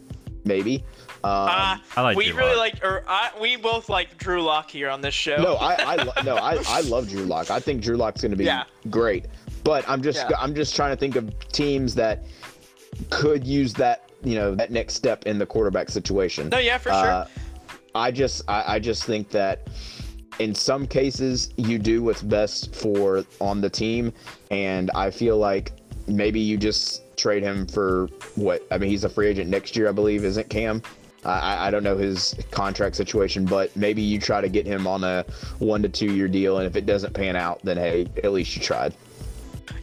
maybe. 0.44 0.84
Um, 1.24 1.30
uh, 1.30 1.78
I 1.96 2.00
like 2.00 2.16
we 2.16 2.30
Drew 2.30 2.38
really 2.38 2.56
Lock. 2.56 2.74
like, 2.74 2.84
or 2.84 3.04
I, 3.06 3.30
we 3.40 3.56
both 3.56 3.88
like 3.88 4.18
Drew 4.18 4.42
Lock 4.42 4.70
here 4.70 4.88
on 4.88 5.00
this 5.00 5.14
show. 5.14 5.36
No, 5.36 5.54
I, 5.56 5.74
I 5.78 5.96
lo- 6.02 6.12
no, 6.24 6.36
I, 6.36 6.62
I 6.66 6.80
love 6.82 7.08
Drew 7.08 7.24
Lock. 7.24 7.50
I 7.50 7.60
think 7.60 7.82
Drew 7.82 7.96
Lock's 7.96 8.22
going 8.22 8.32
to 8.32 8.36
be 8.36 8.44
yeah. 8.44 8.64
great. 8.90 9.26
But 9.62 9.88
I'm 9.88 10.02
just, 10.02 10.26
yeah. 10.28 10.36
I'm 10.38 10.54
just 10.54 10.74
trying 10.74 10.90
to 10.90 10.96
think 10.96 11.14
of 11.14 11.48
teams 11.50 11.94
that 11.94 12.24
could 13.10 13.46
use 13.46 13.72
that 13.74 14.10
you 14.24 14.34
know 14.34 14.54
that 14.54 14.70
next 14.70 14.94
step 14.94 15.26
in 15.26 15.38
the 15.38 15.46
quarterback 15.46 15.90
situation. 15.90 16.48
No, 16.48 16.58
yeah, 16.58 16.78
for 16.78 16.90
uh, 16.90 17.26
sure. 17.26 17.44
I 17.94 18.10
just 18.10 18.42
I, 18.48 18.74
I 18.74 18.78
just 18.78 19.04
think 19.04 19.30
that 19.30 19.68
in 20.38 20.54
some 20.54 20.86
cases 20.86 21.50
you 21.56 21.78
do 21.78 22.02
what's 22.02 22.22
best 22.22 22.74
for 22.74 23.24
on 23.40 23.60
the 23.60 23.70
team, 23.70 24.12
and 24.50 24.90
I 24.94 25.10
feel 25.10 25.38
like 25.38 25.72
maybe 26.06 26.40
you 26.40 26.56
just 26.56 27.16
trade 27.16 27.42
him 27.42 27.66
for 27.66 28.08
what 28.34 28.66
I 28.70 28.78
mean. 28.78 28.90
He's 28.90 29.04
a 29.04 29.08
free 29.08 29.28
agent 29.28 29.50
next 29.50 29.76
year, 29.76 29.88
I 29.88 29.92
believe, 29.92 30.24
isn't 30.24 30.48
Cam? 30.48 30.82
I, 31.24 31.68
I 31.68 31.70
don't 31.70 31.84
know 31.84 31.96
his 31.96 32.34
contract 32.50 32.96
situation, 32.96 33.44
but 33.44 33.74
maybe 33.76 34.02
you 34.02 34.18
try 34.18 34.40
to 34.40 34.48
get 34.48 34.66
him 34.66 34.86
on 34.86 35.04
a 35.04 35.24
one 35.60 35.82
to 35.82 35.88
two 35.88 36.12
year 36.12 36.28
deal, 36.28 36.58
and 36.58 36.66
if 36.66 36.76
it 36.76 36.86
doesn't 36.86 37.14
pan 37.14 37.36
out, 37.36 37.60
then 37.62 37.76
hey, 37.76 38.06
at 38.24 38.32
least 38.32 38.56
you 38.56 38.62
tried. 38.62 38.94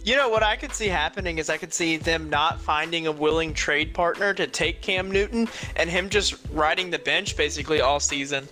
You 0.04 0.16
know 0.16 0.30
what 0.30 0.44
I 0.44 0.56
could 0.56 0.74
see 0.74 0.88
happening 0.88 1.38
is 1.38 1.50
I 1.50 1.58
could 1.58 1.74
see 1.74 1.98
them 1.98 2.30
not 2.30 2.60
finding 2.60 3.08
a 3.08 3.12
willing 3.12 3.54
trade 3.54 3.94
partner 3.94 4.34
to 4.34 4.48
take 4.48 4.82
Cam 4.82 5.12
Newton 5.12 5.48
and 5.76 5.90
him 5.90 6.10
just 6.10 6.36
riding 6.52 6.90
the 6.90 7.00
bench 7.00 7.38
basically 7.38 7.82
all 7.82 8.00
season 8.00 8.48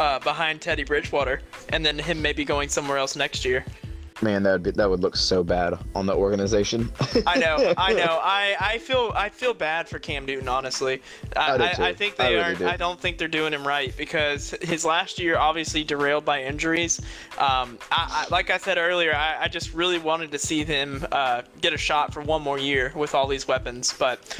uh, 0.00 0.18
behind 0.20 0.62
Teddy 0.62 0.82
Bridgewater, 0.82 1.42
and 1.68 1.84
then 1.84 1.98
him 1.98 2.22
maybe 2.22 2.44
going 2.44 2.70
somewhere 2.70 2.96
else 2.96 3.16
next 3.16 3.44
year. 3.44 3.64
Man, 4.22 4.42
that 4.42 4.52
would 4.52 4.62
be, 4.62 4.70
that 4.72 4.88
would 4.88 5.00
look 5.00 5.16
so 5.16 5.42
bad 5.42 5.78
on 5.94 6.04
the 6.04 6.14
organization. 6.14 6.90
I 7.26 7.38
know, 7.38 7.74
I 7.76 7.92
know. 7.94 8.18
I, 8.22 8.56
I 8.60 8.78
feel 8.78 9.12
I 9.14 9.28
feel 9.28 9.54
bad 9.54 9.88
for 9.88 9.98
Cam 9.98 10.26
Newton. 10.26 10.48
Honestly, 10.48 11.02
I, 11.36 11.56
I, 11.56 11.56
I, 11.56 11.88
I 11.88 11.94
think 11.94 12.16
they 12.16 12.34
really 12.34 12.44
aren't. 12.44 12.58
do. 12.58 12.68
I 12.68 12.76
don't 12.76 13.00
think 13.00 13.18
they're 13.18 13.28
doing 13.28 13.52
him 13.52 13.66
right 13.66 13.96
because 13.96 14.54
his 14.62 14.84
last 14.84 15.18
year 15.18 15.38
obviously 15.38 15.84
derailed 15.84 16.24
by 16.24 16.42
injuries. 16.42 17.00
Um, 17.38 17.78
I, 17.90 18.26
I, 18.26 18.26
like 18.30 18.50
I 18.50 18.58
said 18.58 18.76
earlier, 18.78 19.14
I, 19.14 19.44
I 19.44 19.48
just 19.48 19.74
really 19.74 19.98
wanted 19.98 20.32
to 20.32 20.38
see 20.38 20.64
him 20.64 21.06
uh, 21.12 21.42
get 21.60 21.72
a 21.72 21.78
shot 21.78 22.12
for 22.12 22.20
one 22.22 22.42
more 22.42 22.58
year 22.58 22.92
with 22.94 23.14
all 23.14 23.26
these 23.26 23.48
weapons, 23.48 23.94
but 23.98 24.38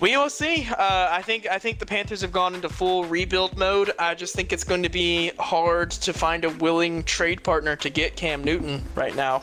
we 0.00 0.16
will 0.16 0.30
see. 0.30 0.66
Uh, 0.70 1.08
I 1.10 1.22
think 1.22 1.46
I 1.48 1.58
think 1.58 1.78
the 1.78 1.86
Panthers 1.86 2.20
have 2.22 2.32
gone 2.32 2.54
into 2.54 2.68
full 2.68 3.04
rebuild 3.04 3.58
mode. 3.58 3.92
I 3.98 4.14
just 4.14 4.34
think 4.34 4.52
it's 4.52 4.64
going 4.64 4.82
to 4.82 4.88
be 4.88 5.30
hard 5.38 5.90
to 5.92 6.12
find 6.12 6.44
a 6.44 6.50
willing 6.50 7.04
trade 7.04 7.42
partner 7.44 7.76
to 7.76 7.90
get 7.90 8.16
Cam 8.16 8.42
Newton 8.42 8.82
right 8.94 9.14
now. 9.14 9.42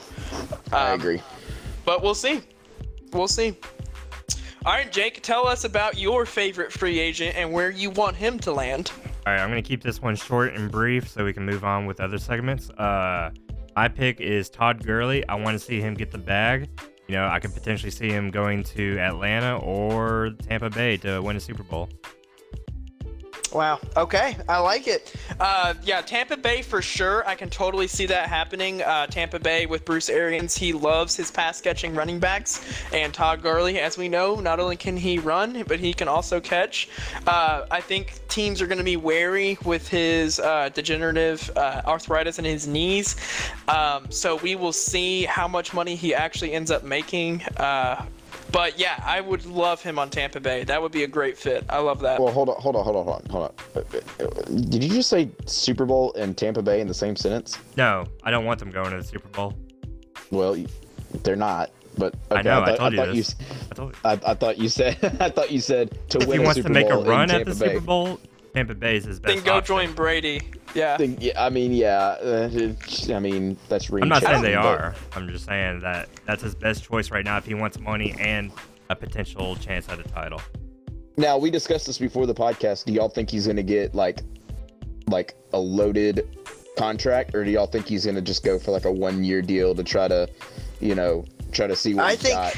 I 0.71 0.91
Um, 0.91 0.99
agree. 0.99 1.21
But 1.85 2.01
we'll 2.01 2.15
see. 2.15 2.41
We'll 3.13 3.27
see. 3.27 3.55
All 4.65 4.73
right, 4.73 4.91
Jake, 4.91 5.21
tell 5.21 5.47
us 5.47 5.63
about 5.63 5.97
your 5.97 6.25
favorite 6.25 6.73
free 6.73 6.99
agent 6.99 7.37
and 7.37 7.53
where 7.53 7.69
you 7.69 7.89
want 7.91 8.17
him 8.17 8.37
to 8.39 8.51
land. 8.51 8.91
All 9.25 9.33
right, 9.33 9.39
I'm 9.41 9.49
gonna 9.49 9.61
keep 9.61 9.81
this 9.81 10.01
one 10.01 10.15
short 10.15 10.53
and 10.55 10.69
brief 10.69 11.07
so 11.07 11.23
we 11.23 11.31
can 11.31 11.45
move 11.45 11.63
on 11.63 11.85
with 11.85 12.01
other 12.01 12.17
segments. 12.17 12.69
Uh, 12.71 13.29
my 13.75 13.87
pick 13.87 14.19
is 14.19 14.49
Todd 14.49 14.85
Gurley. 14.85 15.25
I 15.29 15.35
want 15.35 15.57
to 15.57 15.63
see 15.63 15.79
him 15.79 15.93
get 15.93 16.11
the 16.11 16.17
bag. 16.17 16.67
You 17.07 17.15
know, 17.15 17.27
I 17.27 17.39
could 17.39 17.53
potentially 17.53 17.91
see 17.91 18.09
him 18.09 18.31
going 18.31 18.63
to 18.75 18.99
Atlanta 18.99 19.57
or 19.57 20.31
Tampa 20.47 20.69
Bay 20.69 20.97
to 20.97 21.21
win 21.21 21.37
a 21.37 21.39
Super 21.39 21.63
Bowl. 21.63 21.89
Wow. 23.57 23.79
Okay, 23.97 24.37
I 24.47 24.59
like 24.59 24.87
it. 24.87 25.15
Uh, 25.39 25.73
yeah, 25.81 26.01
Tampa 26.01 26.37
Bay 26.37 26.61
for 26.61 26.79
sure. 26.79 27.27
I 27.27 27.33
can 27.33 27.49
totally 27.49 27.87
see 27.87 28.05
that 28.05 28.29
happening. 28.29 28.83
Uh, 28.83 29.07
Tampa 29.07 29.39
Bay 29.39 29.65
with 29.65 29.83
Bruce 29.83 30.09
Arians, 30.09 30.55
he 30.55 30.73
loves 30.73 31.15
his 31.15 31.31
pass 31.31 31.59
catching 31.59 31.95
running 31.95 32.19
backs, 32.19 32.63
and 32.93 33.11
Todd 33.11 33.41
Gurley, 33.41 33.79
as 33.79 33.97
we 33.97 34.09
know, 34.09 34.35
not 34.35 34.59
only 34.59 34.75
can 34.75 34.95
he 34.95 35.17
run, 35.17 35.63
but 35.67 35.79
he 35.79 35.91
can 35.91 36.07
also 36.07 36.39
catch. 36.39 36.87
Uh, 37.25 37.65
I 37.71 37.81
think 37.81 38.19
teams 38.27 38.61
are 38.61 38.67
going 38.67 38.77
to 38.77 38.83
be 38.83 38.95
wary 38.95 39.57
with 39.65 39.87
his 39.87 40.39
uh, 40.39 40.69
degenerative 40.69 41.49
uh, 41.55 41.81
arthritis 41.87 42.37
in 42.37 42.45
his 42.45 42.67
knees. 42.67 43.15
Um, 43.67 44.05
so 44.11 44.35
we 44.35 44.53
will 44.53 44.71
see 44.71 45.23
how 45.23 45.47
much 45.47 45.73
money 45.73 45.95
he 45.95 46.13
actually 46.13 46.53
ends 46.53 46.69
up 46.69 46.83
making. 46.83 47.41
Uh, 48.47 48.51
but 48.51 48.79
yeah, 48.79 49.01
I 49.05 49.21
would 49.21 49.45
love 49.45 49.81
him 49.81 49.99
on 49.99 50.09
Tampa 50.09 50.39
Bay. 50.39 50.63
That 50.63 50.81
would 50.81 50.91
be 50.91 51.03
a 51.03 51.07
great 51.07 51.37
fit. 51.37 51.65
I 51.69 51.79
love 51.79 51.99
that. 52.01 52.19
Well, 52.19 52.31
hold 52.31 52.49
on, 52.49 52.59
hold 52.61 52.75
on, 52.75 52.83
hold 52.83 52.95
on, 52.95 53.05
hold 53.05 53.15
on, 53.15 53.53
hold 53.77 54.47
on. 54.47 54.69
Did 54.69 54.83
you 54.83 54.89
just 54.89 55.09
say 55.09 55.29
Super 55.45 55.85
Bowl 55.85 56.13
and 56.13 56.37
Tampa 56.37 56.61
Bay 56.61 56.81
in 56.81 56.87
the 56.87 56.93
same 56.93 57.15
sentence? 57.15 57.57
No, 57.75 58.05
I 58.23 58.31
don't 58.31 58.45
want 58.45 58.59
them 58.59 58.71
going 58.71 58.91
to 58.91 58.97
the 58.97 59.03
Super 59.03 59.29
Bowl. 59.29 59.53
Well, 60.31 60.57
they're 61.23 61.35
not. 61.35 61.71
But 61.97 62.13
okay, 62.31 62.39
I 62.39 62.41
know. 62.43 62.61
I, 62.61 62.75
thought, 62.75 62.77
told 62.77 62.93
you 62.93 62.97
thought 62.99 63.15
this. 63.15 63.35
I 63.71 63.75
told 63.75 63.95
I, 64.05 64.11
I 64.11 64.33
thought 64.35 64.57
you 64.57 64.69
said. 64.69 65.17
I 65.19 65.29
thought 65.29 65.51
you 65.51 65.59
said 65.59 65.97
to 66.09 66.19
if 66.19 66.27
win 66.27 66.39
he 66.39 66.43
a 66.43 66.45
wants 66.45 66.57
Super 66.57 66.67
to 66.67 66.73
make 66.73 66.89
Bowl 66.89 67.01
a 67.01 67.09
run 67.09 67.31
at 67.31 67.45
the 67.45 67.53
Tampa 67.53 67.59
Bay. 67.59 67.73
Super 67.73 67.85
Bowl, 67.85 68.19
Tampa 68.57 68.73
Bay 68.73 68.95
is 68.97 69.05
his 69.05 69.19
best. 69.19 69.35
then 69.35 69.43
go 69.43 69.57
option. 69.57 69.75
join 69.75 69.93
Brady. 69.93 70.41
Yeah. 70.73 70.97
Then, 70.97 71.15
yeah, 71.21 71.45
I 71.45 71.49
mean, 71.51 71.71
yeah. 71.73 72.15
Uh, 72.19 72.49
I 73.13 73.19
mean, 73.19 73.55
that's 73.69 73.87
I'm 73.91 74.09
not 74.09 74.23
saying 74.23 74.41
they 74.41 74.55
but- 74.55 74.65
are. 74.65 74.95
I'm 75.15 75.29
just 75.29 75.45
saying 75.45 75.81
that 75.81 76.09
that's 76.25 76.41
his 76.41 76.55
best 76.55 76.83
choice 76.83 77.11
right 77.11 77.23
now 77.23 77.37
if 77.37 77.45
he 77.45 77.53
wants 77.53 77.79
money 77.79 78.15
and 78.19 78.51
a 78.89 78.95
potential 78.95 79.55
chance 79.57 79.87
at 79.89 79.99
a 79.99 80.03
title. 80.03 80.41
Now 81.17 81.37
we 81.37 81.51
discussed 81.51 81.85
this 81.85 81.99
before 81.99 82.25
the 82.25 82.33
podcast. 82.33 82.85
Do 82.85 82.93
y'all 82.93 83.09
think 83.09 83.29
he's 83.29 83.45
gonna 83.45 83.61
get 83.61 83.93
like, 83.93 84.21
like 85.07 85.35
a 85.53 85.59
loaded 85.59 86.27
contract, 86.77 87.35
or 87.35 87.43
do 87.43 87.51
y'all 87.51 87.67
think 87.67 87.87
he's 87.87 88.07
gonna 88.07 88.21
just 88.21 88.43
go 88.43 88.57
for 88.57 88.71
like 88.71 88.85
a 88.85 88.91
one-year 88.91 89.43
deal 89.43 89.75
to 89.75 89.83
try 89.83 90.07
to, 90.07 90.27
you 90.79 90.95
know, 90.95 91.25
try 91.51 91.67
to 91.67 91.75
see 91.75 91.93
what 91.93 92.05
I 92.05 92.11
he's 92.11 92.21
think 92.21 92.33
got? 92.35 92.55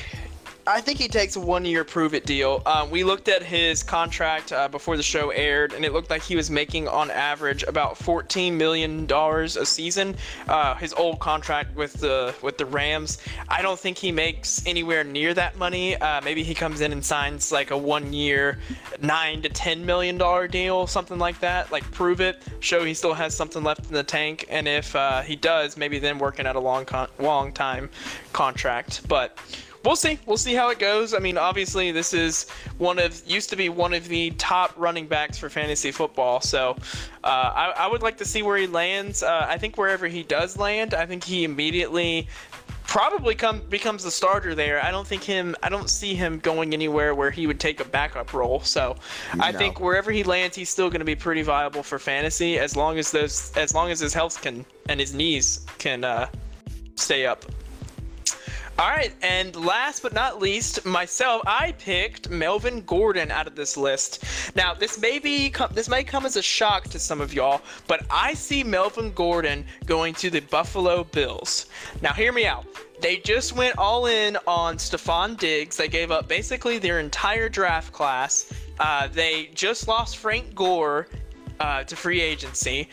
I 0.69 0.81
think 0.81 0.99
he 0.99 1.07
takes 1.07 1.35
a 1.35 1.39
one-year 1.39 1.83
prove-it 1.83 2.27
deal. 2.27 2.61
Um, 2.67 2.91
we 2.91 3.03
looked 3.03 3.27
at 3.27 3.41
his 3.41 3.81
contract 3.81 4.51
uh, 4.51 4.67
before 4.67 4.97
the 4.97 5.03
show 5.03 5.31
aired, 5.31 5.73
and 5.73 5.83
it 5.83 5.93
looked 5.93 6.11
like 6.11 6.21
he 6.21 6.35
was 6.35 6.51
making 6.51 6.87
on 6.87 7.09
average 7.09 7.63
about 7.63 7.97
14 7.97 8.55
million 8.55 9.07
dollars 9.07 9.57
a 9.57 9.65
season. 9.65 10.15
Uh, 10.47 10.75
his 10.75 10.93
old 10.93 11.19
contract 11.19 11.75
with 11.75 11.93
the 11.93 12.35
with 12.43 12.59
the 12.59 12.67
Rams. 12.67 13.17
I 13.47 13.63
don't 13.63 13.79
think 13.79 13.97
he 13.97 14.11
makes 14.11 14.63
anywhere 14.67 15.03
near 15.03 15.33
that 15.33 15.57
money. 15.57 15.95
Uh, 15.95 16.21
maybe 16.21 16.43
he 16.43 16.53
comes 16.53 16.81
in 16.81 16.91
and 16.91 17.03
signs 17.03 17.51
like 17.51 17.71
a 17.71 17.77
one-year, 17.77 18.59
nine 19.01 19.41
to 19.41 19.49
10 19.49 19.83
million 19.83 20.19
dollar 20.19 20.47
deal, 20.47 20.85
something 20.85 21.17
like 21.17 21.39
that. 21.39 21.71
Like 21.71 21.89
prove 21.89 22.21
it, 22.21 22.43
show 22.59 22.83
he 22.83 22.93
still 22.93 23.15
has 23.15 23.35
something 23.35 23.63
left 23.63 23.87
in 23.87 23.93
the 23.93 24.03
tank, 24.03 24.45
and 24.49 24.67
if 24.67 24.95
uh, 24.95 25.21
he 25.21 25.35
does, 25.35 25.77
maybe 25.77 25.97
then 25.97 26.19
working 26.19 26.45
out 26.45 26.55
a 26.55 26.59
long 26.59 26.85
con- 26.85 27.09
long 27.17 27.51
time 27.53 27.89
contract. 28.33 29.07
But 29.07 29.35
we'll 29.83 29.95
see. 29.95 30.19
We'll 30.25 30.37
see 30.37 30.53
how 30.53 30.69
it 30.69 30.79
goes. 30.79 31.13
I 31.13 31.19
mean, 31.19 31.37
obviously, 31.37 31.91
this 31.91 32.13
is 32.13 32.49
one 32.77 32.99
of 32.99 33.21
used 33.27 33.49
to 33.51 33.55
be 33.55 33.69
one 33.69 33.93
of 33.93 34.07
the 34.07 34.31
top 34.31 34.73
running 34.77 35.07
backs 35.07 35.37
for 35.37 35.49
fantasy 35.49 35.91
football. 35.91 36.41
So, 36.41 36.77
uh, 37.23 37.27
I, 37.27 37.73
I 37.77 37.87
would 37.87 38.01
like 38.01 38.17
to 38.17 38.25
see 38.25 38.41
where 38.41 38.57
he 38.57 38.67
lands. 38.67 39.23
Uh, 39.23 39.45
I 39.47 39.57
think 39.57 39.77
wherever 39.77 40.07
he 40.07 40.23
does 40.23 40.57
land, 40.57 40.93
I 40.93 41.05
think 41.05 41.23
he 41.23 41.43
immediately 41.43 42.27
probably 42.87 43.35
come 43.35 43.61
becomes 43.69 44.03
the 44.03 44.09
starter 44.09 44.55
there. 44.55 44.83
I 44.83 44.89
don't 44.89 45.05
think 45.05 45.23
him. 45.23 45.55
I 45.61 45.69
don't 45.69 45.89
see 45.89 46.15
him 46.15 46.39
going 46.39 46.73
anywhere 46.73 47.13
where 47.13 47.31
he 47.31 47.45
would 47.47 47.59
take 47.59 47.79
a 47.79 47.85
backup 47.85 48.33
role. 48.33 48.61
So, 48.61 48.95
I 49.39 49.51
think 49.51 49.79
wherever 49.79 50.11
he 50.11 50.23
lands, 50.23 50.55
he's 50.55 50.69
still 50.69 50.89
going 50.89 50.99
to 50.99 51.05
be 51.05 51.15
pretty 51.15 51.41
viable 51.41 51.83
for 51.83 51.99
fantasy 51.99 52.59
as 52.59 52.75
long 52.75 52.97
as 52.97 53.11
those 53.11 53.55
as 53.55 53.73
long 53.73 53.91
as 53.91 53.99
his 53.99 54.13
health 54.13 54.41
can 54.41 54.65
and 54.87 54.99
his 54.99 55.13
knees 55.13 55.65
can 55.77 56.03
uh, 56.03 56.27
stay 56.95 57.25
up. 57.25 57.45
All 58.79 58.87
right, 58.87 59.13
and 59.21 59.53
last 59.57 60.01
but 60.03 60.13
not 60.13 60.39
least, 60.39 60.85
myself, 60.85 61.41
I 61.45 61.73
picked 61.73 62.29
Melvin 62.29 62.79
Gordon 62.85 63.29
out 63.29 63.45
of 63.45 63.53
this 63.53 63.75
list. 63.75 64.23
Now, 64.55 64.73
this 64.73 64.97
may 64.97 65.19
be 65.19 65.53
this 65.73 65.89
may 65.89 66.01
come 66.01 66.25
as 66.25 66.37
a 66.37 66.41
shock 66.41 66.85
to 66.91 66.97
some 66.97 67.19
of 67.19 67.33
y'all, 67.33 67.61
but 67.87 68.05
I 68.09 68.33
see 68.33 68.63
Melvin 68.63 69.11
Gordon 69.11 69.65
going 69.85 70.13
to 70.13 70.29
the 70.29 70.39
Buffalo 70.39 71.03
Bills. 71.03 71.65
Now, 72.01 72.13
hear 72.13 72.31
me 72.31 72.45
out. 72.45 72.67
They 73.01 73.17
just 73.17 73.53
went 73.53 73.77
all 73.77 74.05
in 74.05 74.37
on 74.47 74.77
Stefon 74.77 75.37
Diggs. 75.37 75.75
They 75.75 75.89
gave 75.89 76.09
up 76.09 76.29
basically 76.29 76.77
their 76.77 77.01
entire 77.01 77.49
draft 77.49 77.91
class. 77.91 78.49
Uh, 78.79 79.09
they 79.09 79.49
just 79.55 79.89
lost 79.89 80.15
Frank 80.15 80.55
Gore 80.55 81.09
uh, 81.59 81.83
to 81.83 81.97
free 81.97 82.21
agency. 82.21 82.87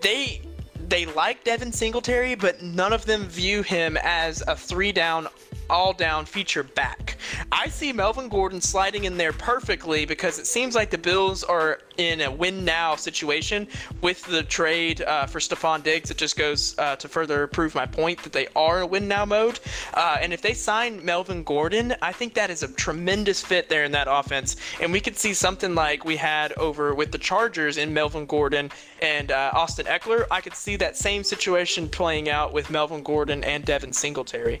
They 0.00 0.40
they 0.88 1.04
like 1.06 1.44
Devin 1.44 1.72
Singletary, 1.72 2.34
but 2.34 2.62
none 2.62 2.92
of 2.92 3.04
them 3.04 3.24
view 3.26 3.62
him 3.62 3.98
as 4.02 4.42
a 4.48 4.56
three 4.56 4.92
down, 4.92 5.28
all 5.70 5.92
down 5.92 6.24
feature 6.24 6.62
back. 6.62 7.16
I 7.52 7.68
see 7.68 7.92
Melvin 7.92 8.28
Gordon 8.28 8.60
sliding 8.60 9.04
in 9.04 9.16
there 9.16 9.32
perfectly 9.32 10.04
because 10.04 10.38
it 10.38 10.46
seems 10.46 10.74
like 10.74 10.90
the 10.90 10.98
Bills 10.98 11.44
are 11.44 11.80
in 11.96 12.20
a 12.20 12.30
win 12.30 12.64
now 12.64 12.94
situation 12.94 13.66
with 14.00 14.24
the 14.26 14.42
trade 14.44 15.02
uh, 15.02 15.26
for 15.26 15.40
Stefon 15.40 15.82
Diggs. 15.82 16.10
It 16.10 16.16
just 16.16 16.36
goes 16.36 16.78
uh, 16.78 16.96
to 16.96 17.08
further 17.08 17.46
prove 17.46 17.74
my 17.74 17.86
point 17.86 18.22
that 18.22 18.32
they 18.32 18.46
are 18.54 18.78
in 18.78 18.82
a 18.84 18.86
win 18.86 19.08
now 19.08 19.24
mode. 19.24 19.60
Uh, 19.94 20.16
and 20.20 20.32
if 20.32 20.40
they 20.40 20.54
sign 20.54 21.04
Melvin 21.04 21.42
Gordon, 21.42 21.94
I 22.00 22.12
think 22.12 22.34
that 22.34 22.50
is 22.50 22.62
a 22.62 22.68
tremendous 22.68 23.42
fit 23.42 23.68
there 23.68 23.84
in 23.84 23.92
that 23.92 24.06
offense. 24.08 24.56
And 24.80 24.92
we 24.92 25.00
could 25.00 25.16
see 25.16 25.34
something 25.34 25.74
like 25.74 26.04
we 26.04 26.16
had 26.16 26.52
over 26.52 26.94
with 26.94 27.12
the 27.12 27.18
Chargers 27.18 27.76
in 27.76 27.92
Melvin 27.92 28.26
Gordon 28.26 28.70
and 29.02 29.32
uh, 29.32 29.50
Austin 29.54 29.86
Ekeler. 29.86 30.26
I 30.30 30.40
could 30.40 30.54
see 30.54 30.76
that 30.76 30.96
same 30.96 31.24
situation 31.24 31.88
playing 31.88 32.28
out 32.28 32.52
with 32.52 32.70
Melvin 32.70 33.02
Gordon 33.02 33.42
and 33.44 33.64
Devin 33.64 33.92
Singletary. 33.92 34.60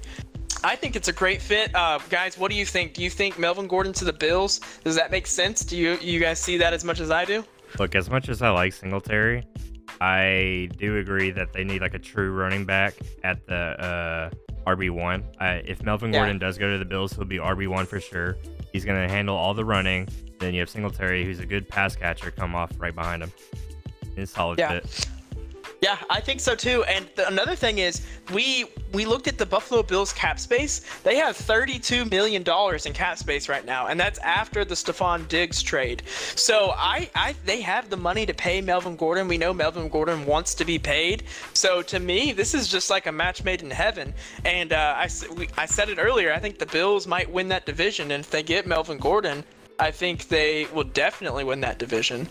I 0.64 0.74
think 0.76 0.96
it's 0.96 1.08
a 1.08 1.12
great 1.12 1.40
fit, 1.40 1.74
uh, 1.74 1.98
guys. 2.10 2.36
What 2.36 2.50
do 2.50 2.56
you 2.56 2.66
think? 2.66 2.94
Do 2.94 3.02
you 3.02 3.10
think 3.10 3.38
Melvin 3.38 3.66
Gordon 3.68 3.92
to 3.94 4.04
the 4.04 4.12
Bills? 4.12 4.60
Does 4.84 4.96
that 4.96 5.10
make 5.10 5.26
sense? 5.26 5.64
Do 5.64 5.76
you 5.76 5.96
you 6.00 6.18
guys 6.20 6.38
see 6.40 6.56
that 6.58 6.72
as 6.72 6.84
much 6.84 7.00
as 7.00 7.10
I 7.10 7.24
do? 7.24 7.44
Look, 7.78 7.94
as 7.94 8.10
much 8.10 8.28
as 8.28 8.42
I 8.42 8.50
like 8.50 8.72
Singletary, 8.72 9.44
I 10.00 10.68
do 10.76 10.96
agree 10.98 11.30
that 11.32 11.52
they 11.52 11.64
need 11.64 11.80
like 11.80 11.94
a 11.94 11.98
true 11.98 12.32
running 12.32 12.64
back 12.64 12.94
at 13.24 13.46
the 13.46 13.54
uh, 13.54 14.30
RB 14.66 14.90
one. 14.90 15.24
If 15.40 15.82
Melvin 15.82 16.12
Yeah. 16.12 16.20
Gordon 16.20 16.38
does 16.38 16.58
go 16.58 16.70
to 16.72 16.78
the 16.78 16.84
Bills, 16.84 17.12
he'll 17.12 17.24
be 17.24 17.38
RB 17.38 17.68
one 17.68 17.86
for 17.86 18.00
sure. 18.00 18.36
He's 18.72 18.84
gonna 18.84 19.08
handle 19.08 19.36
all 19.36 19.54
the 19.54 19.64
running. 19.64 20.08
Then 20.40 20.54
you 20.54 20.60
have 20.60 20.70
Singletary, 20.70 21.24
who's 21.24 21.40
a 21.40 21.46
good 21.46 21.68
pass 21.68 21.94
catcher, 21.96 22.30
come 22.30 22.54
off 22.54 22.70
right 22.78 22.94
behind 22.94 23.22
him. 23.22 23.32
It's 24.16 24.32
a 24.32 24.34
solid 24.34 24.58
Yeah. 24.58 24.80
fit. 24.80 25.08
Yeah, 25.80 25.96
I 26.10 26.20
think 26.20 26.40
so 26.40 26.56
too. 26.56 26.82
And 26.84 27.08
the, 27.14 27.28
another 27.28 27.54
thing 27.54 27.78
is, 27.78 28.04
we 28.32 28.66
we 28.92 29.04
looked 29.04 29.28
at 29.28 29.38
the 29.38 29.46
Buffalo 29.46 29.82
Bills 29.82 30.12
cap 30.12 30.40
space. 30.40 30.80
They 31.04 31.16
have 31.16 31.36
32 31.36 32.04
million 32.06 32.42
dollars 32.42 32.86
in 32.86 32.92
cap 32.92 33.16
space 33.16 33.48
right 33.48 33.64
now, 33.64 33.86
and 33.86 33.98
that's 33.98 34.18
after 34.20 34.64
the 34.64 34.74
Stefon 34.74 35.28
Diggs 35.28 35.62
trade. 35.62 36.02
So 36.34 36.72
I, 36.76 37.08
I 37.14 37.36
they 37.44 37.60
have 37.60 37.90
the 37.90 37.96
money 37.96 38.26
to 38.26 38.34
pay 38.34 38.60
Melvin 38.60 38.96
Gordon. 38.96 39.28
We 39.28 39.38
know 39.38 39.54
Melvin 39.54 39.88
Gordon 39.88 40.26
wants 40.26 40.52
to 40.56 40.64
be 40.64 40.80
paid. 40.80 41.22
So 41.52 41.80
to 41.82 42.00
me, 42.00 42.32
this 42.32 42.54
is 42.54 42.66
just 42.66 42.90
like 42.90 43.06
a 43.06 43.12
match 43.12 43.44
made 43.44 43.62
in 43.62 43.70
heaven. 43.70 44.14
And 44.44 44.72
uh, 44.72 44.94
I 44.96 45.08
we, 45.36 45.48
I 45.56 45.66
said 45.66 45.90
it 45.90 45.98
earlier. 45.98 46.32
I 46.32 46.40
think 46.40 46.58
the 46.58 46.66
Bills 46.66 47.06
might 47.06 47.30
win 47.30 47.48
that 47.48 47.66
division, 47.66 48.10
and 48.10 48.24
if 48.24 48.30
they 48.30 48.42
get 48.42 48.66
Melvin 48.66 48.98
Gordon, 48.98 49.44
I 49.78 49.92
think 49.92 50.26
they 50.26 50.66
will 50.74 50.84
definitely 50.84 51.44
win 51.44 51.60
that 51.60 51.78
division. 51.78 52.28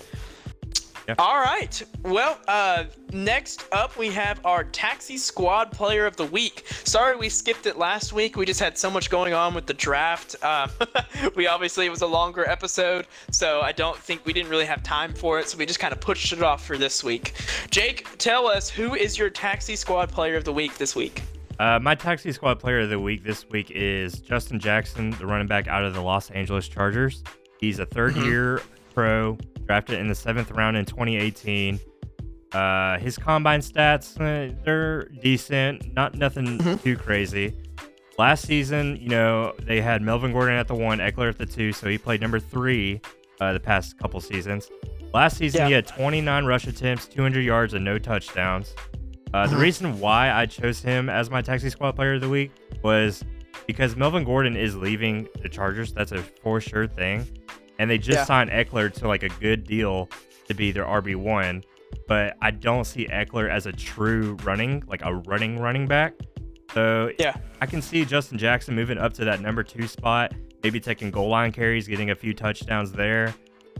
Yeah. 1.07 1.15
All 1.19 1.39
right. 1.39 1.81
Well, 2.03 2.37
uh, 2.49 2.83
next 3.13 3.65
up 3.71 3.97
we 3.97 4.09
have 4.09 4.45
our 4.45 4.65
Taxi 4.65 5.17
Squad 5.17 5.71
Player 5.71 6.05
of 6.05 6.17
the 6.17 6.25
Week. 6.25 6.67
Sorry 6.83 7.15
we 7.15 7.29
skipped 7.29 7.65
it 7.65 7.77
last 7.77 8.11
week. 8.11 8.35
We 8.35 8.45
just 8.45 8.59
had 8.59 8.77
so 8.77 8.91
much 8.91 9.09
going 9.09 9.33
on 9.33 9.53
with 9.53 9.67
the 9.67 9.73
draft. 9.73 10.35
Uh, 10.41 10.67
we 11.35 11.47
obviously 11.47 11.85
it 11.85 11.89
was 11.89 12.01
a 12.01 12.07
longer 12.07 12.45
episode, 12.49 13.07
so 13.31 13.61
I 13.61 13.71
don't 13.71 13.97
think 13.97 14.25
we 14.25 14.33
didn't 14.33 14.49
really 14.49 14.65
have 14.65 14.83
time 14.83 15.13
for 15.13 15.39
it. 15.39 15.47
So 15.47 15.57
we 15.57 15.65
just 15.65 15.79
kind 15.79 15.93
of 15.93 16.01
pushed 16.01 16.33
it 16.33 16.43
off 16.43 16.65
for 16.65 16.77
this 16.77 17.05
week. 17.05 17.35
Jake, 17.71 18.05
tell 18.17 18.45
us 18.45 18.69
who 18.69 18.93
is 18.93 19.17
your 19.17 19.29
Taxi 19.29 19.77
Squad 19.77 20.09
Player 20.09 20.35
of 20.35 20.43
the 20.43 20.53
Week 20.53 20.77
this 20.77 20.93
week. 20.93 21.23
Uh, 21.57 21.79
my 21.79 21.95
Taxi 21.95 22.33
Squad 22.33 22.59
Player 22.59 22.81
of 22.81 22.89
the 22.89 22.99
Week 22.99 23.23
this 23.23 23.47
week 23.49 23.71
is 23.71 24.19
Justin 24.19 24.59
Jackson, 24.59 25.11
the 25.11 25.25
running 25.25 25.47
back 25.47 25.69
out 25.69 25.85
of 25.85 25.93
the 25.93 26.01
Los 26.01 26.29
Angeles 26.31 26.67
Chargers. 26.67 27.23
He's 27.61 27.79
a 27.79 27.85
third 27.85 28.13
mm-hmm. 28.13 28.25
year 28.25 28.61
pro 28.93 29.37
drafted 29.67 29.99
in 29.99 30.07
the 30.07 30.15
seventh 30.15 30.51
round 30.51 30.77
in 30.77 30.85
2018. 30.85 31.79
Uh, 32.53 32.97
his 32.99 33.17
combine 33.17 33.59
stats, 33.59 34.19
uh, 34.21 34.53
they're 34.63 35.05
decent, 35.21 35.93
not 35.93 36.15
nothing 36.15 36.57
mm-hmm. 36.57 36.75
too 36.77 36.95
crazy. 36.95 37.53
Last 38.17 38.45
season, 38.45 38.97
you 38.99 39.09
know, 39.09 39.53
they 39.61 39.81
had 39.81 40.01
Melvin 40.01 40.31
Gordon 40.31 40.55
at 40.55 40.67
the 40.67 40.73
one, 40.73 40.99
Ekeler 40.99 41.29
at 41.29 41.37
the 41.37 41.45
two, 41.45 41.71
so 41.71 41.87
he 41.87 41.97
played 41.97 42.21
number 42.21 42.39
three 42.39 43.01
uh, 43.41 43.53
the 43.53 43.59
past 43.59 43.99
couple 43.99 44.19
seasons. 44.21 44.71
Last 45.13 45.37
season, 45.37 45.61
yeah. 45.61 45.67
he 45.67 45.73
had 45.73 45.87
29 45.87 46.45
rush 46.45 46.67
attempts, 46.67 47.07
200 47.07 47.41
yards, 47.41 47.73
and 47.73 47.83
no 47.83 47.99
touchdowns. 47.99 48.73
Uh, 49.33 49.45
the 49.45 49.53
mm-hmm. 49.53 49.61
reason 49.61 49.99
why 49.99 50.31
I 50.31 50.45
chose 50.45 50.81
him 50.81 51.09
as 51.09 51.29
my 51.29 51.41
taxi 51.41 51.69
squad 51.69 51.91
player 51.91 52.15
of 52.15 52.21
the 52.21 52.29
week 52.29 52.51
was 52.81 53.23
because 53.67 53.95
Melvin 53.97 54.23
Gordon 54.23 54.55
is 54.55 54.75
leaving 54.77 55.27
the 55.41 55.49
Chargers. 55.49 55.93
That's 55.93 56.13
a 56.13 56.23
for 56.23 56.61
sure 56.61 56.87
thing 56.87 57.27
and 57.79 57.89
they 57.89 57.97
just 57.97 58.19
yeah. 58.19 58.23
signed 58.25 58.49
Ekeler 58.49 58.91
to 58.93 59.07
like 59.07 59.23
a 59.23 59.29
good 59.29 59.63
deal 59.63 60.09
to 60.47 60.53
be 60.53 60.71
their 60.71 60.85
RB 60.85 61.15
one. 61.15 61.63
But 62.07 62.35
I 62.41 62.51
don't 62.51 62.83
see 62.83 63.07
Ekeler 63.07 63.49
as 63.49 63.65
a 63.65 63.71
true 63.71 64.37
running, 64.43 64.83
like 64.87 65.01
a 65.03 65.15
running 65.15 65.59
running 65.59 65.87
back. 65.87 66.13
So 66.73 67.11
yeah, 67.17 67.37
I 67.61 67.65
can 67.65 67.81
see 67.81 68.03
Justin 68.05 68.37
Jackson 68.37 68.75
moving 68.75 68.97
up 68.97 69.13
to 69.13 69.25
that 69.25 69.41
number 69.41 69.63
two 69.63 69.87
spot, 69.87 70.33
maybe 70.63 70.79
taking 70.79 71.11
goal 71.11 71.29
line 71.29 71.51
carries, 71.51 71.87
getting 71.87 72.09
a 72.09 72.15
few 72.15 72.33
touchdowns 72.33 72.91
there. 72.91 73.33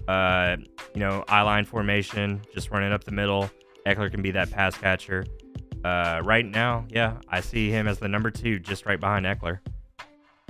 Uh, 0.08 0.56
you 0.94 1.02
know, 1.02 1.24
eye 1.28 1.42
line 1.42 1.66
formation, 1.66 2.42
just 2.54 2.72
running 2.72 2.94
up 2.94 3.04
the 3.04 3.12
middle. 3.12 3.50
Ekeler 3.86 4.12
can 4.12 4.22
be 4.22 4.32
that 4.32 4.52
pass 4.52 4.78
catcher. 4.78 5.26
Uh, 5.84 6.22
right 6.24 6.46
now, 6.46 6.86
yeah, 6.90 7.18
I 7.30 7.42
see 7.42 7.70
him 7.70 7.88
as 7.88 8.00
the 8.00 8.08
number 8.08 8.32
two, 8.32 8.60
just 8.60 8.86
right 8.86 9.00
behind 9.00 9.26
Ekeler. 9.26 9.60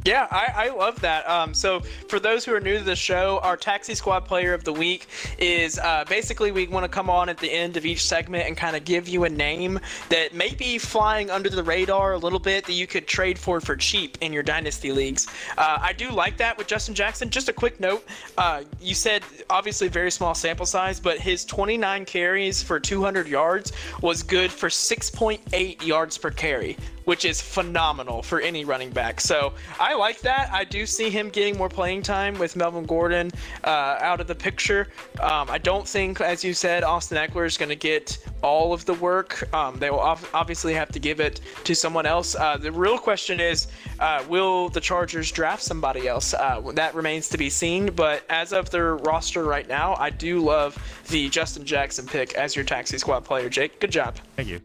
Yeah, 0.08 0.26
I, 0.32 0.68
I 0.68 0.70
love 0.70 1.02
that. 1.02 1.28
Um, 1.30 1.54
so, 1.54 1.82
for 2.08 2.18
those 2.18 2.46
who 2.46 2.56
are 2.56 2.62
new 2.62 2.78
to 2.78 2.84
the 2.84 2.96
show, 2.96 3.42
our 3.44 3.58
Taxi 3.58 3.94
Squad 3.94 4.22
Player 4.22 4.54
of 4.54 4.64
the 4.64 4.72
Week 4.72 5.08
is 5.38 5.78
uh, 5.80 6.06
basically 6.08 6.54
we 6.54 6.66
want 6.66 6.86
to 6.86 6.88
come 6.88 7.10
on 7.10 7.28
at 7.28 7.38
the 7.40 7.52
end 7.52 7.76
of 7.76 7.86
each 7.86 8.06
segment 8.06 8.48
and 8.48 8.56
kind 8.56 8.78
of 8.78 8.86
give 8.86 9.10
you 9.10 9.26
a 9.26 9.30
name 9.30 9.82
that 10.08 10.34
may 10.34 10.54
be 10.54 10.78
flying 10.78 11.30
under 11.30 11.50
the 11.50 11.62
radar 11.62 12.14
a 12.14 12.18
little 12.18 12.40
bit 12.40 12.66
that 12.68 12.72
you 12.72 12.88
could 12.88 13.06
trade 13.06 13.38
for 13.38 13.60
for 13.60 13.76
cheap 13.76 14.18
in 14.22 14.32
your 14.32 14.44
Dynasty 14.44 14.94
leagues. 14.94 15.28
Uh, 15.58 15.78
I 15.82 15.92
do 15.92 16.10
like 16.10 16.38
that 16.38 16.58
with 16.58 16.68
Justin 16.68 16.96
Jackson. 16.96 17.30
Just 17.30 17.50
a 17.50 17.54
quick 17.54 17.78
note 17.82 18.08
uh, 18.38 18.64
you 18.80 18.96
said 18.96 19.24
obviously 19.50 19.90
very 19.90 20.12
small 20.12 20.34
sample 20.34 20.66
size, 20.66 21.02
but 21.02 21.20
his 21.20 21.44
29 21.44 22.06
carries 22.06 22.64
for 22.64 22.80
200 22.80 23.28
yards 23.28 23.74
was 24.02 24.24
good 24.24 24.54
for 24.54 24.70
6.8 24.70 25.86
yards 25.86 26.18
per 26.18 26.32
carry 26.32 26.78
which 27.08 27.24
is 27.24 27.40
phenomenal 27.40 28.22
for 28.22 28.42
any 28.42 28.66
running 28.66 28.90
back. 28.90 29.22
So 29.22 29.54
I 29.80 29.96
like 29.96 30.20
that. 30.22 30.52
I 30.52 30.66
do 30.66 30.86
see 30.86 31.10
him 31.10 31.30
getting 31.30 31.58
more 31.58 31.70
playing 31.70 32.02
time 32.02 32.38
with 32.38 32.58
Melvin 32.58 32.84
Gordon 32.84 33.32
uh, 33.64 33.98
out 34.02 34.20
of 34.20 34.28
the 34.28 34.36
picture. 34.36 34.90
Um, 35.22 35.50
I 35.50 35.58
don't 35.58 35.88
think, 35.88 36.20
as 36.20 36.44
you 36.44 36.54
said, 36.54 36.84
Austin 36.84 37.18
Ekeler 37.18 37.46
is 37.46 37.58
going 37.58 37.70
to 37.70 37.78
get 37.78 38.18
all 38.44 38.74
of 38.74 38.84
the 38.84 38.94
work. 38.96 39.48
Um, 39.54 39.80
they 39.80 39.90
will 39.90 40.02
obviously 40.34 40.74
have 40.74 40.90
to 40.90 41.00
give 41.00 41.22
it 41.22 41.40
to 41.64 41.74
someone 41.74 42.06
else. 42.06 42.36
Uh, 42.36 42.58
the 42.58 42.74
real 42.74 42.98
question 42.98 43.40
is, 43.40 43.68
uh, 44.00 44.22
will 44.28 44.68
the 44.68 44.82
Chargers 44.82 45.32
draft 45.32 45.64
somebody 45.64 46.10
else? 46.10 46.34
Uh, 46.34 46.60
that 46.74 46.94
remains 46.94 47.30
to 47.30 47.38
be 47.38 47.50
seen. 47.50 47.90
But 47.90 48.24
as 48.30 48.52
of 48.52 48.70
their 48.70 48.98
roster 48.98 49.46
right 49.46 49.68
now, 49.70 49.96
I 49.98 50.10
do 50.10 50.40
love 50.40 50.78
the 51.08 51.30
Justin 51.30 51.64
Jackson 51.64 52.06
pick 52.06 52.34
as 52.34 52.54
your 52.54 52.66
taxi 52.66 52.98
squad 52.98 53.22
player. 53.22 53.48
Jake, 53.48 53.80
good 53.80 53.92
job. 53.92 54.18
Thank 54.36 54.50
you. 54.50 54.60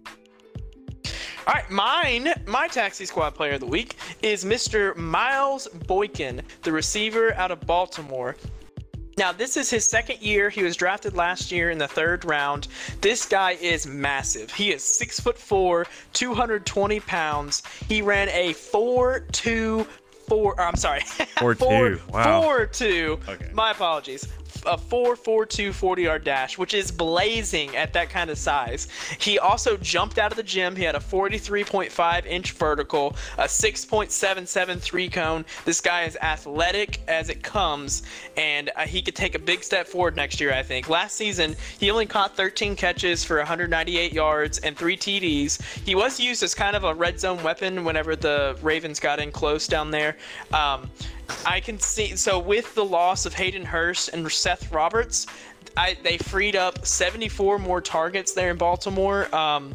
All 1.45 1.55
right, 1.55 1.69
mine, 1.71 2.33
my 2.47 2.69
taxi 2.69 3.05
squad 3.05 3.35
player 3.35 3.55
of 3.55 3.61
the 3.61 3.67
week 3.67 3.97
is 4.23 4.45
Mr. 4.45 4.97
Miles 4.97 5.67
Boykin, 5.89 6.41
the 6.63 6.71
receiver 6.71 7.35
out 7.35 7.51
of 7.51 7.67
Baltimore. 7.67 8.37
Now, 9.19 9.33
this 9.33 9.57
is 9.57 9.69
his 9.69 9.85
second 9.85 10.21
year. 10.21 10.51
He 10.51 10.63
was 10.63 10.77
drafted 10.77 11.17
last 11.17 11.51
year 11.51 11.71
in 11.71 11.79
the 11.79 11.89
third 11.89 12.25
round. 12.25 12.69
This 13.01 13.27
guy 13.27 13.53
is 13.61 13.89
massive. 13.89 14.53
He 14.53 14.71
is 14.71 14.85
six 14.85 15.19
foot 15.19 15.37
four, 15.37 15.89
220 16.13 17.01
pounds. 17.01 17.65
He 17.89 18.03
ran 18.03 18.29
a 18.29 18.53
four 18.53 19.27
two 19.33 19.85
four. 20.29 20.59
I'm 20.61 20.77
sorry, 20.77 21.01
four, 21.39 21.55
four 21.57 21.97
two. 21.97 22.01
Wow. 22.13 22.43
Four 22.43 22.67
two. 22.67 23.19
Okay. 23.29 23.51
My 23.53 23.73
apologies 23.73 24.29
a 24.67 24.77
4.42 24.77 25.73
40 25.73 26.03
yard 26.03 26.25
dash, 26.25 26.59
which 26.59 26.75
is 26.75 26.91
blazing 26.91 27.75
at 27.77 27.93
that 27.93 28.11
kind 28.11 28.31
of 28.31 28.39
size. 28.39 28.89
He 29.19 29.39
also 29.39 29.77
jumped 29.77 30.19
out 30.19 30.33
of 30.33 30.37
the 30.37 30.43
gym. 30.43 30.77
He 30.77 30.85
had 30.85 30.95
a 30.95 31.01
43.5 31.01 32.27
inch 32.27 32.53
vertical, 32.53 33.17
a 33.39 33.45
6.77 33.45 34.81
three 34.81 35.09
cone. 35.09 35.45
This 35.65 35.81
guy 35.81 36.05
is 36.05 36.17
athletic 36.17 37.01
as 37.09 37.29
it 37.29 37.43
comes, 37.43 38.03
and 38.37 38.71
uh, 38.77 38.83
he 38.83 39.03
could 39.03 39.15
take 39.15 39.35
a 39.35 39.39
big 39.39 39.63
step 39.63 39.87
forward 39.87 40.17
next 40.17 40.41
year, 40.41 40.53
I 40.53 40.63
think. 40.63 40.89
Last 40.89 41.17
season, 41.17 41.57
he 41.79 41.91
only 41.91 42.07
caught 42.07 42.37
13 42.37 42.77
catches 42.77 43.25
for 43.25 43.39
198 43.39 44.13
yards 44.13 44.59
and 44.59 44.77
three 44.77 44.97
TDs. 44.97 45.61
He 45.85 45.95
was 45.95 46.19
used 46.21 46.43
as 46.43 46.55
kind 46.55 46.77
of 46.77 46.85
a 46.85 46.95
red 46.95 47.19
zone 47.19 47.43
weapon 47.43 47.85
whenever 47.85 48.17
the 48.17 48.57
Ravens 48.63 49.01
got 49.01 49.21
in 49.21 49.33
close 49.33 49.67
down 49.67 49.91
there. 49.91 50.17
Um, 50.53 50.91
I 51.47 51.61
can 51.61 51.79
see 51.79 52.17
so 52.17 52.39
with 52.39 52.75
the 52.75 52.85
loss 52.85 53.27
of 53.27 53.35
Hayden 53.35 53.65
Hurst 53.65 54.11
and 54.11 54.31
Seth 54.31 54.71
Roberts, 54.73 55.27
I, 55.77 55.97
they 56.03 56.19
freed 56.19 56.57
up 56.57 56.87
74 56.87 57.59
more 57.59 57.81
targets 57.81 58.33
there 58.33 58.51
in 58.51 58.57
Baltimore. 58.57 59.35
Um, 59.35 59.75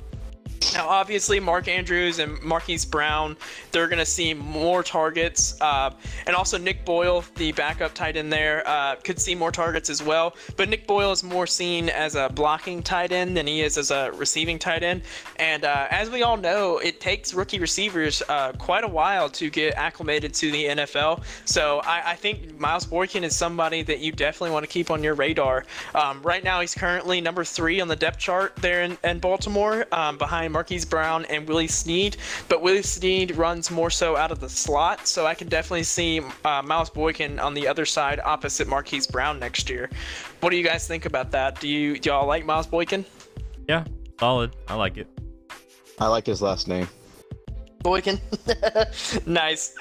now, 0.73 0.87
obviously, 0.87 1.39
Mark 1.39 1.67
Andrews 1.67 2.19
and 2.19 2.41
Marquise 2.41 2.85
Brown, 2.85 3.35
they're 3.71 3.87
going 3.87 3.99
to 3.99 4.05
see 4.05 4.33
more 4.33 4.83
targets. 4.83 5.59
Uh, 5.61 5.91
and 6.25 6.35
also, 6.35 6.57
Nick 6.57 6.85
Boyle, 6.85 7.23
the 7.35 7.51
backup 7.53 7.93
tight 7.93 8.15
end 8.15 8.31
there, 8.31 8.67
uh, 8.67 8.95
could 9.03 9.19
see 9.19 9.35
more 9.35 9.51
targets 9.51 9.89
as 9.89 10.03
well. 10.03 10.35
But 10.55 10.69
Nick 10.69 10.87
Boyle 10.87 11.11
is 11.11 11.23
more 11.23 11.47
seen 11.47 11.89
as 11.89 12.15
a 12.15 12.29
blocking 12.29 12.83
tight 12.83 13.11
end 13.11 13.35
than 13.35 13.47
he 13.47 13.61
is 13.61 13.77
as 13.77 13.91
a 13.91 14.11
receiving 14.13 14.59
tight 14.59 14.83
end. 14.83 15.03
And 15.37 15.65
uh, 15.65 15.87
as 15.89 16.09
we 16.09 16.23
all 16.23 16.37
know, 16.37 16.77
it 16.79 16.99
takes 16.99 17.33
rookie 17.33 17.59
receivers 17.59 18.21
uh, 18.29 18.51
quite 18.53 18.83
a 18.83 18.87
while 18.87 19.29
to 19.29 19.49
get 19.49 19.75
acclimated 19.75 20.33
to 20.35 20.51
the 20.51 20.65
NFL. 20.65 21.23
So 21.45 21.79
I, 21.79 22.11
I, 22.11 22.15
think 22.15 22.59
Miles 22.59 22.85
Boykin 22.85 23.23
is 23.23 23.35
somebody 23.35 23.83
that 23.83 23.99
you 23.99 24.11
definitely 24.11 24.51
want 24.51 24.63
to 24.63 24.71
keep 24.71 24.91
on 24.91 25.03
your 25.03 25.13
radar. 25.13 25.65
Um, 25.95 26.21
right 26.23 26.43
now, 26.43 26.61
he's 26.61 26.73
currently 26.73 27.21
number 27.21 27.43
three 27.43 27.79
on 27.79 27.87
the 27.87 27.95
depth 27.95 28.19
chart 28.19 28.55
there 28.57 28.83
in, 28.83 28.97
in 29.03 29.19
Baltimore, 29.19 29.85
um, 29.91 30.17
behind 30.17 30.46
Marquise 30.51 30.85
Brown 30.85 31.25
and 31.25 31.47
Willie 31.47 31.67
Snead, 31.67 32.17
but 32.49 32.61
Willie 32.61 32.81
Snead 32.81 33.35
runs 33.35 33.71
more 33.71 33.89
so 33.89 34.15
out 34.15 34.31
of 34.31 34.39
the 34.39 34.49
slot, 34.49 35.07
so 35.07 35.25
I 35.25 35.33
can 35.33 35.47
definitely 35.47 35.83
see 35.83 36.21
uh, 36.45 36.61
Miles 36.61 36.89
Boykin 36.89 37.39
on 37.39 37.53
the 37.53 37.67
other 37.67 37.85
side 37.85 38.19
opposite 38.23 38.67
Marquise 38.67 39.07
Brown 39.07 39.39
next 39.39 39.69
year. 39.69 39.89
What 40.39 40.49
do 40.51 40.57
you 40.57 40.63
guys 40.63 40.87
think 40.87 41.05
about 41.05 41.31
that? 41.31 41.59
Do 41.59 41.67
you 41.67 41.99
do 41.99 42.09
y'all 42.09 42.27
like 42.27 42.45
Miles 42.45 42.67
Boykin? 42.67 43.05
Yeah, 43.67 43.85
solid. 44.19 44.55
I 44.67 44.75
like 44.75 44.97
it. 44.97 45.07
I 45.99 46.07
like 46.07 46.25
his 46.25 46.41
last 46.41 46.67
name. 46.67 46.87
Boykin. 47.81 48.19
nice. 49.25 49.75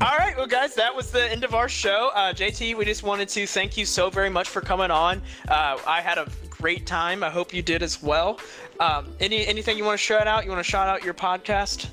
All 0.00 0.16
right, 0.18 0.36
well, 0.36 0.46
guys, 0.46 0.74
that 0.74 0.94
was 0.94 1.10
the 1.10 1.30
end 1.30 1.44
of 1.44 1.54
our 1.54 1.68
show. 1.68 2.10
Uh, 2.14 2.32
JT, 2.32 2.76
we 2.76 2.84
just 2.84 3.02
wanted 3.02 3.28
to 3.28 3.46
thank 3.46 3.76
you 3.76 3.86
so 3.86 4.10
very 4.10 4.30
much 4.30 4.48
for 4.48 4.60
coming 4.60 4.90
on. 4.90 5.22
Uh, 5.48 5.78
I 5.86 6.00
had 6.00 6.18
a 6.18 6.28
great 6.62 6.86
time. 6.86 7.24
I 7.24 7.30
hope 7.30 7.52
you 7.52 7.60
did 7.60 7.82
as 7.82 8.00
well. 8.00 8.38
Um, 8.78 9.12
any 9.18 9.44
anything 9.46 9.76
you 9.76 9.84
want 9.84 9.98
to 9.98 10.04
shout 10.04 10.28
out? 10.28 10.44
You 10.44 10.50
want 10.50 10.64
to 10.64 10.70
shout 10.70 10.88
out 10.88 11.02
your 11.02 11.12
podcast? 11.12 11.88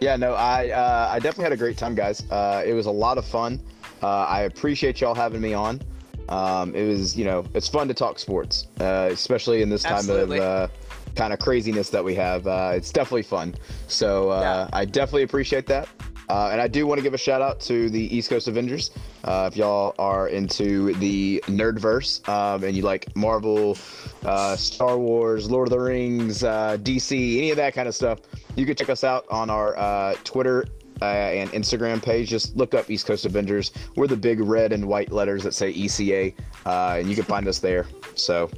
Yeah, 0.00 0.16
no, 0.16 0.34
I 0.34 0.70
uh, 0.70 1.08
I 1.12 1.20
definitely 1.20 1.44
had 1.44 1.52
a 1.52 1.56
great 1.56 1.78
time, 1.78 1.94
guys. 1.94 2.24
Uh, 2.30 2.62
it 2.66 2.72
was 2.72 2.86
a 2.86 2.90
lot 2.90 3.16
of 3.16 3.24
fun. 3.24 3.60
Uh, 4.02 4.24
I 4.24 4.40
appreciate 4.42 5.00
y'all 5.00 5.14
having 5.14 5.40
me 5.40 5.54
on. 5.54 5.80
Um, 6.28 6.74
it 6.74 6.86
was, 6.86 7.16
you 7.16 7.24
know, 7.24 7.44
it's 7.54 7.68
fun 7.68 7.88
to 7.88 7.94
talk 7.94 8.18
sports, 8.18 8.66
uh, 8.80 9.08
especially 9.10 9.62
in 9.62 9.70
this 9.70 9.82
time 9.82 9.94
Absolutely. 9.94 10.38
of 10.38 10.44
uh, 10.44 10.68
kind 11.14 11.32
of 11.32 11.38
craziness 11.38 11.88
that 11.90 12.04
we 12.04 12.14
have. 12.16 12.46
Uh, 12.46 12.72
it's 12.74 12.92
definitely 12.92 13.22
fun. 13.22 13.54
So 13.86 14.30
uh, 14.30 14.40
yeah. 14.40 14.78
I 14.78 14.84
definitely 14.84 15.22
appreciate 15.22 15.66
that. 15.68 15.88
Uh, 16.28 16.50
and 16.52 16.60
I 16.60 16.68
do 16.68 16.86
want 16.86 16.98
to 16.98 17.02
give 17.02 17.14
a 17.14 17.18
shout 17.18 17.40
out 17.40 17.60
to 17.60 17.88
the 17.88 18.14
East 18.14 18.28
Coast 18.28 18.48
Avengers. 18.48 18.90
Uh, 19.24 19.48
if 19.50 19.56
y'all 19.56 19.94
are 19.98 20.28
into 20.28 20.94
the 20.94 21.42
nerdverse 21.46 22.26
um, 22.28 22.64
and 22.64 22.76
you 22.76 22.82
like 22.82 23.14
Marvel, 23.16 23.78
uh, 24.24 24.56
Star 24.56 24.98
Wars, 24.98 25.50
Lord 25.50 25.68
of 25.68 25.72
the 25.72 25.80
Rings, 25.80 26.44
uh, 26.44 26.76
DC, 26.80 27.38
any 27.38 27.50
of 27.50 27.56
that 27.56 27.74
kind 27.74 27.88
of 27.88 27.94
stuff, 27.94 28.20
you 28.56 28.66
can 28.66 28.74
check 28.74 28.90
us 28.90 29.04
out 29.04 29.24
on 29.30 29.48
our 29.48 29.76
uh, 29.78 30.14
Twitter 30.24 30.66
uh, 31.00 31.04
and 31.04 31.50
Instagram 31.52 32.02
page. 32.02 32.28
Just 32.28 32.56
look 32.56 32.74
up 32.74 32.90
East 32.90 33.06
Coast 33.06 33.24
Avengers. 33.24 33.72
We're 33.96 34.06
the 34.06 34.16
big 34.16 34.40
red 34.40 34.72
and 34.72 34.86
white 34.86 35.12
letters 35.12 35.44
that 35.44 35.54
say 35.54 35.72
ECA, 35.72 36.34
and 36.66 37.08
you 37.08 37.14
can 37.14 37.24
find 37.24 37.48
us 37.48 37.58
there. 37.58 37.86
So 38.14 38.50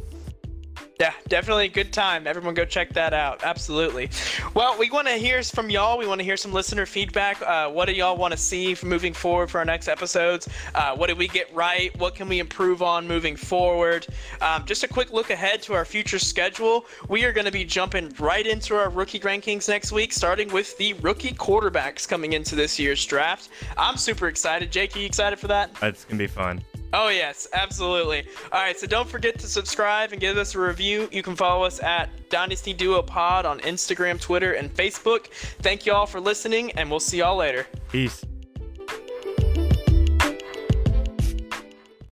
yeah, 1.01 1.14
definitely 1.28 1.64
a 1.64 1.68
good 1.68 1.94
time. 1.94 2.27
Everyone 2.27 2.52
go 2.52 2.66
check 2.66 2.93
that 2.93 3.14
out. 3.14 3.43
Absolutely. 3.43 4.10
Well, 4.52 4.78
we 4.78 4.90
want 4.90 5.09
to 5.09 5.14
hear 5.14 5.43
from 5.43 5.70
y'all. 5.70 5.97
We 5.97 6.06
want 6.06 6.18
to 6.20 6.24
hear 6.24 6.36
some 6.36 6.52
listener 6.52 6.85
feedback. 6.85 7.40
Uh, 7.40 7.70
what 7.70 7.86
do 7.86 7.93
y'all 7.93 8.18
want 8.18 8.32
to 8.32 8.36
see 8.36 8.77
moving 8.82 9.14
forward 9.14 9.51
for 9.51 9.59
our 9.59 9.64
next 9.64 9.89
episodes? 9.89 10.47
Uh, 10.74 10.94
what 10.94 11.06
did 11.06 11.16
we 11.16 11.27
get 11.27 11.52
right? 11.55 11.97
What 11.98 12.14
can 12.14 12.28
we 12.28 12.39
improve 12.39 12.82
on 12.82 13.09
moving 13.09 13.35
forward? 13.35 14.06
Um, 14.43 14.66
just 14.66 14.85
a 14.85 14.89
quick 14.89 15.10
look 15.10 15.31
ahead 15.31 15.62
to 15.62 15.72
our 15.72 15.86
future 15.86 16.18
schedule. 16.18 16.85
We 17.09 17.24
are 17.24 17.32
going 17.32 17.47
to 17.47 17.52
be 17.52 17.64
jumping 17.64 18.14
right 18.18 18.47
into 18.47 18.77
our 18.77 18.90
rookie 18.90 19.20
rankings 19.20 19.70
next 19.70 19.93
week, 19.93 20.12
starting 20.12 20.52
with 20.52 20.77
the 20.77 20.93
rookie 20.94 21.32
quarterbacks 21.32 22.06
coming 22.06 22.35
into 22.35 22.55
this 22.55 22.78
year's 22.78 23.05
draft. 23.06 23.48
I'm 23.78 23.97
super 23.97 24.28
excited. 24.28 24.70
Jake, 24.70 24.94
you 24.94 25.06
excited 25.06 25.39
for 25.39 25.48
that? 25.48 25.70
It's 25.81 26.05
going 26.05 26.18
to 26.18 26.24
be 26.24 26.27
fun. 26.27 26.62
Oh, 26.92 27.08
yes, 27.08 27.46
absolutely. 27.52 28.24
All 28.52 28.60
right, 28.60 28.78
so 28.78 28.86
don't 28.86 29.08
forget 29.08 29.38
to 29.38 29.46
subscribe 29.46 30.12
and 30.12 30.20
give 30.20 30.36
us 30.36 30.54
a 30.54 30.60
review. 30.60 31.08
You 31.12 31.22
can 31.22 31.36
follow 31.36 31.64
us 31.64 31.80
at 31.82 32.10
Dynasty 32.30 32.72
Duo 32.72 33.02
Pod 33.02 33.46
on 33.46 33.60
Instagram, 33.60 34.20
Twitter, 34.20 34.54
and 34.54 34.72
Facebook. 34.74 35.28
Thank 35.62 35.86
you 35.86 35.92
all 35.92 36.06
for 36.06 36.20
listening, 36.20 36.72
and 36.72 36.90
we'll 36.90 37.00
see 37.00 37.18
y'all 37.18 37.36
later. 37.36 37.66
Peace. 37.90 38.24